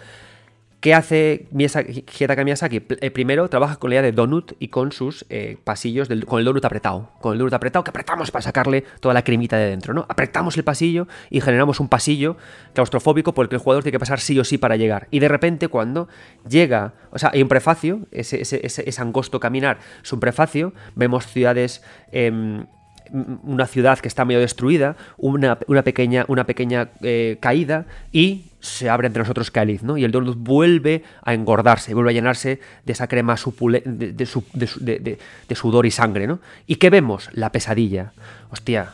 ¿Qué 0.80 0.94
hace 0.94 1.46
Hidetaka 1.52 2.42
Miyazaki? 2.42 2.82
Eh, 2.88 3.10
primero 3.12 3.48
trabaja 3.48 3.76
con 3.76 3.90
la 3.90 3.94
idea 3.94 4.02
de 4.02 4.10
donut 4.10 4.54
y 4.58 4.66
con 4.66 4.90
sus 4.90 5.26
eh, 5.30 5.58
pasillos, 5.62 6.08
con 6.26 6.40
el 6.40 6.44
donut 6.44 6.64
apretado. 6.64 7.12
Con 7.20 7.34
el 7.34 7.38
donut 7.38 7.52
apretado 7.52 7.84
que 7.84 7.90
apretamos 7.90 8.32
para 8.32 8.42
sacarle 8.42 8.82
toda 8.98 9.14
la 9.14 9.22
cremita 9.22 9.56
de 9.56 9.70
dentro, 9.70 9.94
¿no? 9.94 10.06
Apretamos 10.08 10.56
el 10.56 10.64
pasillo 10.64 11.06
y 11.30 11.40
generamos 11.40 11.78
un 11.78 11.88
pasillo 11.88 12.36
claustrofóbico 12.74 13.32
por 13.32 13.44
el 13.44 13.48
que 13.48 13.54
el 13.54 13.62
jugador 13.62 13.84
tiene 13.84 13.92
que 13.92 14.00
pasar 14.00 14.18
sí 14.18 14.36
o 14.40 14.44
sí 14.44 14.58
para 14.58 14.74
llegar. 14.74 15.06
Y 15.12 15.20
de 15.20 15.28
repente 15.28 15.68
cuando 15.68 16.08
llega, 16.48 16.94
o 17.12 17.18
sea, 17.20 17.30
hay 17.32 17.42
un 17.42 17.48
prefacio, 17.48 18.08
ese, 18.10 18.42
ese, 18.42 19.00
angosto 19.00 19.38
caminar 19.38 19.78
es 20.02 20.12
un 20.12 20.18
prefacio, 20.18 20.72
vemos 20.96 21.28
ciudades... 21.28 21.84
Em, 22.10 22.66
una 23.12 23.66
ciudad 23.66 23.98
que 23.98 24.08
está 24.08 24.24
medio 24.24 24.40
destruida, 24.40 24.96
una, 25.16 25.56
pequeña, 25.56 26.24
una 26.28 26.44
pequeña 26.44 26.90
eh, 27.02 27.38
caída 27.40 27.86
y 28.12 28.46
se 28.60 28.90
abre 28.90 29.06
entre 29.06 29.22
nosotros 29.22 29.50
cáliz, 29.50 29.82
¿no? 29.82 29.96
Y 29.96 30.04
el 30.04 30.10
donut 30.10 30.36
vuelve 30.38 31.04
a 31.22 31.34
engordarse, 31.34 31.94
vuelve 31.94 32.10
a 32.10 32.14
llenarse 32.14 32.60
de 32.84 32.92
esa 32.92 33.06
crema 33.06 33.36
de, 33.36 34.12
de, 34.12 35.56
sudor 35.56 35.86
y 35.86 35.90
sangre, 35.90 36.26
¿no? 36.26 36.40
¿Y 36.66 36.76
qué 36.76 36.90
vemos? 36.90 37.30
La 37.32 37.52
pesadilla. 37.52 38.12
Hostia, 38.50 38.90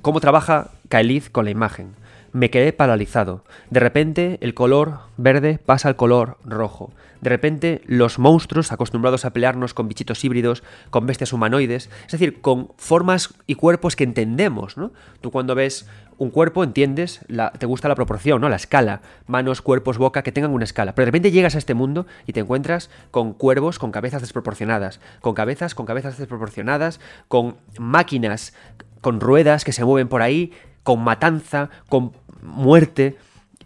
¿cómo 0.00 0.20
trabaja 0.20 0.70
Kaelith 0.88 1.30
con 1.30 1.44
la 1.44 1.50
imagen? 1.50 2.01
Me 2.32 2.50
quedé 2.50 2.72
paralizado. 2.72 3.44
De 3.70 3.80
repente 3.80 4.38
el 4.40 4.54
color 4.54 5.00
verde 5.16 5.58
pasa 5.64 5.88
al 5.88 5.96
color 5.96 6.38
rojo. 6.44 6.92
De 7.20 7.28
repente 7.28 7.82
los 7.84 8.18
monstruos, 8.18 8.72
acostumbrados 8.72 9.24
a 9.24 9.32
pelearnos 9.32 9.74
con 9.74 9.86
bichitos 9.86 10.24
híbridos, 10.24 10.62
con 10.90 11.06
bestias 11.06 11.32
humanoides, 11.32 11.90
es 12.06 12.12
decir, 12.12 12.40
con 12.40 12.72
formas 12.78 13.34
y 13.46 13.54
cuerpos 13.54 13.96
que 13.96 14.04
entendemos, 14.04 14.76
¿no? 14.76 14.92
Tú 15.20 15.30
cuando 15.30 15.54
ves 15.54 15.86
un 16.18 16.30
cuerpo 16.30 16.64
entiendes, 16.64 17.20
la, 17.28 17.52
te 17.52 17.66
gusta 17.66 17.88
la 17.88 17.94
proporción, 17.94 18.40
¿no? 18.40 18.48
La 18.48 18.56
escala, 18.56 19.02
manos, 19.26 19.60
cuerpos, 19.60 19.98
boca, 19.98 20.22
que 20.22 20.32
tengan 20.32 20.52
una 20.52 20.64
escala. 20.64 20.94
Pero 20.94 21.04
de 21.04 21.10
repente 21.10 21.30
llegas 21.30 21.54
a 21.54 21.58
este 21.58 21.74
mundo 21.74 22.06
y 22.26 22.32
te 22.32 22.40
encuentras 22.40 22.90
con 23.10 23.34
cuervos 23.34 23.78
con 23.78 23.92
cabezas 23.92 24.22
desproporcionadas, 24.22 25.00
con 25.20 25.34
cabezas 25.34 25.74
con 25.74 25.84
cabezas 25.84 26.18
desproporcionadas, 26.18 26.98
con 27.28 27.56
máquinas 27.78 28.54
con 29.02 29.20
ruedas 29.20 29.64
que 29.64 29.72
se 29.72 29.84
mueven 29.84 30.08
por 30.08 30.22
ahí, 30.22 30.52
con 30.82 31.00
matanza, 31.00 31.70
con 31.88 32.12
muerte. 32.42 33.16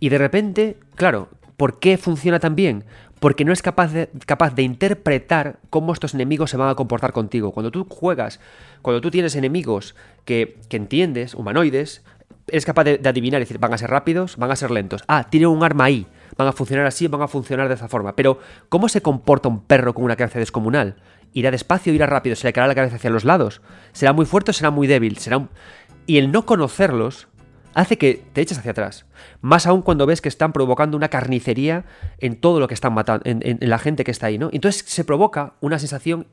Y 0.00 0.08
de 0.10 0.18
repente, 0.18 0.76
claro, 0.94 1.28
¿por 1.56 1.78
qué 1.78 1.98
funciona 1.98 2.38
tan 2.38 2.54
bien? 2.54 2.84
Porque 3.18 3.44
no 3.44 3.52
es 3.52 3.62
capaz 3.62 3.92
de, 3.92 4.10
capaz 4.26 4.54
de 4.54 4.62
interpretar 4.62 5.58
cómo 5.70 5.92
estos 5.92 6.14
enemigos 6.14 6.50
se 6.50 6.56
van 6.56 6.68
a 6.68 6.74
comportar 6.74 7.12
contigo. 7.12 7.52
Cuando 7.52 7.70
tú 7.70 7.86
juegas, 7.88 8.40
cuando 8.82 9.00
tú 9.00 9.10
tienes 9.10 9.34
enemigos 9.36 9.94
que, 10.24 10.58
que 10.68 10.76
entiendes, 10.76 11.34
humanoides, 11.34 12.02
eres 12.48 12.64
capaz 12.64 12.84
de, 12.84 13.00
adivinar 13.04 13.40
y 13.40 13.44
decir, 13.44 13.58
van 13.58 13.74
a 13.74 13.78
ser 13.78 13.90
rápidos, 13.90 14.36
van 14.36 14.50
a 14.50 14.56
ser 14.56 14.70
lentos. 14.70 15.02
Ah, 15.08 15.28
tiene 15.28 15.46
un 15.46 15.62
arma 15.64 15.84
ahí, 15.84 16.06
van 16.36 16.48
a 16.48 16.52
funcionar 16.52 16.86
así, 16.86 17.08
van 17.08 17.22
a 17.22 17.28
funcionar 17.28 17.68
de 17.68 17.74
esa 17.74 17.88
forma. 17.88 18.14
Pero, 18.14 18.38
¿cómo 18.68 18.88
se 18.88 19.02
comporta 19.02 19.48
un 19.48 19.62
perro 19.62 19.94
con 19.94 20.04
una 20.04 20.16
cabeza 20.16 20.38
descomunal? 20.38 20.96
¿Irá 21.32 21.50
despacio, 21.50 21.92
irá 21.92 22.06
rápido? 22.06 22.36
¿Se 22.36 22.46
le 22.46 22.52
caerá 22.52 22.68
la 22.68 22.74
cabeza 22.74 22.96
hacia 22.96 23.10
los 23.10 23.24
lados? 23.24 23.60
¿Será 23.92 24.12
muy 24.12 24.26
fuerte 24.26 24.52
o 24.52 24.54
será 24.54 24.70
muy 24.70 24.86
débil? 24.86 25.18
¿Será 25.18 25.38
un... 25.38 25.50
Y 26.06 26.18
el 26.18 26.30
no 26.30 26.46
conocerlos 26.46 27.28
hace 27.76 27.98
que 27.98 28.24
te 28.32 28.40
eches 28.40 28.58
hacia 28.58 28.70
atrás. 28.70 29.04
Más 29.42 29.66
aún 29.66 29.82
cuando 29.82 30.06
ves 30.06 30.22
que 30.22 30.30
están 30.30 30.52
provocando 30.54 30.96
una 30.96 31.10
carnicería 31.10 31.84
en 32.18 32.40
todo 32.40 32.58
lo 32.58 32.68
que 32.68 32.74
están 32.74 32.94
matando, 32.94 33.22
en, 33.26 33.58
la 33.60 33.78
gente 33.78 34.02
que 34.02 34.10
está 34.10 34.28
ahí, 34.28 34.38
¿no? 34.38 34.48
Entonces 34.50 34.82
se 34.86 35.04
provoca 35.04 35.52
una 35.60 35.78
sensación 35.78 36.26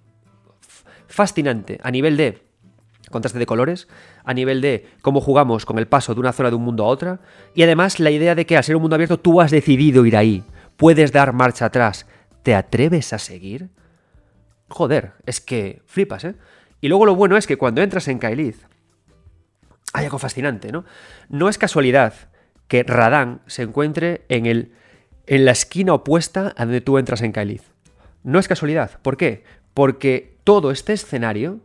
fascinante 1.08 1.82
a 1.84 1.92
nivel 1.92 2.16
de 2.16 2.42
contraste 3.12 3.40
de 3.40 3.46
colores, 3.46 3.90
a 4.24 4.34
nivel 4.34 4.62
de 4.62 4.88
cómo 5.02 5.20
jugamos 5.20 5.66
con 5.66 5.78
el 5.78 5.86
paso 5.86 6.14
de 6.14 6.22
una 6.22 6.32
zona 6.32 6.50
de 6.50 6.56
un 6.56 6.64
mundo 6.64 6.86
a 6.86 6.88
otra, 6.88 7.20
y 7.54 7.62
además 7.62 8.00
la 8.00 8.10
idea 8.10 8.36
de 8.36 8.46
que 8.46 8.56
al 8.56 8.64
ser 8.64 8.78
un 8.78 8.82
mundo 8.82 8.96
abierto 8.96 9.20
tú 9.20 9.42
has 9.42 9.52
decidido 9.52 10.06
ir 10.06 10.16
ahí, 10.16 10.46
puedes 10.78 11.12
dar 11.12 11.34
marcha 11.34 11.66
atrás, 11.66 12.08
¿te 12.42 12.56
atreves 12.56 13.12
a 13.12 13.20
seguir? 13.20 13.70
Joder, 14.70 15.12
es 15.26 15.42
que 15.42 15.82
flipas, 15.88 16.24
¿eh? 16.24 16.36
Y 16.80 16.88
luego 16.88 17.06
lo 17.06 17.16
bueno 17.16 17.36
es 17.36 17.46
que 17.46 17.58
cuando 17.58 17.82
entras 17.82 18.08
en 18.08 18.18
Kaelith, 18.18 18.64
hay 19.94 20.06
algo 20.06 20.20
fascinante, 20.20 20.72
¿no? 20.72 20.86
No 21.30 21.50
es 21.50 21.58
casualidad 21.58 22.14
que 22.68 22.84
Radán 22.84 23.42
se 23.48 23.62
encuentre 23.62 24.26
en, 24.28 24.48
el, 24.48 24.74
en 25.28 25.46
la 25.46 25.52
esquina 25.52 25.94
opuesta 25.94 26.54
a 26.58 26.66
donde 26.66 26.82
tú 26.82 26.98
entras 26.98 27.22
en 27.22 27.32
Kaelith. 27.32 27.64
No 28.24 28.40
es 28.40 28.48
casualidad. 28.48 29.00
¿Por 29.02 29.18
qué? 29.18 29.44
Porque 29.74 30.38
todo 30.44 30.72
este 30.72 30.94
escenario 30.94 31.60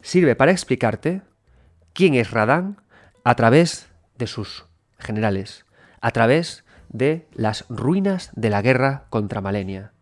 sirve 0.00 0.34
para 0.34 0.52
explicarte 0.52 1.22
quién 1.92 2.14
es 2.14 2.30
Radán 2.30 2.80
a 3.24 3.34
través 3.34 3.88
de 4.16 4.26
sus 4.26 4.64
generales, 4.98 5.66
a 6.00 6.10
través 6.10 6.64
de 6.88 7.26
las 7.34 7.66
ruinas 7.68 8.30
de 8.34 8.50
la 8.50 8.62
guerra 8.62 9.04
contra 9.10 9.40
Malenia. 9.40 9.92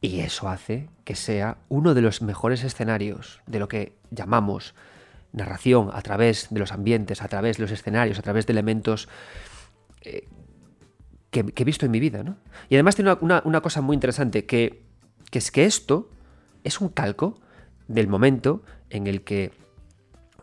Y 0.00 0.20
eso 0.20 0.48
hace 0.48 0.90
que 1.04 1.16
sea 1.16 1.56
uno 1.68 1.94
de 1.94 2.02
los 2.02 2.22
mejores 2.22 2.62
escenarios 2.62 3.40
de 3.46 3.58
lo 3.58 3.68
que 3.68 3.96
llamamos 4.10 4.74
narración 5.34 5.90
a 5.92 6.00
través 6.00 6.48
de 6.50 6.60
los 6.60 6.72
ambientes, 6.72 7.20
a 7.20 7.28
través 7.28 7.58
de 7.58 7.62
los 7.62 7.70
escenarios, 7.72 8.18
a 8.18 8.22
través 8.22 8.46
de 8.46 8.52
elementos 8.52 9.08
eh, 10.02 10.28
que, 11.30 11.44
he 11.54 11.64
visto 11.64 11.84
en 11.84 11.92
mi 11.92 12.00
vida. 12.00 12.22
¿no? 12.22 12.36
Y 12.68 12.76
además 12.76 12.94
tiene 12.94 13.12
una, 13.20 13.60
cosa 13.60 13.80
muy 13.82 13.94
interesante, 13.94 14.46
que, 14.46 14.82
es 15.32 15.50
que 15.50 15.64
esto 15.64 16.10
es 16.62 16.80
un 16.80 16.88
calco 16.88 17.40
del 17.88 18.08
momento 18.08 18.62
en 18.88 19.06
el 19.06 19.22
que 19.22 19.50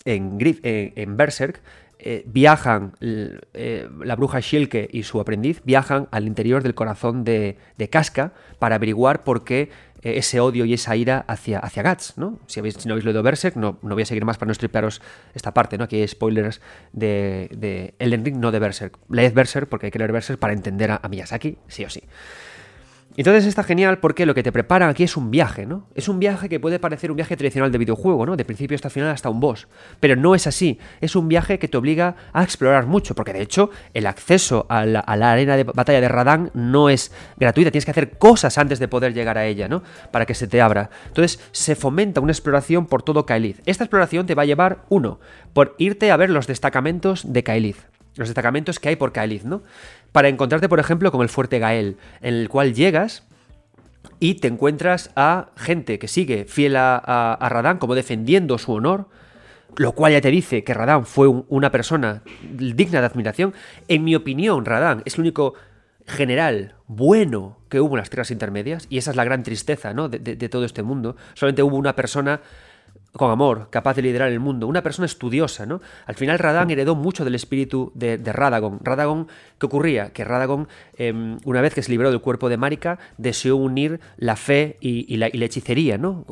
en, 0.05 0.37
en 0.41 1.17
Berserk 1.17 1.61
eh, 2.03 2.23
viajan, 2.25 2.93
eh, 2.99 3.87
la 4.03 4.15
bruja 4.15 4.39
Shilke 4.39 4.89
y 4.91 5.03
su 5.03 5.21
aprendiz 5.21 5.61
viajan 5.63 6.07
al 6.09 6.25
interior 6.25 6.63
del 6.63 6.73
corazón 6.73 7.23
de, 7.23 7.57
Casca 7.91 8.33
para 8.57 8.75
averiguar 8.75 9.23
por 9.23 9.43
qué 9.43 9.61
eh, 9.61 9.69
ese 10.03 10.39
odio 10.39 10.65
y 10.65 10.73
esa 10.73 10.95
ira 10.95 11.23
hacia, 11.27 11.59
hacia 11.59 11.83
Guts, 11.83 12.13
¿no? 12.17 12.39
Si, 12.47 12.59
habéis, 12.59 12.75
si 12.75 12.87
no 12.87 12.93
habéis 12.93 13.05
leído 13.05 13.23
Berserk, 13.23 13.55
no, 13.55 13.77
no 13.81 13.93
voy 13.95 14.03
a 14.03 14.05
seguir 14.05 14.25
más 14.25 14.37
para 14.37 14.47
no 14.47 14.51
estriparos 14.51 15.01
esta 15.33 15.53
parte, 15.53 15.77
¿no? 15.77 15.83
Aquí 15.83 15.97
hay 15.97 16.07
spoilers 16.07 16.61
de, 16.91 17.49
de 17.51 17.93
Elden 17.99 18.25
Ring, 18.25 18.37
no 18.37 18.51
de 18.51 18.59
Berserk. 18.59 18.97
Leed 19.09 19.33
Berserk 19.33 19.69
porque 19.69 19.87
hay 19.87 19.91
que 19.91 19.99
leer 19.99 20.11
Berserk 20.11 20.39
para 20.39 20.53
entender 20.53 20.91
a, 20.91 20.99
a 21.01 21.07
Miyazaki, 21.07 21.57
sí 21.67 21.85
o 21.85 21.89
sí. 21.89 22.01
Entonces 23.21 23.45
está 23.45 23.61
genial 23.61 23.99
porque 23.99 24.25
lo 24.25 24.33
que 24.33 24.41
te 24.41 24.51
preparan 24.51 24.89
aquí 24.89 25.03
es 25.03 25.15
un 25.15 25.29
viaje, 25.29 25.67
¿no? 25.67 25.87
Es 25.93 26.09
un 26.09 26.17
viaje 26.17 26.49
que 26.49 26.59
puede 26.59 26.79
parecer 26.79 27.11
un 27.11 27.17
viaje 27.17 27.37
tradicional 27.37 27.71
de 27.71 27.77
videojuego, 27.77 28.25
¿no? 28.25 28.35
De 28.35 28.45
principio 28.45 28.73
hasta 28.73 28.89
final 28.89 29.09
hasta 29.09 29.29
un 29.29 29.39
boss. 29.39 29.67
Pero 29.99 30.15
no 30.15 30.33
es 30.33 30.47
así. 30.47 30.79
Es 31.01 31.15
un 31.15 31.27
viaje 31.27 31.59
que 31.59 31.67
te 31.67 31.77
obliga 31.77 32.15
a 32.33 32.41
explorar 32.41 32.87
mucho, 32.87 33.13
porque 33.13 33.31
de 33.31 33.43
hecho 33.43 33.69
el 33.93 34.07
acceso 34.07 34.65
a 34.69 34.87
la, 34.87 35.01
arena 35.01 35.55
de 35.55 35.65
batalla 35.65 36.01
de 36.01 36.07
Radán 36.07 36.49
no 36.55 36.89
es 36.89 37.11
gratuita. 37.37 37.69
Tienes 37.69 37.85
que 37.85 37.91
hacer 37.91 38.17
cosas 38.17 38.57
antes 38.57 38.79
de 38.79 38.87
poder 38.87 39.13
llegar 39.13 39.37
a 39.37 39.45
ella, 39.45 39.67
¿no? 39.67 39.83
Para 40.09 40.25
que 40.25 40.33
se 40.33 40.47
te 40.47 40.59
abra. 40.59 40.89
Entonces 41.05 41.39
se 41.51 41.75
fomenta 41.75 42.21
una 42.21 42.31
exploración 42.31 42.87
por 42.87 43.03
todo 43.03 43.27
Kaelith. 43.27 43.61
Esta 43.67 43.83
exploración 43.83 44.25
te 44.25 44.33
va 44.33 44.41
a 44.41 44.45
llevar, 44.47 44.85
uno, 44.89 45.19
por 45.53 45.75
irte 45.77 46.09
a 46.09 46.17
ver 46.17 46.31
los 46.31 46.47
destacamentos 46.47 47.31
de 47.31 47.43
Kaelith 47.43 47.77
los 48.15 48.27
destacamentos 48.27 48.79
que 48.79 48.89
hay 48.89 48.95
por 48.95 49.13
Kaelith, 49.13 49.43
¿no? 49.43 49.61
Para 50.11 50.27
encontrarte, 50.27 50.67
por 50.67 50.79
ejemplo, 50.79 51.11
con 51.11 51.21
el 51.21 51.29
fuerte 51.29 51.59
Gael, 51.59 51.97
en 52.21 52.33
el 52.33 52.49
cual 52.49 52.73
llegas 52.73 53.23
y 54.19 54.35
te 54.35 54.47
encuentras 54.47 55.11
a 55.15 55.49
gente 55.55 55.99
que 55.99 56.07
sigue 56.07 56.45
fiel 56.45 56.75
a, 56.75 56.97
a, 56.97 57.49
Radán 57.49 57.77
como 57.77 57.95
defendiendo 57.95 58.57
su 58.57 58.73
honor, 58.73 59.07
lo 59.77 59.93
cual 59.93 60.13
ya 60.13 60.21
te 60.21 60.31
dice 60.31 60.63
que 60.63 60.73
Radán 60.73 61.05
fue 61.05 61.27
un, 61.27 61.45
una 61.49 61.71
persona 61.71 62.23
digna 62.51 62.99
de 62.99 63.05
admiración. 63.05 63.53
En 63.87 64.03
mi 64.03 64.15
opinión, 64.15 64.65
Radán 64.65 65.01
es 65.05 65.15
el 65.15 65.21
único 65.21 65.53
general 66.07 66.75
bueno 66.87 67.59
que 67.69 67.79
hubo 67.79 67.95
en 67.95 67.99
las 67.99 68.09
tierras 68.09 68.31
intermedias, 68.31 68.85
y 68.89 68.97
esa 68.97 69.11
es 69.11 69.17
la 69.17 69.23
gran 69.23 69.43
tristeza 69.43 69.93
¿no? 69.93 70.09
de, 70.09 70.19
de 70.19 70.49
todo 70.49 70.65
este 70.65 70.83
mundo. 70.83 71.15
Solamente 71.35 71.63
hubo 71.63 71.77
una 71.77 71.95
persona 71.95 72.41
con 73.13 73.29
amor, 73.29 73.67
capaz 73.69 73.95
de 73.95 74.03
liderar 74.03 74.31
el 74.31 74.39
mundo, 74.39 74.67
una 74.67 74.81
persona 74.81 75.05
estudiosa, 75.05 75.65
¿no? 75.65 75.81
Al 76.05 76.15
final 76.15 76.39
Radán 76.39 76.71
heredó 76.71 76.95
mucho 76.95 77.25
del 77.25 77.35
espíritu 77.35 77.91
de, 77.93 78.17
Radagon. 78.17 78.79
Radagon, 78.81 79.27
¿qué 79.59 79.65
ocurría? 79.65 80.13
Que 80.13 80.23
Radagon, 80.23 80.69
eh, 80.97 81.37
una 81.43 81.61
vez 81.61 81.73
que 81.73 81.83
se 81.83 81.91
liberó 81.91 82.09
del 82.09 82.21
cuerpo 82.21 82.47
de 82.47 82.55
Marika, 82.55 82.99
deseó 83.17 83.57
unir 83.57 83.99
la 84.15 84.37
fe 84.37 84.77
y, 84.79 85.17
la, 85.17 85.27
hechicería, 85.27 85.97
¿no? 85.97 86.25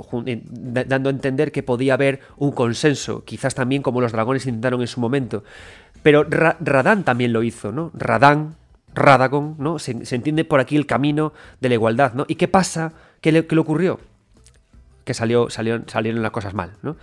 Dando 0.63 1.09
a 1.09 1.11
entender 1.11 1.51
que 1.51 1.63
podía 1.63 1.95
haber 1.95 2.21
un 2.37 2.51
consenso, 2.51 3.25
quizás 3.25 3.55
también 3.55 3.81
como 3.81 3.99
los 3.99 4.13
dragones 4.13 4.45
intentaron 4.45 4.79
en 4.79 4.87
su 4.87 5.01
momento. 5.01 5.43
Pero 6.01 6.23
Ra 6.23 6.55
Radán 6.61 7.03
también 7.03 7.33
lo 7.33 7.43
hizo, 7.43 7.73
¿no? 7.73 7.91
Radán, 7.93 8.55
Radagon, 8.95 9.55
¿no? 9.59 9.79
Se, 9.79 9.91
entiende 9.91 10.45
por 10.45 10.61
aquí 10.61 10.77
el 10.77 10.85
camino 10.85 11.33
de 11.59 11.67
la 11.67 11.75
igualdad, 11.75 12.13
¿no? 12.13 12.25
¿Y 12.29 12.35
qué 12.35 12.47
pasa? 12.47 12.93
¿Qué 13.19 13.45
qué 13.45 13.55
le 13.55 13.61
ocurrió? 13.61 13.99
Que 15.09 15.15
salió, 15.15 15.49
salió, 15.49 15.81
salieron 15.87 16.21
las 16.21 16.29
cosas 16.29 16.53
mal. 16.53 16.73
¿no? 16.83 16.95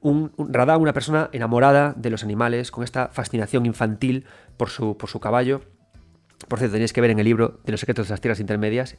Un, 0.00 0.32
un 0.38 0.56
una 0.56 0.92
persona 0.94 1.28
enamorada 1.32 1.92
de 1.98 2.08
los 2.08 2.24
animales, 2.24 2.70
con 2.70 2.82
esta 2.82 3.08
fascinación 3.08 3.66
infantil 3.66 4.24
por 4.56 4.70
su, 4.70 4.96
por 4.96 5.10
su 5.10 5.20
caballo. 5.20 5.60
Por 6.48 6.58
cierto, 6.58 6.72
tenéis 6.72 6.94
que 6.94 7.02
ver 7.02 7.10
en 7.10 7.18
el 7.18 7.26
libro 7.26 7.60
de 7.66 7.72
los 7.72 7.80
secretos 7.80 8.08
de 8.08 8.14
las 8.14 8.22
tierras 8.22 8.40
intermedias 8.40 8.96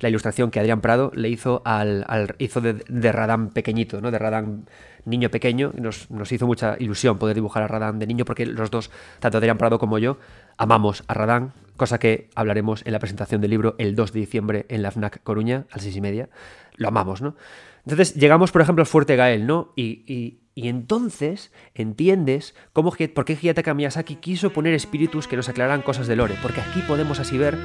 la 0.00 0.10
ilustración 0.10 0.50
que 0.50 0.60
Adrián 0.60 0.82
Prado 0.82 1.10
le 1.14 1.30
hizo 1.30 1.62
al, 1.64 2.34
hizo 2.36 2.60
de, 2.60 2.74
de, 2.86 3.12
Radán 3.12 3.48
pequeñito, 3.48 4.02
¿no? 4.02 4.10
de 4.10 4.18
Radán 4.18 4.66
niño 5.06 5.30
pequeño. 5.30 5.72
Nos, 5.74 6.10
nos, 6.10 6.30
hizo 6.32 6.46
mucha 6.46 6.76
ilusión 6.78 7.16
poder 7.18 7.34
dibujar 7.34 7.62
a 7.62 7.68
Radán 7.68 7.98
de 7.98 8.06
niño 8.06 8.26
porque 8.26 8.44
los 8.44 8.70
dos, 8.70 8.90
tanto 9.20 9.38
Adrián 9.38 9.56
Prado 9.56 9.78
como 9.78 9.98
yo, 9.98 10.18
amamos 10.58 11.02
a 11.08 11.14
Radán, 11.14 11.54
cosa 11.78 11.98
que 11.98 12.28
hablaremos 12.34 12.84
en 12.84 12.92
la 12.92 12.98
presentación 12.98 13.40
del 13.40 13.52
libro 13.52 13.74
el 13.78 13.96
2 13.96 14.12
de 14.12 14.20
diciembre 14.20 14.66
en 14.68 14.82
la 14.82 14.90
FNAC 14.90 15.22
Coruña, 15.22 15.64
a 15.70 15.76
las 15.76 15.84
seis 15.84 15.96
y 15.96 16.02
media. 16.02 16.28
Lo 16.76 16.88
amamos, 16.88 17.22
¿no? 17.22 17.36
Entonces 17.86 18.14
llegamos, 18.14 18.50
por 18.50 18.62
ejemplo, 18.62 18.82
al 18.82 18.86
Fuerte 18.86 19.14
Gael, 19.14 19.46
¿no? 19.46 19.72
Y, 19.76 20.02
y, 20.12 20.40
y 20.56 20.68
entonces 20.68 21.52
entiendes 21.74 22.56
cómo, 22.72 22.92
por 23.14 23.24
qué 23.24 23.36
Hiyataka 23.36 23.74
Miyazaki 23.74 24.16
quiso 24.16 24.52
poner 24.52 24.74
espíritus 24.74 25.28
que 25.28 25.36
nos 25.36 25.48
aclararan 25.48 25.82
cosas 25.82 26.08
de 26.08 26.16
Lore, 26.16 26.34
porque 26.42 26.60
aquí 26.60 26.80
podemos 26.80 27.20
así 27.20 27.38
ver 27.38 27.56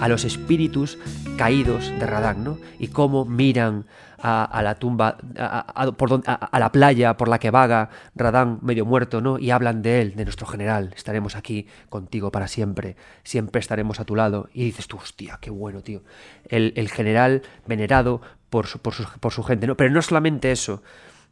a 0.00 0.08
los 0.08 0.24
espíritus 0.24 0.96
caídos 1.36 1.90
de 1.98 2.06
Radán, 2.06 2.42
¿no? 2.42 2.58
Y 2.78 2.88
cómo 2.88 3.26
miran 3.26 3.84
a, 4.18 4.62
la 4.62 4.76
tumba, 4.76 5.18
a, 5.36 5.66
a, 5.74 6.34
a, 6.34 6.58
la 6.58 6.72
playa 6.72 7.16
por 7.16 7.28
la 7.28 7.38
que 7.38 7.50
vaga 7.50 7.90
Radán 8.14 8.58
medio 8.62 8.86
muerto, 8.86 9.20
¿no? 9.20 9.38
Y 9.38 9.50
hablan 9.50 9.82
de 9.82 10.00
él, 10.00 10.16
de 10.16 10.24
nuestro 10.24 10.46
general, 10.46 10.92
estaremos 10.96 11.36
aquí 11.36 11.66
contigo 11.88 12.30
para 12.30 12.48
siempre, 12.48 12.96
siempre 13.24 13.60
estaremos 13.60 14.00
a 14.00 14.04
tu 14.04 14.16
lado. 14.16 14.48
Y 14.54 14.64
dices 14.64 14.88
tú, 14.88 14.96
hostia, 14.96 15.38
qué 15.40 15.50
bueno, 15.50 15.82
tío. 15.82 16.02
El, 16.48 16.72
el 16.76 16.88
general 16.88 17.42
venerado 17.66 18.20
por 18.50 18.66
su, 18.66 18.78
por, 18.78 18.94
su, 18.94 19.04
por 19.20 19.32
su 19.32 19.42
gente, 19.42 19.66
¿no? 19.66 19.76
Pero 19.76 19.90
no 19.90 20.02
solamente 20.02 20.52
eso, 20.52 20.82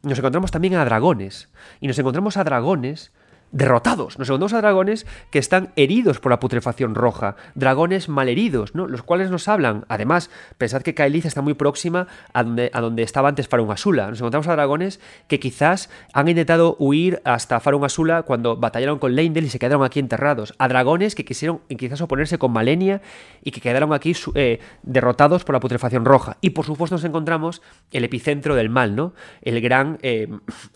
nos 0.03 0.17
encontramos 0.19 0.51
también 0.51 0.75
a 0.75 0.85
dragones. 0.85 1.49
Y 1.79 1.87
nos 1.87 1.97
encontramos 1.99 2.37
a 2.37 2.43
dragones 2.43 3.11
derrotados. 3.51 4.19
Nos 4.19 4.29
encontramos 4.29 4.53
a 4.53 4.61
dragones 4.61 5.05
que 5.31 5.39
están 5.39 5.71
heridos 5.75 6.19
por 6.19 6.31
la 6.31 6.39
putrefacción 6.39 6.95
roja, 6.95 7.35
dragones 7.55 8.09
malheridos, 8.09 8.75
¿no? 8.75 8.87
los 8.87 9.03
cuales 9.03 9.31
nos 9.31 9.47
hablan. 9.47 9.85
Además, 9.87 10.29
pensad 10.57 10.81
que 10.81 10.93
Kaelith 10.93 11.25
está 11.25 11.41
muy 11.41 11.53
próxima 11.53 12.07
a 12.33 12.43
donde, 12.43 12.69
a 12.73 12.81
donde 12.81 13.03
estaba 13.03 13.29
antes 13.29 13.47
Farun 13.47 13.71
Asula. 13.71 14.09
Nos 14.09 14.19
encontramos 14.19 14.47
a 14.47 14.53
dragones 14.53 14.99
que 15.27 15.39
quizás 15.39 15.89
han 16.13 16.27
intentado 16.27 16.75
huir 16.79 17.21
hasta 17.23 17.59
Farun 17.59 17.85
Asula 17.85 18.23
cuando 18.23 18.57
batallaron 18.57 18.99
con 18.99 19.15
Leindel 19.15 19.45
y 19.45 19.49
se 19.49 19.59
quedaron 19.59 19.83
aquí 19.83 19.99
enterrados. 19.99 20.53
A 20.57 20.67
dragones 20.67 21.15
que 21.15 21.25
quisieron 21.25 21.61
quizás 21.77 22.01
oponerse 22.01 22.37
con 22.37 22.51
Malenia 22.51 23.01
y 23.43 23.51
que 23.51 23.61
quedaron 23.61 23.93
aquí 23.93 24.13
eh, 24.35 24.59
derrotados 24.83 25.43
por 25.43 25.53
la 25.53 25.59
putrefacción 25.59 26.05
roja. 26.05 26.37
Y 26.41 26.51
por 26.51 26.65
supuesto 26.65 26.95
nos 26.95 27.03
encontramos 27.03 27.61
el 27.91 28.03
epicentro 28.03 28.55
del 28.55 28.69
mal, 28.69 28.95
¿no? 28.95 29.13
El 29.41 29.61
gran 29.61 29.97
eh, 30.01 30.27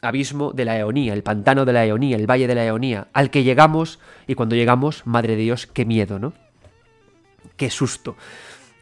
abismo 0.02 0.54
de 0.54 0.66
la 0.66 0.78
Eonía, 0.78 1.14
el 1.14 1.24
pantano 1.24 1.66
de 1.66 1.74
la 1.74 1.86
Eonía, 1.86 2.16
el 2.16 2.30
valle 2.30 2.48
de 2.48 2.56
la 2.56 2.66
Eonía, 2.66 2.69
al 3.14 3.30
que 3.32 3.44
llegamos 3.44 4.00
y 4.28 4.36
cuando 4.36 4.56
llegamos, 4.56 5.06
madre 5.06 5.36
de 5.36 5.44
Dios, 5.44 5.68
qué 5.68 5.86
miedo, 5.86 6.20
¿no? 6.20 6.34
Qué 7.58 7.70
susto. 7.70 8.16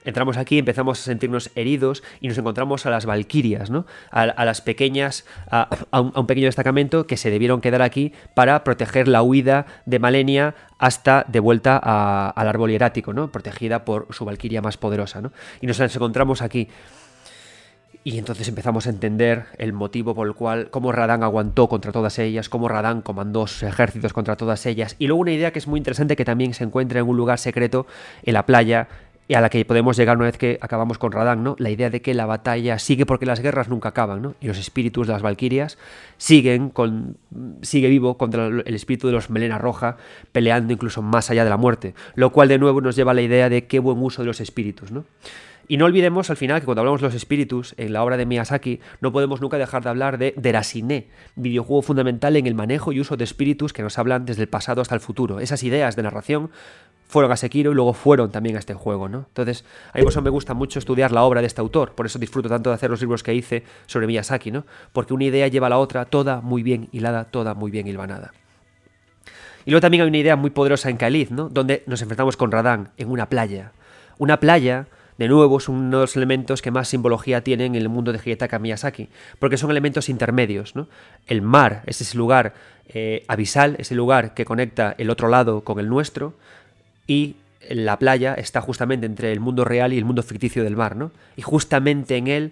Entramos 0.07 0.37
aquí, 0.37 0.57
empezamos 0.57 1.01
a 1.01 1.03
sentirnos 1.03 1.51
heridos 1.55 2.01
y 2.21 2.29
nos 2.29 2.37
encontramos 2.37 2.85
a 2.85 2.89
las 2.89 3.05
valquirias, 3.05 3.69
¿no? 3.69 3.85
A, 4.09 4.45
las 4.45 4.61
pequeñas, 4.61 5.25
a, 5.51 5.67
un, 5.91 6.13
a, 6.15 6.19
un, 6.21 6.27
pequeño 6.27 6.45
destacamento 6.45 7.07
que 7.07 7.17
se 7.17 7.29
debieron 7.29 7.59
quedar 7.59 7.81
aquí 7.81 8.13
para 8.33 8.63
proteger 8.63 9.09
la 9.09 9.21
huida 9.21 9.65
de 9.85 9.99
Malenia 9.99 10.55
hasta 10.77 11.25
de 11.27 11.41
vuelta 11.41 11.77
al 11.77 12.47
árbol 12.47 12.69
hierático, 12.69 13.11
¿no? 13.11 13.33
Protegida 13.33 13.83
por 13.83 14.07
su 14.11 14.23
valquiria 14.23 14.61
más 14.61 14.77
poderosa, 14.77 15.21
¿no? 15.21 15.33
Y 15.59 15.67
nos 15.67 15.77
encontramos 15.81 16.41
aquí. 16.41 16.69
Y 18.07 18.17
entonces 18.17 18.47
empezamos 18.47 18.87
a 18.87 18.89
entender 18.89 19.47
el 19.57 19.73
motivo 19.73 20.15
por 20.15 20.27
el 20.27 20.33
cual, 20.33 20.69
cómo 20.69 20.93
Radán 20.93 21.23
aguantó 21.23 21.67
contra 21.67 21.91
todas 21.91 22.17
ellas, 22.19 22.47
cómo 22.47 22.69
Radán 22.69 23.01
comandó 23.01 23.47
sus 23.47 23.63
ejércitos 23.63 24.13
contra 24.13 24.37
todas 24.37 24.65
ellas. 24.65 24.95
Y 24.97 25.07
luego 25.07 25.19
una 25.19 25.33
idea 25.33 25.51
que 25.51 25.59
es 25.59 25.67
muy 25.67 25.77
interesante 25.77 26.15
que 26.15 26.23
también 26.23 26.53
se 26.53 26.63
encuentra 26.63 27.01
en 27.01 27.05
un 27.09 27.17
lugar 27.17 27.37
secreto 27.37 27.85
en 28.23 28.33
la 28.33 28.45
playa 28.45 28.87
y 29.27 29.33
a 29.33 29.41
la 29.41 29.49
que 29.49 29.65
podemos 29.65 29.97
llegar 29.97 30.15
una 30.15 30.27
vez 30.27 30.37
que 30.37 30.57
acabamos 30.61 30.97
con 30.97 31.11
Radán, 31.11 31.43
¿no? 31.43 31.57
La 31.59 31.69
idea 31.69 31.89
de 31.89 32.01
que 32.01 32.13
la 32.13 32.25
batalla 32.25 32.79
sigue 32.79 33.05
porque 33.05 33.25
las 33.25 33.41
guerras 33.41 33.67
nunca 33.67 33.89
acaban, 33.89 34.21
¿no? 34.21 34.35
Y 34.39 34.47
los 34.47 34.57
espíritus 34.57 35.07
de 35.07 35.11
las 35.11 35.21
Valquirias 35.21 35.77
siguen 36.15 36.69
con 36.69 37.17
sigue 37.61 37.89
vivo 37.89 38.17
contra 38.17 38.47
el 38.47 38.73
espíritu 38.73 39.07
de 39.07 39.13
los 39.15 39.29
Melena 39.29 39.57
Roja, 39.57 39.97
peleando 40.31 40.71
incluso 40.71 41.01
más 41.01 41.29
allá 41.29 41.43
de 41.43 41.49
la 41.49 41.57
muerte, 41.57 41.93
lo 42.15 42.31
cual 42.31 42.47
de 42.47 42.57
nuevo 42.57 42.79
nos 42.79 42.95
lleva 42.95 43.11
a 43.11 43.15
la 43.15 43.21
idea 43.21 43.49
de 43.49 43.65
qué 43.65 43.79
buen 43.79 44.01
uso 44.01 44.21
de 44.21 44.27
los 44.27 44.39
espíritus, 44.39 44.93
¿no? 44.93 45.03
Y 45.69 45.77
no 45.77 45.85
olvidemos 45.85 46.29
al 46.29 46.37
final 46.37 46.61
que 46.61 46.65
cuando 46.65 46.81
hablamos 46.81 47.01
de 47.01 47.07
los 47.07 47.15
espíritus 47.15 47.73
en 47.77 47.91
la 47.91 48.03
obra 48.03 48.15
de 48.15 48.25
Miyazaki, 48.25 48.79
no 49.01 49.11
podemos 49.11 49.41
nunca 49.41 49.57
dejar 49.57 49.83
de 49.83 49.89
hablar 49.89 50.17
de 50.17 50.33
Derasine, 50.37 51.07
videojuego 51.35 51.81
fundamental 51.81 52.37
en 52.37 52.47
el 52.47 52.55
manejo 52.55 52.93
y 52.93 53.01
uso 53.01 53.17
de 53.17 53.25
espíritus 53.25 53.73
que 53.73 53.83
nos 53.83 53.97
hablan 53.97 54.25
desde 54.25 54.43
el 54.43 54.47
pasado 54.47 54.81
hasta 54.81 54.95
el 54.95 55.01
futuro. 55.01 55.41
Esas 55.41 55.63
ideas 55.63 55.97
de 55.97 56.03
narración 56.03 56.51
fueron 57.07 57.31
a 57.31 57.37
Sekiro 57.37 57.71
y 57.71 57.75
luego 57.75 57.93
fueron 57.93 58.31
también 58.31 58.55
a 58.55 58.59
este 58.59 58.73
juego, 58.73 59.09
¿no? 59.09 59.25
Entonces, 59.27 59.65
a 59.91 59.97
mí 59.97 60.03
por 60.03 60.11
eso 60.11 60.21
me 60.21 60.29
gusta 60.29 60.53
mucho 60.53 60.79
estudiar 60.79 61.11
la 61.11 61.23
obra 61.23 61.41
de 61.41 61.47
este 61.47 61.59
autor, 61.59 61.93
por 61.95 62.05
eso 62.05 62.17
disfruto 62.17 62.47
tanto 62.47 62.69
de 62.69 62.75
hacer 62.75 62.89
los 62.89 63.01
libros 63.01 63.23
que 63.23 63.33
hice 63.33 63.63
sobre 63.87 64.07
Miyazaki, 64.07 64.51
¿no? 64.51 64.65
Porque 64.93 65.13
una 65.13 65.25
idea 65.25 65.47
lleva 65.47 65.67
a 65.67 65.69
la 65.69 65.79
otra, 65.79 66.05
toda 66.05 66.39
muy 66.39 66.63
bien 66.63 66.87
hilada, 66.93 67.25
toda 67.25 67.53
muy 67.53 67.71
bien 67.71 67.87
hilvanada. 67.87 68.31
Y 69.65 69.71
luego 69.71 69.81
también 69.81 70.03
hay 70.03 70.07
una 70.07 70.17
idea 70.17 70.37
muy 70.37 70.49
poderosa 70.49 70.89
en 70.89 70.95
Kaelith, 70.95 71.29
¿no? 71.29 71.49
Donde 71.49 71.83
nos 71.87 72.01
enfrentamos 72.01 72.37
con 72.37 72.51
Radán, 72.51 72.91
en 72.95 73.11
una 73.11 73.27
playa. 73.27 73.73
Una 74.17 74.39
playa 74.39 74.87
de 75.17 75.27
nuevo, 75.27 75.57
es 75.57 75.67
uno 75.67 75.97
de 75.97 76.03
los 76.03 76.15
elementos 76.15 76.61
que 76.61 76.71
más 76.71 76.87
simbología 76.87 77.41
tienen 77.43 77.75
en 77.75 77.81
el 77.81 77.89
mundo 77.89 78.11
de 78.11 78.19
Hidetaka 78.23 78.59
Miyazaki, 78.59 79.09
porque 79.39 79.57
son 79.57 79.71
elementos 79.71 80.09
intermedios. 80.09 80.75
¿no? 80.75 80.87
El 81.25 81.41
mar 81.41 81.83
es 81.87 82.01
ese 82.01 82.17
lugar 82.17 82.53
eh, 82.87 83.23
abisal, 83.27 83.75
ese 83.79 83.95
lugar 83.95 84.33
que 84.33 84.45
conecta 84.45 84.95
el 84.97 85.09
otro 85.09 85.27
lado 85.27 85.61
con 85.61 85.79
el 85.79 85.89
nuestro, 85.89 86.33
y 87.07 87.37
la 87.69 87.97
playa 87.97 88.33
está 88.35 88.61
justamente 88.61 89.05
entre 89.05 89.31
el 89.31 89.39
mundo 89.39 89.65
real 89.65 89.93
y 89.93 89.97
el 89.97 90.05
mundo 90.05 90.23
ficticio 90.23 90.63
del 90.63 90.75
mar. 90.75 90.95
¿no? 90.95 91.11
Y 91.35 91.41
justamente 91.41 92.17
en 92.17 92.27
él 92.27 92.51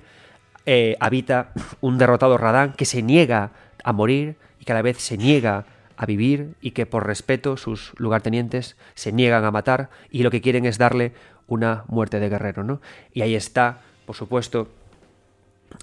eh, 0.65 0.97
habita 0.99 1.51
un 1.81 1.97
derrotado 1.97 2.37
Radán 2.37 2.73
que 2.73 2.85
se 2.85 3.03
niega 3.03 3.51
a 3.83 3.93
morir 3.93 4.35
y 4.59 4.65
que 4.65 4.71
a 4.71 4.75
la 4.75 4.81
vez 4.81 4.97
se 4.97 5.17
niega 5.17 5.65
a 5.97 6.05
vivir 6.05 6.55
y 6.61 6.71
que 6.71 6.85
por 6.85 7.05
respeto 7.05 7.55
sus 7.57 7.93
lugartenientes 7.97 8.75
se 8.95 9.11
niegan 9.11 9.45
a 9.45 9.51
matar 9.51 9.89
y 10.09 10.23
lo 10.23 10.31
que 10.31 10.41
quieren 10.41 10.65
es 10.65 10.77
darle 10.77 11.13
una 11.47 11.83
muerte 11.87 12.19
de 12.19 12.29
guerrero, 12.29 12.63
¿no? 12.63 12.81
Y 13.13 13.21
ahí 13.21 13.35
está, 13.35 13.81
por 14.05 14.15
supuesto, 14.15 14.69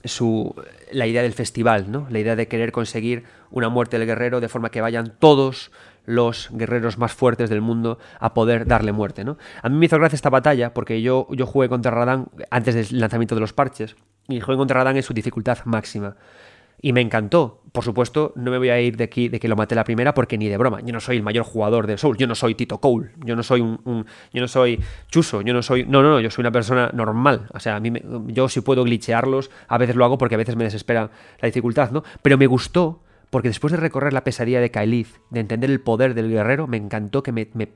su, 0.05 0.55
la 0.91 1.07
idea 1.07 1.23
del 1.23 1.33
festival, 1.33 1.91
¿no? 1.91 2.07
La 2.11 2.19
idea 2.19 2.37
de 2.37 2.49
querer 2.49 2.73
conseguir 2.73 3.25
una 3.51 3.69
muerte 3.69 3.99
del 3.99 4.07
guerrero 4.07 4.41
de 4.41 4.49
forma 4.49 4.71
que 4.71 4.81
vayan 4.81 5.15
todos 5.19 5.71
los 6.05 6.49
guerreros 6.53 6.99
más 6.99 7.13
fuertes 7.13 7.49
del 7.51 7.61
mundo 7.61 7.99
a 8.19 8.35
poder 8.35 8.67
darle 8.67 8.93
muerte, 8.93 9.25
¿no? 9.25 9.39
A 9.63 9.69
mí 9.69 9.77
me 9.77 9.87
hizo 9.87 9.99
gracia 9.99 10.17
esta 10.17 10.31
batalla 10.31 10.75
porque 10.75 11.01
yo, 11.03 11.29
yo 11.31 11.47
jugué 11.47 11.69
contra 11.69 11.91
Radán 11.91 12.29
antes 12.51 12.75
del 12.75 13.01
lanzamiento 13.01 13.35
de 13.35 13.41
los 13.41 13.53
parches 13.53 13.97
y 14.29 14.41
jugué 14.41 14.57
contra 14.57 14.79
Radán 14.79 14.97
en 14.97 15.03
su 15.03 15.15
dificultad 15.15 15.59
máxima. 15.65 16.17
Y 16.83 16.93
me 16.93 17.01
encantó. 17.01 17.63
Por 17.73 17.85
supuesto, 17.85 18.35
no 18.37 18.51
me 18.51 18.59
voy 18.59 18.69
a 18.69 18.79
ir 18.79 18.99
de 18.99 19.05
aquí 19.05 19.31
de 19.31 19.41
que 19.41 19.49
lo 19.49 19.57
maté 19.57 19.75
la 19.75 19.85
primera 19.85 20.13
porque 20.13 20.37
ni 20.37 20.49
de 20.49 20.59
broma. 20.59 20.81
Yo 20.83 20.93
no 20.93 21.01
soy 21.01 21.17
el 21.17 21.23
mayor 21.23 21.45
jugador 21.45 21.87
de 21.87 21.97
Soul. 21.97 22.19
Yo 22.19 22.27
no 22.27 22.35
soy 22.35 22.55
Tito 22.55 22.79
Cole. 22.79 23.13
Yo 23.25 23.35
no 23.35 23.43
soy 23.43 23.63
un, 23.63 24.05
yo 24.33 24.41
no 24.43 24.49
soy 24.49 24.79
Chuso. 25.09 25.41
Yo 25.41 25.55
no 25.55 25.63
soy. 25.63 25.87
No, 25.87 26.03
no, 26.03 26.11
no. 26.11 26.21
Yo 26.21 26.31
soy 26.31 26.43
una 26.43 26.53
persona 26.53 26.91
normal. 26.93 27.47
O 27.55 27.61
sea, 27.61 27.77
a 27.77 27.81
mí 27.81 27.91
yo 28.27 28.49
si 28.51 28.61
puedo 28.61 28.85
glitchearlos, 28.85 29.51
a 29.69 29.79
veces 29.79 29.97
lo 29.97 30.05
hago 30.05 30.19
porque 30.19 30.35
a 30.35 30.39
veces 30.39 30.57
me 30.57 30.65
desespera 30.65 31.11
la 31.41 31.47
dificultad, 31.47 31.93
¿no? 31.93 32.03
Pero 32.21 32.37
me 32.37 32.47
gustó 32.47 33.01
porque 33.31 33.49
después 33.49 33.71
de 33.71 33.79
recorrer 33.79 34.13
la 34.13 34.25
pesadilla 34.25 34.61
de 34.61 34.71
Kaelith, 34.71 35.17
de 35.31 35.41
entender 35.41 35.71
el 35.71 35.81
poder 35.81 36.13
del 36.13 36.29
guerrero, 36.29 36.67
me 36.67 36.77
encantó 36.77 37.23
que 37.23 37.33
me, 37.33 37.49
me 37.55 37.69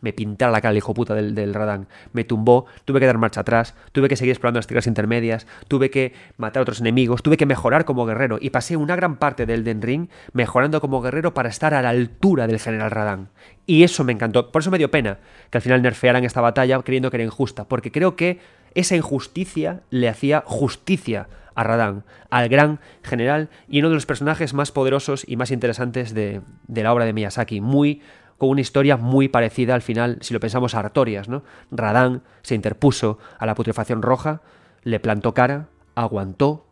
me 0.00 0.12
pintara 0.12 0.52
la 0.52 0.60
cara 0.60 0.72
el 0.72 0.78
hijo 0.78 0.94
puta 0.94 1.14
del, 1.14 1.34
del 1.34 1.54
Radán, 1.54 1.88
me 2.12 2.24
tumbó, 2.24 2.66
tuve 2.84 3.00
que 3.00 3.06
dar 3.06 3.18
marcha 3.18 3.40
atrás, 3.40 3.74
tuve 3.92 4.08
que 4.08 4.16
seguir 4.16 4.32
explorando 4.32 4.58
las 4.58 4.66
tierras 4.66 4.86
intermedias, 4.86 5.46
tuve 5.68 5.90
que 5.90 6.12
matar 6.36 6.60
a 6.60 6.62
otros 6.62 6.80
enemigos, 6.80 7.22
tuve 7.22 7.36
que 7.36 7.46
mejorar 7.46 7.84
como 7.84 8.06
guerrero. 8.06 8.38
Y 8.40 8.50
pasé 8.50 8.76
una 8.76 8.96
gran 8.96 9.16
parte 9.16 9.46
del 9.46 9.64
Den 9.64 9.82
Ring 9.82 10.08
mejorando 10.32 10.80
como 10.80 11.00
guerrero 11.00 11.34
para 11.34 11.48
estar 11.48 11.74
a 11.74 11.82
la 11.82 11.90
altura 11.90 12.46
del 12.46 12.60
general 12.60 12.90
Radán. 12.90 13.28
Y 13.66 13.82
eso 13.82 14.04
me 14.04 14.12
encantó, 14.12 14.52
por 14.52 14.62
eso 14.62 14.70
me 14.70 14.78
dio 14.78 14.90
pena 14.90 15.18
que 15.50 15.58
al 15.58 15.62
final 15.62 15.82
nerfearan 15.82 16.24
esta 16.24 16.40
batalla 16.40 16.80
creyendo 16.82 17.10
que 17.10 17.16
era 17.16 17.24
injusta, 17.24 17.64
porque 17.64 17.90
creo 17.90 18.16
que 18.16 18.38
esa 18.74 18.94
injusticia 18.94 19.80
le 19.90 20.08
hacía 20.08 20.42
justicia 20.46 21.28
a 21.54 21.64
Radán, 21.64 22.04
al 22.30 22.48
gran 22.48 22.80
general 23.02 23.48
y 23.66 23.80
uno 23.80 23.88
de 23.88 23.94
los 23.94 24.06
personajes 24.06 24.52
más 24.52 24.70
poderosos 24.70 25.24
y 25.26 25.36
más 25.36 25.50
interesantes 25.50 26.12
de, 26.12 26.42
de 26.68 26.82
la 26.82 26.92
obra 26.92 27.06
de 27.06 27.14
Miyazaki, 27.14 27.62
muy 27.62 28.02
con 28.38 28.50
una 28.50 28.60
historia 28.60 28.96
muy 28.96 29.28
parecida 29.28 29.74
al 29.74 29.82
final, 29.82 30.18
si 30.20 30.34
lo 30.34 30.40
pensamos 30.40 30.74
a 30.74 30.80
Artorias, 30.80 31.28
¿no? 31.28 31.42
Radán 31.70 32.22
se 32.42 32.54
interpuso 32.54 33.18
a 33.38 33.46
la 33.46 33.54
putrefacción 33.54 34.02
roja, 34.02 34.42
le 34.82 35.00
plantó 35.00 35.34
cara, 35.34 35.68
aguantó 35.94 36.66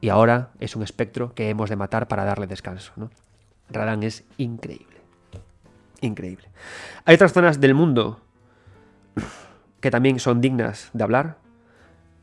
y 0.00 0.08
ahora 0.08 0.50
es 0.60 0.76
un 0.76 0.82
espectro 0.82 1.34
que 1.34 1.50
hemos 1.50 1.70
de 1.70 1.76
matar 1.76 2.08
para 2.08 2.24
darle 2.24 2.46
descanso, 2.46 2.92
¿no? 2.96 3.10
Radán 3.70 4.02
es 4.02 4.24
increíble. 4.36 5.00
Increíble. 6.00 6.48
Hay 7.04 7.14
otras 7.14 7.32
zonas 7.32 7.60
del 7.60 7.74
mundo 7.74 8.20
que 9.80 9.90
también 9.90 10.18
son 10.18 10.40
dignas 10.40 10.90
de 10.92 11.04
hablar 11.04 11.38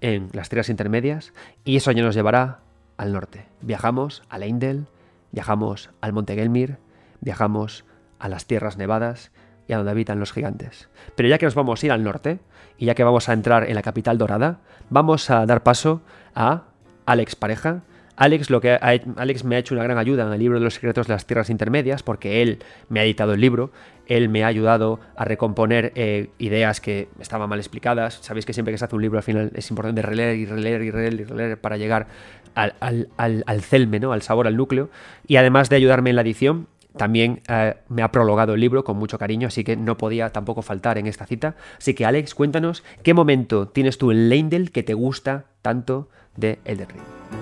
en 0.02 0.30
las 0.34 0.50
tierras 0.50 0.70
intermedias 0.70 1.34
y 1.64 1.78
eso 1.78 1.92
ya 1.92 2.04
nos 2.04 2.16
llevará 2.16 2.60
al 2.98 3.14
norte. 3.14 3.46
Viajamos 3.62 4.24
a 4.30 4.38
Leindel, 4.38 4.88
viajamos 5.32 5.90
al 6.02 6.14
Monte 6.14 6.36
Gelmir, 6.36 6.78
viajamos 7.22 7.86
a 8.22 8.30
las 8.30 8.46
tierras 8.46 8.78
nevadas 8.78 9.32
y 9.68 9.74
a 9.74 9.78
donde 9.78 9.92
habitan 9.92 10.20
los 10.20 10.32
gigantes. 10.32 10.90
Pero 11.16 11.28
ya 11.28 11.38
que 11.38 11.46
nos 11.46 11.56
vamos 11.56 11.82
a 11.82 11.86
ir 11.86 11.92
al 11.92 12.04
norte, 12.04 12.40
y 12.78 12.86
ya 12.86 12.96
que 12.96 13.04
vamos 13.04 13.30
a 13.30 13.34
entrar 13.34 13.70
en 13.70 13.76
la 13.76 13.82
capital 13.82 14.18
dorada, 14.18 14.60
vamos 14.90 15.30
a 15.30 15.46
dar 15.46 15.64
paso 15.64 16.02
a 16.34 16.64
Alex 17.06 17.36
Pareja. 17.36 17.84
Alex, 18.16 18.50
lo 18.50 18.62
que 18.62 18.74
Alex 18.74 19.44
me 19.44 19.56
ha 19.56 19.60
hecho 19.60 19.74
una 19.74 19.84
gran 19.84 19.98
ayuda 19.98 20.28
en 20.28 20.34
el 20.34 20.40
libro 20.40 20.60
de 20.60 20.64
los 20.64 20.76
secretos 20.76 21.08
de 21.08 21.14
las 21.14 21.26
tierras 21.26 21.50
intermedias, 21.50 22.04
porque 22.04 22.42
él 22.42 22.60
me 22.90 23.00
ha 23.00 23.04
editado 23.04 23.34
el 23.34 23.42
libro, 23.42 23.72
él 24.08 24.30
me 24.30 24.44
ha 24.44 24.48
ayudado 24.48 25.00
a 25.16 25.26
recomponer 25.26 25.92
eh, 25.96 26.30
ideas 26.38 26.82
que 26.82 27.08
estaban 27.20 27.50
mal 27.50 27.60
explicadas. 27.60 28.20
Sabéis 28.22 28.46
que 28.46 28.54
siempre 28.54 28.74
que 28.74 28.78
se 28.78 28.86
hace 28.86 28.96
un 28.96 29.02
libro 29.02 29.18
al 29.18 29.24
final 29.24 29.52
es 29.56 29.70
importante 29.70 30.02
releer 30.02 30.36
y 30.36 30.46
releer 30.46 30.82
y 30.82 30.92
releer 30.92 31.14
y 31.22 31.24
releer 31.24 31.62
para 31.62 31.78
llegar 31.78 32.08
al, 32.54 32.74
al, 32.80 33.10
al, 33.18 33.44
al 33.48 33.62
celme, 33.62 34.00
¿no? 34.00 34.12
al 34.12 34.22
sabor, 34.22 34.48
al 34.48 34.58
núcleo. 34.58 34.90
Y 35.28 35.38
además 35.38 35.70
de 35.70 35.78
ayudarme 35.78 36.10
en 36.10 36.16
la 36.16 36.24
edición, 36.24 36.68
también 36.98 37.42
eh, 37.48 37.76
me 37.90 38.04
ha 38.04 38.12
prologado 38.12 38.54
el 38.54 38.62
libro 38.62 38.84
con 38.84 38.98
mucho 38.98 39.18
cariño, 39.18 39.48
así 39.48 39.64
que 39.64 39.76
no 39.76 39.98
podía 39.98 40.30
tampoco 40.32 40.62
faltar 40.62 40.98
en 40.98 41.08
esta 41.08 41.26
cita. 41.26 41.56
Así 41.78 41.94
que 41.94 42.06
Alex, 42.06 42.36
cuéntanos 42.36 42.84
qué 43.04 43.14
momento 43.14 43.68
tienes 43.68 43.98
tú 43.98 44.12
en 44.12 44.30
Leindel 44.30 44.72
que 44.72 44.84
te 44.84 44.94
gusta 44.94 45.46
tanto 45.62 46.10
de 46.36 46.60
Elden 46.66 46.90
Ring. 46.90 47.41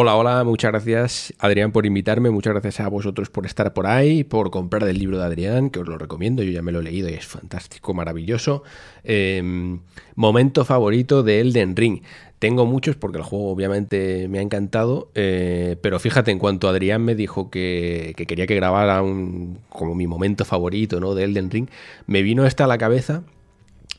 Hola, 0.00 0.14
hola, 0.14 0.44
muchas 0.44 0.70
gracias 0.70 1.34
Adrián 1.40 1.72
por 1.72 1.84
invitarme, 1.84 2.30
muchas 2.30 2.52
gracias 2.52 2.78
a 2.78 2.88
vosotros 2.88 3.30
por 3.30 3.46
estar 3.46 3.74
por 3.74 3.88
ahí, 3.88 4.22
por 4.22 4.52
comprar 4.52 4.88
el 4.88 4.96
libro 4.96 5.18
de 5.18 5.24
Adrián, 5.24 5.70
que 5.70 5.80
os 5.80 5.88
lo 5.88 5.98
recomiendo, 5.98 6.44
yo 6.44 6.52
ya 6.52 6.62
me 6.62 6.70
lo 6.70 6.78
he 6.78 6.82
leído 6.84 7.08
y 7.08 7.14
es 7.14 7.26
fantástico, 7.26 7.94
maravilloso. 7.94 8.62
Em, 9.02 9.80
momento 10.14 10.64
favorito 10.64 11.24
de 11.24 11.40
Elden 11.40 11.74
Ring. 11.74 12.02
Tengo 12.38 12.64
muchos 12.64 12.94
porque 12.94 13.18
el 13.18 13.24
juego 13.24 13.50
obviamente 13.50 14.28
me 14.28 14.38
ha 14.38 14.42
encantado, 14.42 15.10
eh, 15.16 15.74
pero 15.82 15.98
fíjate, 15.98 16.30
en 16.30 16.38
cuanto 16.38 16.68
Adrián 16.68 17.02
me 17.04 17.16
dijo 17.16 17.50
que, 17.50 18.14
quería 18.16 18.46
que 18.46 18.54
grabara 18.54 19.02
un, 19.02 19.58
como 19.68 19.96
mi 19.96 20.06
momento 20.06 20.44
favorito 20.44 21.00
¿no? 21.00 21.16
de 21.16 21.24
Elden 21.24 21.50
Ring, 21.50 21.68
me 22.06 22.22
vino 22.22 22.46
esta 22.46 22.64
a 22.64 22.68
la 22.68 22.78
cabeza 22.78 23.24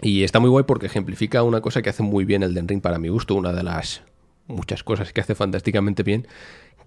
y 0.02 0.24
está 0.24 0.40
muy 0.40 0.50
guay 0.50 0.64
porque 0.64 0.86
ejemplifica 0.86 1.44
una 1.44 1.60
cosa 1.60 1.82
que 1.82 1.90
hace 1.90 2.04
muy 2.04 2.24
bien 2.24 2.42
Elden 2.42 2.70
Ring 2.70 2.82
para 2.82 3.00
mi 3.00 3.10
gusto, 3.10 3.36
una 3.36 3.52
de 3.52 3.64
las 3.64 4.02
muchas 4.50 4.84
cosas 4.84 5.14
que 5.14 5.22
hace 5.22 5.36
fantásticamente 5.36 6.04
bien, 6.04 6.28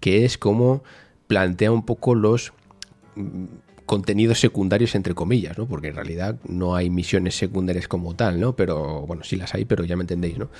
que 0.01 0.25
es 0.25 0.37
cómo 0.37 0.83
plantea 1.27 1.73
un 1.73 1.87
poco 1.87 2.15
los 2.15 2.53
contenidos 3.87 4.41
secundarios 4.41 4.95
entre 4.95 5.15
comillas, 5.15 5.59
¿no? 5.59 5.67
Porque 5.67 5.89
en 5.89 5.97
realidad 5.97 6.39
no 6.47 6.75
hay 6.75 6.91
misiones 6.91 7.37
secundarias 7.37 7.89
como 7.89 8.15
tal, 8.15 8.41
¿no? 8.41 8.57
Pero 8.57 9.03
bueno, 9.07 9.25
sí 9.25 9.37
las 9.37 9.55
hay, 9.55 9.65
pero 9.65 9.85
ya 9.85 9.97
me 9.97 10.03
entendéis, 10.03 10.39
¿no? 10.39 10.51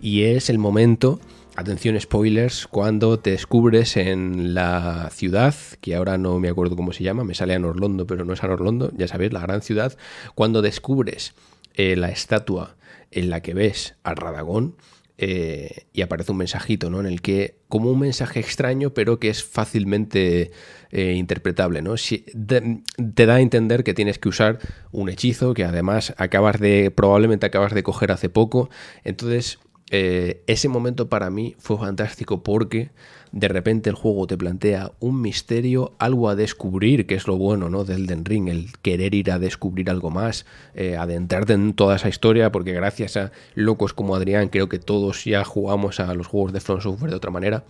Y 0.00 0.24
es 0.24 0.50
el 0.50 0.58
momento, 0.58 1.20
atención 1.56 1.98
spoilers, 2.00 2.66
cuando 2.66 3.18
te 3.18 3.30
descubres 3.30 3.96
en 3.96 4.54
la 4.54 5.10
ciudad, 5.10 5.54
que 5.80 5.94
ahora 5.94 6.18
no 6.18 6.38
me 6.38 6.48
acuerdo 6.48 6.76
cómo 6.76 6.92
se 6.92 7.04
llama, 7.04 7.24
me 7.24 7.34
sale 7.34 7.54
a 7.54 7.58
Norlondo, 7.58 8.06
pero 8.06 8.24
no 8.24 8.34
es 8.34 8.42
a 8.42 8.48
Norlondo, 8.48 8.90
ya 8.96 9.08
sabéis, 9.08 9.32
la 9.32 9.40
gran 9.40 9.62
ciudad, 9.62 9.96
cuando 10.34 10.60
descubres 10.60 11.34
eh, 11.74 11.96
la 11.96 12.10
estatua 12.10 12.76
en 13.10 13.30
la 13.30 13.40
que 13.40 13.54
ves 13.54 13.94
a 14.02 14.14
Radagón, 14.14 14.76
eh, 15.18 15.86
y 15.92 16.02
aparece 16.02 16.32
un 16.32 16.38
mensajito, 16.38 16.90
¿no? 16.90 17.00
En 17.00 17.06
el 17.06 17.20
que, 17.20 17.56
como 17.68 17.90
un 17.90 18.00
mensaje 18.00 18.40
extraño, 18.40 18.94
pero 18.94 19.18
que 19.18 19.28
es 19.28 19.44
fácilmente 19.44 20.50
eh, 20.90 21.12
interpretable, 21.12 21.82
¿no? 21.82 21.94
Te 21.96 23.26
da 23.26 23.34
a 23.34 23.40
entender 23.40 23.84
que 23.84 23.94
tienes 23.94 24.18
que 24.18 24.28
usar 24.28 24.58
un 24.90 25.08
hechizo 25.08 25.54
que 25.54 25.64
además 25.64 26.14
acabas 26.16 26.58
de, 26.60 26.90
probablemente 26.90 27.46
acabas 27.46 27.74
de 27.74 27.82
coger 27.82 28.10
hace 28.12 28.28
poco. 28.28 28.70
Entonces, 29.04 29.58
eh, 29.94 30.42
ese 30.46 30.70
momento 30.70 31.10
para 31.10 31.28
mí 31.28 31.54
fue 31.58 31.76
fantástico 31.76 32.42
porque 32.42 32.90
de 33.30 33.46
repente 33.48 33.90
el 33.90 33.94
juego 33.94 34.26
te 34.26 34.38
plantea 34.38 34.92
un 35.00 35.20
misterio, 35.20 35.92
algo 35.98 36.30
a 36.30 36.34
descubrir, 36.34 37.06
que 37.06 37.14
es 37.14 37.26
lo 37.26 37.36
bueno 37.36 37.68
¿no? 37.68 37.84
del 37.84 38.06
Den 38.06 38.24
Ring, 38.24 38.48
el 38.48 38.72
querer 38.80 39.14
ir 39.14 39.30
a 39.30 39.38
descubrir 39.38 39.90
algo 39.90 40.10
más, 40.10 40.46
eh, 40.74 40.96
adentrarte 40.96 41.52
en 41.52 41.74
toda 41.74 41.96
esa 41.96 42.08
historia, 42.08 42.50
porque 42.50 42.72
gracias 42.72 43.18
a 43.18 43.32
locos 43.54 43.92
como 43.92 44.14
Adrián 44.14 44.48
creo 44.48 44.70
que 44.70 44.78
todos 44.78 45.26
ya 45.26 45.44
jugamos 45.44 46.00
a 46.00 46.14
los 46.14 46.26
juegos 46.26 46.54
de 46.54 46.60
Front 46.60 46.80
Software 46.80 47.10
de 47.10 47.16
otra 47.18 47.30
manera, 47.30 47.64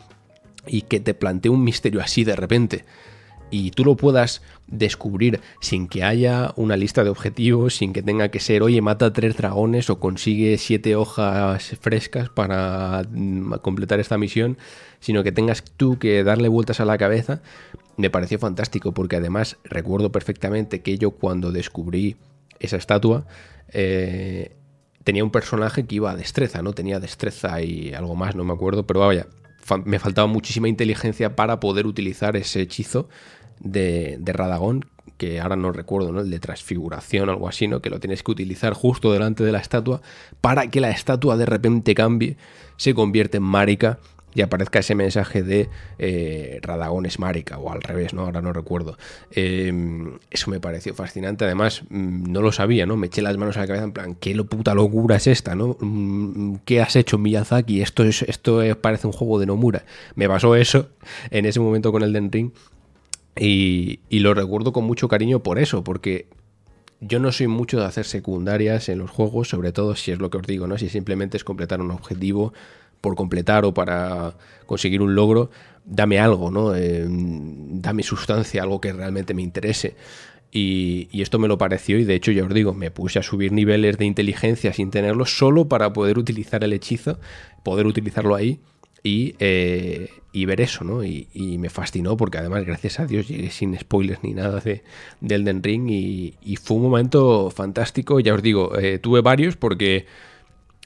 y 0.65 0.83
que 0.83 1.01
te 1.01 1.15
plantee 1.15 1.51
un 1.51 1.65
misterio 1.65 2.01
así 2.01 2.23
de 2.23 2.37
repente 2.37 2.85
y 3.53 3.71
tú 3.71 3.85
lo 3.85 3.97
puedas 3.97 4.41
descubrir 4.67 5.41
sin 5.61 5.87
que 5.87 6.03
haya 6.03 6.55
una 6.57 6.75
lista 6.77 7.05
de 7.05 7.11
objetivos, 7.11 7.77
sin 7.77 7.93
que 7.93 8.03
tenga 8.03 8.31
que 8.31 8.41
ser, 8.41 8.63
oye, 8.63 8.81
mata 8.81 9.13
tres 9.13 9.37
dragones 9.37 9.91
o 9.91 10.01
consigue 10.01 10.57
siete 10.57 10.97
hojas 10.97 11.77
frescas 11.79 12.31
para 12.31 13.05
mm, 13.11 13.57
completar 13.61 14.01
esta 14.01 14.17
misión, 14.17 14.57
sino 15.01 15.23
que 15.23 15.33
tengas 15.33 15.63
tú 15.63 15.99
que 15.99 16.25
darle 16.25 16.49
vueltas 16.49 16.81
a 16.81 16.87
la 16.87 16.97
cabeza, 16.97 17.43
me 17.99 18.09
pareció 18.09 18.39
fantástico 18.39 18.93
porque 18.93 19.17
además 19.17 19.59
recuerdo 19.65 20.11
perfectamente 20.11 20.81
que 20.81 20.97
yo 20.97 21.11
cuando 21.11 21.53
descubrí 21.53 22.17
esa 22.59 22.79
estatua, 22.79 23.27
eh, 23.69 24.57
tenía 25.05 25.25
un 25.25 25.31
personaje 25.31 25.85
que 25.85 25.97
iba 25.97 26.11
a 26.11 26.17
destreza, 26.17 26.63
¿no? 26.63 26.73
Tenía 26.73 27.01
destreza 27.01 27.61
y 27.61 27.93
algo 27.93 28.15
más, 28.15 28.35
no 28.35 28.45
me 28.45 28.55
acuerdo, 28.55 28.87
pero 28.87 29.01
vaya, 29.01 29.27
me 29.85 29.99
faltaba 29.99 30.27
muchísima 30.27 30.69
inteligencia 30.69 31.37
para 31.37 31.61
poder 31.61 31.87
utilizar 31.87 32.37
ese 32.37 32.63
hechizo 32.63 33.09
de, 33.63 34.19
de 34.21 34.33
Radagón, 34.33 34.85
que 35.17 35.41
ahora 35.41 35.57
no 35.57 35.73
recuerdo, 35.73 36.13
¿no? 36.13 36.21
El 36.21 36.31
de 36.31 36.41
transfiguración 36.41 37.29
o 37.29 37.33
algo 37.33 37.49
así, 37.49 37.69
¿no? 37.69 37.81
Que 37.81 37.91
lo 37.91 38.01
tienes 38.01 38.23
que 38.23 38.33
utilizar 38.33 38.73
justo 38.73 39.13
delante 39.13 39.45
de 39.45 39.53
la 39.53 39.59
estatua 39.59 40.03
para 40.41 40.69
que 40.69 40.81
la 40.81 40.91
estatua 40.91 41.37
de 41.37 41.47
repente 41.47 41.95
cambie, 41.95 42.37
se 42.77 42.95
convierte 42.95 43.37
en 43.37 43.45
marica 43.45 43.99
y 44.35 44.41
aparezca 44.41 44.79
ese 44.79 44.95
mensaje 44.95 45.43
de 45.43 45.69
eh, 45.99 46.59
Radagón 46.63 47.07
es 47.07 47.19
marica 47.19 47.59
o 47.59 47.71
al 47.71 47.83
revés, 47.83 48.15
¿no? 48.15 48.23
Ahora 48.23 48.41
no 48.41 48.53
recuerdo. 48.53 48.97
Em, 49.31 50.19
eso 50.31 50.51
me 50.51 50.59
pareció 50.59 50.95
fascinante. 50.95 51.45
Además, 51.45 51.83
mm, 51.91 52.33
no 52.33 52.41
lo 52.41 52.51
sabía, 52.51 52.87
¿no? 52.87 52.97
Me 52.97 53.09
eché 53.09 53.23
las 53.23 53.37
manos 53.37 53.57
a 53.57 53.61
la 53.61 53.67
cabeza 53.67 53.85
en 53.85 53.93
plan, 53.93 54.15
¿qué 54.15 54.35
lo 54.35 54.47
puta 54.47 54.75
locura 54.75 55.17
es 55.17 55.27
esta, 55.27 55.55
¿no? 55.55 55.77
Mm, 55.81 56.57
¿Qué 56.65 56.81
has 56.81 56.97
hecho 56.97 57.19
Miyazaki? 57.19 57.83
Esto, 57.83 58.05
es, 58.05 58.23
esto 58.23 58.63
parece 58.81 59.07
un 59.07 59.13
juego 59.13 59.39
de 59.39 59.47
Nomura. 59.47 59.85
Me 60.15 60.29
pasó 60.29 60.57
eso 60.57 60.89
en 61.31 61.45
ese 61.45 61.61
momento 61.61 61.93
con 61.93 62.03
el 62.03 62.13
Den 62.13 62.33
Ring 62.33 62.51
y, 63.37 64.01
lo 64.11 64.35
recuerdo 64.35 64.73
con 64.73 64.85
mucho 64.85 65.09
cariño 65.09 65.43
por 65.43 65.59
eso, 65.59 65.83
porque 65.83 66.27
yo 67.01 67.19
no 67.19 67.33
soy 67.33 67.49
mucho 67.49 67.79
de 67.81 67.87
hacer 67.87 68.05
secundarias 68.05 68.89
en 68.89 68.99
los 68.99 69.11
juegos, 69.11 69.49
sobre 69.49 69.73
todo 69.73 69.97
si 69.97 70.13
es 70.13 70.19
lo 70.19 70.31
que 70.31 70.39
os 70.39 70.47
digo, 70.47 70.67
¿no? 70.67 70.79
Si 70.79 70.89
simplemente 70.89 71.37
es 71.37 71.45
completar 71.45 71.81
un 71.81 71.91
objetivo 71.91 72.53
por 73.01 73.17
completar 73.17 73.65
o 73.65 73.75
para 73.75 74.37
conseguir 74.67 75.03
un 75.03 75.15
logro, 75.15 75.51
dame 75.85 76.21
algo, 76.21 76.51
¿no? 76.51 76.75
Eh, 76.77 77.05
dame 77.09 78.03
sustancia, 78.03 78.63
algo 78.63 78.81
que 78.81 78.93
realmente 78.93 79.35
me 79.35 79.43
interese. 79.43 79.97
Y, 80.53 81.09
esto 81.23 81.39
me 81.39 81.49
lo 81.49 81.57
pareció 81.57 81.99
y 81.99 82.05
de 82.05 82.15
hecho 82.15 82.31
ya 82.31 82.45
os 82.45 82.53
digo, 82.53 82.75
me 82.75 82.91
puse 82.91 83.19
a 83.19 83.23
subir 83.23 83.53
niveles 83.53 83.97
de 83.97 84.05
inteligencia 84.05 84.73
sin 84.75 84.91
tenerlo 84.91 85.25
solo 85.25 85.67
para 85.69 85.95
poder 85.95 86.19
utilizar 86.19 86.63
el 86.63 86.75
hechizo, 86.75 87.19
poder 87.63 87.87
utilizarlo 87.87 88.35
ahí 88.35 88.61
y, 89.03 89.35
eh, 89.39 90.11
ver 90.33 90.61
eso, 90.61 90.85
¿no? 90.85 91.05
Y, 91.05 91.29
me 91.59 91.71
fascinó 91.71 92.17
porque 92.17 92.39
además, 92.39 92.65
gracias 92.65 93.01
a 93.01 93.07
Dios, 93.07 93.29
llegué 93.29 93.51
sin 93.51 93.79
spoilers 93.79 94.23
ni 94.23 94.33
nada 94.33 94.61
de, 94.61 94.83
Elden 95.29 95.63
Ring 95.63 95.89
y, 95.91 96.57
fue 96.63 96.77
un 96.77 96.85
momento 96.85 97.51
fantástico. 97.51 98.21
Ya 98.21 98.35
os 98.35 98.43
digo, 98.43 98.79
eh, 98.79 98.99
tuve 98.99 99.21
varios 99.21 99.57
porque 99.57 100.07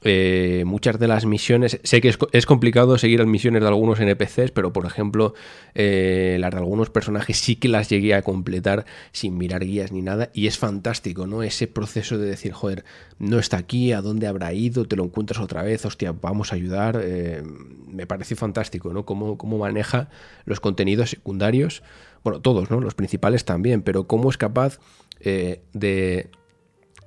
eh, 0.06 0.64
muchas 0.64 0.98
de 0.98 1.08
las 1.08 1.26
misiones, 1.26 1.80
sé 1.82 2.00
que 2.00 2.08
es, 2.32 2.46
complicado 2.46 2.96
seguir 2.96 3.18
las 3.18 3.28
misiones 3.28 3.60
de 3.62 3.68
algunos 3.68 4.00
NPCs, 4.00 4.52
pero 4.52 4.72
por 4.72 4.86
ejemplo, 4.86 5.34
eh, 5.74 6.36
las 6.40 6.52
de 6.52 6.58
algunos 6.58 6.90
personajes 6.90 7.36
sí 7.36 7.56
que 7.56 7.68
las 7.68 7.88
llegué 7.88 8.14
a 8.14 8.22
completar 8.22 8.86
sin 9.12 9.36
mirar 9.36 9.64
guías 9.64 9.92
ni 9.92 10.02
nada, 10.02 10.30
y 10.32 10.46
es 10.46 10.58
fantástico, 10.58 11.26
¿no? 11.26 11.42
Ese 11.42 11.66
proceso 11.66 12.18
de 12.18 12.28
decir, 12.28 12.52
joder, 12.52 12.84
no 13.18 13.38
está 13.38 13.56
aquí, 13.56 13.92
¿a 13.92 14.00
dónde 14.00 14.26
habrá 14.26 14.52
ido? 14.52 14.86
Te 14.86 14.96
lo 14.96 15.04
encuentras 15.04 15.40
otra 15.40 15.62
vez, 15.62 15.84
hostia, 15.84 16.12
vamos 16.12 16.52
a 16.52 16.54
ayudar. 16.54 17.00
Eh, 17.02 17.42
me 17.88 18.06
pareció 18.06 18.36
fantástico, 18.36 18.92
¿no? 18.92 19.04
Cómo, 19.04 19.36
cómo 19.36 19.58
maneja 19.58 20.08
los 20.44 20.60
contenidos 20.60 21.10
secundarios, 21.10 21.82
bueno, 22.22 22.40
todos, 22.40 22.70
¿no? 22.70 22.80
Los 22.80 22.94
principales 22.94 23.44
también, 23.44 23.82
pero 23.82 24.06
cómo 24.06 24.30
es 24.30 24.36
capaz 24.36 24.78
de 25.72 26.30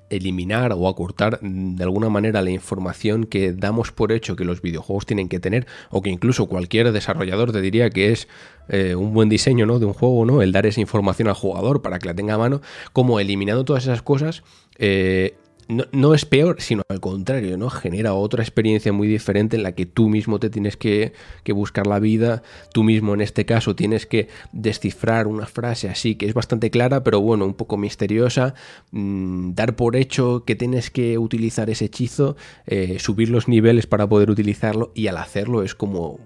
eliminar 0.09 0.73
o 0.73 0.87
acortar 0.87 1.39
de 1.41 1.83
alguna 1.83 2.09
manera 2.09 2.41
la 2.41 2.49
información 2.51 3.25
que 3.25 3.53
damos 3.53 3.91
por 3.91 4.11
hecho 4.11 4.35
que 4.35 4.45
los 4.45 4.61
videojuegos 4.61 5.05
tienen 5.05 5.29
que 5.29 5.39
tener 5.39 5.67
o 5.89 6.01
que 6.01 6.09
incluso 6.09 6.47
cualquier 6.47 6.91
desarrollador 6.91 7.51
te 7.51 7.61
diría 7.61 7.89
que 7.89 8.11
es 8.11 8.27
eh, 8.69 8.95
un 8.95 9.13
buen 9.13 9.29
diseño 9.29 9.65
¿no? 9.65 9.79
de 9.79 9.85
un 9.85 9.93
juego, 9.93 10.25
¿no? 10.25 10.41
el 10.41 10.51
dar 10.51 10.65
esa 10.65 10.81
información 10.81 11.27
al 11.27 11.33
jugador 11.33 11.81
para 11.81 11.99
que 11.99 12.07
la 12.07 12.13
tenga 12.13 12.35
a 12.35 12.37
mano, 12.37 12.61
como 12.93 13.19
eliminando 13.19 13.65
todas 13.65 13.83
esas 13.83 14.01
cosas, 14.01 14.43
eh, 14.77 15.35
no, 15.69 16.15
es 16.15 16.25
peor, 16.25 16.61
sino 16.61 16.81
al 16.89 16.99
contrario, 16.99 17.55
¿no? 17.55 17.69
Genera 17.69 18.15
otra 18.15 18.41
experiencia 18.41 18.91
muy 18.91 19.07
diferente 19.07 19.55
en 19.55 19.61
la 19.61 19.73
que 19.73 19.85
tú 19.85 20.09
mismo 20.09 20.39
te 20.39 20.49
tienes 20.49 20.77
que, 20.77 21.13
buscar 21.53 21.87
la 21.87 21.99
vida, 21.99 22.41
tú 22.73 22.83
mismo 22.83 23.13
en 23.13 23.21
este 23.21 23.45
caso 23.45 23.75
tienes 23.75 24.05
que 24.05 24.29
descifrar 24.51 25.27
una 25.27 25.47
frase 25.47 25.89
así 25.89 26.15
que 26.15 26.27
es 26.27 26.33
bastante 26.33 26.69
clara, 26.69 27.03
pero 27.03 27.21
bueno, 27.21 27.45
un 27.45 27.53
poco 27.53 27.75
misteriosa, 27.75 28.53
mm, 28.91 29.53
dar 29.53 29.75
por 29.75 29.95
hecho 29.95 30.43
que 30.45 30.55
tienes 30.55 30.89
que 30.89 31.17
utilizar 31.17 31.69
ese 31.69 31.85
hechizo, 31.85 32.35
eh, 32.65 32.97
subir 32.99 33.29
los 33.29 33.47
niveles 33.47 33.87
para 33.87 34.07
poder 34.07 34.29
utilizarlo 34.29 34.91
y 34.95 35.07
al 35.07 35.17
hacerlo 35.17 35.63
es 35.63 35.75
como, 35.75 36.19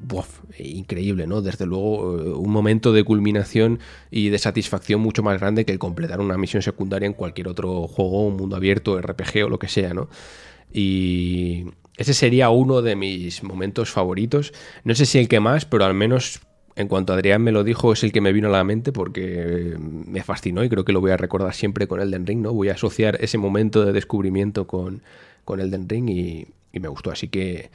increíble, 0.60 1.26
¿no? 1.26 1.41
Desde 1.41 1.65
luego, 1.65 2.20
eh, 2.20 2.34
un 2.34 2.52
momento 2.52 2.94
de 2.94 3.03
culminación 3.03 3.80
y 4.11 4.30
de 4.30 4.40
satisfacción 4.40 5.02
mucho 5.02 5.24
más 5.24 5.40
grande 5.40 5.65
que 5.65 5.72
el 5.72 5.80
completar 5.80 6.20
una 6.22 6.38
misión 6.38 6.61
secundaria 6.61 7.07
en 7.07 7.14
cualquier 7.14 7.48
otro 7.48 7.88
juego, 7.88 8.28
un 8.28 8.38
mundo 8.38 8.56
abierto, 8.56 9.02
RPG 9.02 9.32
o 9.41 9.49
lo 9.49 9.57
que 9.57 9.68
sea, 9.68 9.93
¿no? 9.93 10.10
Y 10.72 11.65
ese 11.97 12.14
sería 12.14 12.49
uno 12.49 12.81
de 12.81 12.95
mis 12.95 13.43
momentos 13.43 13.89
favoritos. 13.89 14.53
No 14.84 14.93
sé 14.93 15.05
si 15.05 15.18
el 15.18 15.27
que 15.27 15.39
más, 15.39 15.65
pero 15.65 15.85
al 15.85 15.93
menos 15.93 16.41
en 16.76 16.88
cuanto 16.88 17.14
Adrián 17.14 17.41
me 17.41 17.51
lo 17.51 17.64
dijo, 17.64 17.93
es 17.93 18.03
el 18.03 18.11
que 18.11 18.22
me 18.22 18.34
vino 18.34 18.47
a 18.47 18.51
la 18.51 18.64
mente 18.64 18.91
porque 18.91 19.76
me 19.80 20.23
fascinó 20.23 20.64
y 20.64 20.69
creo 20.69 20.85
que 20.85 20.93
lo 20.93 21.01
voy 21.01 21.11
a 21.11 21.18
recordar 21.18 21.53
siempre 21.53 21.88
con 21.88 22.01
Elden 22.01 22.26
Ring, 22.26 22.41
¿no? 22.41 22.53
Voy 22.53 22.69
a 22.69 22.73
asociar 22.73 23.18
ese 23.22 23.38
momento 23.38 23.85
de 23.85 23.93
descubrimiento 23.93 24.65
con, 24.65 25.01
con 25.45 25.60
Elden 25.60 25.88
Ring 25.88 26.10
y, 26.10 26.47
y 26.72 26.80
me 26.80 26.88
gustó. 26.88 27.11
Así 27.11 27.27
que 27.27 27.69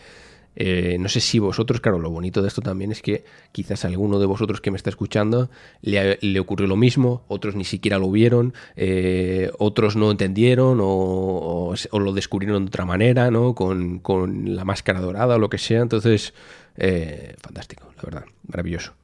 eh, 0.61 0.97
no 0.99 1.09
sé 1.09 1.21
si 1.21 1.39
vosotros, 1.39 1.81
claro, 1.81 2.01
lo 2.01 2.11
bonito 2.11 2.43
de 2.43 2.49
esto 2.49 2.63
también 2.63 2.91
es 2.91 3.01
que 3.01 3.23
quizás 3.53 3.85
alguno 3.85 4.19
de 4.19 4.27
vosotros 4.27 4.61
que 4.61 4.73
me 4.73 4.77
está 4.77 4.91
escuchando 4.91 5.51
le, 5.83 6.41
ocurrió 6.41 6.67
lo 6.67 6.75
mismo, 6.75 7.23
otros 7.29 7.55
ni 7.55 7.63
siquiera 7.63 8.01
lo 8.01 8.11
vieron, 8.11 8.55
eh, 8.75 9.53
otros 9.59 9.95
no 9.95 10.11
entendieron 10.11 10.81
o, 10.83 11.75
lo 11.93 12.13
descubrieron 12.13 12.65
de 12.65 12.69
otra 12.71 12.85
manera, 12.85 13.31
¿no? 13.31 13.55
Con, 13.55 14.03
la 14.47 14.65
máscara 14.65 15.01
dorada 15.01 15.37
o 15.37 15.39
lo 15.39 15.49
que 15.49 15.59
sea. 15.59 15.81
Entonces, 15.81 16.35
eh, 16.77 17.37
fantástico, 17.41 17.93
la 17.97 18.03
verdad, 18.03 18.25
maravilloso. 18.49 18.95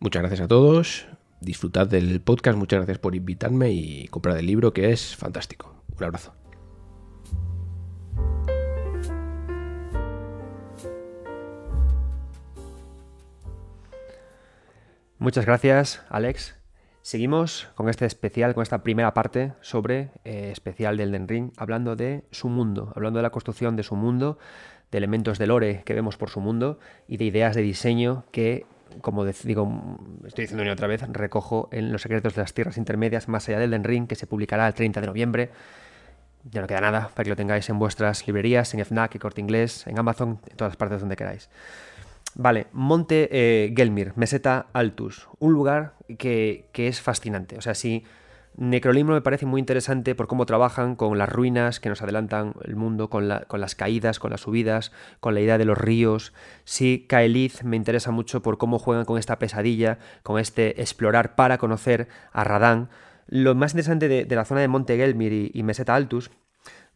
Muchas 0.00 0.22
gracias 0.22 0.40
a 0.40 0.48
todos, 0.48 1.04
disfrutad 1.42 1.86
del 1.86 2.22
podcast, 2.22 2.56
muchas 2.56 2.78
gracias 2.78 2.98
por 2.98 3.14
invitarme 3.14 3.72
y 3.72 4.08
comprar 4.08 4.38
el 4.38 4.46
libro 4.46 4.72
que 4.72 4.90
es 4.90 5.16
fantástico. 5.16 5.74
Un 5.98 6.04
abrazo. 6.04 6.41
Muchas 15.22 15.46
gracias, 15.46 16.02
Alex. 16.08 16.56
Seguimos 17.00 17.68
con 17.76 17.88
este 17.88 18.06
especial, 18.06 18.54
con 18.54 18.62
esta 18.64 18.82
primera 18.82 19.14
parte 19.14 19.52
sobre 19.60 20.08
eh, 20.24 20.48
especial 20.50 20.96
del 20.96 21.12
Den 21.12 21.28
Ring, 21.28 21.52
hablando 21.56 21.94
de 21.94 22.24
su 22.32 22.48
mundo, 22.48 22.92
hablando 22.96 23.20
de 23.20 23.22
la 23.22 23.30
construcción 23.30 23.76
de 23.76 23.84
su 23.84 23.94
mundo, 23.94 24.40
de 24.90 24.98
elementos 24.98 25.38
de 25.38 25.46
lore 25.46 25.82
que 25.84 25.94
vemos 25.94 26.16
por 26.16 26.28
su 26.28 26.40
mundo 26.40 26.80
y 27.06 27.18
de 27.18 27.26
ideas 27.26 27.54
de 27.54 27.62
diseño 27.62 28.24
que, 28.32 28.66
como 29.00 29.24
digo, 29.24 29.96
estoy 30.26 30.42
diciendo 30.42 30.64
una 30.64 30.72
otra 30.72 30.88
vez, 30.88 31.02
recojo 31.12 31.68
en 31.70 31.92
Los 31.92 32.02
secretos 32.02 32.34
de 32.34 32.42
las 32.42 32.52
tierras 32.52 32.76
intermedias 32.76 33.28
más 33.28 33.48
allá 33.48 33.60
del 33.60 33.70
Den 33.70 33.84
Ring, 33.84 34.08
que 34.08 34.16
se 34.16 34.26
publicará 34.26 34.66
el 34.66 34.74
30 34.74 35.02
de 35.02 35.06
noviembre. 35.06 35.50
Ya 36.50 36.62
no 36.62 36.66
queda 36.66 36.80
nada 36.80 37.10
para 37.14 37.22
que 37.22 37.30
lo 37.30 37.36
tengáis 37.36 37.68
en 37.68 37.78
vuestras 37.78 38.26
librerías, 38.26 38.74
en 38.74 38.84
FNAC, 38.84 39.14
en 39.14 39.20
Corte 39.20 39.40
Inglés, 39.40 39.86
en 39.86 40.00
Amazon, 40.00 40.40
en 40.50 40.56
todas 40.56 40.74
partes 40.74 40.98
donde 40.98 41.14
queráis. 41.14 41.48
Vale, 42.34 42.66
Monte 42.72 43.28
eh, 43.30 43.74
Gelmir, 43.76 44.12
Meseta 44.16 44.66
Altus, 44.72 45.28
un 45.38 45.52
lugar 45.52 45.94
que, 46.18 46.70
es 46.72 47.00
fascinante. 47.00 47.58
O 47.58 47.60
sea, 47.60 47.74
sí, 47.74 48.04
Necrolibro 48.56 49.14
me 49.14 49.20
parece 49.20 49.44
muy 49.44 49.58
interesante 49.60 50.14
por 50.14 50.26
cómo 50.26 50.46
trabajan 50.46 50.96
con 50.96 51.16
las 51.18 51.28
ruinas 51.28 51.78
que 51.78 51.88
nos 51.88 52.02
adelantan 52.02 52.54
el 52.64 52.76
mundo, 52.76 53.10
con, 53.10 53.28
las 53.28 53.74
caídas, 53.74 54.18
con 54.18 54.30
las 54.30 54.42
subidas, 54.42 54.92
con 55.20 55.34
la 55.34 55.40
idea 55.40 55.58
de 55.58 55.66
los 55.66 55.76
ríos. 55.76 56.32
Sí, 56.64 57.06
Kaelith 57.08 57.62
me 57.62 57.76
interesa 57.76 58.10
mucho 58.10 58.42
por 58.42 58.56
cómo 58.56 58.78
juegan 58.78 59.04
con 59.04 59.18
esta 59.18 59.38
pesadilla, 59.38 59.98
con 60.22 60.38
este 60.38 60.80
explorar 60.80 61.34
para 61.34 61.58
conocer 61.58 62.08
a 62.32 62.44
Radán. 62.44 62.88
Lo 63.26 63.54
más 63.54 63.72
interesante 63.72 64.08
de, 64.08 64.26
la 64.36 64.44
zona 64.44 64.60
de 64.62 64.68
Monte 64.68 64.96
Gelmir 64.96 65.50
y 65.54 65.62
Meseta 65.62 65.94
Altus 65.94 66.30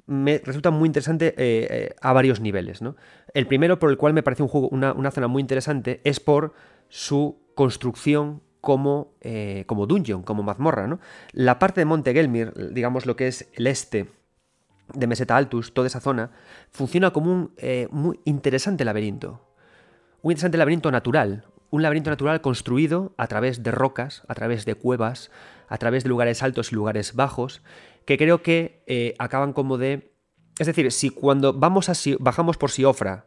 me 0.07 0.39
resulta 0.39 0.71
muy 0.71 0.87
interesante 0.87 1.29
eh, 1.37 1.67
eh, 1.71 1.97
a 2.01 2.13
varios 2.13 2.41
niveles. 2.41 2.81
¿no? 2.81 2.97
El 3.35 3.47
primero, 3.47 3.79
por 3.79 3.91
el 3.91 3.97
cual 3.97 4.15
me 4.15 4.23
parece 4.23 4.43
un 4.43 4.49
juego, 4.49 4.69
una, 4.69 5.11
zona 5.11 5.29
muy 5.29 5.41
interesante, 5.41 6.01
es 6.05 6.21
por 6.21 6.55
su 6.89 7.41
construcción 7.55 8.43
como, 8.61 9.15
eh, 9.21 9.65
como 9.67 9.87
dungeon, 9.87 10.23
como 10.23 10.43
mazmorra. 10.43 10.87
¿no? 10.87 11.01
La 11.33 11.59
parte 11.59 11.81
de 11.81 11.85
Monte 11.85 12.13
Gelmir, 12.13 12.53
digamos 12.73 13.07
lo 13.07 13.17
que 13.17 13.27
es 13.27 13.49
el 13.55 13.67
este 13.67 14.11
de 14.95 15.07
Meseta 15.09 15.37
Altus, 15.37 15.75
toda 15.75 15.89
esa 15.89 16.01
zona, 16.01 16.31
funciona 16.71 17.13
como 17.13 17.33
un 17.33 17.55
muy 17.91 18.21
interesante 18.25 18.85
laberinto. 18.85 19.43
Un 20.23 20.33
interesante 20.33 20.59
laberinto 20.59 20.93
natural. 20.93 21.45
Un 21.71 21.83
laberinto 21.83 22.11
natural 22.11 22.41
construido 22.41 23.13
a 23.17 23.27
través 23.27 23.65
de 23.65 23.73
rocas, 23.73 24.23
a 24.29 24.35
través 24.35 24.65
de 24.65 24.77
cuevas, 24.77 25.33
a 25.69 25.79
través 25.79 26.05
de 26.05 26.09
lugares 26.09 26.45
altos 26.45 26.71
y 26.71 26.77
lugares 26.77 27.15
bajos, 27.15 27.63
que 28.07 28.17
creo 28.17 28.43
que 28.43 28.83
eh, 28.87 29.15
acaban 29.19 29.53
como 29.53 29.77
de... 29.77 30.13
Es 30.59 30.67
decir, 30.67 30.91
si 30.91 31.11
cuando 31.11 31.53
vamos 31.53 31.91
a 31.91 31.95
bajamos 32.19 32.57
por 32.57 32.71
Siofra 32.71 33.27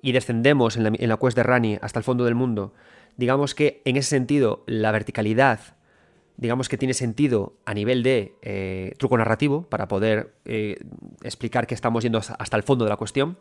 y 0.00 0.12
descendemos 0.12 0.76
en 0.76 0.84
la, 0.84 0.92
en 0.94 1.16
cuesta 1.18 1.42
de 1.42 1.46
Rani 1.46 1.78
hasta 1.82 1.98
el 1.98 2.04
fondo 2.04 2.24
del 2.24 2.34
mundo, 2.34 2.72
digamos 3.16 3.54
que 3.54 3.82
en 3.84 3.96
ese 3.96 4.10
sentido 4.10 4.64
la 4.66 4.92
verticalidad, 4.92 5.60
digamos 6.36 6.68
que 6.68 6.78
tiene 6.78 6.94
sentido 6.94 7.58
a 7.64 7.74
nivel 7.74 8.02
de 8.02 8.34
eh, 8.42 8.94
truco 8.98 9.18
narrativo 9.18 9.68
para 9.68 9.88
poder 9.88 10.34
eh, 10.44 10.78
explicar 11.22 11.66
que 11.66 11.74
estamos 11.74 12.02
yendo 12.02 12.18
hasta 12.18 12.56
el 12.56 12.62
fondo 12.62 12.84
de 12.84 12.90
la 12.90 12.96
cuestión. 12.96 13.38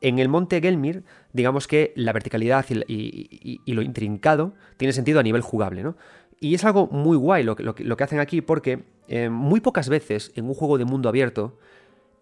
En 0.00 0.18
el 0.18 0.28
monte 0.28 0.60
Gelmir, 0.60 1.04
digamos 1.32 1.66
que 1.66 1.92
la 1.96 2.12
verticalidad 2.12 2.66
y, 2.68 3.72
lo 3.72 3.82
intrincado 3.82 4.54
tiene 4.76 4.92
sentido 4.92 5.20
a 5.20 5.22
nivel 5.22 5.40
jugable, 5.40 5.82
¿no? 5.82 5.96
Y 6.40 6.54
es 6.54 6.64
algo 6.64 6.86
muy 6.88 7.16
guay 7.16 7.42
lo, 7.42 7.56
lo, 7.58 7.74
lo 7.78 7.96
que 7.96 8.04
hacen 8.04 8.20
aquí 8.20 8.40
porque 8.40 8.84
eh, 9.08 9.28
muy 9.28 9.60
pocas 9.60 9.88
veces 9.88 10.32
en 10.34 10.46
un 10.46 10.54
juego 10.54 10.78
de 10.78 10.84
mundo 10.84 11.08
abierto 11.08 11.58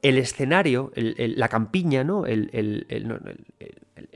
el 0.04 0.18
escenario, 0.18 0.92
la 0.94 1.48
campiña, 1.48 2.04
¿no? 2.04 2.26
El, 2.26 2.50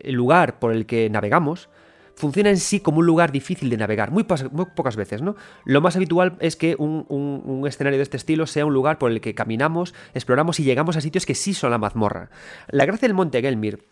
lugar 0.04 0.58
por 0.58 0.72
el 0.72 0.84
que 0.84 1.08
navegamos, 1.08 1.70
funciona 2.14 2.50
en 2.50 2.58
sí 2.58 2.80
como 2.80 2.98
un 2.98 3.06
lugar 3.06 3.32
difícil 3.32 3.70
de 3.70 3.78
navegar, 3.78 4.10
muy, 4.10 4.24
pocas 4.24 4.96
veces, 4.96 5.22
¿no? 5.22 5.34
Lo 5.64 5.80
más 5.80 5.96
habitual 5.96 6.36
es 6.40 6.56
que 6.56 6.76
un, 6.78 7.06
un, 7.08 7.66
escenario 7.66 7.96
de 7.96 8.02
este 8.02 8.18
estilo 8.18 8.46
sea 8.46 8.66
un 8.66 8.74
lugar 8.74 8.98
por 8.98 9.10
el 9.10 9.22
que 9.22 9.34
caminamos, 9.34 9.94
exploramos 10.12 10.60
y 10.60 10.64
llegamos 10.64 10.98
a 10.98 11.00
sitios 11.00 11.24
que 11.24 11.34
sí 11.34 11.54
son 11.54 11.70
la 11.70 11.78
mazmorra. 11.78 12.28
La 12.68 12.84
gracia 12.84 13.08
del 13.08 13.14
Monte 13.14 13.40
Gelmir 13.40 13.82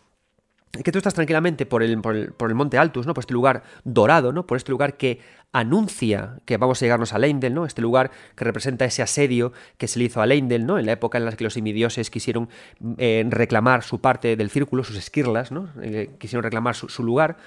que 0.83 0.91
tú 0.91 0.97
estás 0.97 1.13
tranquilamente 1.13 1.65
por 1.65 1.83
el, 1.83 2.01
por 2.01 2.15
el, 2.49 2.55
monte 2.55 2.77
Altus, 2.77 3.05
¿no? 3.05 3.13
Por 3.13 3.23
este 3.23 3.33
lugar 3.33 3.63
dorado, 3.83 4.31
¿no? 4.31 4.45
Por 4.45 4.57
este 4.57 4.71
lugar 4.71 4.97
que 4.97 5.19
anuncia 5.51 6.37
que 6.45 6.57
vamos 6.57 6.81
a 6.81 6.85
llegarnos 6.85 7.13
a 7.13 7.19
Leindel, 7.19 7.53
¿no? 7.53 7.65
Este 7.65 7.81
lugar 7.81 8.11
que 8.35 8.43
representa 8.43 8.85
ese 8.85 9.01
asedio 9.01 9.53
que 9.77 9.87
se 9.87 9.99
le 9.99 10.05
hizo 10.05 10.21
a 10.21 10.25
Leindel, 10.25 10.65
¿no? 10.65 10.77
En 10.79 10.85
la 10.85 10.91
época 10.93 11.17
en 11.17 11.25
la 11.25 11.31
que 11.31 11.43
los 11.43 11.53
semidioses 11.53 12.09
quisieron 12.09 12.49
eh, 12.97 13.25
reclamar 13.29 13.83
su 13.83 13.99
parte 13.99 14.35
del 14.35 14.49
círculo, 14.49 14.83
sus 14.83 14.97
esquirlas, 14.97 15.51
¿no? 15.51 15.69
Eh, 15.81 16.11
quisieron 16.19 16.43
reclamar 16.43 16.75
su, 16.75 17.03
lugar. 17.03 17.37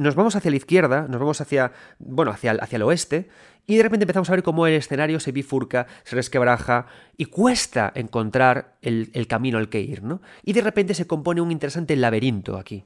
Nos 0.00 0.14
vamos 0.14 0.34
hacia 0.34 0.50
la 0.50 0.56
izquierda, 0.56 1.06
nos 1.10 1.20
vamos 1.20 1.42
hacia, 1.42 1.72
bueno, 1.98 2.30
hacia, 2.30 2.52
hacia 2.52 2.76
el 2.76 2.82
oeste, 2.84 3.28
y 3.66 3.76
de 3.76 3.82
repente 3.82 4.04
empezamos 4.04 4.30
a 4.30 4.32
ver 4.32 4.42
cómo 4.42 4.66
el 4.66 4.72
escenario 4.72 5.20
se 5.20 5.30
bifurca, 5.30 5.86
se 6.04 6.16
resquebraja 6.16 6.86
y 7.18 7.26
cuesta 7.26 7.92
encontrar 7.94 8.76
el, 8.80 9.26
camino 9.28 9.58
al 9.58 9.68
que 9.68 9.82
ir, 9.82 10.02
¿no? 10.02 10.22
Y 10.42 10.54
de 10.54 10.62
repente 10.62 10.94
se 10.94 11.06
compone 11.06 11.42
un 11.42 11.52
interesante 11.52 11.94
laberinto 11.96 12.56
aquí. 12.56 12.82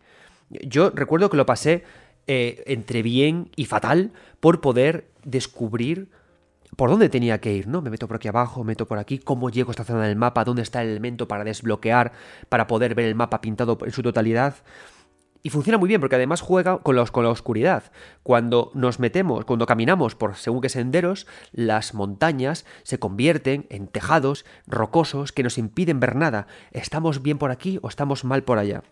Yo 0.51 0.91
recuerdo 0.91 1.31
que 1.31 1.37
lo 1.37 1.47
pasé 1.47 1.85
eh, 2.27 2.65
entre 2.67 3.03
bien 3.03 3.49
y 3.55 3.67
fatal 3.67 4.11
por 4.41 4.61
poder 4.61 5.07
descubrir 5.23 6.09
por 6.77 6.91
dónde 6.91 7.09
tenía 7.09 7.41
que 7.41 7.55
ir, 7.55 7.69
¿no? 7.69 7.81
Me 7.81 7.91
meto 7.91 8.09
por 8.09 8.17
aquí 8.17 8.27
abajo, 8.27 8.65
me 8.65 8.73
meto 8.73 8.89
por 8.89 8.99
aquí, 8.99 9.21
cómo 9.21 9.51
llego 9.51 9.71
a 9.71 9.73
esta 9.73 9.85
zona 9.85 10.09
del 10.09 10.17
mapa, 10.17 10.43
dónde 10.43 10.63
está 10.63 10.83
el 10.83 10.89
elemento 10.89 11.29
para 11.29 11.45
desbloquear, 11.45 12.11
para 12.49 12.67
poder 12.67 12.97
ver 12.97 13.07
el 13.07 13.15
mapa 13.15 13.41
pintado 13.41 13.79
en 13.85 13.93
su 13.93 14.03
totalidad. 14.03 14.57
Y 15.47 15.51
funciona 15.51 15.77
muy 15.77 15.89
bien 15.89 16.01
porque 16.01 16.17
además 16.17 16.41
juega 16.41 16.79
con 16.79 16.97
la, 16.97 17.05
con 17.05 17.23
la 17.23 17.29
oscuridad. 17.29 17.93
Cuando 18.23 18.71
nos 18.73 18.99
metemos, 18.99 19.45
cuando 19.45 19.67
caminamos 19.67 20.15
por 20.15 20.37
según 20.37 20.63
qué 20.63 20.71
senderos, 20.71 21.27
las 21.53 21.93
montañas 21.93 22.65
se 22.83 22.99
convierten 22.99 23.67
en 23.69 23.87
tejados 23.87 24.47
rocosos 24.67 25.33
que 25.33 25.43
nos 25.43 25.59
impiden 25.59 26.01
ver 26.01 26.17
nada. 26.17 26.47
¿Estamos 26.73 27.23
bien 27.23 27.37
por 27.37 27.51
aquí 27.51 27.79
o 27.83 27.89
estamos 27.89 28.25
mal 28.25 28.43
por 28.43 28.57
allá? 28.57 28.85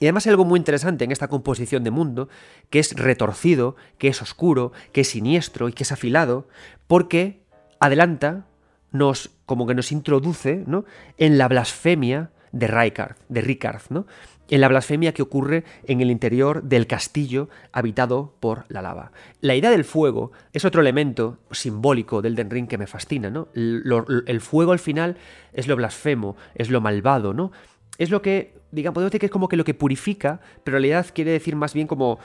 Y 0.00 0.06
además 0.06 0.26
hay 0.26 0.30
algo 0.30 0.44
muy 0.44 0.58
interesante 0.58 1.04
en 1.04 1.12
esta 1.12 1.28
composición 1.28 1.84
de 1.84 1.92
mundo, 1.92 2.28
que 2.68 2.80
es 2.80 2.92
retorcido, 2.96 3.76
que 3.96 4.08
es 4.08 4.20
oscuro, 4.22 4.72
que 4.90 5.02
es 5.02 5.08
siniestro 5.08 5.68
y 5.68 5.72
que 5.72 5.84
es 5.84 5.92
afilado, 5.92 6.48
porque 6.88 7.44
adelanta, 7.78 8.44
nos, 8.90 9.30
como 9.46 9.68
que 9.68 9.76
nos 9.76 9.92
introduce 9.92 10.64
¿no? 10.66 10.84
en 11.16 11.38
la 11.38 11.46
blasfemia 11.46 12.32
de 12.50 12.66
Ricard, 12.66 13.16
de 13.28 13.40
Ricard, 13.40 13.82
¿no? 13.90 14.06
En 14.50 14.60
la 14.60 14.68
blasfemia 14.68 15.14
que 15.14 15.22
ocurre 15.22 15.64
en 15.86 16.00
el 16.00 16.10
interior 16.10 16.62
del 16.64 16.86
castillo 16.86 17.48
habitado 17.72 18.34
por 18.40 18.64
la 18.68 18.82
lava. 18.82 19.12
La 19.40 19.54
idea 19.54 19.70
del 19.70 19.84
fuego 19.84 20.32
es 20.52 20.64
otro 20.64 20.82
elemento 20.82 21.38
simbólico 21.52 22.20
del 22.20 22.34
Den 22.34 22.50
Ring 22.50 22.68
que 22.68 22.76
me 22.76 22.86
fascina, 22.86 23.30
¿no? 23.30 23.48
el 23.54 24.40
fuego 24.40 24.72
al 24.72 24.78
final 24.78 25.16
es 25.52 25.68
lo 25.68 25.76
blasfemo, 25.76 26.36
es 26.54 26.68
lo 26.68 26.80
malvado, 26.80 27.32
¿no? 27.32 27.52
Es 27.98 28.10
lo 28.10 28.22
que, 28.22 28.54
digamos, 28.72 28.94
podemos 28.94 29.10
decir 29.10 29.20
que 29.20 29.26
es 29.26 29.32
como 29.32 29.48
que 29.48 29.56
lo 29.56 29.64
que 29.64 29.74
purifica, 29.74 30.40
pero 30.64 30.76
en 30.76 30.82
realidad 30.82 31.06
quiere 31.14 31.32
decir 31.32 31.54
más 31.54 31.74
bien 31.74 31.86
como 31.86 32.18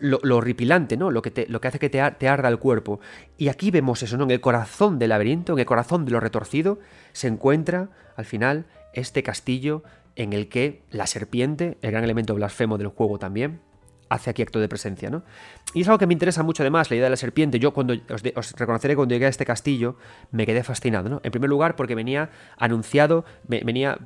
lo, 0.00 0.18
horripilante, 0.36 0.96
¿no? 0.96 1.10
Lo 1.10 1.22
que, 1.22 1.30
te, 1.30 1.46
lo 1.46 1.60
que 1.60 1.68
hace 1.68 1.78
que 1.78 1.88
te, 1.88 2.02
te, 2.18 2.28
arda 2.28 2.48
el 2.48 2.58
cuerpo. 2.58 3.00
Y 3.38 3.48
aquí 3.48 3.70
vemos 3.70 4.02
eso, 4.02 4.16
¿no? 4.16 4.24
En 4.24 4.32
el 4.32 4.40
corazón 4.40 4.98
del 4.98 5.10
laberinto, 5.10 5.52
en 5.52 5.60
el 5.60 5.66
corazón 5.66 6.04
de 6.04 6.10
lo 6.10 6.20
retorcido, 6.20 6.78
se 7.12 7.28
encuentra, 7.28 7.90
al 8.16 8.24
final, 8.24 8.66
este 8.92 9.22
castillo 9.22 9.82
en 10.16 10.32
el 10.32 10.48
que 10.48 10.82
la 10.90 11.06
serpiente, 11.06 11.78
el 11.82 11.90
gran 11.90 12.04
elemento 12.04 12.34
blasfemo 12.34 12.78
del 12.78 12.88
juego 12.88 13.18
también, 13.18 13.60
hace 14.08 14.30
aquí 14.30 14.42
acto 14.42 14.60
de 14.60 14.68
presencia, 14.68 15.10
¿no? 15.10 15.22
Y 15.72 15.80
es 15.80 15.88
algo 15.88 15.98
que 15.98 16.06
me 16.06 16.12
interesa 16.12 16.42
mucho 16.42 16.62
además, 16.62 16.90
la 16.90 16.96
idea 16.96 17.06
de 17.06 17.10
la 17.10 17.16
serpiente. 17.16 17.58
Yo 17.58 17.72
cuando 17.72 17.94
os, 17.94 18.52
reconoceré 18.52 18.96
cuando 18.96 19.14
llegué 19.14 19.26
a 19.26 19.28
este 19.28 19.44
castillo, 19.44 19.96
me 20.30 20.46
quedé 20.46 20.62
fascinado, 20.62 21.08
¿no? 21.08 21.20
En 21.24 21.30
primer 21.30 21.50
lugar 21.50 21.76
porque 21.76 21.94
venía 21.94 22.30
anunciado, 22.56 23.24
venía, 23.48 23.98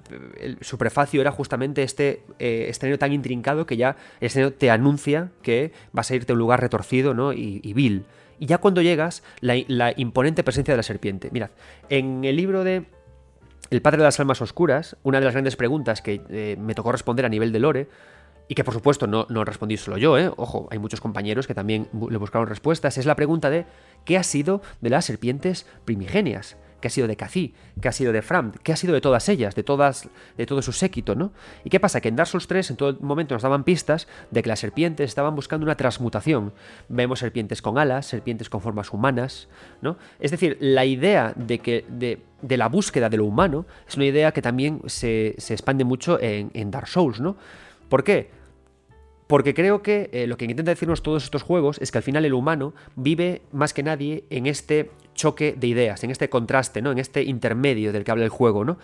su 0.61 0.79
prefacio 0.79 1.21
era 1.21 1.31
justamente 1.31 1.83
este 1.83 2.23
eh, 2.39 2.67
escenario 2.69 2.99
tan 2.99 3.13
intrincado 3.13 3.67
que 3.67 3.77
ya 3.77 3.97
el 4.21 4.27
escenario 4.27 4.57
te 4.57 4.71
anuncia 4.71 5.31
que 5.43 5.73
vas 5.93 6.11
a 6.11 6.15
irte 6.15 6.33
a 6.33 6.35
un 6.35 6.39
lugar 6.39 6.61
retorcido, 6.61 7.15
¿no? 7.15 7.33
Y, 7.33 7.73
vil. 7.75 8.05
Y 8.39 8.47
ya 8.47 8.59
cuando 8.59 8.83
llegas, 8.83 9.23
la 9.41 9.93
imponente 9.97 10.43
presencia 10.43 10.73
de 10.73 10.77
la 10.77 10.83
serpiente. 10.83 11.29
Mirad, 11.33 11.51
en 11.89 12.25
el 12.25 12.37
libro 12.37 12.65
de 12.65 12.87
el 13.71 13.83
padre 13.83 13.99
de 13.99 14.05
las 14.05 14.19
almas 14.21 14.41
oscuras, 14.41 14.97
una 15.03 15.19
de 15.19 15.25
las 15.25 15.35
grandes 15.35 15.57
preguntas 15.57 16.03
que 16.03 16.23
eh, 16.31 16.57
me 16.59 16.75
tocó 16.75 16.93
responder 16.93 17.27
a 17.27 17.29
nivel 17.29 17.53
de 17.53 17.59
lore, 17.59 17.89
y 18.49 18.55
que 18.55 18.65
por 18.65 18.75
supuesto 18.75 19.07
no, 19.07 19.27
no 19.29 19.45
respondí 19.45 19.77
solo 19.77 19.99
yo, 19.99 20.19
¿eh? 20.19 20.31
ojo, 20.37 20.69
hay 20.71 20.79
muchos 20.79 21.01
compañeros 21.01 21.47
que 21.47 21.55
también 21.55 21.89
le 22.11 22.17
buscaron 22.17 22.49
respuestas, 22.49 22.97
es 22.97 23.05
la 23.05 23.15
pregunta 23.15 23.51
de 23.51 23.67
¿qué 24.07 24.17
ha 24.17 24.23
sido 24.23 24.63
de 24.81 24.91
las 24.91 25.05
serpientes 25.05 25.67
primigenias? 25.85 26.57
¿Qué 26.81 26.89
ha 26.89 26.91
sido 26.91 27.09
de 27.09 27.17
Cací? 27.17 27.55
¿Qué 27.81 27.89
ha 27.89 27.93
sido 27.93 28.13
de 28.13 28.23
Fram? 28.23 28.53
¿Qué 28.63 28.73
ha 28.73 28.77
sido 28.77 28.95
de 28.95 29.01
todas 29.01 29.29
ellas? 29.29 29.55
De, 29.55 29.65
todas, 29.65 30.09
de 30.37 30.47
todo 30.47 30.63
su 30.63 30.73
séquito, 30.73 31.15
¿no? 31.15 31.33
¿Y 31.65 31.71
qué 31.71 31.81
pasa? 31.81 32.01
Que 32.01 32.09
en 32.09 32.17
Dark 32.17 32.29
Souls 32.29 32.47
3 32.47 32.71
en 32.71 32.77
todo 32.77 32.97
momento 33.01 33.35
nos 33.35 33.43
daban 33.43 33.65
pistas 33.65 34.07
de 34.31 34.43
que 34.43 34.49
las 34.49 34.61
serpientes 34.61 35.09
estaban 35.09 35.35
buscando 35.35 35.65
una 35.65 35.77
transmutación. 35.77 36.53
Vemos 36.89 37.19
serpientes 37.19 37.63
con 37.63 37.79
alas, 37.79 38.07
serpientes 38.07 38.49
con 38.49 38.61
formas 38.61 38.93
humanas, 38.93 39.49
¿no? 39.83 39.97
Es 40.21 40.31
decir, 40.31 40.57
la 40.61 40.85
idea 40.85 41.33
de 41.35 41.59
que 41.59 41.85
de, 41.89 42.57
la 42.57 42.69
búsqueda 42.69 43.09
de 43.09 43.17
lo 43.17 43.25
humano 43.25 43.67
es 43.89 43.97
una 43.97 44.07
idea 44.07 44.33
que 44.33 44.43
también 44.43 44.81
se, 44.87 45.31
expande 45.31 45.85
mucho 45.85 46.21
en, 46.21 46.51
en 46.55 46.71
Dark 46.71 46.87
Souls, 46.87 47.21
¿no? 47.21 47.37
¿Por 47.89 48.05
qué? 48.05 48.31
Porque 49.29 49.53
creo 49.53 49.83
que 49.83 50.09
eh, 50.13 50.27
lo 50.27 50.39
que 50.39 50.47
intenta 50.47 50.71
decirnos 50.71 51.03
todos 51.03 51.23
estos 51.23 51.43
juegos 51.43 51.79
es 51.81 51.93
que 51.93 51.99
al 51.99 52.03
final 52.03 52.25
el 52.25 52.33
humano 52.33 52.73
vive 52.97 53.43
más 53.53 53.75
que 53.75 53.83
nadie 53.83 54.25
en 54.31 54.47
este 54.47 54.91
choque 55.19 55.55
de 55.59 55.67
ideas, 55.67 56.03
en 56.05 56.11
este 56.11 56.31
contraste, 56.31 56.81
¿no? 56.81 56.93
En 56.93 56.99
este 56.99 57.23
intermedio 57.25 57.93
del 57.93 58.05
que 58.05 58.11
habla 58.11 58.25
el 58.25 58.31
juego, 58.31 58.65
¿no? 58.65 58.79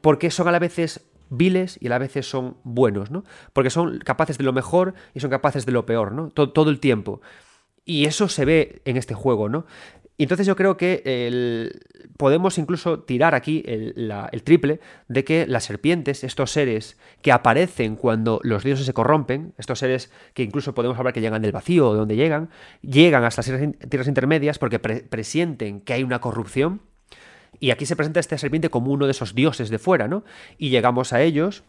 Porque 0.00 0.30
son 0.30 0.46
a 0.46 0.52
la 0.52 0.58
vez 0.58 1.00
viles 1.30 1.78
y 1.80 1.86
a 1.86 1.90
la 1.90 1.98
vez 1.98 2.12
son 2.26 2.58
buenos, 2.62 3.10
¿no? 3.10 3.24
Porque 3.52 3.70
son 3.70 3.98
capaces 3.98 4.38
de 4.38 4.44
lo 4.44 4.52
mejor 4.52 4.94
y 5.14 5.20
son 5.20 5.30
capaces 5.30 5.66
de 5.66 5.72
lo 5.72 5.86
peor, 5.86 6.12
¿no? 6.12 6.28
Todo, 6.28 6.52
todo 6.52 6.70
el 6.70 6.78
tiempo. 6.78 7.20
Y 7.84 8.04
eso 8.04 8.28
se 8.28 8.44
ve 8.44 8.82
en 8.84 8.96
este 8.96 9.14
juego, 9.14 9.48
¿no? 9.48 9.66
Entonces 10.16 10.46
yo 10.46 10.54
creo 10.54 10.76
que 10.76 11.70
podemos 12.16 12.58
incluso 12.58 13.00
tirar 13.00 13.34
aquí 13.34 13.64
el, 13.66 14.42
triple 14.44 14.80
de 15.08 15.24
que 15.24 15.46
las 15.46 15.64
serpientes, 15.64 16.22
estos 16.22 16.52
seres 16.52 16.96
que 17.20 17.32
aparecen 17.32 17.96
cuando 17.96 18.40
los 18.44 18.62
dioses 18.62 18.86
se 18.86 18.92
corrompen, 18.92 19.54
estos 19.58 19.80
seres 19.80 20.12
que 20.32 20.44
incluso 20.44 20.74
podemos 20.74 20.96
hablar 20.98 21.12
que 21.12 21.20
llegan 21.20 21.42
del 21.42 21.52
vacío 21.52 21.88
o 21.88 21.92
de 21.92 21.98
donde 21.98 22.16
llegan, 22.16 22.50
llegan 22.82 23.24
hasta 23.24 23.42
las 23.42 23.68
tierras 23.88 24.08
intermedias 24.08 24.58
porque 24.58 24.78
presienten 24.78 25.80
que 25.80 25.94
hay 25.94 26.04
una 26.04 26.20
corrupción. 26.20 26.80
Y 27.60 27.70
aquí 27.70 27.86
se 27.86 27.96
presenta 27.96 28.20
esta 28.20 28.36
serpiente 28.36 28.68
como 28.68 28.92
uno 28.92 29.06
de 29.06 29.12
esos 29.12 29.34
dioses 29.34 29.70
de 29.70 29.78
fuera, 29.78 30.08
¿no? 30.08 30.24
Y 30.58 30.70
llegamos 30.70 31.12
a 31.12 31.22
ellos 31.22 31.62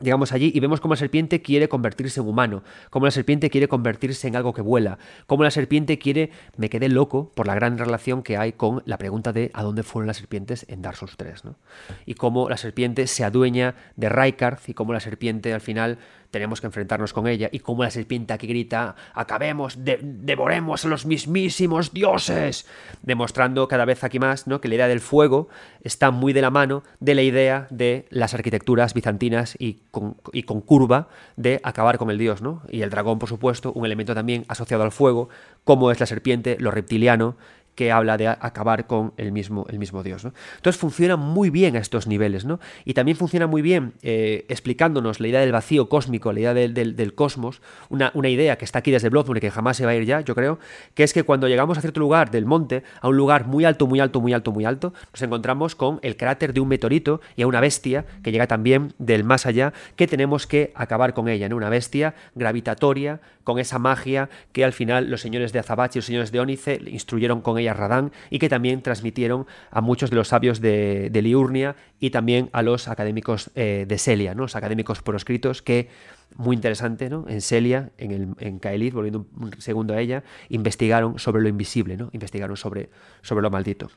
Llegamos 0.00 0.32
allí 0.32 0.52
y 0.54 0.60
vemos 0.60 0.80
cómo 0.80 0.92
la 0.92 0.98
serpiente 0.98 1.40
quiere 1.40 1.68
convertirse 1.68 2.20
en 2.20 2.28
humano, 2.28 2.62
cómo 2.90 3.06
la 3.06 3.10
serpiente 3.10 3.48
quiere 3.48 3.66
convertirse 3.66 4.28
en 4.28 4.36
algo 4.36 4.52
que 4.52 4.60
vuela, 4.60 4.98
cómo 5.26 5.42
la 5.42 5.50
serpiente 5.50 5.98
quiere... 5.98 6.30
Me 6.56 6.68
quedé 6.68 6.88
loco 6.88 7.32
por 7.34 7.46
la 7.46 7.54
gran 7.54 7.78
relación 7.78 8.22
que 8.22 8.36
hay 8.36 8.52
con 8.52 8.82
la 8.84 8.98
pregunta 8.98 9.32
de 9.32 9.50
a 9.54 9.62
dónde 9.62 9.82
fueron 9.82 10.06
las 10.06 10.18
serpientes 10.18 10.66
en 10.68 10.82
Dark 10.82 10.96
Souls 10.96 11.16
3, 11.16 11.44
¿no? 11.44 11.56
Y 12.04 12.14
cómo 12.14 12.50
la 12.50 12.58
serpiente 12.58 13.06
se 13.06 13.24
adueña 13.24 13.74
de 13.96 14.08
Rykard 14.08 14.58
y 14.66 14.74
cómo 14.74 14.92
la 14.92 15.00
serpiente 15.00 15.54
al 15.54 15.60
final 15.62 15.98
tenemos 16.36 16.60
que 16.60 16.66
enfrentarnos 16.66 17.12
con 17.12 17.26
ella 17.26 17.48
y 17.50 17.60
como 17.60 17.82
la 17.82 17.90
serpiente 17.90 18.32
aquí 18.32 18.46
grita, 18.46 18.94
acabemos, 19.14 19.78
devoremos 19.82 20.84
a 20.84 20.88
los 20.88 21.06
mismísimos 21.06 21.92
dioses, 21.92 22.66
demostrando 23.02 23.68
cada 23.68 23.84
vez 23.84 24.04
aquí 24.04 24.18
más 24.18 24.46
¿no? 24.46 24.60
que 24.60 24.68
la 24.68 24.76
idea 24.76 24.88
del 24.88 25.00
fuego 25.00 25.48
está 25.82 26.10
muy 26.10 26.32
de 26.32 26.42
la 26.42 26.50
mano 26.50 26.82
de 27.00 27.14
la 27.14 27.22
idea 27.22 27.66
de 27.70 28.06
las 28.10 28.34
arquitecturas 28.34 28.94
bizantinas 28.94 29.56
y 29.58 29.80
con, 29.90 30.16
y 30.32 30.42
con 30.42 30.60
curva 30.60 31.08
de 31.36 31.60
acabar 31.62 31.98
con 31.98 32.10
el 32.10 32.18
dios, 32.18 32.42
¿no? 32.42 32.62
Y 32.68 32.82
el 32.82 32.90
dragón, 32.90 33.18
por 33.18 33.28
supuesto, 33.28 33.72
un 33.72 33.86
elemento 33.86 34.14
también 34.14 34.44
asociado 34.48 34.82
al 34.82 34.92
fuego, 34.92 35.28
como 35.64 35.90
es 35.90 36.00
la 36.00 36.06
serpiente, 36.06 36.56
lo 36.60 36.70
reptiliano, 36.70 37.36
que 37.76 37.92
habla 37.92 38.16
de 38.16 38.26
acabar 38.26 38.88
con 38.88 39.12
el 39.18 39.30
mismo, 39.30 39.66
el 39.68 39.78
mismo 39.78 40.02
Dios. 40.02 40.24
Entonces 40.24 40.80
funciona 40.80 41.16
muy 41.16 41.50
bien 41.50 41.76
a 41.76 41.78
estos 41.78 42.06
niveles, 42.08 42.44
¿no? 42.44 42.58
Y 42.84 42.94
también 42.94 43.16
funciona 43.16 43.46
muy 43.46 43.62
bien 43.62 43.92
eh, 44.02 44.46
explicándonos 44.48 45.20
la 45.20 45.28
idea 45.28 45.40
del 45.40 45.52
vacío 45.52 45.88
cósmico, 45.88 46.32
la 46.32 46.40
idea 46.40 46.54
del, 46.54 47.14
cosmos, 47.14 47.60
una, 47.88 48.10
una, 48.14 48.28
idea 48.28 48.56
que 48.56 48.64
está 48.64 48.80
aquí 48.80 48.90
desde 48.90 49.10
Bloodborne 49.10 49.40
que 49.40 49.50
jamás 49.50 49.76
se 49.76 49.84
va 49.84 49.92
a 49.92 49.94
ir 49.94 50.04
ya, 50.04 50.22
yo 50.22 50.34
creo, 50.34 50.58
que 50.94 51.04
es 51.04 51.12
que 51.12 51.22
cuando 51.22 51.48
llegamos 51.48 51.78
a 51.78 51.82
cierto 51.82 52.00
lugar 52.00 52.30
del 52.30 52.46
monte, 52.46 52.82
a 53.00 53.08
un 53.08 53.16
lugar 53.16 53.46
muy 53.46 53.64
alto, 53.64 53.86
muy 53.86 54.00
alto, 54.00 54.20
muy 54.20 54.32
alto, 54.32 54.52
muy 54.52 54.64
alto, 54.64 54.94
nos 55.12 55.22
encontramos 55.22 55.74
con 55.76 56.00
el 56.02 56.16
cráter 56.16 56.54
de 56.54 56.60
un 56.60 56.68
meteorito 56.68 57.20
y 57.36 57.42
a 57.42 57.46
una 57.46 57.60
bestia 57.60 58.06
que 58.22 58.32
llega 58.32 58.46
también 58.46 58.94
del 58.98 59.22
más 59.22 59.44
allá, 59.44 59.74
que 59.96 60.06
tenemos 60.06 60.46
que 60.46 60.72
acabar 60.74 61.12
con 61.12 61.28
ella, 61.28 61.48
¿no? 61.48 61.56
Una 61.56 61.68
bestia 61.68 62.14
gravitatoria, 62.34 63.20
con 63.46 63.60
esa 63.60 63.78
magia 63.78 64.28
que 64.52 64.64
al 64.64 64.72
final 64.72 65.08
los 65.08 65.20
señores 65.20 65.52
de 65.52 65.60
Azabache 65.60 65.98
y 65.98 66.00
los 66.00 66.06
señores 66.06 66.32
de 66.32 66.40
Ónice 66.40 66.80
instruyeron 66.86 67.42
con 67.42 67.58
ella 67.58 67.65
Radán 67.74 68.12
y 68.30 68.38
que 68.38 68.48
también 68.48 68.82
transmitieron 68.82 69.46
a 69.70 69.80
muchos 69.80 70.10
de 70.10 70.16
los 70.16 70.28
sabios 70.28 70.60
de, 70.60 71.10
Liurnia 71.12 71.76
y 71.98 72.10
también 72.10 72.50
a 72.52 72.62
los 72.62 72.88
académicos 72.88 73.50
eh, 73.54 73.84
de 73.88 73.98
Celia, 73.98 74.34
los 74.34 74.54
académicos 74.56 75.02
proscritos 75.02 75.62
que 75.62 75.88
muy 76.34 76.56
interesante, 76.56 77.08
¿no? 77.08 77.24
En 77.28 77.40
Celia, 77.40 77.90
en, 77.98 78.10
el, 78.10 78.28
en 78.38 78.58
Kaelith, 78.58 78.94
volviendo 78.94 79.26
un 79.38 79.52
segundo 79.60 79.94
a 79.94 80.00
ella, 80.00 80.22
investigaron 80.48 81.18
sobre 81.18 81.42
lo 81.42 81.48
invisible, 81.48 81.96
¿no? 81.96 82.10
Investigaron 82.12 82.56
sobre, 82.56 82.90
sobre 83.22 83.42
lo 83.42 83.50
maldito. 83.50 83.90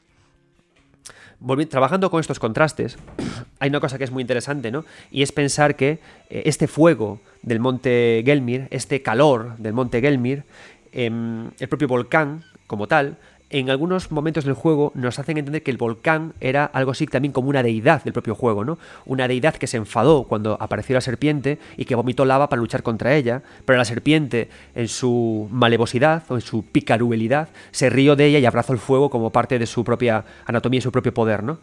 trabajando 1.69 2.09
con 2.11 2.21
estos 2.21 2.39
contrastes, 2.39 2.97
hay 3.59 3.69
una 3.69 3.79
cosa 3.79 3.97
que 3.97 4.03
es 4.05 4.11
muy 4.11 4.21
interesante, 4.21 4.71
¿no? 4.71 4.85
Y 5.11 5.21
es 5.21 5.31
pensar 5.31 5.75
que 5.75 5.99
eh, 6.29 6.43
este 6.45 6.67
fuego 6.67 7.19
del 7.41 7.59
monte 7.59 8.21
Gelmir, 8.25 8.67
este 8.71 9.01
calor 9.01 9.57
del 9.57 9.73
monte 9.73 9.99
Gelmir, 9.99 10.43
em, 10.91 11.49
el 11.59 11.67
propio 11.67 11.87
volcán 11.87 12.43
como 12.67 12.87
tal, 12.87 13.17
en 13.49 13.69
algunos 13.69 14.11
momentos 14.11 14.45
del 14.45 14.53
juego 14.53 14.91
nos 14.93 15.17
hacen 15.17 15.37
entender 15.37 15.63
que 15.63 15.71
el 15.71 15.77
volcán 15.77 16.33
era 16.39 16.65
algo 16.65 16.91
así 16.91 17.07
también 17.07 17.31
como 17.31 17.49
una 17.49 17.63
deidad 17.63 18.03
del 18.03 18.13
propio 18.13 18.35
juego, 18.35 18.63
¿no? 18.63 18.77
Una 19.05 19.27
deidad 19.27 19.55
que 19.55 19.67
se 19.67 19.77
enfadó 19.77 20.23
cuando 20.23 20.57
apareció 20.59 20.93
la 20.93 21.01
serpiente 21.01 21.57
y 21.75 21.85
que 21.85 21.95
vomitó 21.95 22.25
lava 22.25 22.49
para 22.49 22.59
luchar 22.59 22.83
contra 22.83 23.15
ella, 23.15 23.41
pero 23.65 23.77
la 23.77 23.85
serpiente, 23.85 24.49
en 24.75 24.87
su 24.87 25.47
malevosidad 25.51 26.23
o 26.29 26.35
en 26.35 26.41
su 26.41 26.63
picaruelidad, 26.63 27.49
se 27.71 27.89
rió 27.89 28.15
de 28.15 28.27
ella 28.27 28.39
y 28.39 28.45
abrazó 28.45 28.73
el 28.73 28.79
fuego 28.79 29.09
como 29.09 29.31
parte 29.31 29.57
de 29.57 29.65
su 29.65 29.83
propia 29.83 30.25
anatomía 30.45 30.77
y 30.77 30.81
su 30.81 30.91
propio 30.91 31.13
poder, 31.13 31.43
¿no? 31.43 31.57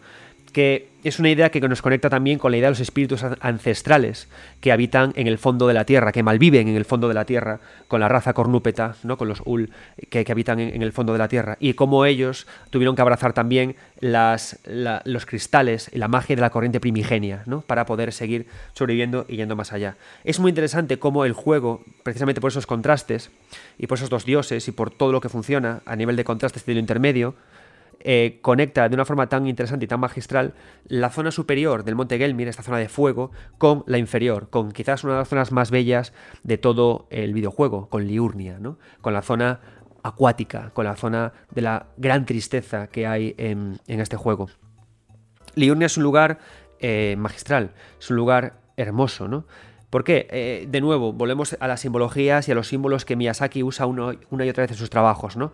Que 0.57 0.89
es 1.05 1.19
una 1.19 1.29
idea 1.29 1.51
que 1.51 1.61
nos 1.61 1.83
conecta 1.83 2.09
también 2.09 2.39
con 2.39 2.51
la 2.51 2.57
idea 2.57 2.69
de 2.69 2.71
los 2.71 2.81
espíritus 2.81 3.23
ancestrales 3.41 4.27
que 4.63 4.73
habitan 4.73 5.13
en 5.15 5.27
el 5.27 5.37
fondo 5.37 5.69
de 5.69 5.75
la 5.75 5.85
Tierra, 5.85 6.13
que 6.13 6.23
malviven 6.23 6.67
en 6.67 6.77
el 6.77 6.87
fondo 6.87 7.09
de 7.09 7.15
la 7.15 7.27
Tierra, 7.27 7.61
con 7.89 8.01
la 8.01 8.09
raza 8.09 8.33
cornúpeta, 8.33 8.97
¿no? 9.03 9.19
con 9.19 9.29
los 9.29 9.43
Ul 9.45 9.69
que, 10.09 10.25
habitan 10.27 10.59
en, 10.59 10.81
el 10.81 10.93
fondo 10.93 11.13
de 11.13 11.19
la 11.19 11.29
Tierra, 11.29 11.59
y 11.61 11.75
cómo 11.75 12.07
ellos 12.07 12.47
tuvieron 12.71 12.97
que 12.97 13.03
abrazar 13.03 13.35
también 13.35 13.77
los 14.01 15.27
cristales 15.27 15.91
y 15.93 15.99
la 15.99 16.09
magia 16.09 16.35
de 16.35 16.41
la 16.41 16.49
corriente 16.49 16.81
primigenia, 16.81 17.43
¿no? 17.45 17.61
para 17.61 17.85
poder 17.85 18.15
seguir 18.15 18.47
sobreviviendo 18.73 19.27
y 19.29 19.37
yendo 19.37 19.57
más 19.57 19.75
allá. 19.75 19.97
Es 20.25 20.41
muy 20.41 20.49
interesante 20.49 20.99
cómo 20.99 21.27
el 21.27 21.35
juego, 21.35 21.85
precisamente 22.03 22.41
por 22.41 22.51
esos 22.51 22.67
contrastes, 22.67 23.31
y 23.77 23.89
por 23.89 23.99
esos 23.99 24.09
dos 24.09 24.25
dioses, 24.25 24.67
y 24.69 24.73
por 24.73 24.91
todo 24.91 25.13
lo 25.13 25.21
que 25.21 25.29
funciona 25.29 25.83
a 25.85 25.97
nivel 25.97 26.17
de 26.17 26.25
contrastes 26.25 26.65
de 26.65 26.73
lo 26.73 26.81
intermedio, 26.81 27.35
eh, 28.09 28.39
conecta 28.41 28.89
de 28.89 28.95
una 28.95 29.05
forma 29.05 29.29
tan 29.29 29.49
interesante 29.49 29.85
y 29.85 29.89
tan 29.89 29.99
magistral 29.99 30.55
la 30.87 31.11
zona 31.11 31.33
superior 31.33 31.83
del 31.83 31.97
Monte 31.97 32.19
Gelmir, 32.19 32.47
esta 32.47 32.63
zona 32.63 32.79
de 32.79 32.89
fuego, 32.89 33.33
con 33.59 33.83
la 33.89 33.99
inferior, 33.99 34.49
con 34.49 34.71
quizás 34.71 35.03
una 35.03 35.15
de 35.15 35.19
las 35.19 35.29
zonas 35.29 35.51
más 35.51 35.73
bellas 35.73 36.13
de 36.45 36.57
todo 36.57 37.09
el 37.11 37.35
videojuego, 37.35 37.89
con 37.89 38.07
Liurnia, 38.07 38.61
¿no? 38.61 38.79
con 39.01 39.13
la 39.13 39.23
zona 39.23 39.59
acuática, 40.05 40.71
con 40.73 40.85
la 40.85 40.95
zona 40.95 41.33
de 41.51 41.63
la 41.63 41.87
gran 41.97 42.27
tristeza 42.27 42.87
que 42.87 43.09
hay 43.09 43.35
en, 43.39 43.81
este 43.89 44.17
juego. 44.17 44.51
Liurnia 45.57 45.87
es 45.87 45.97
un 45.97 46.05
lugar 46.05 46.39
eh, 46.79 47.17
magistral, 47.19 47.73
es 47.99 48.09
un 48.09 48.19
lugar 48.19 48.61
hermoso, 48.77 49.27
¿no? 49.27 49.47
¿Por 49.91 50.05
qué? 50.05 50.29
Eh, 50.31 50.67
de 50.69 50.81
nuevo, 50.81 51.13
volvemos 51.13 51.57
a 51.59 51.67
las 51.67 51.81
simbologías 51.81 52.49
y 52.49 52.53
a 52.53 52.55
los 52.55 52.69
símbolos 52.69 53.05
que 53.05 53.17
Miyazaki 53.17 53.65
usa 53.65 53.87
una 53.87 54.15
y 54.15 54.49
otra 54.49 54.63
vez 54.63 54.71
en 54.71 54.77
sus 54.77 54.91
trabajos, 54.91 55.37
¿no? 55.37 55.53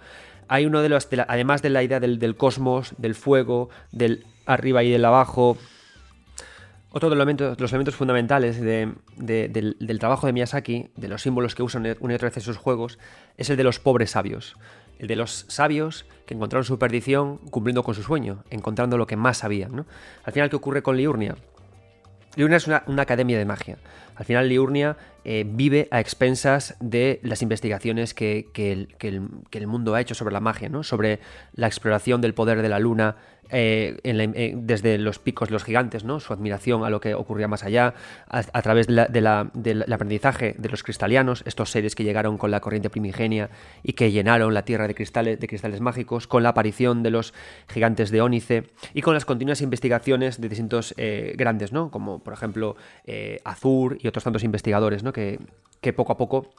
Hay 0.52 0.66
uno 0.66 0.82
de 0.82 0.90
los, 0.90 1.08
además 1.28 1.62
de 1.62 1.70
la 1.70 1.82
idea 1.82 1.98
del, 1.98 2.36
cosmos, 2.36 2.92
del 2.98 3.14
fuego, 3.14 3.70
del 3.90 4.26
arriba 4.44 4.82
y 4.82 4.90
del 4.90 5.02
abajo, 5.02 5.56
otro 6.90 7.08
de 7.08 7.16
los 7.16 7.72
elementos, 7.72 7.96
fundamentales 7.96 8.60
del, 8.60 9.98
trabajo 9.98 10.26
de 10.26 10.34
Miyazaki, 10.34 10.90
de 10.94 11.08
los 11.08 11.22
símbolos 11.22 11.54
que 11.54 11.62
usan 11.62 11.96
una 12.00 12.12
y 12.12 12.16
otra 12.16 12.28
vez 12.28 12.36
en 12.36 12.42
sus 12.42 12.58
juegos, 12.58 12.98
es 13.38 13.48
el 13.48 13.56
de 13.56 13.64
los 13.64 13.78
pobres 13.78 14.10
sabios. 14.10 14.58
El 14.98 15.08
de 15.08 15.16
los 15.16 15.46
sabios 15.48 16.04
que 16.26 16.34
encontraron 16.34 16.64
su 16.64 16.78
perdición 16.78 17.38
cumpliendo 17.38 17.82
con 17.82 17.94
su 17.94 18.02
sueño, 18.02 18.44
encontrando 18.50 18.98
lo 18.98 19.06
que 19.06 19.16
más 19.16 19.38
sabían. 19.38 19.86
Al 20.22 20.32
final, 20.34 20.50
¿qué 20.50 20.56
ocurre 20.56 20.82
con 20.82 20.98
Liurnia? 20.98 21.34
Liurnia 22.36 22.56
es 22.56 22.66
una, 22.66 22.82
academia 22.98 23.38
de 23.38 23.44
magia. 23.44 23.78
Al 24.14 24.24
final, 24.24 24.48
Liurnia 24.48 24.96
eh, 25.24 25.44
vive 25.46 25.88
a 25.90 26.00
expensas 26.00 26.76
de 26.80 27.20
las 27.22 27.42
investigaciones 27.42 28.14
que, 28.14 28.48
el, 28.54 29.66
mundo 29.66 29.94
ha 29.94 30.00
hecho 30.00 30.14
sobre 30.14 30.32
la 30.32 30.40
magia, 30.40 30.68
¿no? 30.68 30.82
sobre 30.82 31.20
la 31.54 31.66
exploración 31.66 32.20
del 32.20 32.34
poder 32.34 32.62
de 32.62 32.68
la 32.68 32.78
luna, 32.78 33.16
eh, 33.52 33.98
eh, 34.02 34.54
desde 34.56 34.98
los 34.98 35.18
picos 35.18 35.50
los 35.50 35.62
gigantes, 35.62 36.04
¿no? 36.04 36.20
su 36.20 36.32
admiración 36.32 36.84
a 36.84 36.90
lo 36.90 37.00
que 37.00 37.14
ocurría 37.14 37.48
más 37.48 37.64
allá, 37.64 37.94
a, 38.28 38.62
través 38.62 38.86
del 38.86 39.92
aprendizaje 39.92 40.54
de 40.58 40.68
los 40.70 40.82
cristalianos, 40.82 41.42
estos 41.46 41.70
seres 41.70 41.94
que 41.94 42.02
llegaron 42.02 42.38
con 42.38 42.50
la 42.50 42.60
corriente 42.60 42.88
primigenia 42.88 43.50
y 43.82 43.92
que 43.92 44.10
llenaron 44.10 44.54
la 44.54 44.64
tierra 44.64 44.88
de 44.88 44.94
cristales, 44.94 45.38
de 45.38 45.46
cristales 45.46 45.80
mágicos, 45.80 46.26
con 46.26 46.42
la 46.42 46.48
aparición 46.48 47.02
de 47.02 47.10
los 47.10 47.34
gigantes 47.68 48.10
de 48.10 48.22
Ónice 48.22 48.70
y 48.94 49.02
con 49.02 49.14
las 49.14 49.24
continuas 49.24 49.60
investigaciones 49.60 50.40
de 50.40 50.48
distintos 50.48 50.94
eh, 50.96 51.34
grandes, 51.36 51.72
¿no? 51.72 51.90
como 51.90 52.20
por 52.20 52.32
ejemplo 52.32 52.76
Azur 53.44 53.98
y 54.00 54.08
otros 54.08 54.24
tantos 54.24 54.44
investigadores 54.44 55.02
¿no? 55.02 55.12
que 55.12 55.38
poco 55.94 56.12
a 56.12 56.16
poco 56.16 56.50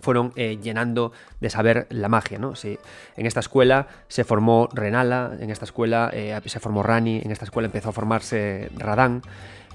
fueron 0.00 0.32
eh, 0.36 0.58
llenando 0.62 1.12
de 1.40 1.50
saber 1.50 1.86
la 1.90 2.08
magia. 2.08 2.38
¿no? 2.38 2.52
en 2.62 3.26
esta 3.26 3.40
escuela 3.40 3.88
se 4.08 4.24
formó 4.24 4.68
Renala, 4.72 5.36
en 5.40 5.50
esta 5.50 5.64
escuela 5.64 6.10
eh, 6.12 6.38
se 6.44 6.60
formó 6.60 6.82
Rani, 6.82 7.20
en 7.24 7.30
esta 7.30 7.44
escuela 7.44 7.66
empezó 7.66 7.90
a 7.90 7.92
formarse 7.92 8.70
Radán. 8.76 9.22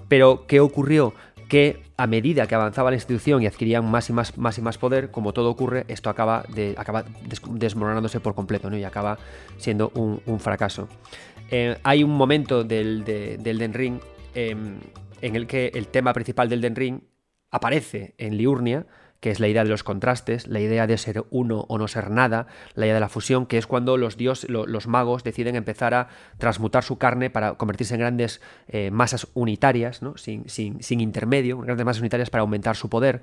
Pero, 0.08 0.46
¿qué 0.48 0.60
ocurrió? 0.60 1.14
Que 1.50 1.84
a 1.98 2.08
medida 2.08 2.48
que 2.48 2.56
avanzaba 2.56 2.92
la 2.92 2.96
institución 2.96 3.42
y 3.42 3.48
adquirían 3.48 3.90
más 3.90 4.10
y 4.10 4.14
más, 4.14 4.38
más 4.38 4.58
y 4.58 4.62
más 4.62 4.78
poder, 4.78 5.12
como 5.12 5.34
todo 5.34 5.50
ocurre, 5.50 5.86
esto 5.88 6.10
acaba, 6.10 6.44
de, 6.54 6.76
acaba 6.78 7.04
desmoronándose 7.52 8.20
por 8.20 8.36
completo 8.36 8.70
¿no? 8.70 8.78
y 8.78 8.84
acaba 8.84 9.18
siendo 9.58 9.92
un, 9.96 10.40
fracaso. 10.40 10.88
Eh, 11.50 11.78
hay 11.84 12.04
un 12.04 12.12
momento 12.12 12.64
del, 12.64 13.04
del 13.04 13.58
Den 13.58 13.74
Ring 13.74 14.00
em, 14.34 14.80
en 15.22 15.36
el 15.36 15.48
que 15.48 15.72
el 15.74 15.88
tema 15.88 16.14
principal 16.14 16.50
del 16.50 16.62
Den 16.62 16.76
Ring 16.76 17.02
aparece 17.52 18.16
en 18.18 18.38
Liurnia, 18.38 18.86
que 19.24 19.32
es 19.32 19.40
la 19.40 19.48
idea 19.48 19.64
de 19.64 19.70
los 19.70 19.86
contrastes, 19.86 20.48
la 20.48 20.60
idea 20.60 20.86
de 20.86 20.98
ser 20.98 21.24
uno 21.30 21.64
o 21.70 21.78
no 21.78 21.88
ser 21.88 22.12
nada, 22.12 22.46
la 22.76 22.88
idea 22.88 22.96
de 22.96 23.00
la 23.00 23.08
fusión, 23.08 23.46
que 23.46 23.58
es 23.58 23.68
cuando 23.68 23.96
los 23.96 24.18
dios, 24.18 24.46
los 24.50 24.86
magos 24.86 25.24
deciden 25.24 25.56
empezar 25.56 25.94
a 25.94 26.10
transmutar 26.38 26.84
su 26.84 26.98
carne 26.98 27.30
para 27.30 27.54
convertirse 27.54 27.94
en 27.94 28.02
grandes 28.02 28.42
eh, 28.68 28.92
masas 28.92 29.30
unitarias, 29.34 30.02
¿no? 30.02 30.18
sin, 30.18 30.50
sin, 30.50 30.84
sin 30.84 31.00
intermedio, 31.00 31.60
grandes 31.60 31.86
masas 31.86 32.02
unitarias 32.02 32.30
para 32.30 32.42
aumentar 32.42 32.76
su 32.76 32.90
poder. 32.90 33.22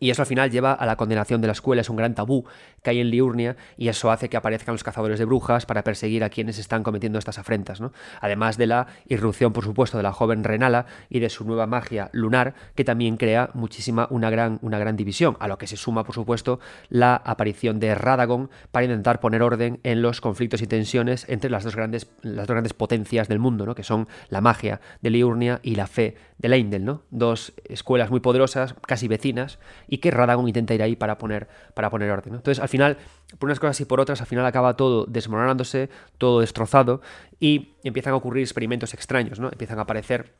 Y 0.00 0.10
eso 0.10 0.22
al 0.22 0.26
final 0.26 0.50
lleva 0.50 0.72
a 0.72 0.86
la 0.86 0.96
condenación 0.96 1.40
de 1.40 1.48
la 1.48 1.52
escuela, 1.52 1.82
es 1.82 1.90
un 1.90 1.96
gran 1.96 2.14
tabú 2.14 2.44
que 2.82 2.90
hay 2.90 3.00
en 3.00 3.10
Liurnia 3.10 3.56
y 3.76 3.88
eso 3.88 4.10
hace 4.10 4.28
que 4.28 4.36
aparezcan 4.36 4.74
los 4.74 4.84
cazadores 4.84 5.18
de 5.18 5.24
brujas 5.24 5.66
para 5.66 5.82
perseguir 5.82 6.24
a 6.24 6.30
quienes 6.30 6.58
están 6.58 6.82
cometiendo 6.82 7.18
estas 7.18 7.38
afrentas. 7.38 7.80
¿no? 7.80 7.92
Además 8.20 8.56
de 8.56 8.66
la 8.66 8.86
irrupción, 9.08 9.52
por 9.52 9.64
supuesto, 9.64 9.96
de 9.96 10.02
la 10.02 10.12
joven 10.12 10.44
Renala 10.44 10.86
y 11.08 11.20
de 11.20 11.30
su 11.30 11.44
nueva 11.44 11.66
magia 11.66 12.10
lunar, 12.12 12.54
que 12.74 12.84
también 12.84 13.16
crea 13.16 13.50
muchísima, 13.54 14.06
una 14.10 14.30
gran, 14.30 14.58
una 14.62 14.78
gran 14.78 14.96
división, 14.96 15.36
a 15.40 15.48
lo 15.48 15.58
que 15.58 15.66
se 15.66 15.76
suma, 15.76 16.04
por 16.04 16.14
supuesto, 16.14 16.60
la 16.88 17.16
aparición 17.16 17.80
de 17.80 17.94
Radagon 17.94 18.50
para 18.70 18.84
intentar 18.84 19.20
poner 19.20 19.42
orden 19.42 19.80
en 19.82 20.02
los 20.02 20.20
conflictos 20.20 20.62
y 20.62 20.66
tensiones 20.66 21.26
entre 21.28 21.50
las 21.50 21.64
dos 21.64 21.76
grandes, 21.76 22.08
las 22.22 22.46
dos 22.46 22.54
grandes 22.54 22.74
potencias 22.74 23.28
del 23.28 23.38
mundo, 23.38 23.66
¿no? 23.66 23.74
que 23.74 23.82
son 23.82 24.08
la 24.28 24.40
magia 24.40 24.80
de 25.00 25.10
Liurnia 25.10 25.60
y 25.62 25.74
la 25.74 25.86
fe 25.86 26.16
de 26.38 26.48
Leindel, 26.48 26.84
¿no? 26.84 27.02
dos 27.10 27.52
escuelas 27.64 28.10
muy 28.10 28.20
poderosas, 28.20 28.74
casi 28.86 29.08
vecinas, 29.08 29.58
y 29.88 29.98
que 29.98 30.10
Radagon 30.10 30.46
intenta 30.48 30.74
ir 30.74 30.82
ahí 30.82 30.96
para 30.96 31.18
poner, 31.18 31.48
para 31.74 31.90
poner 31.90 32.10
orden. 32.10 32.34
Entonces, 32.34 32.62
al 32.62 32.68
final, 32.68 32.98
por 33.38 33.48
unas 33.48 33.60
cosas 33.60 33.80
y 33.80 33.84
por 33.84 34.00
otras, 34.00 34.20
al 34.20 34.26
final 34.26 34.46
acaba 34.46 34.76
todo 34.76 35.06
desmoronándose, 35.06 35.90
todo 36.18 36.40
destrozado, 36.40 37.00
y 37.40 37.74
empiezan 37.84 38.12
a 38.12 38.16
ocurrir 38.16 38.42
experimentos 38.42 38.94
extraños, 38.94 39.40
¿no? 39.40 39.48
Empiezan 39.48 39.78
a 39.78 39.82
aparecer 39.82 40.32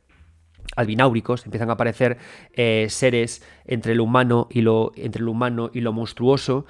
albináuricos, 0.75 1.45
empiezan 1.45 1.69
a 1.69 1.73
aparecer 1.73 2.17
eh, 2.53 2.87
seres 2.89 3.43
entre 3.65 3.95
lo 3.95 4.03
humano 4.03 4.47
y 4.49 4.61
lo, 4.61 4.91
entre 4.95 5.21
lo 5.21 5.31
humano 5.31 5.69
y 5.73 5.81
lo 5.81 5.93
monstruoso, 5.93 6.65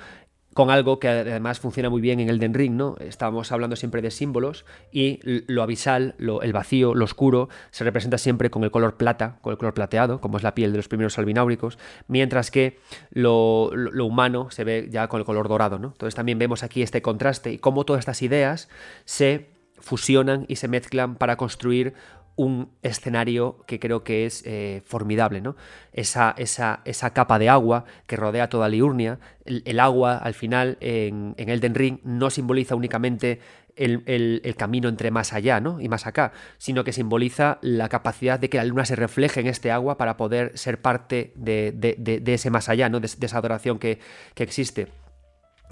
con 0.55 0.69
algo 0.69 1.01
que 1.01 1.09
además 1.09 1.59
funciona 1.59 1.89
muy 1.89 1.99
bien 1.99 2.21
en 2.21 2.29
Elden 2.29 2.53
Ring, 2.53 2.75
¿no? 2.75 2.95
Estamos 3.01 3.51
hablando 3.51 3.75
siempre 3.75 4.01
de 4.01 4.09
símbolos 4.09 4.63
y 4.89 5.19
lo 5.21 5.61
abisal, 5.61 6.15
lo, 6.17 6.41
el 6.43 6.53
vacío, 6.53 6.95
lo 6.95 7.03
oscuro, 7.03 7.49
se 7.71 7.83
representa 7.83 8.17
siempre 8.17 8.49
con 8.49 8.63
el 8.63 8.71
color 8.71 8.95
plata, 8.95 9.37
con 9.41 9.51
el 9.51 9.57
color 9.57 9.73
plateado, 9.73 10.21
como 10.21 10.37
es 10.37 10.43
la 10.43 10.55
piel 10.55 10.71
de 10.71 10.77
los 10.77 10.87
primeros 10.87 11.19
albináuricos, 11.19 11.77
mientras 12.07 12.51
que 12.51 12.79
lo, 13.11 13.69
humano 14.01 14.49
se 14.49 14.63
ve 14.63 14.87
ya 14.89 15.09
con 15.09 15.19
el 15.19 15.25
color 15.25 15.49
dorado, 15.49 15.77
¿no? 15.77 15.89
Entonces 15.89 16.15
también 16.15 16.39
vemos 16.39 16.63
aquí 16.63 16.81
este 16.81 17.01
contraste 17.01 17.51
y 17.51 17.57
cómo 17.57 17.83
todas 17.83 17.99
estas 17.99 18.21
ideas 18.21 18.69
se 19.03 19.49
fusionan 19.79 20.45
y 20.47 20.55
se 20.55 20.69
mezclan 20.69 21.15
para 21.15 21.35
construir 21.35 21.95
un 22.35 22.69
escenario 22.81 23.63
que 23.65 23.79
creo 23.79 24.03
que 24.03 24.25
es 24.25 24.43
eh, 24.45 24.81
formidable, 24.85 25.41
¿no? 25.41 25.55
Esa, 25.93 26.35
esa, 26.37 26.81
esa, 26.85 27.11
capa 27.13 27.39
de 27.39 27.49
agua 27.49 27.85
que 28.07 28.17
rodea 28.17 28.49
toda 28.49 28.67
Liurnia, 28.67 29.19
el, 29.45 29.79
agua 29.79 30.17
al 30.17 30.33
final 30.33 30.77
en, 30.81 31.33
en, 31.37 31.49
Elden 31.49 31.75
Ring 31.75 31.99
no 32.03 32.29
simboliza 32.29 32.75
únicamente 32.75 33.39
el, 33.75 34.55
camino 34.57 34.89
entre 34.89 35.11
más 35.11 35.33
allá 35.33 35.59
¿no? 35.59 35.79
y 35.79 35.89
más 35.89 36.07
acá, 36.07 36.31
sino 36.57 36.83
que 36.83 36.93
simboliza 36.93 37.59
la 37.61 37.89
capacidad 37.89 38.39
de 38.39 38.49
que 38.49 38.57
la 38.57 38.65
luna 38.65 38.85
se 38.85 38.95
refleje 38.95 39.39
en 39.39 39.47
este 39.47 39.71
agua 39.71 39.97
para 39.97 40.17
poder 40.17 40.57
ser 40.57 40.81
parte 40.81 41.33
de, 41.35 42.23
ese 42.25 42.49
más 42.49 42.69
allá, 42.69 42.89
¿no? 42.89 42.99
de, 42.99 43.05
esa 43.05 43.37
adoración 43.37 43.79
que, 43.79 43.99
que 44.33 44.43
existe. 44.43 44.87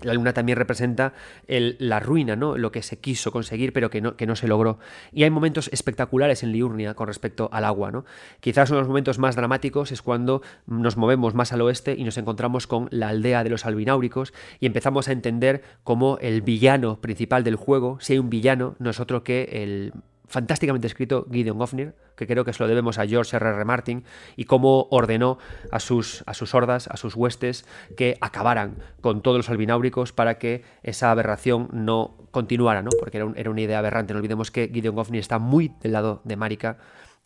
La 0.01 0.13
luna 0.13 0.33
también 0.33 0.57
representa 0.57 1.13
la 1.47 1.99
ruina, 1.99 2.35
¿no? 2.35 2.57
Lo 2.57 2.71
que 2.71 2.81
se 2.81 2.99
quiso 2.99 3.31
conseguir, 3.31 3.73
pero 3.73 3.89
que 3.89 4.01
no, 4.01 4.17
que 4.17 4.25
no 4.25 4.35
se 4.35 4.47
logró. 4.47 4.79
Y 5.11 5.23
hay 5.23 5.29
momentos 5.29 5.69
espectaculares 5.71 6.43
en 6.43 6.51
Liurnia 6.51 6.93
con 6.93 7.07
respecto 7.07 7.49
al 7.53 7.63
agua, 7.63 7.91
¿no? 7.91 8.05
Quizás 8.39 8.69
uno 8.69 8.77
de 8.77 8.81
los 8.81 8.89
momentos 8.89 9.19
más 9.19 9.35
dramáticos 9.35 9.91
es 9.91 10.01
cuando 10.01 10.41
nos 10.65 10.97
movemos 10.97 11.35
más 11.35 11.53
al 11.53 11.61
oeste 11.61 11.95
y 11.97 12.03
nos 12.03 12.17
encontramos 12.17 12.67
con 12.67 12.87
la 12.91 13.09
aldea 13.09 13.43
de 13.43 13.49
los 13.49 13.65
albináuricos 13.65 14.33
y 14.59 14.65
empezamos 14.65 15.07
a 15.07 15.11
entender 15.11 15.63
cómo 15.83 16.17
el 16.21 16.41
villano 16.41 16.99
principal 16.99 17.43
del 17.43 17.55
juego, 17.55 17.97
si 18.01 18.13
hay 18.13 18.19
un 18.19 18.29
villano, 18.29 18.75
no 18.79 18.89
es 18.89 18.99
otro 18.99 19.23
que 19.23 19.49
el 19.51 19.93
fantásticamente 20.27 20.87
escrito 20.87 21.27
Gideon 21.31 21.57
Gofnir, 21.57 21.93
que 22.15 22.27
creo 22.27 22.45
que 22.45 22.53
se 22.53 22.63
lo 22.63 22.69
debemos 22.69 22.97
a 22.97 23.05
George 23.05 23.35
R. 23.35 23.49
R. 23.49 23.65
Martin, 23.65 24.03
y 24.35 24.45
cómo 24.45 24.87
ordenó 24.89 25.37
a 25.71 25.79
sus, 25.79 26.23
a 26.25 26.33
sus 26.33 26.53
hordas, 26.53 26.87
a 26.87 26.97
sus 26.97 27.15
huestes, 27.15 27.65
que 27.97 28.17
acabaran 28.21 28.77
con 29.01 29.21
todos 29.21 29.37
los 29.37 29.49
albináuricos 29.49 30.11
para 30.13 30.37
que 30.37 30.63
esa 30.83 31.11
aberración 31.11 31.69
no 31.71 32.17
continuara, 32.31 32.81
¿no? 32.81 32.89
porque 32.99 33.17
era, 33.17 33.31
era 33.35 33.49
una 33.49 33.61
idea 33.61 33.79
aberrante. 33.79 34.13
No 34.13 34.19
olvidemos 34.19 34.51
que 34.51 34.69
Gideon 34.73 34.95
Gofnir 34.95 35.19
está 35.19 35.39
muy 35.39 35.73
del 35.81 35.93
lado 35.93 36.21
de 36.23 36.35
Marika, 36.35 36.77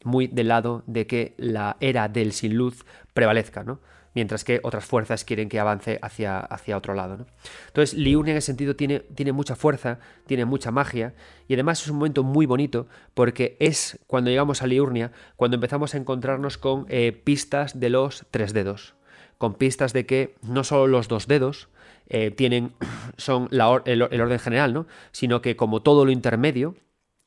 muy 0.04 0.28
del 0.28 0.48
lado 0.48 0.84
de 0.88 1.08
que 1.08 1.34
la 1.38 1.78
era 1.80 2.08
del 2.08 2.32
sin 2.34 2.56
luz 2.56 2.86
prevalezca. 3.14 3.64
¿no? 3.64 3.80
Mientras 4.18 4.44
que 4.44 4.60
otras 4.64 4.84
fuerzas 4.84 5.24
quieren 5.24 5.48
que 5.48 5.60
avance 5.60 6.00
hacia, 6.02 6.40
hacia 6.40 6.76
otro 6.76 6.96
lado. 6.96 7.18
¿no? 7.18 7.28
Entonces, 7.68 7.96
Liurnia 7.96 8.32
en 8.32 8.38
ese 8.40 8.48
sentido 8.48 8.76
tiene, 8.76 9.02
tiene 9.02 9.32
mucha 9.32 9.56
fuerza, 9.56 10.00
tiene 10.26 10.44
mucha 10.44 10.72
magia, 10.72 11.14
y 11.48 11.54
además 11.54 11.84
es 11.84 11.90
un 11.90 11.98
momento 11.98 12.24
muy 12.24 12.48
bonito 12.48 12.88
porque 13.14 13.58
es 13.60 14.00
cuando 14.08 14.32
llegamos 14.32 14.64
a 14.64 14.66
Liurnia, 14.66 15.12
cuando 15.36 15.54
empezamos 15.54 15.94
a 15.94 15.98
encontrarnos 15.98 16.58
con 16.58 16.88
eh, 16.90 17.12
pistas 17.12 17.80
de 17.80 17.92
los 17.92 18.26
tres 18.32 18.54
dedos, 18.54 18.96
con 19.38 19.54
pistas 19.54 19.94
de 19.94 20.08
que 20.08 20.34
no 20.42 20.64
solo 20.64 20.88
los 20.88 21.08
dos 21.08 21.28
dedos, 21.28 21.70
eh, 22.10 22.32
tienen, 22.32 22.74
son 23.18 23.50
el, 23.52 24.02
el, 24.10 24.22
orden 24.22 24.40
general, 24.40 24.74
¿no? 24.74 24.88
sino 25.12 25.44
que 25.44 25.56
como 25.56 25.84
todo 25.84 26.06
lo 26.06 26.12
intermedio, 26.12 26.74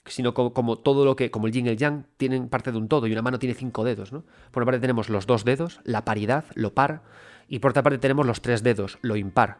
sino 0.07 0.35
como, 0.35 0.77
todo 0.77 1.05
lo 1.05 1.17
que, 1.17 1.31
como 1.31 1.47
el 1.47 1.53
yin 1.53 1.67
y 1.67 1.71
el 1.71 1.77
yang, 1.77 2.05
tienen 2.17 2.49
parte 2.49 2.73
de 2.73 2.79
un 2.79 2.89
todo 2.89 3.07
y 3.07 3.13
una 3.13 3.23
mano 3.23 3.39
tiene 3.39 3.55
cinco 3.55 3.85
dedos. 3.85 4.13
¿no? 4.13 4.25
Por 4.51 4.63
una 4.63 4.73
parte 4.73 4.81
tenemos 4.81 5.09
los 5.09 5.27
dos 5.27 5.45
dedos, 5.45 5.81
la 5.85 6.05
paridad, 6.05 6.45
lo 6.55 6.75
par, 6.75 7.03
y 7.49 7.59
por 7.59 7.73
otra 7.73 7.83
parte 7.83 7.99
tenemos 7.99 8.27
los 8.27 8.41
tres 8.41 8.63
dedos, 8.63 8.99
lo 9.03 9.17
impar, 9.17 9.59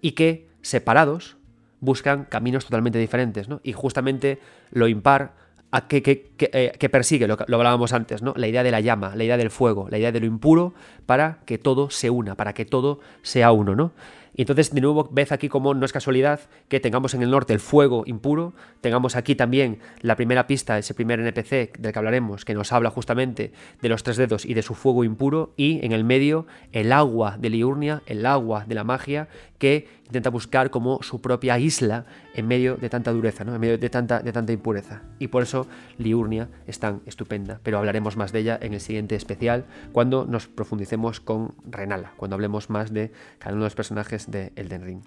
y 0.00 0.12
que 0.12 0.48
separados 0.62 1.36
buscan 1.80 2.24
caminos 2.24 2.64
totalmente 2.64 2.98
diferentes. 2.98 3.48
¿no? 3.48 3.60
Y 3.62 3.72
justamente 3.72 4.38
lo 4.70 4.88
impar 4.88 5.34
a 5.70 5.88
que, 5.88 6.32
eh, 6.38 6.88
persigue, 6.88 7.26
lo, 7.26 7.36
lo, 7.48 7.56
hablábamos 7.56 7.92
antes, 7.92 8.22
¿no? 8.22 8.32
la 8.36 8.46
idea 8.46 8.62
de 8.62 8.70
la 8.70 8.80
llama, 8.80 9.16
la 9.16 9.24
idea 9.24 9.36
del 9.36 9.50
fuego, 9.50 9.88
la 9.90 9.98
idea 9.98 10.12
de 10.12 10.20
lo 10.20 10.26
impuro, 10.26 10.72
para 11.04 11.40
que 11.46 11.58
todo 11.58 11.90
se 11.90 12.10
una, 12.10 12.36
para 12.36 12.54
que 12.54 12.64
todo 12.64 13.00
sea 13.22 13.50
uno. 13.50 13.74
¿no? 13.74 13.92
Y 14.34 14.42
entonces, 14.42 14.74
de 14.74 14.80
nuevo, 14.80 15.08
ves 15.12 15.32
aquí 15.32 15.48
como 15.48 15.74
no 15.74 15.86
es 15.86 15.92
casualidad 15.92 16.40
que 16.68 16.80
tengamos 16.80 17.14
en 17.14 17.22
el 17.22 17.30
norte 17.30 17.52
el 17.52 17.60
fuego 17.60 18.02
impuro, 18.06 18.52
tengamos 18.80 19.14
aquí 19.14 19.34
también 19.34 19.78
la 20.00 20.16
primera 20.16 20.46
pista, 20.46 20.76
ese 20.76 20.94
primer 20.94 21.20
NPC 21.20 21.78
del 21.78 21.92
que 21.92 21.98
hablaremos, 21.98 22.44
que 22.44 22.54
nos 22.54 22.72
habla 22.72 22.90
justamente 22.90 23.52
de 23.80 23.88
los 23.88 24.02
tres 24.02 24.16
dedos 24.16 24.44
y 24.44 24.54
de 24.54 24.62
su 24.62 24.74
fuego 24.74 25.04
impuro, 25.04 25.52
y 25.56 25.84
en 25.84 25.92
el 25.92 26.04
medio 26.04 26.46
el 26.72 26.92
agua 26.92 27.36
de 27.38 27.50
Liurnia, 27.50 28.02
el 28.06 28.26
agua 28.26 28.64
de 28.66 28.74
la 28.74 28.84
magia, 28.84 29.28
que 29.58 29.88
intenta 30.06 30.30
buscar 30.30 30.70
como 30.70 31.02
su 31.02 31.20
propia 31.20 31.58
isla 31.58 32.06
en 32.34 32.46
medio 32.46 32.76
de 32.76 32.90
tanta 32.90 33.12
dureza, 33.12 33.44
¿no? 33.44 33.54
en 33.54 33.60
medio 33.60 33.78
de 33.78 33.90
tanta, 33.90 34.20
de 34.20 34.32
tanta 34.32 34.52
impureza. 34.52 35.02
Y 35.18 35.28
por 35.28 35.42
eso 35.42 35.66
Liurnia 35.98 36.48
es 36.66 36.78
tan 36.78 37.00
estupenda, 37.06 37.60
pero 37.62 37.78
hablaremos 37.78 38.16
más 38.16 38.32
de 38.32 38.40
ella 38.40 38.58
en 38.60 38.74
el 38.74 38.80
siguiente 38.80 39.14
especial, 39.14 39.64
cuando 39.92 40.26
nos 40.26 40.48
profundicemos 40.48 41.20
con 41.20 41.54
Renala, 41.64 42.12
cuando 42.16 42.34
hablemos 42.34 42.70
más 42.70 42.92
de 42.92 43.12
cada 43.38 43.54
uno 43.54 43.64
de 43.64 43.66
los 43.66 43.74
personajes 43.74 44.30
de 44.30 44.52
Elden 44.56 44.84
Ring. 44.84 45.02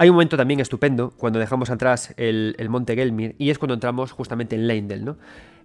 Hay 0.00 0.08
un 0.08 0.14
momento 0.14 0.38
también 0.38 0.60
estupendo 0.60 1.10
cuando 1.10 1.38
dejamos 1.38 1.68
atrás 1.68 2.14
el, 2.16 2.56
monte 2.70 2.94
Gelmir 2.94 3.34
y 3.36 3.50
es 3.50 3.58
cuando 3.58 3.74
entramos 3.74 4.12
justamente 4.12 4.56
en 4.56 4.66
Leindel. 4.66 5.04
¿no? 5.04 5.18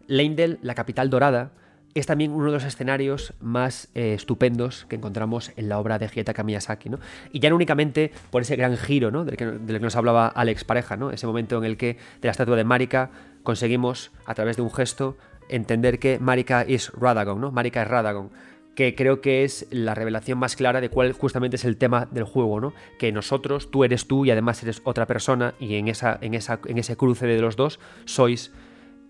Leindel, 0.08 0.60
la 0.62 0.76
capital 0.76 1.10
dorada, 1.10 1.52
es 1.96 2.06
también 2.06 2.32
uno 2.32 2.48
de 2.48 2.52
los 2.52 2.66
escenarios 2.66 3.34
más 3.40 3.88
eh, 3.96 4.14
estupendos 4.14 4.86
que 4.90 4.98
encontramos 4.98 5.54
en 5.56 5.70
la 5.70 5.80
obra 5.80 5.98
de 5.98 6.08
Hietaka 6.10 6.44
Miyazaki. 6.44 6.90
¿no? 6.90 7.00
Y 7.32 7.40
ya 7.40 7.50
no 7.50 7.56
únicamente 7.56 8.12
por 8.30 8.42
ese 8.42 8.58
gran 8.58 8.76
giro 8.76 9.12
¿no? 9.12 9.24
del, 9.24 9.38
que, 9.38 9.46
que, 9.46 9.80
nos 9.80 9.96
hablaba 9.96 10.28
Alex 10.28 10.66
Pareja, 10.66 10.98
¿no? 10.98 11.12
ese 11.12 11.26
momento 11.26 11.58
en 11.58 11.64
el 11.64 11.78
que 11.78 11.94
de 12.22 12.28
la 12.28 12.32
estatua 12.32 12.58
de 12.58 12.66
Marika 12.66 13.12
conseguimos, 13.44 14.12
a 14.26 14.36
través 14.36 14.58
de 14.58 14.62
un 14.62 14.72
gesto, 14.72 15.18
entender 15.48 15.98
que 15.98 16.20
Marika 16.20 16.64
es 16.64 16.92
Radagon, 16.92 17.40
¿no? 17.40 17.52
Marika 17.52 17.84
es 17.84 17.88
Radagon 17.88 18.32
que 18.74 18.94
creo 18.94 19.22
que 19.22 19.46
es 19.46 19.68
la 19.72 19.96
revelación 19.96 20.38
más 20.38 20.58
clara 20.58 20.82
de 20.82 20.90
cuál 20.90 21.14
justamente 21.14 21.56
es 21.56 21.64
el 21.64 21.78
tema 21.78 22.10
del 22.12 22.26
juego, 22.26 22.60
¿no? 22.60 22.74
Que 23.00 23.14
nosotros, 23.14 23.72
tú 23.72 23.86
eres 23.86 24.06
tú 24.06 24.26
y 24.26 24.32
además 24.32 24.62
eres 24.64 24.82
otra 24.84 25.06
persona 25.06 25.54
y 25.62 25.76
en, 25.76 25.88
esa, 25.88 26.18
en, 26.20 26.34
esa, 26.34 26.60
en 26.66 26.78
ese 26.78 26.98
cruce 26.98 27.26
de 27.26 27.40
los 27.40 27.56
dos 27.56 27.80
sois 28.04 28.52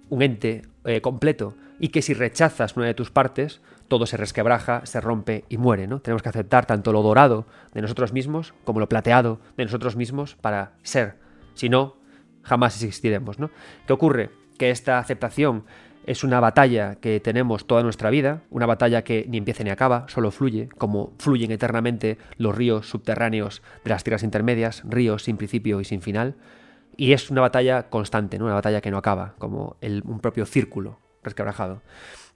un 0.10 0.22
ente 0.22 0.64
eh, 0.84 1.02
completo 1.02 1.56
y 1.80 1.90
que 1.90 2.02
si 2.02 2.14
rechazas 2.14 2.77
una 2.77 2.86
de 2.86 2.94
tus 2.94 3.11
partes, 3.11 3.61
todo 3.88 4.06
se 4.06 4.18
resquebraja, 4.18 4.86
se 4.86 5.02
rompe 5.02 5.45
y 5.49 5.57
muere, 5.57 5.88
¿no? 5.88 5.99
Tenemos 5.99 6.22
que 6.22 6.30
aceptar 6.30 6.65
tanto 6.65 6.91
lo 6.91 7.02
dorado 7.02 7.45
de 7.73 7.82
nosotros 7.82 8.14
mismos 8.14 8.53
como 8.64 8.80
lo 8.80 8.90
plateado 8.90 9.40
de 9.57 9.65
nosotros 9.65 9.95
mismos 9.95 10.36
para 10.36 10.73
ser. 10.84 11.15
Si 11.53 11.69
no, 11.69 11.98
jamás 12.44 12.76
existiremos, 12.76 13.40
¿no? 13.40 13.49
¿Qué 13.86 13.94
ocurre? 13.94 14.32
Que 14.57 14.72
esta 14.72 14.99
aceptación 14.99 15.65
es 16.06 16.23
una 16.23 16.40
batalla 16.40 16.95
que 16.95 17.19
tenemos 17.19 17.65
toda 17.65 17.84
nuestra 17.84 18.10
vida, 18.10 18.41
una 18.52 18.65
batalla 18.65 19.03
que 19.03 19.26
ni 19.27 19.38
empieza 19.38 19.64
ni 19.64 19.72
acaba, 19.72 20.06
solo 20.07 20.32
fluye, 20.32 20.69
como 20.77 21.14
fluyen 21.18 21.52
eternamente 21.52 22.18
los 22.38 22.56
ríos 22.56 22.88
subterráneos 22.88 23.61
de 23.84 23.90
las 23.90 24.03
tierras 24.03 24.23
intermedias, 24.23 24.84
ríos 24.86 25.23
sin 25.23 25.38
principio 25.38 25.82
y 25.82 25.86
sin 25.86 26.02
final. 26.02 26.36
Y 26.97 27.13
es 27.13 27.30
una 27.30 27.41
batalla 27.41 27.89
constante, 27.89 28.38
¿no? 28.38 28.45
una 28.45 28.53
batalla 28.53 28.81
que 28.81 28.91
no 28.91 28.97
acaba, 28.97 29.35
como 29.38 29.77
un 29.81 30.19
propio 30.19 30.45
círculo 30.45 30.99
resquebrajado. 31.23 31.81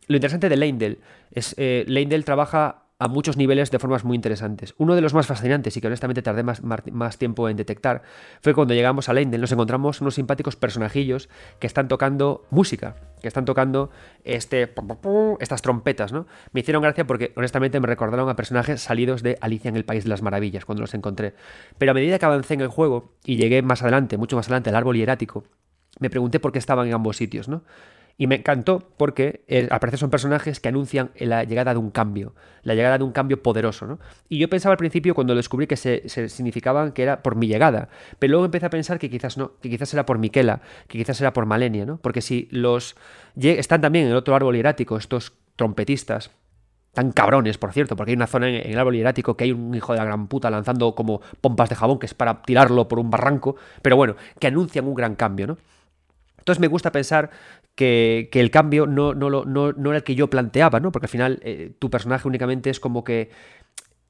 Lo 0.07 0.15
interesante 0.15 0.49
de 0.49 0.57
Leindel 0.57 0.99
es 1.31 1.55
eh, 1.57 1.85
Leindel 1.87 2.25
trabaja 2.25 2.83
a 2.99 3.07
muchos 3.07 3.37
niveles 3.37 3.71
de 3.71 3.79
formas 3.79 4.03
muy 4.03 4.15
interesantes. 4.15 4.75
Uno 4.77 4.93
de 4.93 4.99
los 4.99 5.13
más 5.13 5.25
fascinantes 5.25 5.75
y 5.75 5.81
que 5.81 5.87
honestamente 5.87 6.21
tardé 6.21 6.43
más, 6.43 7.17
tiempo 7.17 7.47
en 7.47 7.55
detectar 7.55 8.01
fue 8.41 8.53
cuando 8.53 8.73
llegamos 8.73 9.07
a 9.07 9.13
Leindel. 9.13 9.39
Nos 9.39 9.53
encontramos 9.53 10.01
unos 10.01 10.15
simpáticos 10.15 10.57
personajillos 10.57 11.29
que 11.59 11.67
están 11.67 11.87
tocando 11.87 12.45
música, 12.49 12.97
que 13.21 13.29
están 13.29 13.45
tocando 13.45 13.89
este, 14.25 14.73
estas 15.39 15.61
trompetas, 15.61 16.11
¿no? 16.11 16.27
Me 16.51 16.59
hicieron 16.59 16.83
gracia 16.83 17.07
porque 17.07 17.31
honestamente 17.37 17.79
me 17.79 17.87
recordaron 17.87 18.27
a 18.27 18.35
personajes 18.35 18.81
salidos 18.81 19.23
de 19.23 19.37
Alicia 19.39 19.69
en 19.69 19.77
el 19.77 19.85
País 19.85 20.03
de 20.03 20.09
las 20.09 20.21
Maravillas 20.21 20.65
cuando 20.65 20.81
los 20.81 20.93
encontré. 20.93 21.35
Pero 21.77 21.91
a 21.91 21.95
medida 21.95 22.19
que 22.19 22.25
avancé 22.25 22.55
en 22.55 22.61
el 22.61 22.67
juego 22.67 23.13
y 23.23 23.37
llegué 23.37 23.61
más 23.61 23.81
adelante, 23.81 24.17
mucho 24.17 24.35
más 24.35 24.47
adelante, 24.47 24.71
al 24.71 24.75
árbol 24.75 24.97
hierático, 24.97 25.45
me 25.99 26.09
pregunté 26.09 26.41
por 26.41 26.51
qué 26.51 26.59
estaban 26.59 26.87
en 26.87 26.93
ambos 26.93 27.15
sitios, 27.15 27.47
¿no? 27.47 27.63
Y 28.19 28.27
me 28.27 28.35
encantó 28.35 28.83
porque 28.97 29.45
eh, 29.47 29.69
al 29.71 29.79
parecer 29.79 29.97
son 29.97 30.09
personajes 30.09 30.59
que 30.59 30.67
anuncian 30.67 31.11
la 31.17 31.45
llegada 31.45 31.71
de 31.71 31.79
un 31.79 31.89
cambio, 31.89 32.35
la 32.63 32.75
llegada 32.75 32.97
de 32.97 33.05
un 33.05 33.13
cambio 33.13 33.41
poderoso. 33.41 33.87
¿no? 33.87 33.97
Y 34.27 34.39
yo 34.39 34.49
pensaba 34.49 34.73
al 34.73 34.77
principio 34.77 35.15
cuando 35.15 35.35
descubrí 35.35 35.67
que 35.67 35.77
se, 35.77 36.09
significaban 36.27 36.91
que 36.91 37.01
era 37.01 37.23
por 37.23 37.37
mi 37.37 37.47
llegada, 37.47 37.87
pero 38.19 38.31
luego 38.31 38.45
empecé 38.45 38.65
a 38.65 38.69
pensar 38.69 38.99
que 38.99 39.09
quizás 39.09 39.37
no, 39.37 39.53
que 39.61 39.69
quizás 39.69 39.93
era 39.93 40.05
por 40.05 40.17
Miquela, 40.17 40.59
que 40.89 40.97
quizás 40.97 41.21
era 41.21 41.31
por 41.31 41.45
Malenia, 41.45 41.85
¿no? 41.85 41.95
porque 41.95 42.19
si 42.19 42.49
los 42.51 42.97
están 43.37 43.79
también 43.79 44.03
en 44.03 44.11
el 44.11 44.17
otro 44.17 44.35
árbol 44.35 44.53
hierático, 44.53 44.97
estos 44.97 45.31
trompetistas, 45.55 46.29
tan 46.93 47.13
cabrones, 47.13 47.57
por 47.57 47.71
cierto, 47.71 47.95
porque 47.95 48.11
hay 48.11 48.17
una 48.17 48.27
zona 48.27 48.49
en, 48.49 48.69
el 48.69 48.77
árbol 48.77 48.95
hierático 48.95 49.37
que 49.37 49.45
hay 49.45 49.53
un 49.53 49.73
hijo 49.73 49.93
de 49.93 49.99
la 49.99 50.05
gran 50.05 50.27
puta 50.27 50.49
lanzando 50.49 50.93
como 50.93 51.21
pompas 51.39 51.69
de 51.69 51.75
jabón 51.75 51.99
que 51.99 52.05
es 52.05 52.13
para 52.13 52.41
tirarlo 52.41 52.89
por 52.89 52.99
un 52.99 53.09
barranco, 53.09 53.55
pero 53.81 53.95
bueno, 53.95 54.17
que 54.39 54.47
anuncian 54.47 54.85
un 54.85 54.95
gran 54.95 55.15
cambio, 55.15 55.47
¿no? 55.47 55.57
Entonces 56.39 56.61
me 56.61 56.67
gusta 56.67 56.91
pensar 56.91 57.29
que, 57.79 58.29
el 58.33 58.51
cambio 58.51 58.85
no, 58.87 59.13
no, 59.13 59.29
no, 59.29 59.71
no, 59.71 59.89
era 59.89 59.97
el 59.99 60.03
que 60.03 60.13
yo 60.13 60.29
planteaba, 60.29 60.81
¿no? 60.81 60.91
Porque 60.91 61.05
al 61.05 61.09
final 61.09 61.39
eh, 61.43 61.71
tu 61.79 61.89
personaje 61.89 62.27
únicamente 62.27 62.69
es 62.69 62.77
como 62.81 63.05
que 63.05 63.29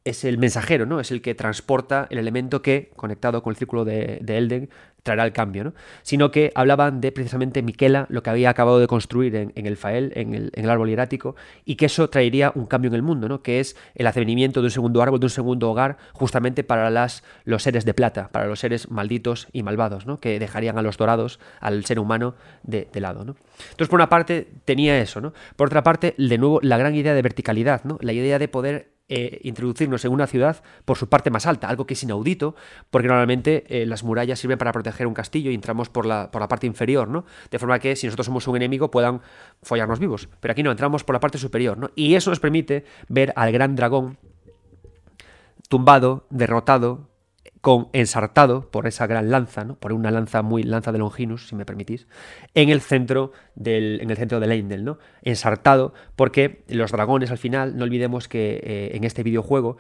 es 0.05 0.23
el 0.23 0.37
mensajero, 0.37 0.85
¿no? 0.85 0.99
Es 0.99 1.11
el 1.11 1.21
que 1.21 1.35
transporta 1.35 2.07
el 2.09 2.17
elemento 2.17 2.61
que, 2.61 2.91
conectado 2.95 3.43
con 3.43 3.51
el 3.51 3.57
círculo 3.57 3.85
de, 3.85 4.21
Elden, 4.25 4.69
traerá 5.03 5.25
el 5.25 5.33
cambio, 5.33 5.63
¿no? 5.63 5.73
Sino 6.03 6.31
que 6.31 6.51
hablaban 6.55 7.01
de 7.01 7.11
precisamente 7.11 7.61
Miquela, 7.61 8.05
lo 8.09 8.23
que 8.23 8.29
había 8.29 8.49
acabado 8.49 8.79
de 8.79 8.87
construir 8.87 9.35
en, 9.35 9.53
el 9.55 9.77
Fael, 9.77 10.11
en 10.15 10.51
el, 10.53 10.69
árbol 10.69 10.89
hierático, 10.89 11.35
y 11.65 11.75
que 11.75 11.85
eso 11.85 12.09
traería 12.09 12.51
un 12.55 12.65
cambio 12.65 12.89
en 12.89 12.95
el 12.95 13.01
mundo, 13.01 13.27
¿no? 13.27 13.41
Que 13.41 13.59
es 13.59 13.75
el 13.95 14.07
advenimiento 14.07 14.61
de 14.61 14.67
un 14.67 14.71
segundo 14.71 15.01
árbol, 15.01 15.19
de 15.19 15.25
un 15.25 15.31
segundo 15.31 15.69
hogar, 15.69 15.97
justamente 16.13 16.63
para 16.63 16.89
las, 16.89 17.23
los 17.43 17.63
seres 17.63 17.85
de 17.85 17.93
plata, 17.93 18.29
para 18.31 18.45
los 18.45 18.59
seres 18.59 18.89
malditos 18.89 19.47
y 19.51 19.63
malvados, 19.63 20.05
¿no? 20.05 20.19
Que 20.19 20.39
dejarían 20.39 20.77
a 20.77 20.81
los 20.81 20.97
dorados, 20.97 21.39
al 21.59 21.85
ser 21.85 21.99
humano, 21.99 22.35
de, 22.63 22.87
lado, 22.99 23.23
¿no? 23.23 23.35
Entonces, 23.71 23.87
por 23.89 23.99
una 23.99 24.09
parte, 24.09 24.47
tenía 24.65 24.99
eso, 24.99 25.21
¿no? 25.21 25.33
Por 25.55 25.67
otra 25.67 25.83
parte, 25.83 26.15
de 26.17 26.37
nuevo, 26.37 26.59
la 26.61 26.77
gran 26.77 26.95
idea 26.95 27.13
de 27.13 27.21
verticalidad, 27.21 27.83
¿no? 27.83 27.97
La 28.01 28.13
idea 28.13 28.39
de 28.39 28.47
poder 28.47 28.98
eh, 29.09 29.39
introducirnos 29.43 30.05
en 30.05 30.11
una 30.11 30.27
ciudad 30.27 30.63
por 30.85 30.97
su 30.97 31.09
parte 31.09 31.31
más 31.31 31.45
alta, 31.45 31.67
algo 31.67 31.87
que 31.87 31.95
es 31.95 32.03
inaudito, 32.03 32.55
porque 32.91 33.07
normalmente 33.07 33.65
eh, 33.67 33.85
las 33.85 34.03
murallas 34.03 34.39
sirven 34.39 34.57
para 34.57 34.71
proteger 34.71 35.07
un 35.07 35.15
castillo 35.15 35.49
y 35.51 35.55
entramos 35.55 35.89
por 35.89 36.05
la, 36.05 36.29
por 36.31 36.41
la 36.41 36.47
parte 36.47 36.67
inferior, 36.67 37.07
¿no? 37.07 37.25
De 37.49 37.59
forma 37.59 37.79
que 37.79 37.95
si 37.95 38.07
nosotros 38.07 38.27
somos 38.27 38.47
un 38.47 38.55
enemigo 38.55 38.91
puedan 38.91 39.21
follarnos 39.63 39.99
vivos. 39.99 40.29
Pero 40.39 40.51
aquí 40.51 40.63
no, 40.63 40.71
entramos 40.71 41.03
por 41.03 41.15
la 41.15 41.19
parte 41.19 41.37
superior, 41.37 41.77
¿no? 41.77 41.89
Y 41.95 42.15
eso 42.15 42.29
nos 42.29 42.39
permite 42.39 42.85
ver 43.07 43.33
al 43.35 43.51
gran 43.51 43.75
dragón 43.75 44.17
tumbado, 45.69 46.25
derrotado, 46.29 47.08
con 47.61 47.89
ensartado 47.91 48.69
por 48.71 48.87
esa 48.87 49.05
gran 49.05 49.31
lanza, 49.31 49.65
¿no? 49.65 49.75
por 49.75 49.91
una 49.91 50.11
lanza 50.11 50.41
muy 50.41 50.63
lanza 50.63 50.91
de 50.91 50.99
Longinus, 50.99 51.47
si 51.47 51.55
me 51.55 51.65
permitís, 51.65 52.07
en 52.53 52.69
el 52.69 52.81
centro 52.81 53.33
del, 53.55 53.99
en 54.01 54.09
el 54.09 54.17
centro 54.17 54.39
del 54.39 54.51
Eindel, 54.51 54.85
¿no? 54.85 54.97
Ensartado, 55.23 55.93
porque 56.15 56.63
los 56.69 56.91
dragones 56.91 57.31
al 57.31 57.37
final, 57.37 57.75
no 57.75 57.83
olvidemos 57.83 58.27
que 58.27 58.61
eh, 58.63 58.91
en 58.93 59.03
este 59.03 59.23
videojuego 59.23 59.77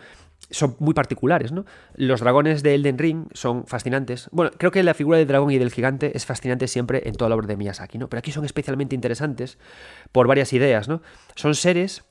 son 0.49 0.75
muy 0.79 0.93
particulares, 0.93 1.51
¿no? 1.51 1.65
Los 1.95 2.21
dragones 2.21 2.63
de 2.63 2.75
Elden 2.75 2.97
Ring 2.97 3.27
son 3.33 3.65
fascinantes. 3.65 4.29
Bueno, 4.31 4.51
creo 4.57 4.71
que 4.71 4.83
la 4.83 4.93
figura 4.93 5.17
del 5.17 5.27
dragón 5.27 5.51
y 5.51 5.57
del 5.57 5.71
gigante 5.71 6.15
es 6.15 6.25
fascinante 6.25 6.67
siempre 6.67 7.03
en 7.05 7.15
toda 7.15 7.29
la 7.29 7.35
obra 7.35 7.47
de 7.47 7.55
Miyazaki, 7.55 7.97
¿no? 7.97 8.09
Pero 8.09 8.19
aquí 8.19 8.31
son 8.31 8.45
especialmente 8.45 8.95
interesantes 8.95 9.57
por 10.11 10.27
varias 10.27 10.51
ideas, 10.53 10.87
¿no? 10.87 11.01
Son 11.35 11.55
seres 11.55 12.03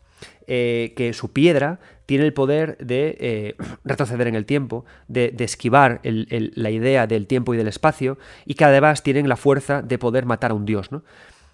eh, 0.47 0.95
que 0.97 1.13
su 1.13 1.33
piedra 1.33 1.81
tiene 2.09 2.25
el 2.25 2.33
poder 2.33 2.79
de 2.79 3.19
eh, 3.21 3.57
retroceder 3.85 4.29
en 4.29 4.35
el 4.35 4.47
tiempo, 4.47 4.87
de, 5.09 5.35
esquivar 5.41 6.01
la 6.03 6.71
idea 6.71 7.07
del 7.07 7.27
tiempo 7.27 7.53
y 7.53 7.59
del 7.59 7.69
espacio, 7.69 8.17
y 8.47 8.55
que 8.55 8.65
además 8.65 9.03
tienen 9.03 9.29
la 9.29 9.37
fuerza 9.37 9.83
de 9.83 9.99
poder 9.99 10.25
matar 10.25 10.53
a 10.53 10.55
un 10.55 10.65
dios, 10.65 10.91
¿no? 10.91 11.03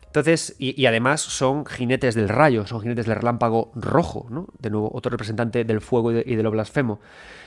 Entonces, 0.07 0.55
y, 0.61 0.87
además 0.87 1.23
son 1.23 1.67
jinetes 1.67 2.15
del 2.15 2.29
rayo, 2.29 2.69
son 2.69 2.83
jinetes 2.83 3.05
del 3.07 3.17
relámpago 3.17 3.73
rojo, 3.75 4.29
¿no? 4.31 4.47
De 4.61 4.71
nuevo, 4.71 4.89
otro 4.95 5.11
representante 5.11 5.65
del 5.65 5.81
fuego 5.81 6.13
y 6.13 6.37
de, 6.37 6.43
lo 6.45 6.53
blasfemo. 6.53 7.01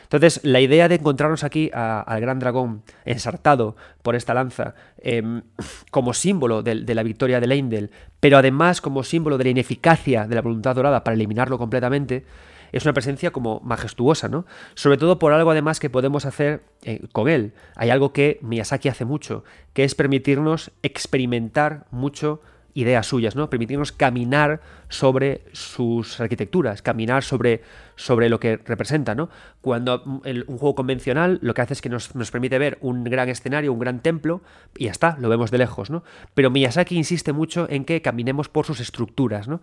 Entonces, 0.04 0.42
la 0.44 0.60
idea 0.60 0.90
de 0.90 0.96
encontrarnos 0.96 1.46
aquí 1.46 1.72
al 1.74 2.20
gran 2.20 2.40
dragón 2.40 2.84
ensartado 3.06 3.78
por 4.02 4.16
esta 4.16 4.34
lanza 4.34 4.76
em, 4.98 5.44
como 5.92 6.14
símbolo 6.14 6.62
de, 6.62 6.94
la 6.94 7.04
victoria 7.04 7.40
de 7.40 7.48
Leindel, 7.48 7.90
pero 8.20 8.38
además 8.38 8.82
como 8.82 9.02
símbolo 9.04 9.38
de 9.38 9.46
la 9.46 9.52
ineficacia 9.52 10.28
de 10.28 10.36
la 10.36 10.42
voluntad 10.42 10.76
dorada 10.76 11.06
para 11.06 11.16
eliminarlo 11.16 11.58
completamente, 11.58 12.26
es 12.72 12.86
una 12.86 12.94
presencia 12.94 13.32
como 13.32 13.60
majestuosa, 13.62 14.28
¿no? 14.28 14.46
Sobre 14.76 14.98
todo 14.98 15.20
por 15.20 15.34
algo 15.34 15.52
además 15.52 15.80
que 15.80 15.90
podemos 15.90 16.26
hacer 16.26 16.64
eh, 16.84 17.02
con 17.12 17.30
él. 17.30 17.54
Hay 17.76 17.90
algo 17.90 18.14
que 18.14 18.40
Miyazaki 18.42 18.90
hace 18.90 19.06
mucho, 19.06 19.44
que 19.74 19.84
es 19.84 19.96
permitirnos 19.96 20.72
experimentar 20.82 21.86
mucho 21.92 22.42
ideas 22.78 23.08
suyas, 23.08 23.36
¿no? 23.36 23.50
Permitirnos 23.50 23.92
caminar 23.92 24.62
sobre 24.88 25.42
sus 25.52 26.20
arquitecturas, 26.20 26.84
caminar 26.84 27.24
sobre, 27.24 27.64
sobre 27.96 28.30
lo 28.30 28.40
que 28.40 28.58
representa, 28.58 29.16
¿no? 29.16 29.30
Cuando 29.62 30.04
un 30.06 30.58
juego 30.60 30.76
convencional 30.76 31.40
lo 31.42 31.56
que 31.56 31.62
hace 31.64 31.74
es 31.74 31.82
que 31.82 31.90
nos, 31.90 32.10
permite 32.32 32.60
ver 32.60 32.78
un 32.82 33.04
gran 33.04 33.30
escenario, 33.30 33.74
un 33.74 33.80
gran 33.80 34.02
templo, 34.02 34.44
y 34.78 34.86
ya 34.86 34.92
está, 34.92 35.18
lo 35.20 35.28
vemos 35.28 35.50
de 35.50 35.58
lejos, 35.58 35.90
¿no? 35.90 36.04
Pero 36.36 36.52
Miyazaki 36.52 36.96
insiste 36.96 37.34
mucho 37.34 37.66
en 37.68 37.84
que 37.84 38.04
caminemos 38.04 38.48
por 38.48 38.68
sus 38.68 38.80
estructuras, 38.80 39.48
¿no? 39.48 39.60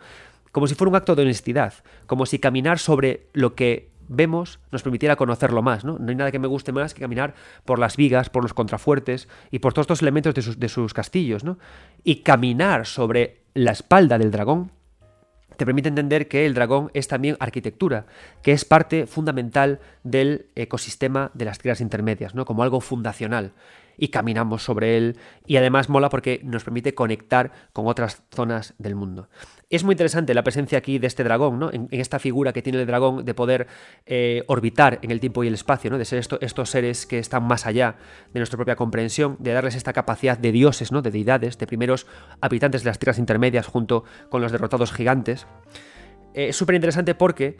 Como 0.54 0.68
si 0.68 0.76
fuera 0.76 0.90
un 0.90 0.94
acto 0.94 1.16
de 1.16 1.22
honestidad, 1.22 1.74
como 2.06 2.26
si 2.26 2.38
caminar 2.38 2.78
sobre 2.78 3.26
lo 3.32 3.56
que 3.56 3.90
vemos 4.06 4.60
nos 4.70 4.84
permitiera 4.84 5.16
conocerlo 5.16 5.62
más. 5.62 5.84
¿no? 5.84 5.98
no 5.98 6.10
hay 6.10 6.14
nada 6.14 6.30
que 6.30 6.38
me 6.38 6.46
guste 6.46 6.70
más 6.70 6.94
que 6.94 7.00
caminar 7.00 7.34
por 7.64 7.80
las 7.80 7.96
vigas, 7.96 8.30
por 8.30 8.44
los 8.44 8.54
contrafuertes 8.54 9.28
y 9.50 9.58
por 9.58 9.72
todos 9.72 9.86
estos 9.86 10.02
elementos 10.02 10.32
de 10.32 10.68
sus, 10.68 10.94
castillos. 10.94 11.42
¿no? 11.42 11.58
Y 12.04 12.22
caminar 12.22 12.86
sobre 12.86 13.42
la 13.54 13.72
espalda 13.72 14.16
del 14.16 14.30
dragón 14.30 14.70
te 15.56 15.66
permite 15.66 15.88
entender 15.88 16.28
que 16.28 16.46
el 16.46 16.54
dragón 16.54 16.92
es 16.94 17.08
también 17.08 17.36
arquitectura, 17.40 18.06
que 18.40 18.52
es 18.52 18.64
parte 18.64 19.08
fundamental 19.08 19.80
del 20.04 20.46
ecosistema 20.54 21.32
de 21.34 21.46
las 21.46 21.58
tierras 21.58 21.80
intermedias, 21.80 22.36
¿no? 22.36 22.44
como 22.44 22.62
algo 22.62 22.80
fundacional 22.80 23.54
y 23.96 24.08
caminamos 24.08 24.62
sobre 24.62 24.96
él 24.96 25.16
y 25.46 25.56
además 25.56 25.88
mola 25.88 26.08
porque 26.08 26.40
nos 26.44 26.64
permite 26.64 26.94
conectar 26.94 27.52
con 27.72 27.86
otras 27.86 28.22
zonas 28.34 28.74
del 28.78 28.94
mundo. 28.94 29.28
Es 29.70 29.84
muy 29.84 29.94
interesante 29.94 30.34
la 30.34 30.44
presencia 30.44 30.78
aquí 30.78 30.98
de 30.98 31.06
este 31.06 31.24
dragón, 31.24 31.58
¿no? 31.58 31.72
en, 31.72 31.88
esta 31.90 32.18
figura 32.18 32.52
que 32.52 32.62
tiene 32.62 32.80
el 32.80 32.86
dragón 32.86 33.24
de 33.24 33.34
poder 33.34 33.66
eh, 34.06 34.42
orbitar 34.46 34.98
en 35.02 35.10
el 35.10 35.20
tiempo 35.20 35.42
y 35.42 35.48
el 35.48 35.54
espacio, 35.54 35.90
¿no? 35.90 35.98
de 35.98 36.04
ser 36.04 36.24
estos 36.40 36.70
seres 36.70 37.06
que 37.06 37.18
están 37.18 37.44
más 37.44 37.66
allá 37.66 37.96
de 38.32 38.40
nuestra 38.40 38.56
propia 38.56 38.76
comprensión, 38.76 39.36
de 39.40 39.52
darles 39.52 39.74
esta 39.74 39.92
capacidad 39.92 40.38
de 40.38 40.52
dioses, 40.52 40.92
¿no? 40.92 41.02
de 41.02 41.10
deidades, 41.10 41.58
de 41.58 41.66
primeros 41.66 42.06
habitantes 42.40 42.84
de 42.84 42.90
las 42.90 42.98
tierras 42.98 43.18
intermedias 43.18 43.66
junto 43.66 44.04
con 44.28 44.42
los 44.42 44.52
derrotados 44.52 44.92
gigantes. 44.92 45.46
Eh, 46.34 46.48
es 46.48 46.56
súper 46.56 46.74
interesante 46.74 47.14
porque 47.14 47.58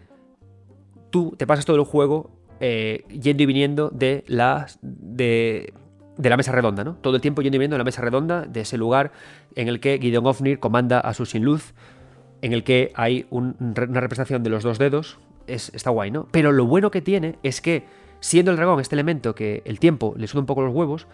tú 1.10 1.34
te 1.36 1.46
pasas 1.46 1.64
todo 1.64 1.76
el 1.76 1.84
juego 1.84 2.30
eh, 2.60 3.04
yendo 3.08 3.42
y 3.42 3.46
viniendo 3.46 3.90
de 3.90 4.24
las... 4.26 4.78
De, 4.82 5.72
de 6.16 6.30
la 6.30 6.36
mesa 6.36 6.52
redonda, 6.52 6.84
¿no? 6.84 6.94
Todo 6.94 7.16
el 7.16 7.22
tiempo 7.22 7.42
yendo 7.42 7.56
y 7.56 7.58
viendo 7.58 7.78
la 7.78 7.84
mesa 7.84 8.02
redonda 8.02 8.42
de 8.42 8.60
ese 8.60 8.78
lugar 8.78 9.12
en 9.54 9.68
el 9.68 9.80
que 9.80 9.98
Gideon 10.00 10.26
Ofnir 10.26 10.58
comanda 10.58 11.00
a 11.00 11.14
su 11.14 11.26
sin 11.26 11.44
luz, 11.44 11.74
en 12.42 12.52
el 12.52 12.62
que 12.62 12.92
hay 12.94 13.26
una 13.30 13.54
representación 14.00 14.42
de 14.42 14.50
los 14.50 14.62
dos 14.62 14.78
dedos. 14.78 15.18
Es, 15.46 15.70
está 15.74 15.90
guay, 15.90 16.10
¿no? 16.10 16.28
Pero 16.30 16.52
lo 16.52 16.66
bueno 16.66 16.90
que 16.90 17.02
tiene 17.02 17.38
es 17.42 17.60
que, 17.60 17.84
siendo 18.20 18.50
el 18.50 18.56
dragón 18.56 18.80
este 18.80 18.94
elemento 18.94 19.34
que 19.34 19.62
el 19.64 19.78
tiempo 19.78 20.14
le 20.16 20.26
suda 20.26 20.40
un 20.40 20.46
poco 20.46 20.62
los 20.62 20.74
huevos, 20.74 21.06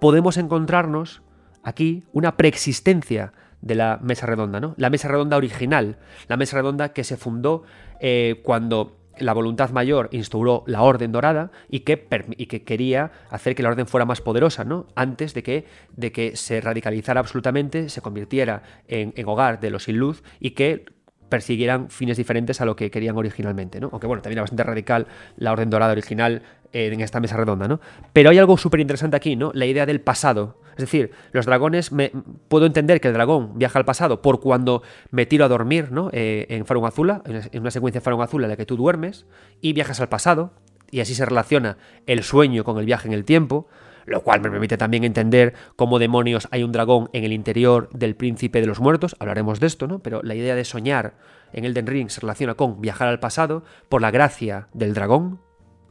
podemos 0.00 0.36
encontrarnos 0.36 1.22
aquí 1.62 2.04
una 2.12 2.36
preexistencia 2.36 3.32
de 3.60 3.74
la 3.74 3.98
mesa 4.02 4.26
redonda, 4.26 4.60
¿no? 4.60 4.74
La 4.76 4.90
mesa 4.90 5.08
redonda 5.08 5.36
original, 5.36 5.98
la 6.28 6.36
mesa 6.36 6.56
redonda 6.56 6.92
que 6.92 7.04
se 7.04 7.16
fundó 7.16 7.64
eh, 8.00 8.40
cuando 8.44 8.96
la 9.18 9.32
voluntad 9.32 9.70
mayor 9.70 10.08
instauró 10.12 10.64
la 10.66 10.82
orden 10.82 11.12
dorada 11.12 11.50
y 11.68 11.80
que, 11.80 12.06
que, 12.48 12.62
quería 12.64 13.12
hacer 13.30 13.54
que 13.54 13.62
la 13.62 13.70
orden 13.70 13.86
fuera 13.86 14.04
más 14.04 14.20
poderosa, 14.20 14.64
¿no? 14.64 14.86
Antes 14.94 15.34
de 15.34 15.42
que, 15.42 15.64
de 15.96 16.12
que 16.12 16.36
se 16.36 16.60
radicalizara 16.60 17.20
absolutamente, 17.20 17.88
se 17.88 18.00
convirtiera 18.00 18.62
en, 18.88 19.12
en 19.16 19.28
hogar 19.28 19.60
de 19.60 19.70
los 19.70 19.84
sin 19.84 19.98
luz 19.98 20.22
y 20.40 20.50
que 20.50 20.84
persiguieran 21.28 21.90
fines 21.90 22.16
diferentes 22.16 22.60
a 22.60 22.64
lo 22.64 22.76
que 22.76 22.90
querían 22.90 23.16
originalmente, 23.16 23.80
¿no? 23.80 23.88
Aunque 23.92 24.06
bueno, 24.06 24.22
también 24.22 24.38
era 24.38 24.42
bastante 24.42 24.62
radical 24.62 25.06
la 25.36 25.52
orden 25.52 25.70
dorada 25.70 25.92
original 25.92 26.42
eh, 26.72 26.90
en 26.92 27.00
esta 27.00 27.20
mesa 27.20 27.36
redonda, 27.36 27.68
¿no? 27.68 27.80
Pero 28.12 28.30
hay 28.30 28.38
algo 28.38 28.56
súper 28.56 28.80
interesante 28.80 29.16
aquí, 29.16 29.36
¿no? 29.36 29.50
La 29.54 29.66
idea 29.66 29.86
del 29.86 30.00
pasado. 30.00 30.60
Es 30.76 30.82
decir, 30.82 31.10
los 31.32 31.46
dragones, 31.46 31.90
me, 31.90 32.12
puedo 32.48 32.66
entender 32.66 33.00
que 33.00 33.08
el 33.08 33.14
dragón 33.14 33.58
viaja 33.58 33.78
al 33.78 33.84
pasado 33.84 34.22
por 34.22 34.40
cuando 34.40 34.82
me 35.10 35.26
tiro 35.26 35.44
a 35.44 35.48
dormir, 35.48 35.90
¿no? 35.90 36.10
Eh, 36.12 36.46
en 36.50 36.66
Farun 36.66 36.84
Azula, 36.84 37.22
en 37.26 37.60
una 37.60 37.70
secuencia 37.70 38.00
de 38.00 38.04
Farun 38.04 38.22
Azula 38.22 38.46
en 38.46 38.50
la 38.50 38.56
que 38.56 38.66
tú 38.66 38.76
duermes 38.76 39.26
y 39.60 39.72
viajas 39.72 40.00
al 40.00 40.08
pasado, 40.08 40.52
y 40.90 41.00
así 41.00 41.14
se 41.14 41.24
relaciona 41.24 41.78
el 42.06 42.22
sueño 42.22 42.62
con 42.62 42.78
el 42.78 42.86
viaje 42.86 43.08
en 43.08 43.14
el 43.14 43.24
tiempo 43.24 43.68
lo 44.06 44.22
cual 44.22 44.40
me 44.40 44.50
permite 44.50 44.78
también 44.78 45.04
entender 45.04 45.52
cómo 45.74 45.98
demonios 45.98 46.48
hay 46.52 46.62
un 46.62 46.72
dragón 46.72 47.10
en 47.12 47.24
el 47.24 47.32
interior 47.32 47.90
del 47.92 48.14
príncipe 48.14 48.60
de 48.60 48.66
los 48.66 48.80
muertos, 48.80 49.16
hablaremos 49.18 49.60
de 49.60 49.66
esto, 49.66 49.86
¿no? 49.88 49.98
Pero 49.98 50.22
la 50.22 50.34
idea 50.34 50.54
de 50.54 50.64
soñar 50.64 51.14
en 51.52 51.64
Elden 51.64 51.86
Ring 51.86 52.08
se 52.08 52.20
relaciona 52.20 52.54
con 52.54 52.80
viajar 52.80 53.08
al 53.08 53.20
pasado 53.20 53.64
por 53.88 54.00
la 54.00 54.10
gracia 54.10 54.68
del 54.72 54.94
dragón, 54.94 55.40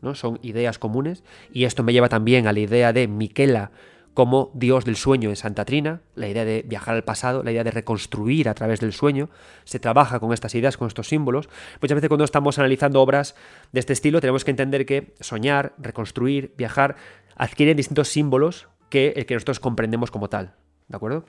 ¿no? 0.01 0.15
Son 0.15 0.39
ideas 0.41 0.79
comunes 0.79 1.23
y 1.51 1.65
esto 1.65 1.83
me 1.83 1.93
lleva 1.93 2.09
también 2.09 2.47
a 2.47 2.53
la 2.53 2.59
idea 2.59 2.93
de 2.93 3.07
Miquela 3.07 3.71
como 4.15 4.49
dios 4.53 4.85
del 4.85 4.95
sueño 4.95 5.29
en 5.29 5.35
Santa 5.35 5.65
Trina, 5.65 6.01
la 6.15 6.29
idea 6.29 6.45
de 6.45 6.63
viajar 6.65 6.95
al 6.95 7.03
pasado, 7.03 7.43
la 7.43 7.51
idea 7.51 7.65
de 7.65 7.71
reconstruir 7.71 8.47
a 8.47 8.53
través 8.53 8.79
del 8.79 8.93
sueño, 8.93 9.29
se 9.65 9.77
trabaja 9.77 10.21
con 10.21 10.31
estas 10.31 10.55
ideas, 10.55 10.77
con 10.77 10.87
estos 10.87 11.09
símbolos. 11.09 11.49
Muchas 11.81 11.95
veces 11.95 12.07
cuando 12.07 12.23
estamos 12.23 12.57
analizando 12.57 13.01
obras 13.01 13.35
de 13.73 13.81
este 13.81 13.91
estilo 13.91 14.21
tenemos 14.21 14.45
que 14.45 14.51
entender 14.51 14.85
que 14.85 15.13
soñar, 15.19 15.73
reconstruir, 15.77 16.53
viajar 16.57 16.95
adquieren 17.35 17.75
distintos 17.75 18.07
símbolos 18.07 18.69
que 18.89 19.13
el 19.17 19.25
que 19.25 19.33
nosotros 19.33 19.59
comprendemos 19.59 20.11
como 20.11 20.29
tal. 20.29 20.55
¿De 20.87 20.95
acuerdo? 20.95 21.25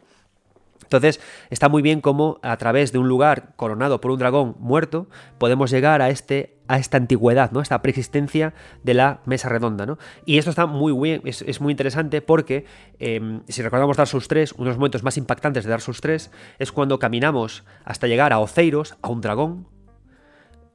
Entonces, 0.86 1.20
está 1.50 1.68
muy 1.68 1.82
bien 1.82 2.00
como 2.00 2.38
a 2.42 2.56
través 2.56 2.92
de 2.92 2.98
un 2.98 3.08
lugar 3.08 3.54
coronado 3.56 4.00
por 4.00 4.12
un 4.12 4.18
dragón 4.18 4.56
muerto, 4.58 5.08
podemos 5.38 5.70
llegar 5.70 6.00
a, 6.00 6.10
este, 6.10 6.56
a 6.68 6.78
esta 6.78 6.96
antigüedad, 6.96 7.50
¿no? 7.50 7.60
esta 7.60 7.82
preexistencia 7.82 8.54
de 8.84 8.94
la 8.94 9.20
mesa 9.24 9.48
redonda. 9.48 9.84
¿no? 9.84 9.98
Y 10.24 10.38
esto 10.38 10.50
está 10.50 10.66
muy 10.66 10.92
bien, 10.92 11.22
es, 11.24 11.60
muy 11.60 11.72
interesante 11.72 12.22
porque, 12.22 12.64
em, 12.98 13.42
si 13.48 13.62
recordamos 13.62 13.96
Dark 13.96 14.08
Souls 14.08 14.28
3, 14.28 14.52
uno 14.52 14.64
de 14.64 14.70
los 14.70 14.78
momentos 14.78 15.02
más 15.02 15.16
impactantes 15.16 15.64
de 15.64 15.70
Dark 15.70 15.82
Souls 15.82 16.00
3 16.00 16.30
es 16.58 16.72
cuando 16.72 16.98
caminamos 16.98 17.64
hasta 17.84 18.06
llegar 18.06 18.32
a 18.32 18.38
Oceiros, 18.38 18.96
a 19.02 19.08
un 19.08 19.20
dragón, 19.20 19.66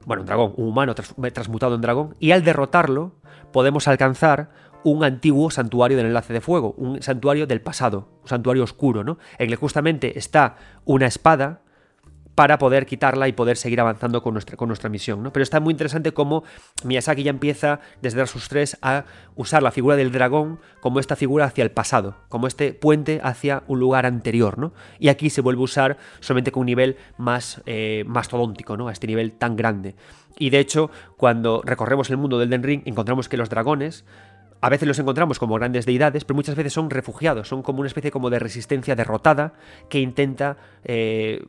bueno, 0.04 0.22
un 0.22 0.26
dragón, 0.26 0.52
un 0.56 0.68
humano 0.68 0.94
transmutado 0.94 1.74
en 1.74 1.80
dragón, 1.80 2.16
y 2.18 2.32
al 2.32 2.44
derrotarlo 2.44 3.12
podemos 3.52 3.88
alcanzar 3.88 4.50
un 4.84 5.04
antiguo 5.04 5.50
santuario 5.50 5.96
del 5.96 6.06
enlace 6.06 6.32
de 6.32 6.40
fuego, 6.40 6.74
un 6.76 7.02
santuario 7.02 7.46
del 7.46 7.60
pasado, 7.60 8.08
un 8.22 8.28
santuario 8.28 8.64
oscuro, 8.64 9.04
¿no? 9.04 9.18
En 9.38 9.44
el 9.44 9.48
que 9.50 9.56
justamente 9.56 10.18
está 10.18 10.56
una 10.84 11.06
espada 11.06 11.62
para 12.34 12.58
poder 12.58 12.86
quitarla 12.86 13.28
y 13.28 13.32
poder 13.32 13.56
seguir 13.56 13.80
avanzando 13.80 14.22
con 14.22 14.34
nuestra, 14.34 14.56
con 14.56 14.68
nuestra 14.68 14.88
misión. 14.88 15.22
¿no? 15.22 15.32
Pero 15.32 15.42
está 15.42 15.60
muy 15.60 15.72
interesante 15.72 16.12
cómo 16.12 16.44
Miyazaki 16.84 17.22
ya 17.22 17.30
empieza 17.30 17.80
desde 18.00 18.18
Dark 18.18 18.28
Souls 18.28 18.48
3 18.48 18.78
a 18.80 19.04
usar 19.36 19.62
la 19.62 19.70
figura 19.70 19.96
del 19.96 20.12
dragón 20.12 20.58
como 20.80 20.98
esta 20.98 21.16
figura 21.16 21.44
hacia 21.44 21.62
el 21.62 21.70
pasado, 21.70 22.16
como 22.28 22.46
este 22.46 22.72
puente 22.72 23.20
hacia 23.22 23.64
un 23.66 23.80
lugar 23.80 24.06
anterior. 24.06 24.58
¿no? 24.58 24.72
Y 24.98 25.08
aquí 25.08 25.30
se 25.30 25.42
vuelve 25.42 25.60
a 25.60 25.64
usar 25.64 25.98
solamente 26.20 26.52
con 26.52 26.60
un 26.60 26.66
nivel 26.66 26.96
más 27.18 27.62
eh, 27.66 28.04
mastodóntico, 28.06 28.76
¿no? 28.76 28.88
a 28.88 28.92
este 28.92 29.06
nivel 29.06 29.32
tan 29.32 29.56
grande. 29.56 29.94
Y 30.38 30.50
de 30.50 30.60
hecho, 30.60 30.90
cuando 31.18 31.62
recorremos 31.64 32.08
el 32.08 32.16
mundo 32.16 32.38
del 32.38 32.48
Den 32.48 32.62
Ring, 32.62 32.82
encontramos 32.86 33.28
que 33.28 33.36
los 33.36 33.50
dragones 33.50 34.06
a 34.62 34.68
veces 34.68 34.86
los 34.86 34.98
encontramos 35.00 35.40
como 35.40 35.56
grandes 35.56 35.86
deidades, 35.86 36.24
pero 36.24 36.36
muchas 36.36 36.54
veces 36.54 36.72
son 36.72 36.88
refugiados, 36.88 37.48
son 37.48 37.62
como 37.62 37.80
una 37.80 37.88
especie 37.88 38.12
como 38.12 38.30
de 38.30 38.38
resistencia 38.38 38.94
derrotada 38.94 39.54
que 39.88 39.98
intenta 39.98 40.56
eh, 40.84 41.44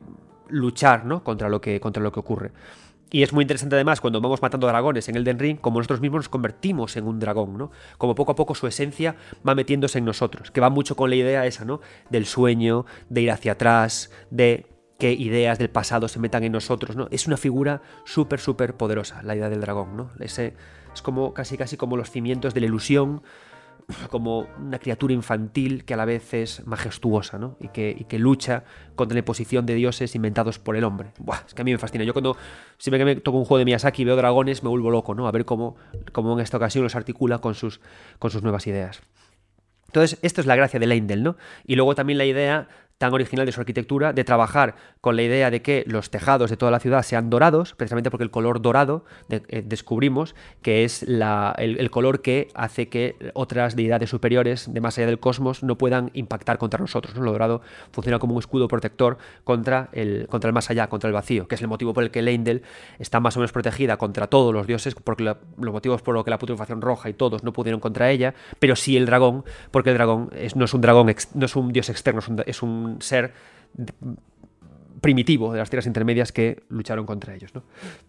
luchar 0.48 1.06
¿no? 1.06 1.22
contra, 1.22 1.48
lo 1.48 1.60
que, 1.60 1.78
contra 1.78 2.02
lo 2.02 2.10
que 2.10 2.18
ocurre. 2.20 2.50
Y 3.12 3.22
es 3.22 3.32
muy 3.32 3.42
interesante 3.42 3.76
además 3.76 4.00
cuando 4.00 4.20
vamos 4.20 4.42
matando 4.42 4.66
dragones 4.66 5.08
en 5.08 5.14
Elden 5.14 5.38
Ring, 5.38 5.58
como 5.60 5.78
nosotros 5.78 6.00
mismos 6.00 6.18
nos 6.18 6.28
convertimos 6.28 6.96
en 6.96 7.06
un 7.06 7.20
dragón, 7.20 7.56
¿no? 7.56 7.70
Como 7.98 8.16
poco 8.16 8.32
a 8.32 8.34
poco 8.34 8.56
su 8.56 8.66
esencia 8.66 9.14
va 9.46 9.54
metiéndose 9.54 9.98
en 9.98 10.04
nosotros, 10.04 10.50
que 10.50 10.60
va 10.60 10.68
mucho 10.68 10.96
con 10.96 11.10
la 11.10 11.16
idea 11.16 11.46
esa, 11.46 11.64
¿no? 11.64 11.80
Del 12.10 12.26
sueño, 12.26 12.86
de 13.10 13.20
ir 13.20 13.30
hacia 13.30 13.52
atrás, 13.52 14.10
de 14.30 14.66
que 14.98 15.12
ideas 15.12 15.60
del 15.60 15.70
pasado 15.70 16.08
se 16.08 16.18
metan 16.18 16.42
en 16.42 16.50
nosotros, 16.50 16.96
¿no? 16.96 17.06
Es 17.12 17.28
una 17.28 17.36
figura 17.36 17.82
súper, 18.04 18.40
súper 18.40 18.74
poderosa, 18.74 19.22
la 19.22 19.36
idea 19.36 19.48
del 19.48 19.60
dragón, 19.60 19.96
¿no? 19.96 20.10
Ese, 20.18 20.54
es 20.94 21.02
como 21.02 21.34
casi, 21.34 21.58
casi 21.58 21.76
como 21.76 21.96
los 21.96 22.10
cimientos 22.10 22.54
de 22.54 22.60
la 22.60 22.66
ilusión, 22.66 23.22
como 24.10 24.46
una 24.58 24.78
criatura 24.78 25.12
infantil 25.12 25.84
que 25.84 25.94
a 25.94 25.96
la 25.96 26.04
vez 26.04 26.32
es 26.32 26.66
majestuosa, 26.66 27.38
¿no? 27.38 27.56
Y 27.60 27.68
que, 27.68 28.06
que 28.08 28.18
lucha 28.18 28.64
contra 28.94 29.14
la 29.14 29.18
imposición 29.18 29.66
de 29.66 29.74
dioses 29.74 30.14
inventados 30.14 30.58
por 30.58 30.76
el 30.76 30.84
hombre. 30.84 31.12
Buah, 31.18 31.42
es 31.46 31.54
que 31.54 31.62
a 31.62 31.64
mí 31.64 31.72
me 31.72 31.78
fascina. 31.78 32.04
Yo 32.04 32.14
cuando 32.14 32.36
siempre 32.78 32.98
que 32.98 33.04
me 33.04 33.16
toco 33.16 33.38
un 33.38 33.44
juego 33.44 33.58
de 33.58 33.66
Miyazaki 33.66 34.02
y 34.02 34.04
veo 34.06 34.16
dragones 34.16 34.62
me 34.62 34.70
vuelvo 34.70 34.90
loco, 34.90 35.14
¿no? 35.14 35.26
A 35.28 35.32
ver 35.32 35.44
cómo, 35.44 35.76
cómo 36.12 36.32
en 36.34 36.40
esta 36.40 36.56
ocasión 36.56 36.84
los 36.84 36.94
articula 36.94 37.38
con 37.38 37.54
sus, 37.54 37.80
con 38.18 38.30
sus 38.30 38.42
nuevas 38.42 38.66
ideas. 38.66 39.02
Entonces, 39.86 40.18
esto 40.22 40.40
es 40.40 40.46
la 40.46 40.56
gracia 40.56 40.80
de 40.80 40.86
Leindel, 40.86 41.22
¿no? 41.22 41.36
Y 41.64 41.76
luego 41.76 41.94
también 41.94 42.18
la 42.18 42.24
idea 42.24 42.68
tan 43.04 43.12
original 43.12 43.44
de 43.44 43.52
su 43.52 43.60
arquitectura, 43.60 44.14
de 44.14 44.24
trabajar 44.24 44.76
con 45.02 45.14
la 45.14 45.22
idea 45.22 45.50
de 45.50 45.60
que 45.60 45.84
los 45.86 46.08
tejados 46.08 46.48
de 46.48 46.56
toda 46.56 46.72
la 46.72 46.80
ciudad 46.80 47.02
sean 47.02 47.28
dorados, 47.28 47.74
precisamente 47.74 48.10
porque 48.10 48.24
el 48.24 48.30
color 48.30 48.62
dorado 48.62 49.04
eh, 49.28 49.62
descubrimos 49.62 50.34
que 50.62 50.84
es 50.84 51.02
el, 51.02 51.90
color 51.90 52.22
que 52.22 52.48
hace 52.54 52.88
que 52.88 53.16
otras 53.34 53.76
deidades 53.76 54.08
superiores 54.08 54.72
de 54.72 54.80
más 54.80 54.96
allá 54.96 55.06
del 55.06 55.18
cosmos 55.18 55.62
no 55.62 55.76
puedan 55.76 56.12
impactar 56.14 56.56
contra 56.56 56.80
nosotros. 56.80 57.14
¿no? 57.14 57.22
Lo 57.24 57.32
dorado 57.32 57.60
funciona 57.92 58.18
como 58.18 58.32
un 58.32 58.38
escudo 58.38 58.68
protector 58.68 59.18
contra 59.44 59.90
el, 59.92 60.26
contra 60.30 60.48
el 60.48 60.54
más 60.54 60.70
allá, 60.70 60.86
contra 60.86 61.08
el 61.08 61.12
vacío, 61.12 61.46
que 61.46 61.56
es 61.56 61.60
el 61.60 61.68
motivo 61.68 61.92
por 61.92 62.04
el 62.04 62.10
que 62.10 62.22
Leindel 62.22 62.62
está 62.98 63.20
más 63.20 63.36
o 63.36 63.40
menos 63.40 63.52
protegida 63.52 63.98
contra 63.98 64.28
todos 64.28 64.54
los 64.54 64.66
dioses, 64.66 64.94
porque 64.94 65.24
los 65.24 65.36
motivos 65.74 66.00
por 66.00 66.14
los 66.14 66.24
que 66.24 66.30
la 66.30 66.38
putrefacción 66.38 66.80
roja 66.80 67.10
y 67.10 67.12
todos 67.12 67.44
no 67.44 67.52
pudieron 67.52 67.80
contra 67.80 68.10
ella, 68.10 68.32
pero 68.58 68.76
sí 68.76 68.96
el 68.96 69.04
dragón, 69.04 69.44
porque 69.70 69.90
el 69.90 69.96
dragón 69.98 70.30
no 70.54 70.64
es 70.64 70.72
un 70.72 70.80
dragón, 70.80 71.14
no 71.34 71.44
es 71.44 71.54
un 71.54 71.70
dios 71.70 71.90
externo, 71.90 72.22
es 72.46 72.62
un 72.62 72.93
ser 73.00 73.32
primitivo 75.00 75.52
de 75.52 75.58
las 75.58 75.68
tierras 75.68 75.86
intermedias 75.86 76.32
que 76.32 76.62
lucharon 76.68 77.04
contra 77.04 77.34
ellos. 77.34 77.54
¿no? 77.54 77.62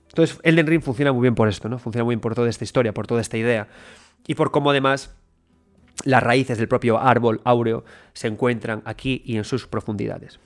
Entonces, 0.09 0.39
Elden 0.43 0.67
Ring 0.67 0.81
funciona 0.81 1.11
muy 1.11 1.23
bien 1.23 1.35
por 1.35 1.49
esto, 1.49 1.67
¿no? 1.67 1.77
Funciona 1.77 2.05
muy 2.05 2.15
bien 2.15 2.21
por 2.21 2.35
toda 2.35 2.49
esta 2.49 2.63
historia, 2.63 2.93
por 2.93 3.05
toda 3.05 3.19
esta 3.19 3.37
idea. 3.37 3.67
Y 4.27 4.35
por 4.35 4.51
cómo 4.51 4.71
además 4.71 5.13
las 6.05 6.23
raíces 6.23 6.57
del 6.57 6.67
propio 6.67 6.99
árbol 6.99 7.41
áureo 7.43 7.83
se 8.13 8.27
encuentran 8.27 8.81
aquí 8.85 9.21
y 9.25 9.37
en 9.37 9.43
sus 9.43 9.67
profundidades. 9.67 10.39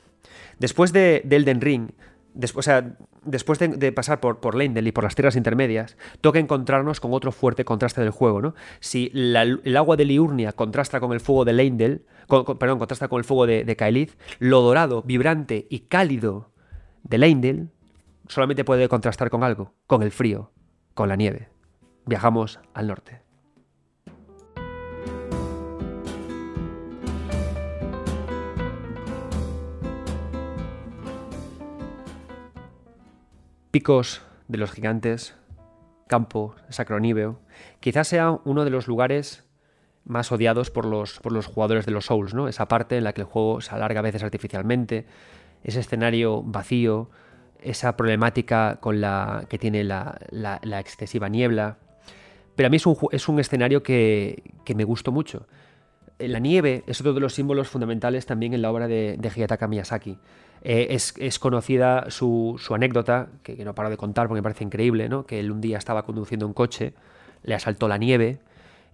Después 0.57 0.91
de, 0.91 1.21
de 1.23 1.35
Elden 1.35 1.61
Ring, 1.61 1.89
después, 2.33 2.67
o 2.67 2.69
sea, 2.69 2.95
después 3.23 3.59
de, 3.59 3.91
pasar 3.91 4.19
por, 4.19 4.39
por 4.39 4.55
Lendel 4.55 4.87
y 4.87 4.91
por 4.91 5.03
las 5.03 5.15
tierras 5.15 5.35
intermedias, 5.35 5.97
toca 6.21 6.39
encontrarnos 6.39 6.99
con 6.99 7.13
otro 7.13 7.31
fuerte 7.31 7.65
contraste 7.65 8.01
del 8.01 8.11
juego. 8.11 8.41
¿no? 8.41 8.55
Si 8.79 9.11
el 9.13 9.77
agua 9.77 9.97
de 9.97 10.05
Liurnia 10.05 10.51
contrasta 10.53 10.99
con 10.99 11.13
el 11.13 11.19
fuego 11.19 11.45
de 11.45 11.53
Lendel, 11.53 12.05
perdón, 12.29 12.77
contrasta 12.77 13.07
con 13.07 13.17
el 13.17 13.25
fuego 13.25 13.47
de, 13.47 13.63
de 13.63 14.09
lo 14.39 14.61
dorado, 14.61 15.01
vibrante 15.01 15.67
y 15.69 15.79
cálido 15.81 16.51
de 17.03 17.17
Lendel 17.17 17.71
solamente 18.27 18.63
puede 18.63 18.87
contrastar 18.87 19.29
con 19.29 19.43
algo, 19.43 19.73
con 19.87 20.03
el 20.03 20.11
frío, 20.11 20.51
con 20.93 21.09
la 21.09 21.15
nieve. 21.15 21.49
Viajamos 22.05 22.59
al 22.73 22.87
norte. 22.87 23.21
Picos 33.71 34.21
de 34.47 34.57
los 34.57 34.71
Gigantes, 34.71 35.35
Campo 36.07 36.55
Sacroníveo, 36.69 37.39
quizás 37.79 38.07
sea 38.07 38.31
uno 38.43 38.65
de 38.65 38.71
los 38.71 38.87
lugares 38.87 39.47
más 40.09 40.31
odiados 40.31 40.71
por 40.71 40.85
los, 40.85 41.19
por 41.19 41.31
los 41.31 41.45
jugadores 41.45 41.85
de 41.85 41.91
los 41.91 42.05
Souls, 42.05 42.33
¿no? 42.33 42.47
Esa 42.47 42.67
parte 42.67 42.97
en 42.97 43.03
la 43.03 43.13
que 43.13 43.21
el 43.21 43.27
juego 43.27 43.61
se 43.61 43.73
alarga 43.73 43.99
a 43.99 44.03
veces 44.03 44.23
artificialmente, 44.23 45.05
ese 45.63 45.79
escenario 45.79 46.41
vacío, 46.41 47.09
esa 47.61 47.95
problemática 47.95 48.79
con 48.81 49.01
la 49.01 49.45
que 49.49 49.57
tiene 49.57 49.83
la, 49.83 50.19
excesiva 50.79 51.29
niebla. 51.29 51.77
Pero 52.55 52.67
a 52.67 52.69
mí 52.69 52.77
es 52.77 52.85
un, 52.85 52.97
es 53.11 53.29
un 53.29 53.39
escenario 53.39 53.83
que, 53.83 54.43
que 54.65 54.75
me 54.75 54.83
gustó 54.83 55.11
mucho. 55.11 55.47
La 56.17 56.39
nieve 56.39 56.83
es 56.87 56.99
otro 56.99 57.13
de 57.13 57.21
los 57.21 57.33
símbolos 57.33 57.69
fundamentales 57.69 58.25
también 58.25 58.53
en 58.53 58.61
la 58.61 58.71
obra 58.71 58.87
de, 58.87 59.15
de 59.17 59.67
Miyazaki. 59.67 60.17
Eh, 60.61 60.87
es, 60.89 61.39
conocida 61.39 62.09
su, 62.09 62.59
anécdota, 62.73 63.29
que, 63.43 63.63
no 63.63 63.73
paro 63.73 63.89
de 63.89 63.97
contar 63.97 64.27
porque 64.27 64.39
me 64.39 64.43
parece 64.43 64.65
increíble, 64.65 65.07
¿no? 65.07 65.25
que 65.25 65.39
él 65.39 65.51
un 65.51 65.61
día 65.61 65.77
estaba 65.77 66.03
conduciendo 66.03 66.45
un 66.45 66.53
coche, 66.53 66.93
le 67.43 67.55
asaltó 67.55 67.87
la 67.87 67.97
nieve 67.97 68.39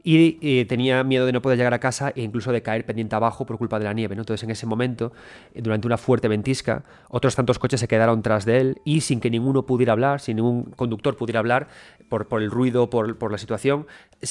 y, 0.07 0.65
tenía 0.65 1.03
miedo 1.03 1.25
de 1.25 1.31
no 1.31 1.41
poder 1.41 1.57
llegar 1.57 1.73
a 1.73 1.79
casa 1.79 2.13
e 2.15 2.21
incluso 2.21 2.51
de 2.51 2.61
caer 2.61 2.85
pendiente 2.85 3.15
abajo 3.15 3.47
por 3.47 3.57
culpa 3.57 3.79
de 3.79 3.85
la 3.85 3.93
nieve. 3.93 4.15
¿no? 4.15 4.21
Entonces 4.21 4.43
en 4.43 4.51
ese 4.51 4.67
momento, 4.67 5.11
eh, 5.55 5.61
durante 5.63 5.87
una 5.87 5.97
fuerte 5.97 6.27
ventisca, 6.27 6.83
otros 7.09 7.35
tantos 7.35 7.57
coches 7.57 7.79
se 7.79 7.87
quedaron 7.87 8.21
tras 8.21 8.45
de 8.45 8.59
él 8.59 8.81
y 8.85 9.01
sin 9.01 9.19
que 9.19 9.31
ninguno 9.31 9.65
pudiera 9.65 9.93
hablar, 9.93 10.21
sin 10.21 10.35
ningún 10.35 10.65
conductor 10.75 11.17
pudiera 11.17 11.39
hablar, 11.39 11.67
por, 12.07 12.27
por 12.27 12.43
el 12.43 12.51
ruido, 12.51 12.91
por, 12.91 13.17
por 13.17 13.31
la 13.31 13.39
situación, 13.39 13.87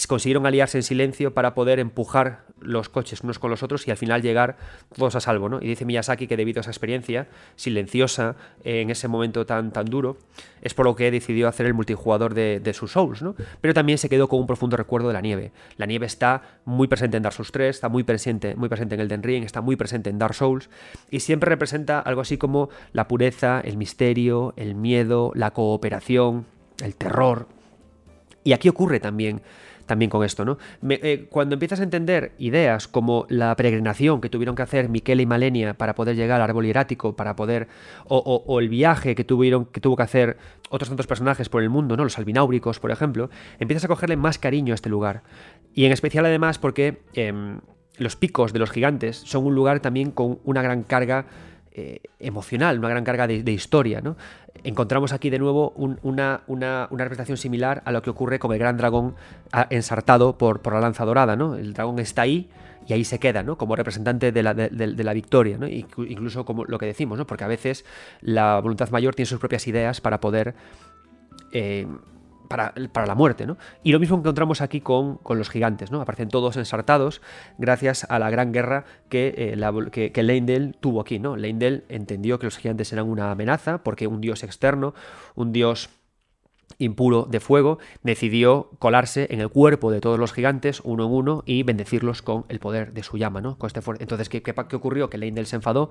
consiguieron 0.07 0.47
aliarse 0.47 0.79
en 0.79 0.85
silencio 0.85 1.35
para 1.35 1.55
poder 1.55 1.81
empujar 1.81 2.45
los 2.65 2.89
coches 2.89 3.23
unos 3.23 3.39
con 3.39 3.51
los 3.51 3.62
otros 3.62 3.86
y 3.86 3.91
al 3.91 3.97
final 3.97 4.23
llegar 4.23 4.57
todos 4.95 5.15
a 5.15 5.20
salvo. 5.20 5.49
¿no? 5.49 5.61
Y 5.61 5.66
dice 5.66 5.85
Miyazaki 5.85 6.27
que 6.27 6.36
debido 6.36 6.61
a 6.61 6.62
esa 6.62 6.70
experiencia 6.70 7.28
silenciosa 7.57 8.36
en 8.65 8.91
ese 8.91 9.09
momento 9.09 9.47
tan, 9.47 9.73
tan 9.73 9.86
duro, 9.86 10.16
es 10.62 10.74
por 10.74 10.86
lo 10.86 10.97
que 10.97 11.11
decidió 11.11 11.49
hacer 11.49 11.66
el 11.66 11.74
multijugador 11.74 12.35
de, 12.35 12.61
de 12.61 12.73
sus 12.73 12.93
Souls, 12.93 13.23
¿no? 13.23 13.35
pero 13.61 13.74
también 13.74 13.99
se 13.99 14.09
quedó 14.09 14.28
con 14.28 14.41
un 14.41 14.47
profundo 14.47 14.77
recuerdo 14.77 15.09
de 15.09 15.15
la 15.15 15.20
nieve. 15.20 15.53
La 15.77 15.86
nieve 15.86 16.07
está 16.07 16.61
muy 16.65 16.89
presente 16.89 17.16
en 17.16 17.23
Dark 17.23 17.35
Souls 17.35 17.53
3, 17.53 17.74
está 17.74 17.89
muy 17.89 18.03
presente, 18.05 18.55
muy 18.55 18.69
presente 18.69 18.95
en 18.95 19.01
Elden 19.03 19.23
Ring, 19.23 19.45
está 19.45 19.61
muy 19.61 19.77
presente 19.77 20.11
en 20.11 20.19
Dark 20.19 20.35
Souls 20.35 20.70
y 21.11 21.20
siempre 21.20 21.49
representa 21.49 22.01
algo 22.01 22.20
así 22.20 22.39
como 22.39 22.70
la 22.93 23.09
pureza, 23.09 23.61
el 23.61 23.77
misterio, 23.77 24.55
el 24.57 24.74
miedo, 24.74 25.32
la 25.35 25.53
cooperación, 25.53 26.47
el 26.82 26.95
terror. 26.97 27.47
Y 28.45 28.53
aquí 28.53 28.69
ocurre 28.69 29.01
también 29.01 29.43
también 29.86 30.11
con 30.11 30.24
esto, 30.24 30.44
¿no? 30.44 30.59
Eh, 30.89 31.27
cuando 31.31 31.55
empiezas 31.55 31.81
a 31.81 31.82
entender 31.82 32.32
ideas 32.39 32.89
como 32.89 33.27
la 33.28 33.55
peregrinación 33.56 34.20
que 34.20 34.28
tuvieron 34.28 34.55
que 34.55 34.62
hacer 34.62 34.89
Miquel 34.89 35.20
y 35.20 35.27
Malenia 35.27 35.74
para 35.74 35.94
poder 35.94 36.16
llegar 36.16 36.40
al 36.40 36.51
árbol 36.51 36.66
hierático, 36.66 37.16
para 37.16 37.36
poder. 37.36 37.69
O, 38.06 38.61
el 38.61 38.69
viaje 38.69 39.15
que 39.15 39.24
tuvieron, 39.24 39.66
que 39.66 39.81
tuvo 39.81 39.97
que 39.97 40.02
hacer 40.02 40.36
otros 40.70 40.89
tantos 40.89 41.06
personajes 41.06 41.48
por 41.48 41.62
el 41.62 41.70
mundo, 41.70 41.97
¿no? 41.97 42.05
Los 42.05 42.19
albináuricos, 42.19 42.81
por 42.81 42.90
ejemplo, 42.90 43.31
empiezas 43.59 43.85
a 43.85 43.89
cogerle 43.89 44.16
más 44.16 44.39
cariño 44.39 44.73
a 44.73 44.77
este 44.77 44.89
lugar. 44.89 45.23
Y 45.74 45.85
en 45.85 45.93
especial, 45.93 46.27
además, 46.27 46.59
porque 46.59 47.02
em, 47.15 47.61
los 47.98 48.16
picos 48.16 48.52
de 48.52 48.59
los 48.59 48.70
gigantes 48.70 49.16
son 49.16 49.47
un 49.47 49.55
lugar 49.55 49.81
también 49.81 50.11
con 50.11 50.39
una 50.44 50.62
gran 50.62 50.82
carga 50.82 51.27
eh, 51.75 52.01
emocional, 52.21 52.79
una 52.79 52.89
gran 52.89 53.05
carga 53.05 53.27
de, 53.27 53.53
historia. 53.53 54.01
¿no? 54.01 54.17
Encontramos 54.63 55.13
aquí 55.13 55.29
de 55.29 55.39
nuevo 55.39 55.71
una, 56.03 56.43
una, 56.47 56.87
representación 56.89 57.37
similar 57.37 57.83
a 57.85 57.93
lo 57.93 58.01
que 58.01 58.11
ocurre 58.11 58.39
con 58.39 58.53
el 58.53 58.59
gran 58.59 58.77
dragón 58.77 59.17
ensartado 59.71 60.39
por, 60.39 60.63
por 60.63 60.75
la 60.75 60.81
lanza 60.81 61.05
dorada. 61.05 61.37
¿no? 61.37 61.57
El 61.57 61.73
dragón 61.73 61.99
está 61.99 62.23
ahí 62.23 62.49
y 62.87 62.93
ahí 62.93 63.05
se 63.05 63.19
queda, 63.19 63.43
¿no? 63.43 63.57
Como 63.57 63.77
representante 63.77 64.31
de 64.31 64.43
la, 64.43 64.55
de, 64.55 65.05
la 65.05 65.13
victoria, 65.13 65.59
¿no? 65.59 65.67
Incluso 65.67 66.45
como 66.45 66.65
lo 66.65 66.79
que 66.79 66.87
decimos, 66.87 67.19
¿no? 67.19 67.27
Porque 67.27 67.45
a 67.45 67.49
veces 67.49 67.85
la 68.21 68.61
voluntad 68.61 68.91
mayor 68.91 69.15
tiene 69.15 69.27
sus 69.27 69.39
propias 69.39 69.67
ideas 69.67 70.01
para 70.01 70.21
poder 70.21 70.55
eh, 71.53 71.87
para, 72.49 72.73
la 73.07 73.15
muerte. 73.15 73.47
¿no? 73.47 73.57
Y 73.83 73.93
lo 73.93 74.01
mismo 74.01 74.19
encontramos 74.19 74.61
aquí 74.61 74.81
con, 74.81 75.21
los 75.29 75.51
gigantes, 75.51 75.91
¿no? 75.91 76.01
aparecen 76.01 76.29
todos 76.29 76.57
ensartados 76.57 77.21
gracias 77.59 78.07
a 78.09 78.19
la 78.19 78.31
gran 78.31 78.53
guerra 78.53 78.85
que, 79.09 79.35
eh, 79.37 80.23
Leindel 80.23 80.77
tuvo 80.81 81.01
aquí. 81.01 81.19
¿no? 81.19 81.37
Leindel 81.37 81.85
entendió 81.89 82.39
que 82.39 82.47
los 82.47 82.57
gigantes 82.57 82.93
eran 82.93 83.09
una 83.09 83.31
amenaza 83.31 83.79
porque 83.79 84.07
un 84.07 84.21
dios 84.21 84.43
externo, 84.43 84.95
un 85.35 85.53
dios 85.53 85.91
impuro 86.79 87.27
de 87.31 87.41
fuego, 87.41 87.79
decidió 88.03 88.71
colarse 88.79 89.29
en 89.31 89.41
el 89.41 89.49
cuerpo 89.49 89.91
de 89.91 90.01
todos 90.01 90.19
los 90.19 90.33
gigantes 90.33 90.81
uno 90.85 91.07
en 91.07 91.12
uno 91.12 91.43
y 91.47 91.62
bendecirlos 91.62 92.23
con 92.23 92.45
el 92.49 92.59
poder 92.59 92.93
de 92.93 93.03
su 93.03 93.16
llama, 93.16 93.41
¿no? 93.41 93.57
Este 93.65 93.81
Entonces, 94.01 94.29
¿qué, 94.29 94.43
¿qué, 94.43 94.55
qué, 94.55 94.77
ocurrió? 94.77 95.11
Que 95.11 95.19
Leindel 95.19 95.47
se 95.47 95.57
enfadó 95.57 95.91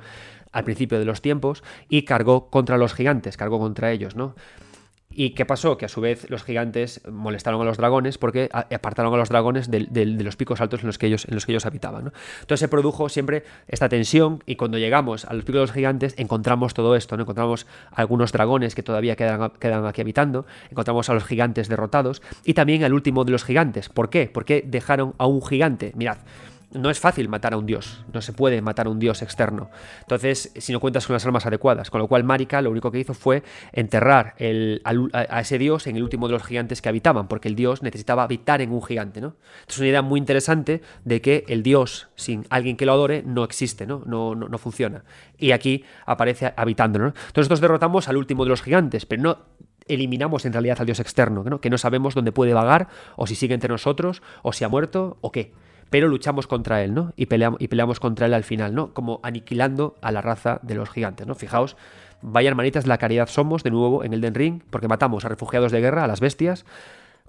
al 0.52 0.64
principio 0.64 1.00
de 1.00 1.06
los 1.06 1.22
tiempos 1.22 1.64
y 1.90 2.04
cargó 2.04 2.50
contra 2.50 2.78
los 2.78 2.94
gigantes, 2.94 3.38
cargó 3.38 3.60
contra 3.60 3.92
ellos, 3.92 4.16
¿no? 4.16 4.36
¿Y 5.16 5.32
qué 5.32 5.46
pasó? 5.46 5.78
Que 5.78 5.86
a 5.86 5.90
su 5.90 6.02
vez 6.02 6.30
los 6.30 6.44
gigantes 6.44 7.02
molestaron 7.10 7.62
a 7.62 7.64
los 7.64 7.78
dragones 7.78 8.18
porque 8.18 8.50
apartaron 8.52 9.14
a 9.14 9.18
los 9.18 9.30
dragones 9.30 9.70
de, 9.70 10.06
los 10.06 10.36
picos 10.36 10.62
altos 10.62 10.82
en 10.82 10.88
los 10.88 10.98
que 10.98 11.08
ellos, 11.08 11.26
en 11.28 11.36
los 11.36 11.46
que 11.46 11.52
ellos 11.52 11.66
habitaban. 11.66 12.12
Entonces 12.42 12.60
se 12.60 12.68
produjo 12.68 13.10
siempre 13.10 13.44
esta 13.68 13.90
tensión 13.90 14.44
y 14.46 14.56
cuando 14.56 14.78
llegamos 14.78 15.26
a 15.26 15.34
los 15.34 15.44
picos 15.44 15.56
de 15.56 15.62
los 15.62 15.72
gigantes 15.72 16.16
encontramos 16.18 16.74
todo 16.74 16.96
esto. 16.96 17.16
¿no? 17.18 17.24
Encontramos 17.24 17.68
algunos 17.92 18.32
dragones 18.32 18.76
que 18.76 18.84
todavía 18.84 19.16
quedan, 19.16 19.52
quedan 19.60 19.86
aquí 19.86 20.02
habitando, 20.02 20.46
encontramos 20.70 21.10
a 21.10 21.14
los 21.14 21.26
gigantes 21.26 21.70
derrotados 21.70 22.22
y 22.44 22.54
también 22.54 22.84
al 22.84 22.94
último 22.94 23.24
de 23.26 23.32
los 23.32 23.44
gigantes. 23.44 23.90
¿Por 23.90 24.10
qué? 24.10 24.30
Porque 24.34 24.64
dejaron 24.66 25.14
a 25.18 25.28
un 25.28 25.46
gigante. 25.46 25.92
Mirad, 25.96 26.18
no 26.74 26.90
es 26.90 27.00
fácil 27.00 27.30
matar 27.30 27.54
a 27.54 27.58
un 27.58 27.66
dios, 27.66 28.04
no 28.14 28.22
se 28.22 28.34
puede 28.34 28.62
matar 28.62 28.88
a 28.88 28.90
un 28.90 29.00
dios 29.00 29.22
externo. 29.22 29.70
Entonces, 30.02 30.52
si 30.58 30.72
no 30.72 30.80
cuentas 30.80 31.06
con 31.06 31.14
las 31.14 31.26
armas 31.26 31.46
adecuadas, 31.46 31.90
con 31.90 32.00
lo 32.00 32.08
cual 32.08 32.24
Marika 32.24 32.62
lo 32.62 32.72
único 32.72 32.92
que 32.92 33.00
hizo 33.00 33.14
fue 33.14 33.44
enterrar 33.72 34.36
a, 34.84 35.40
ese 35.40 35.58
dios 35.58 35.88
en 35.88 35.96
el 35.96 36.04
último 36.04 36.28
de 36.28 36.34
los 36.34 36.44
gigantes 36.44 36.82
que 36.82 36.90
habitaban, 36.90 37.28
porque 37.28 37.48
el 37.48 37.56
dios 37.56 37.84
necesitaba 37.84 38.24
habitar 38.24 38.62
en 38.62 38.72
un 38.72 38.84
gigante, 38.84 39.22
¿no? 39.22 39.36
Es 39.68 39.78
una 39.78 39.88
idea 39.88 40.02
muy 40.02 40.20
interesante 40.20 40.82
de 41.06 41.22
que 41.22 41.46
el 41.48 41.64
dios 41.64 42.10
sin 42.16 42.46
alguien 42.50 42.78
que 42.78 42.86
lo 42.86 42.94
adore 42.94 43.24
no 43.26 43.44
existe, 43.44 43.86
¿no? 43.86 44.04
No, 44.06 44.36
no, 44.36 44.58
funciona. 44.58 45.04
Y 45.38 45.52
aquí 45.52 45.84
aparece 46.06 46.54
habitando, 46.56 47.00
¿no? 47.00 47.08
Entonces 47.08 47.36
nosotros 47.38 47.62
derrotamos 47.62 48.08
al 48.08 48.18
último 48.18 48.44
de 48.44 48.50
los 48.50 48.62
gigantes, 48.62 49.06
pero 49.06 49.22
no 49.22 49.38
eliminamos 49.88 50.46
en 50.46 50.54
realidad 50.54 50.78
al 50.80 50.86
dios 50.86 51.00
externo, 51.02 51.44
¿no? 51.44 51.60
que 51.60 51.70
no 51.70 51.78
sabemos 51.78 52.16
dónde 52.16 52.32
puede 52.32 52.54
vagar, 52.54 52.88
o 53.18 53.28
si 53.28 53.36
sigue 53.36 53.54
entre 53.54 53.70
nosotros, 53.70 54.22
o 54.42 54.54
si 54.54 54.64
ha 54.64 54.70
muerto, 54.70 55.18
o 55.20 55.34
qué 55.34 55.52
pero 55.94 56.08
luchamos 56.08 56.48
contra 56.48 56.84
él, 56.84 56.96
¿no? 56.96 57.14
Y 57.18 57.28
peleamos, 57.28 57.62
y 57.62 57.68
peleamos 57.68 58.00
contra 58.00 58.26
él 58.26 58.34
al 58.34 58.44
final, 58.44 58.74
¿no? 58.74 58.96
Como 58.96 59.20
aniquilando 59.22 59.96
a 60.02 60.12
la 60.12 60.24
raza 60.24 60.60
de 60.64 60.74
los 60.74 60.90
gigantes, 60.90 61.28
¿no? 61.28 61.36
Fijaos, 61.36 61.78
vaya 62.24 62.50
hermanitas, 62.50 62.88
la 62.88 62.98
caridad 62.98 63.28
somos 63.28 63.62
de 63.62 63.70
nuevo 63.70 64.04
en 64.04 64.12
el 64.12 64.20
Den 64.20 64.34
Ring, 64.34 64.64
porque 64.72 64.88
matamos 64.88 65.24
a 65.24 65.30
refugiados 65.30 65.72
de 65.72 65.82
guerra, 65.82 66.06
a 66.06 66.08
las 66.08 66.20
bestias. 66.20 66.66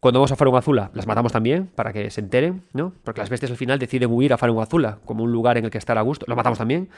Cuando 0.00 0.20
vamos 0.20 0.32
a 0.32 0.36
Farun 0.36 0.56
Azula, 0.56 0.90
las 0.94 1.06
matamos 1.06 1.30
también, 1.30 1.66
para 1.74 1.92
que 1.92 2.10
se 2.10 2.22
enteren, 2.22 2.62
¿no? 2.72 2.94
Porque 3.04 3.20
las 3.20 3.28
bestias 3.28 3.50
al 3.50 3.58
final 3.58 3.78
deciden 3.78 4.10
huir 4.10 4.32
a 4.32 4.38
Farun 4.38 4.62
Azula, 4.62 4.96
como 5.04 5.24
un 5.24 5.30
lugar 5.30 5.58
en 5.58 5.66
el 5.66 5.70
que 5.70 5.76
estar 5.76 5.98
a 5.98 6.00
gusto. 6.00 6.24
Lo 6.26 6.34
matamos 6.34 6.56
también. 6.56 6.88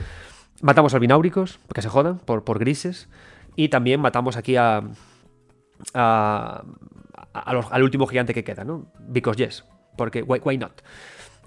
Matamos 0.62 0.94
a 0.94 1.00
bináuricos, 1.00 1.58
porque 1.66 1.82
se 1.82 1.88
jodan, 1.88 2.18
por, 2.18 2.44
por 2.44 2.60
grises. 2.60 3.08
Y 3.56 3.70
también 3.70 4.00
matamos 4.00 4.36
aquí 4.36 4.54
a. 4.54 4.84
a, 5.94 6.62
al 7.32 7.82
último 7.82 8.06
gigante 8.06 8.32
que 8.34 8.44
queda, 8.44 8.62
¿no? 8.62 8.86
Because 9.08 9.36
yes. 9.36 9.64
Porque 9.96 10.22
why 10.22 10.58
not? 10.58 10.82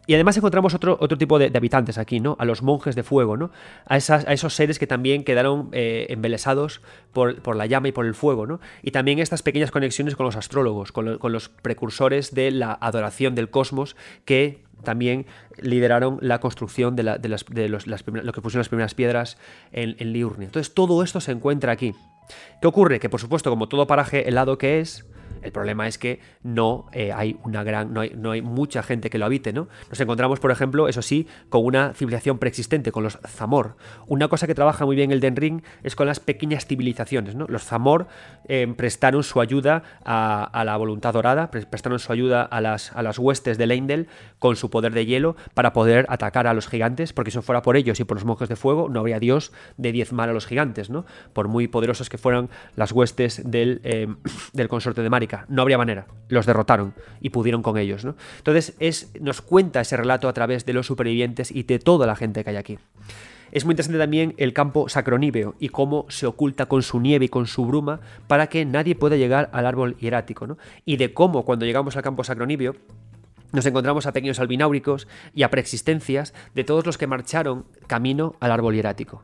Y 0.10 0.16
además 0.16 0.36
encontramos 0.36 0.74
otro, 0.74 0.98
otro 1.00 1.20
tipo 1.20 1.38
de, 1.38 1.52
habitantes 1.56 2.00
aquí, 2.00 2.20
¿no? 2.20 2.36
A 2.40 2.46
los 2.46 2.64
monjes 2.64 2.96
de 2.96 3.04
fuego, 3.04 3.38
¿no? 3.38 3.52
A, 3.86 3.98
esos 3.98 4.56
seres 4.56 4.80
que 4.80 4.88
también 4.88 5.24
quedaron 5.24 5.70
eh, 5.72 6.08
embelesados 6.10 6.82
por, 7.14 7.56
la 7.56 7.68
llama 7.68 7.90
y 7.90 7.92
por 7.92 8.08
el 8.08 8.16
fuego, 8.16 8.48
¿no? 8.48 8.60
Y 8.82 8.90
también 8.90 9.20
estas 9.20 9.44
pequeñas 9.44 9.70
conexiones 9.70 10.16
con 10.16 10.26
los 10.26 10.36
astrólogos, 10.36 10.92
con, 10.92 11.20
los 11.32 11.50
precursores 11.50 12.34
de 12.34 12.50
la 12.50 12.76
adoración 12.82 13.36
del 13.36 13.52
cosmos 13.52 13.96
que 14.26 14.64
también 14.84 15.28
lideraron 15.62 16.18
la 16.22 16.40
construcción 16.40 16.96
de, 16.96 17.04
las, 17.04 17.22
de 17.22 17.70
los, 17.70 17.86
lo 17.86 18.34
que 18.34 18.42
pusieron 18.42 18.62
las 18.62 18.70
primeras 18.70 18.96
piedras 18.96 19.38
en, 19.72 19.96
en 20.00 20.12
Liurnia. 20.12 20.48
Entonces 20.48 20.74
todo 20.74 21.04
esto 21.04 21.22
se 21.22 21.34
encuentra 21.34 21.72
aquí. 21.72 21.94
¿Qué 22.64 22.68
ocurre? 22.68 23.00
Que 23.00 23.10
por 23.10 23.20
supuesto, 23.20 23.52
como 23.52 23.70
todo 23.70 23.86
paraje 23.86 24.28
helado 24.28 24.58
que 24.58 24.80
es, 24.80 25.06
el 25.42 25.52
problema 25.52 25.88
es 25.88 25.98
que 25.98 26.20
no 26.44 26.88
eh, 26.92 27.12
hay 27.12 27.38
una 27.44 27.64
gran, 27.64 27.94
no 27.94 28.02
hay, 28.02 28.12
no 28.16 28.32
hay, 28.32 28.42
mucha 28.42 28.84
gente 28.84 29.10
que 29.10 29.18
lo 29.18 29.26
habite, 29.26 29.54
¿no? 29.54 29.68
Nos 29.90 30.00
encontramos, 30.00 30.40
por 30.40 30.52
ejemplo, 30.52 30.88
eso 30.88 31.02
sí, 31.02 31.28
con 31.50 31.66
una 31.66 31.94
civilización 31.94 32.38
preexistente, 32.38 32.92
con 32.92 33.04
los 33.04 33.20
Zamor. 33.28 33.78
Una 34.08 34.28
cosa 34.28 34.48
que 34.48 34.56
trabaja 34.56 34.86
muy 34.86 34.96
bien 34.96 35.12
el 35.12 35.20
Den 35.20 35.36
Ring 35.36 35.62
es 35.84 35.96
con 35.96 36.08
las 36.08 36.20
pequeñas 36.20 36.66
civilizaciones, 36.66 37.36
¿no? 37.36 37.46
Los 37.48 37.64
Zamor 37.64 38.08
eh, 38.48 38.72
prestaron 38.76 39.24
su 39.24 39.42
ayuda 39.42 39.84
a, 40.04 40.64
la 40.66 40.78
voluntad 40.78 41.14
dorada, 41.14 41.52
prestaron 41.52 42.00
su 42.00 42.12
ayuda 42.12 42.44
a 42.44 42.62
las, 42.62 42.92
a 42.96 43.02
las 43.04 43.18
huestes 43.20 43.58
de 43.58 43.68
Leindel 43.68 44.08
con 44.40 44.56
su 44.56 44.70
poder 44.70 44.94
de 44.94 45.06
hielo 45.06 45.36
para 45.54 45.74
poder 45.74 46.06
atacar 46.10 46.48
a 46.48 46.54
los 46.54 46.68
gigantes, 46.68 47.14
porque 47.14 47.32
si 47.32 47.38
no 47.38 47.42
fuera 47.42 47.62
por 47.62 47.78
ellos 47.78 48.00
y 48.00 48.04
por 48.04 48.18
los 48.18 48.26
monjes 48.26 48.50
de 48.50 48.56
fuego, 48.56 48.90
no 48.90 49.00
habría 49.00 49.20
Dios 49.20 49.52
de 49.78 49.92
diezmar 49.92 50.30
a 50.30 50.34
los 50.34 50.46
gigantes, 50.46 50.90
¿no? 50.90 51.06
Por 51.34 51.48
muy 51.48 51.68
poderosos 51.68 52.10
que 52.10 52.18
fueran 52.18 52.50
las 52.76 52.92
huestes 52.92 53.42
del, 53.50 53.82
eh, 53.84 54.08
del 54.54 54.68
consorte 54.68 55.02
de 55.02 55.10
Mari 55.10 55.28
no 55.48 55.62
habría 55.62 55.78
manera. 55.78 56.08
Los 56.28 56.46
derrotaron 56.46 56.94
y 57.22 57.30
pudieron 57.30 57.62
con 57.62 57.78
ellos. 57.78 58.06
¿no? 58.06 58.16
Entonces 58.38 58.76
es, 58.80 59.12
nos 59.20 59.42
cuenta 59.42 59.82
ese 59.82 59.98
relato 59.98 60.28
a 60.28 60.34
través 60.34 60.66
de 60.66 60.74
los 60.74 60.88
supervivientes 60.88 61.52
y 61.52 61.64
de 61.64 61.80
toda 61.80 62.08
la 62.08 62.16
gente 62.16 62.44
que 62.44 62.50
hay 62.50 62.56
aquí. 62.58 62.80
Es 63.52 63.66
muy 63.66 63.74
interesante 63.74 63.98
también 63.98 64.36
el 64.38 64.54
campo 64.54 64.90
sacroníveo 64.90 65.56
y 65.60 65.70
cómo 65.70 66.06
se 66.10 66.28
oculta 66.28 66.68
con 66.68 66.84
su 66.84 67.00
nieve 67.00 67.26
y 67.26 67.30
con 67.30 67.48
su 67.48 67.66
bruma 67.66 68.00
para 68.28 68.48
que 68.48 68.64
nadie 68.64 68.96
pueda 68.96 69.16
llegar 69.16 69.50
al 69.54 69.66
árbol 69.66 69.98
hierático. 69.98 70.46
¿no? 70.46 70.58
Y 70.86 70.98
de 70.98 71.14
cómo 71.14 71.46
cuando 71.46 71.66
llegamos 71.66 71.98
al 71.98 72.04
campo 72.04 72.24
sacroníveo 72.24 72.76
nos 73.52 73.66
encontramos 73.66 74.06
a 74.06 74.14
pequeños 74.14 74.40
albináuricos 74.40 75.08
y 75.34 75.44
a 75.44 75.50
preexistencias 75.50 76.34
de 76.54 76.64
todos 76.64 76.86
los 76.86 76.98
que 77.00 77.08
marcharon 77.08 77.66
camino 77.88 78.36
al 78.40 78.52
árbol 78.52 78.76
hierático. 78.76 79.24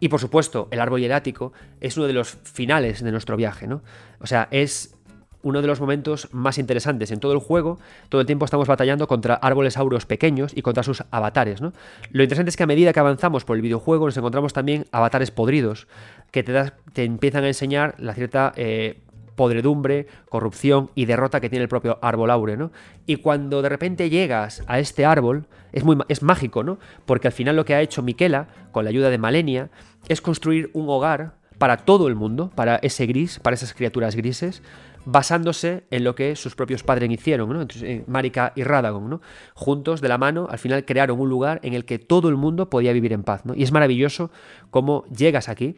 Y 0.00 0.08
por 0.08 0.18
supuesto, 0.18 0.66
el 0.70 0.80
árbol 0.80 1.00
hierático 1.00 1.52
es 1.80 1.96
uno 1.96 2.06
de 2.06 2.14
los 2.14 2.38
finales 2.42 3.04
de 3.04 3.12
nuestro 3.12 3.36
viaje, 3.36 3.66
¿no? 3.66 3.82
O 4.18 4.26
sea, 4.26 4.48
es 4.50 4.96
uno 5.42 5.62
de 5.62 5.66
los 5.66 5.80
momentos 5.80 6.28
más 6.32 6.58
interesantes 6.58 7.10
en 7.10 7.20
todo 7.20 7.32
el 7.32 7.38
juego. 7.38 7.78
Todo 8.08 8.20
el 8.20 8.26
tiempo 8.26 8.44
estamos 8.44 8.68
batallando 8.68 9.06
contra 9.06 9.34
árboles 9.34 9.76
auros 9.76 10.06
pequeños 10.06 10.52
y 10.54 10.62
contra 10.62 10.82
sus 10.82 11.04
avatares. 11.10 11.60
¿no? 11.60 11.72
Lo 12.10 12.22
interesante 12.22 12.50
es 12.50 12.56
que 12.56 12.62
a 12.62 12.66
medida 12.66 12.92
que 12.92 13.00
avanzamos 13.00 13.44
por 13.44 13.56
el 13.56 13.62
videojuego 13.62 14.06
nos 14.06 14.16
encontramos 14.16 14.52
también 14.52 14.86
avatares 14.92 15.30
podridos 15.30 15.86
que 16.30 16.42
te, 16.42 16.72
te 16.92 17.04
empiezan 17.04 17.44
a 17.44 17.48
enseñar 17.48 17.94
la 17.98 18.14
cierta 18.14 18.52
eh, 18.56 19.00
podredumbre, 19.40 20.06
corrupción 20.28 20.90
y 20.94 21.06
derrota 21.06 21.40
que 21.40 21.48
tiene 21.48 21.62
el 21.62 21.68
propio 21.68 21.98
árbol 22.02 22.30
aure. 22.30 22.58
¿no? 22.58 22.72
Y 23.06 23.16
cuando 23.16 23.62
de 23.62 23.70
repente 23.70 24.10
llegas 24.10 24.62
a 24.66 24.78
este 24.78 25.06
árbol, 25.06 25.46
es, 25.72 25.82
muy, 25.82 25.96
es 26.08 26.22
mágico, 26.22 26.62
¿no? 26.62 26.78
porque 27.06 27.28
al 27.28 27.32
final 27.32 27.56
lo 27.56 27.64
que 27.64 27.74
ha 27.74 27.80
hecho 27.80 28.02
Miquela, 28.02 28.48
con 28.70 28.84
la 28.84 28.90
ayuda 28.90 29.08
de 29.08 29.16
Malenia, 29.16 29.70
es 30.08 30.20
construir 30.20 30.70
un 30.74 30.90
hogar 30.90 31.40
para 31.56 31.78
todo 31.78 32.08
el 32.08 32.16
mundo, 32.16 32.50
para 32.54 32.76
ese 32.76 33.06
gris, 33.06 33.38
para 33.38 33.54
esas 33.54 33.74
criaturas 33.74 34.16
grises, 34.16 34.62
basándose 35.04 35.84
en 35.90 36.04
lo 36.04 36.14
que 36.14 36.36
sus 36.36 36.54
propios 36.54 36.82
padres 36.82 37.10
hicieron, 37.10 37.48
¿no? 37.50 37.66
Eh, 37.82 38.04
Marika 38.06 38.52
y 38.54 38.64
Radagon, 38.64 39.08
¿no? 39.08 39.20
Juntos, 39.54 40.00
de 40.00 40.08
la 40.08 40.18
mano, 40.18 40.48
al 40.50 40.58
final 40.58 40.84
crearon 40.84 41.20
un 41.20 41.28
lugar 41.28 41.60
en 41.62 41.74
el 41.74 41.84
que 41.84 41.98
todo 41.98 42.28
el 42.28 42.36
mundo 42.36 42.70
podía 42.70 42.92
vivir 42.92 43.12
en 43.12 43.22
paz, 43.22 43.44
¿no? 43.44 43.54
Y 43.54 43.62
es 43.62 43.72
maravilloso 43.72 44.30
cómo 44.70 45.04
llegas 45.06 45.48
aquí 45.48 45.76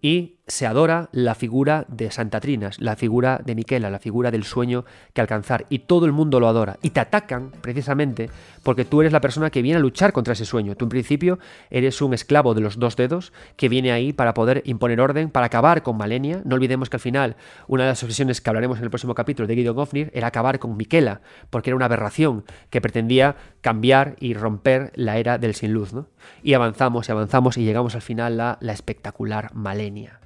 y 0.00 0.36
se 0.52 0.66
adora 0.66 1.08
la 1.12 1.34
figura 1.34 1.86
de 1.88 2.10
Santa 2.10 2.38
Trinas, 2.38 2.78
la 2.78 2.94
figura 2.94 3.40
de 3.42 3.54
Miquela, 3.54 3.88
la 3.88 3.98
figura 3.98 4.30
del 4.30 4.44
sueño 4.44 4.84
que 5.14 5.22
alcanzar, 5.22 5.64
y 5.70 5.78
todo 5.78 6.04
el 6.04 6.12
mundo 6.12 6.40
lo 6.40 6.46
adora. 6.46 6.76
Y 6.82 6.90
te 6.90 7.00
atacan 7.00 7.52
precisamente 7.62 8.28
porque 8.62 8.84
tú 8.84 9.00
eres 9.00 9.14
la 9.14 9.22
persona 9.22 9.48
que 9.48 9.62
viene 9.62 9.78
a 9.78 9.80
luchar 9.80 10.12
contra 10.12 10.34
ese 10.34 10.44
sueño. 10.44 10.76
Tú 10.76 10.84
en 10.84 10.90
principio 10.90 11.38
eres 11.70 12.02
un 12.02 12.12
esclavo 12.12 12.52
de 12.52 12.60
los 12.60 12.78
dos 12.78 12.96
dedos 12.96 13.32
que 13.56 13.70
viene 13.70 13.92
ahí 13.92 14.12
para 14.12 14.34
poder 14.34 14.60
imponer 14.66 15.00
orden, 15.00 15.30
para 15.30 15.46
acabar 15.46 15.82
con 15.82 15.96
Malenia. 15.96 16.42
No 16.44 16.56
olvidemos 16.56 16.90
que 16.90 16.96
al 16.96 17.00
final 17.00 17.36
una 17.66 17.84
de 17.84 17.88
las 17.88 18.02
obsesiones 18.02 18.42
que 18.42 18.50
hablaremos 18.50 18.76
en 18.76 18.84
el 18.84 18.90
próximo 18.90 19.14
capítulo 19.14 19.46
de 19.46 19.54
Gideon 19.54 19.74
Gofnir 19.74 20.10
era 20.12 20.26
acabar 20.26 20.58
con 20.58 20.76
Miquela, 20.76 21.22
porque 21.48 21.70
era 21.70 21.76
una 21.76 21.86
aberración 21.86 22.44
que 22.68 22.82
pretendía 22.82 23.36
cambiar 23.62 24.16
y 24.20 24.34
romper 24.34 24.92
la 24.96 25.16
era 25.16 25.38
del 25.38 25.54
sin 25.54 25.72
luz. 25.72 25.94
¿no? 25.94 26.08
Y 26.42 26.52
avanzamos 26.52 27.08
y 27.08 27.12
avanzamos 27.12 27.56
y 27.56 27.64
llegamos 27.64 27.94
al 27.94 28.02
final 28.02 28.38
a 28.38 28.58
la 28.60 28.74
espectacular 28.74 29.54
Malenia 29.54 30.20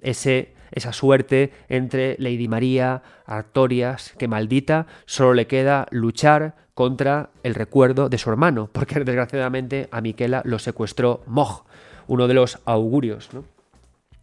ese, 0.00 0.54
esa 0.70 0.92
suerte 0.92 1.52
entre 1.68 2.16
Lady 2.18 2.48
María, 2.48 3.02
Artorias, 3.26 4.14
que 4.18 4.28
maldita, 4.28 4.86
solo 5.06 5.34
le 5.34 5.46
queda 5.46 5.86
luchar 5.90 6.54
contra 6.74 7.30
el 7.42 7.54
recuerdo 7.54 8.08
de 8.08 8.18
su 8.18 8.30
hermano, 8.30 8.70
porque 8.72 9.00
desgraciadamente 9.04 9.88
a 9.90 10.00
Miquela 10.00 10.42
lo 10.44 10.58
secuestró 10.58 11.22
Mog, 11.26 11.64
uno 12.06 12.28
de 12.28 12.34
los 12.34 12.60
augurios, 12.64 13.28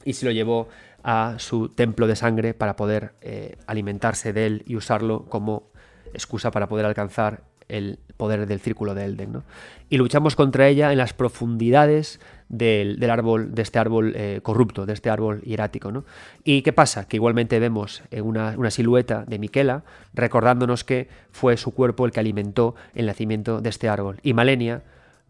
y 0.03 0.14
se 0.14 0.26
lo 0.26 0.31
llevó 0.31 0.69
a 1.03 1.35
su 1.38 1.69
templo 1.69 2.07
de 2.07 2.15
sangre 2.15 2.53
para 2.53 2.76
poder 2.76 3.14
eh, 3.22 3.57
alimentarse 3.68 4.34
de 4.34 4.47
él 4.47 4.64
y 4.65 4.76
usarlo 4.76 5.26
como 5.26 5.69
excusa 6.14 6.49
para 6.49 6.68
poder 6.68 6.85
alcanzar 6.85 7.43
el 7.67 7.99
poder 8.17 8.47
del 8.47 8.59
círculo 8.59 8.95
de 8.95 9.05
Elden. 9.05 9.33
¿no? 9.33 9.43
Y 9.89 9.97
luchamos 9.97 10.35
contra 10.35 10.67
ella 10.67 10.91
en 10.91 10.97
las 10.97 11.13
profundidades 11.13 12.19
del, 12.49 13.09
árbol, 13.09 13.53
de 13.53 13.61
este 13.61 13.79
árbol 13.79 14.13
eh, 14.15 14.39
corrupto, 14.43 14.85
de 14.85 14.93
este 14.93 15.09
árbol 15.09 15.41
hierático. 15.41 15.91
¿no? 15.91 16.05
¿Y 16.43 16.61
qué 16.61 16.73
pasa? 16.73 17.07
Que 17.07 17.17
igualmente 17.17 17.59
vemos 17.59 18.03
una, 18.11 18.55
una 18.57 18.71
silueta 18.71 19.25
de 19.25 19.39
Miquela 19.39 19.83
recordándonos 20.13 20.83
que 20.83 21.09
fue 21.31 21.57
su 21.57 21.71
cuerpo 21.71 22.05
el 22.05 22.11
que 22.11 22.19
alimentó 22.19 22.75
el 22.93 23.05
nacimiento 23.05 23.61
de 23.61 23.69
este 23.69 23.89
árbol. 23.89 24.19
Y 24.23 24.33
Malenia, 24.33 24.83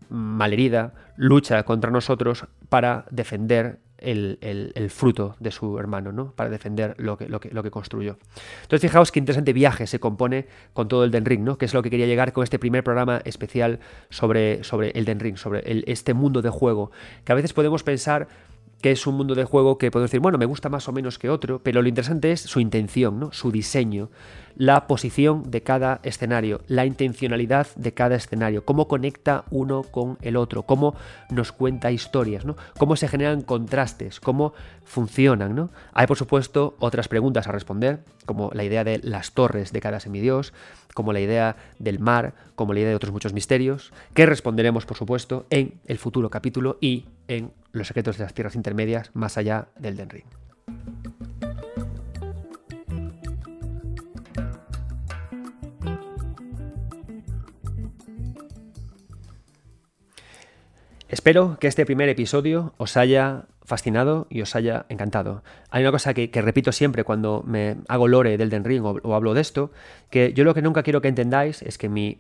malherida, 0.10 0.94
lucha 1.16 1.64
contra 1.64 1.92
nosotros 1.92 2.46
para 2.70 3.06
defender 3.12 3.80
el, 4.06 4.90
fruto 4.90 5.36
de 5.40 5.52
su 5.52 5.78
hermano, 5.80 6.12
¿no? 6.12 6.32
Para 6.32 6.50
defender 6.50 6.96
lo 6.98 7.18
que, 7.18 7.28
que, 7.28 7.72
construyó. 7.72 8.18
Entonces, 8.64 8.82
fijaos 8.82 9.12
qué 9.12 9.20
interesante 9.20 9.54
viaje 9.54 9.88
se 9.88 10.00
compone 10.00 10.48
con 10.74 10.88
todo 10.88 11.04
el 11.04 11.12
Den 11.12 11.26
Ring, 11.26 11.44
¿no? 11.44 11.58
Que 11.58 11.66
es 11.66 11.74
lo 11.74 11.82
que 11.82 11.90
quería 11.90 12.06
llegar 12.06 12.34
con 12.34 12.44
este 12.44 12.60
primer 12.60 12.84
programa 12.84 13.22
especial 13.26 13.80
sobre, 14.10 14.64
sobre 14.64 14.92
el 14.92 15.06
Den 15.06 15.20
Ring, 15.20 15.38
sobre 15.38 15.84
este 15.92 16.14
mundo 16.14 16.42
de 16.42 16.50
juego. 16.50 16.92
Que 17.24 17.32
a 17.32 17.36
veces 17.36 17.54
podemos 17.54 17.84
pensar 17.84 18.28
que 18.82 18.92
es 18.92 19.08
un 19.08 19.16
mundo 19.16 19.34
de 19.34 19.46
juego 19.46 19.78
que 19.78 19.90
podemos 19.90 20.12
decir, 20.12 20.20
bueno, 20.20 20.38
me 20.38 20.46
gusta 20.46 20.70
más 20.70 20.88
o 20.88 20.92
menos 20.92 21.18
que 21.18 21.30
otro, 21.30 21.60
pero 21.64 21.82
lo 21.82 21.88
interesante 21.88 22.32
es 22.32 22.42
su 22.42 22.60
intención, 22.60 23.20
¿no? 23.20 23.32
su 23.32 23.52
diseño, 23.52 24.10
la 24.56 24.88
posición 24.88 25.50
de 25.52 25.62
cada 25.62 26.00
escenario, 26.04 26.62
la 26.68 26.86
intencionalidad 26.86 27.68
de 27.76 27.94
cada 27.94 28.16
escenario, 28.16 28.66
cómo 28.66 28.88
conecta 28.88 29.46
uno 29.50 29.84
con 29.84 30.18
el 30.22 30.36
otro, 30.38 30.64
cómo 30.64 30.96
nos 31.30 31.52
cuenta 31.52 31.92
historias, 31.92 32.46
¿no? 32.46 32.56
cómo 32.78 32.96
se 32.96 33.08
generan 33.08 33.42
contrastes, 33.42 34.20
cómo 34.20 34.54
funcionan. 34.84 35.56
¿no? 35.56 35.70
Hay, 35.94 36.08
por 36.08 36.18
supuesto, 36.18 36.76
otras 36.80 37.08
preguntas 37.08 37.48
a 37.48 37.52
responder, 37.52 38.00
como 38.26 38.52
la 38.54 38.64
idea 38.64 38.84
de 38.84 39.00
las 39.04 39.34
torres 39.34 39.72
de 39.72 39.82
cada 39.82 40.00
semidios, 40.00 40.54
como 40.94 41.14
la 41.14 41.20
idea 41.20 41.58
del 41.78 42.00
mar, 42.00 42.34
como 42.56 42.74
la 42.74 42.80
idea 42.80 42.90
de 42.90 42.96
otros 42.96 43.12
muchos 43.12 43.34
misterios, 43.34 43.92
que 44.14 44.26
responderemos, 44.26 44.86
por 44.86 44.98
supuesto, 44.98 45.46
en 45.50 45.80
el 45.86 45.98
futuro 45.98 46.30
capítulo 46.30 46.78
y 46.80 47.06
en 47.28 47.52
los 47.74 47.88
secretos 47.88 48.18
de 48.18 48.24
las 48.24 48.34
tierras 48.34 48.56
intermedias 48.56 49.12
más 49.14 49.38
allá 49.38 49.68
del 49.78 49.98
Den 49.98 50.10
Ring. 50.10 50.26
Espero 61.08 61.58
que 61.60 61.68
este 61.68 61.86
primer 61.86 62.10
episodio 62.10 62.74
os 62.78 62.98
haya 62.98 63.46
fascinado 63.64 64.26
y 64.30 64.42
os 64.42 64.56
haya 64.56 64.88
encantado. 64.90 65.44
Hay 65.70 65.84
una 65.84 65.92
cosa 65.92 66.16
que, 66.16 66.30
repito 66.34 66.72
siempre 66.72 67.04
cuando 67.04 67.44
me 67.46 67.78
hago 67.88 68.08
lore 68.08 68.38
del 68.38 68.50
Den 68.50 68.64
Ring 68.64 68.84
o, 68.84 69.14
hablo 69.14 69.36
de 69.36 69.42
esto, 69.42 69.72
que 70.10 70.34
yo 70.34 70.44
lo 70.44 70.56
que 70.56 70.64
nunca 70.64 70.82
quiero 70.82 71.02
que 71.02 71.08
entendáis 71.08 71.62
es 71.62 71.78
que 71.78 71.90
mi, 71.90 72.18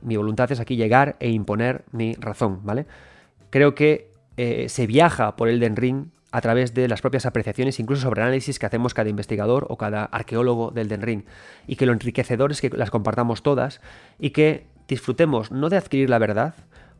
voluntad 0.00 0.50
es 0.50 0.58
aquí 0.58 0.74
llegar 0.76 1.16
e 1.20 1.30
imponer 1.30 1.84
mi 1.92 2.14
razón, 2.14 2.60
¿vale? 2.64 2.86
Creo 3.50 3.76
que 3.76 4.10
eh, 4.36 4.68
se 4.68 4.88
viaja 4.88 5.36
por 5.36 5.48
el 5.48 5.60
Den 5.60 5.76
Ring 5.76 6.06
a 6.32 6.40
través 6.40 6.74
de 6.74 6.88
las 6.88 7.00
propias 7.02 7.26
apreciaciones, 7.26 7.78
incluso 7.78 8.02
sobre 8.02 8.22
análisis 8.22 8.58
que 8.58 8.66
hacemos 8.66 8.94
cada 8.94 9.08
investigador 9.08 9.66
o 9.68 9.76
cada 9.76 10.04
arqueólogo 10.06 10.72
del 10.72 10.88
Den 10.88 11.02
Ring, 11.02 11.22
y 11.68 11.76
que 11.76 11.86
lo 11.86 11.92
enriquecedor 11.92 12.50
es 12.50 12.60
que 12.60 12.70
las 12.70 12.90
compartamos 12.90 13.44
todas 13.44 13.80
y 14.18 14.30
que 14.30 14.66
disfrutemos 14.88 15.52
no 15.52 15.68
de 15.68 15.76
adquirir 15.76 16.10
la 16.10 16.18
verdad, 16.18 16.54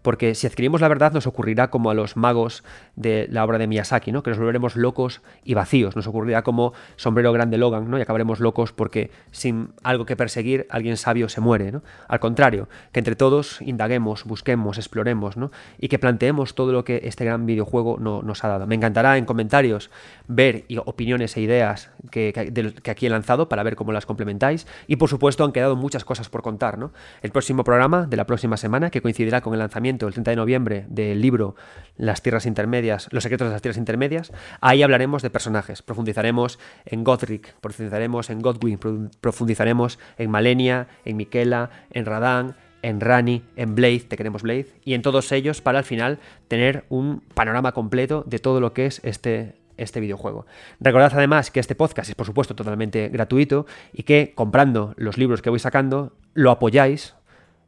porque 0.04 0.34
si 0.34 0.46
adquirimos 0.46 0.82
la 0.82 0.88
verdad 0.88 1.14
nos 1.14 1.26
ocurrirá 1.26 1.70
como 1.70 1.88
a 1.88 1.94
los 1.94 2.14
magos 2.14 2.62
de 2.94 3.26
la 3.30 3.42
obra 3.42 3.56
de 3.56 3.66
Miyazaki, 3.66 4.12
¿no? 4.12 4.22
que 4.22 4.28
nos 4.28 4.38
volveremos 4.38 4.76
locos 4.76 5.22
y 5.44 5.54
vacíos, 5.54 5.96
nos 5.96 6.06
ocurrirá 6.06 6.42
como 6.42 6.74
Sombrero 6.96 7.32
Grande 7.32 7.56
Logan, 7.56 7.90
¿no? 7.90 7.98
y 7.98 8.02
acabaremos 8.02 8.38
locos 8.38 8.72
porque 8.72 9.10
sin 9.30 9.70
algo 9.82 10.04
que 10.04 10.14
perseguir 10.14 10.66
alguien 10.68 10.98
sabio 10.98 11.30
se 11.30 11.40
muere. 11.40 11.72
¿no? 11.72 11.82
Al 12.06 12.20
contrario, 12.20 12.68
que 12.92 13.00
entre 13.00 13.16
todos 13.16 13.62
indaguemos, 13.62 14.24
busquemos, 14.24 14.76
exploremos 14.76 15.38
¿no? 15.38 15.50
y 15.78 15.88
que 15.88 15.98
planteemos 15.98 16.54
todo 16.54 16.72
lo 16.72 16.84
que 16.84 17.00
este 17.04 17.24
gran 17.24 17.46
videojuego 17.46 17.96
no, 17.98 18.20
nos 18.20 18.44
ha 18.44 18.48
dado. 18.48 18.66
Me 18.66 18.74
encantará 18.74 19.16
en 19.16 19.24
comentarios 19.24 19.90
ver 20.28 20.66
opiniones 20.84 21.34
e 21.38 21.40
ideas 21.40 21.90
que, 22.10 22.34
que, 22.82 22.90
aquí 22.90 23.06
he 23.06 23.10
lanzado 23.10 23.48
para 23.48 23.62
ver 23.62 23.74
cómo 23.74 23.90
las 23.90 24.04
complementáis 24.04 24.66
y 24.86 24.96
por 24.96 25.08
supuesto 25.08 25.44
han 25.44 25.52
quedado 25.52 25.76
muchas 25.76 26.04
cosas 26.04 26.28
por 26.28 26.42
contar. 26.42 26.76
¿no? 26.76 26.92
El 27.22 27.30
próximo 27.30 27.64
programa 27.64 28.04
de 28.04 28.18
la 28.18 28.26
próxima 28.26 28.58
semana, 28.58 28.90
que 28.90 29.00
coincidirá 29.00 29.40
con 29.40 29.54
el 29.54 29.60
lanzamiento 29.60 29.93
el 30.02 30.12
30 30.12 30.30
de 30.30 30.36
noviembre 30.36 30.84
del 30.88 31.20
libro 31.20 31.54
Las 31.96 32.22
Tierras 32.22 32.46
Intermedias, 32.46 33.08
Los 33.10 33.22
secretos 33.22 33.48
de 33.48 33.52
las 33.52 33.62
Tierras 33.62 33.78
Intermedias, 33.78 34.32
ahí 34.60 34.82
hablaremos 34.82 35.22
de 35.22 35.30
personajes. 35.30 35.82
Profundizaremos 35.82 36.58
en 36.84 37.04
Godric, 37.04 37.54
profundizaremos 37.60 38.30
en 38.30 38.40
Godwin, 38.40 38.78
profundizaremos 39.20 39.98
en 40.18 40.30
Malenia, 40.30 40.88
en 41.04 41.16
Miquela, 41.16 41.70
en 41.90 42.06
Radán, 42.06 42.56
en 42.82 43.00
Rani, 43.00 43.42
en 43.56 43.74
Blade, 43.74 44.00
te 44.00 44.16
queremos 44.16 44.42
Blade, 44.42 44.66
y 44.84 44.92
en 44.92 45.00
todos 45.00 45.32
ellos 45.32 45.62
para 45.62 45.78
al 45.78 45.84
final 45.84 46.18
tener 46.48 46.84
un 46.90 47.20
panorama 47.34 47.72
completo 47.72 48.24
de 48.26 48.38
todo 48.38 48.60
lo 48.60 48.74
que 48.74 48.84
es 48.84 49.00
este, 49.04 49.54
este 49.78 50.00
videojuego. 50.00 50.46
Recordad 50.80 51.12
además 51.14 51.50
que 51.50 51.60
este 51.60 51.74
podcast 51.74 52.10
es 52.10 52.14
por 52.14 52.26
supuesto 52.26 52.54
totalmente 52.54 53.08
gratuito 53.08 53.64
y 53.94 54.02
que 54.02 54.32
comprando 54.34 54.92
los 54.96 55.16
libros 55.16 55.40
que 55.40 55.48
voy 55.48 55.60
sacando 55.60 56.12
lo 56.34 56.50
apoyáis 56.50 57.14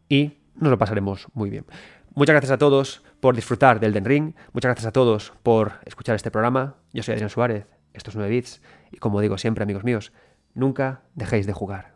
y 0.09 0.35
nos 0.57 0.71
lo 0.71 0.79
pasaremos 0.79 1.29
muy 1.33 1.49
bien. 1.49 1.65
Muchas 2.19 2.33
gracias 2.33 2.53
a 2.53 2.57
todos 2.57 3.03
por 3.21 3.37
disfrutar 3.37 3.79
del 3.79 3.93
Den 3.93 4.07
Ring. 4.07 4.33
Muchas 4.55 4.71
gracias 4.71 4.87
a 4.87 4.93
todos 4.93 5.35
por 5.43 5.81
escuchar 5.85 6.17
este 6.17 6.31
programa. 6.31 6.77
Yo 6.95 7.03
soy 7.03 7.13
Adrián 7.13 7.29
Suárez, 7.29 7.67
esto 7.93 8.09
es 8.09 8.17
9 8.17 8.31
Bits. 8.31 8.63
Y 8.91 8.97
como 8.97 9.21
digo 9.21 9.37
siempre, 9.37 9.65
amigos 9.65 9.85
míos, 9.85 10.15
nunca 10.55 11.03
dejéis 11.15 11.47
de 11.47 11.53
jugar. 11.53 11.96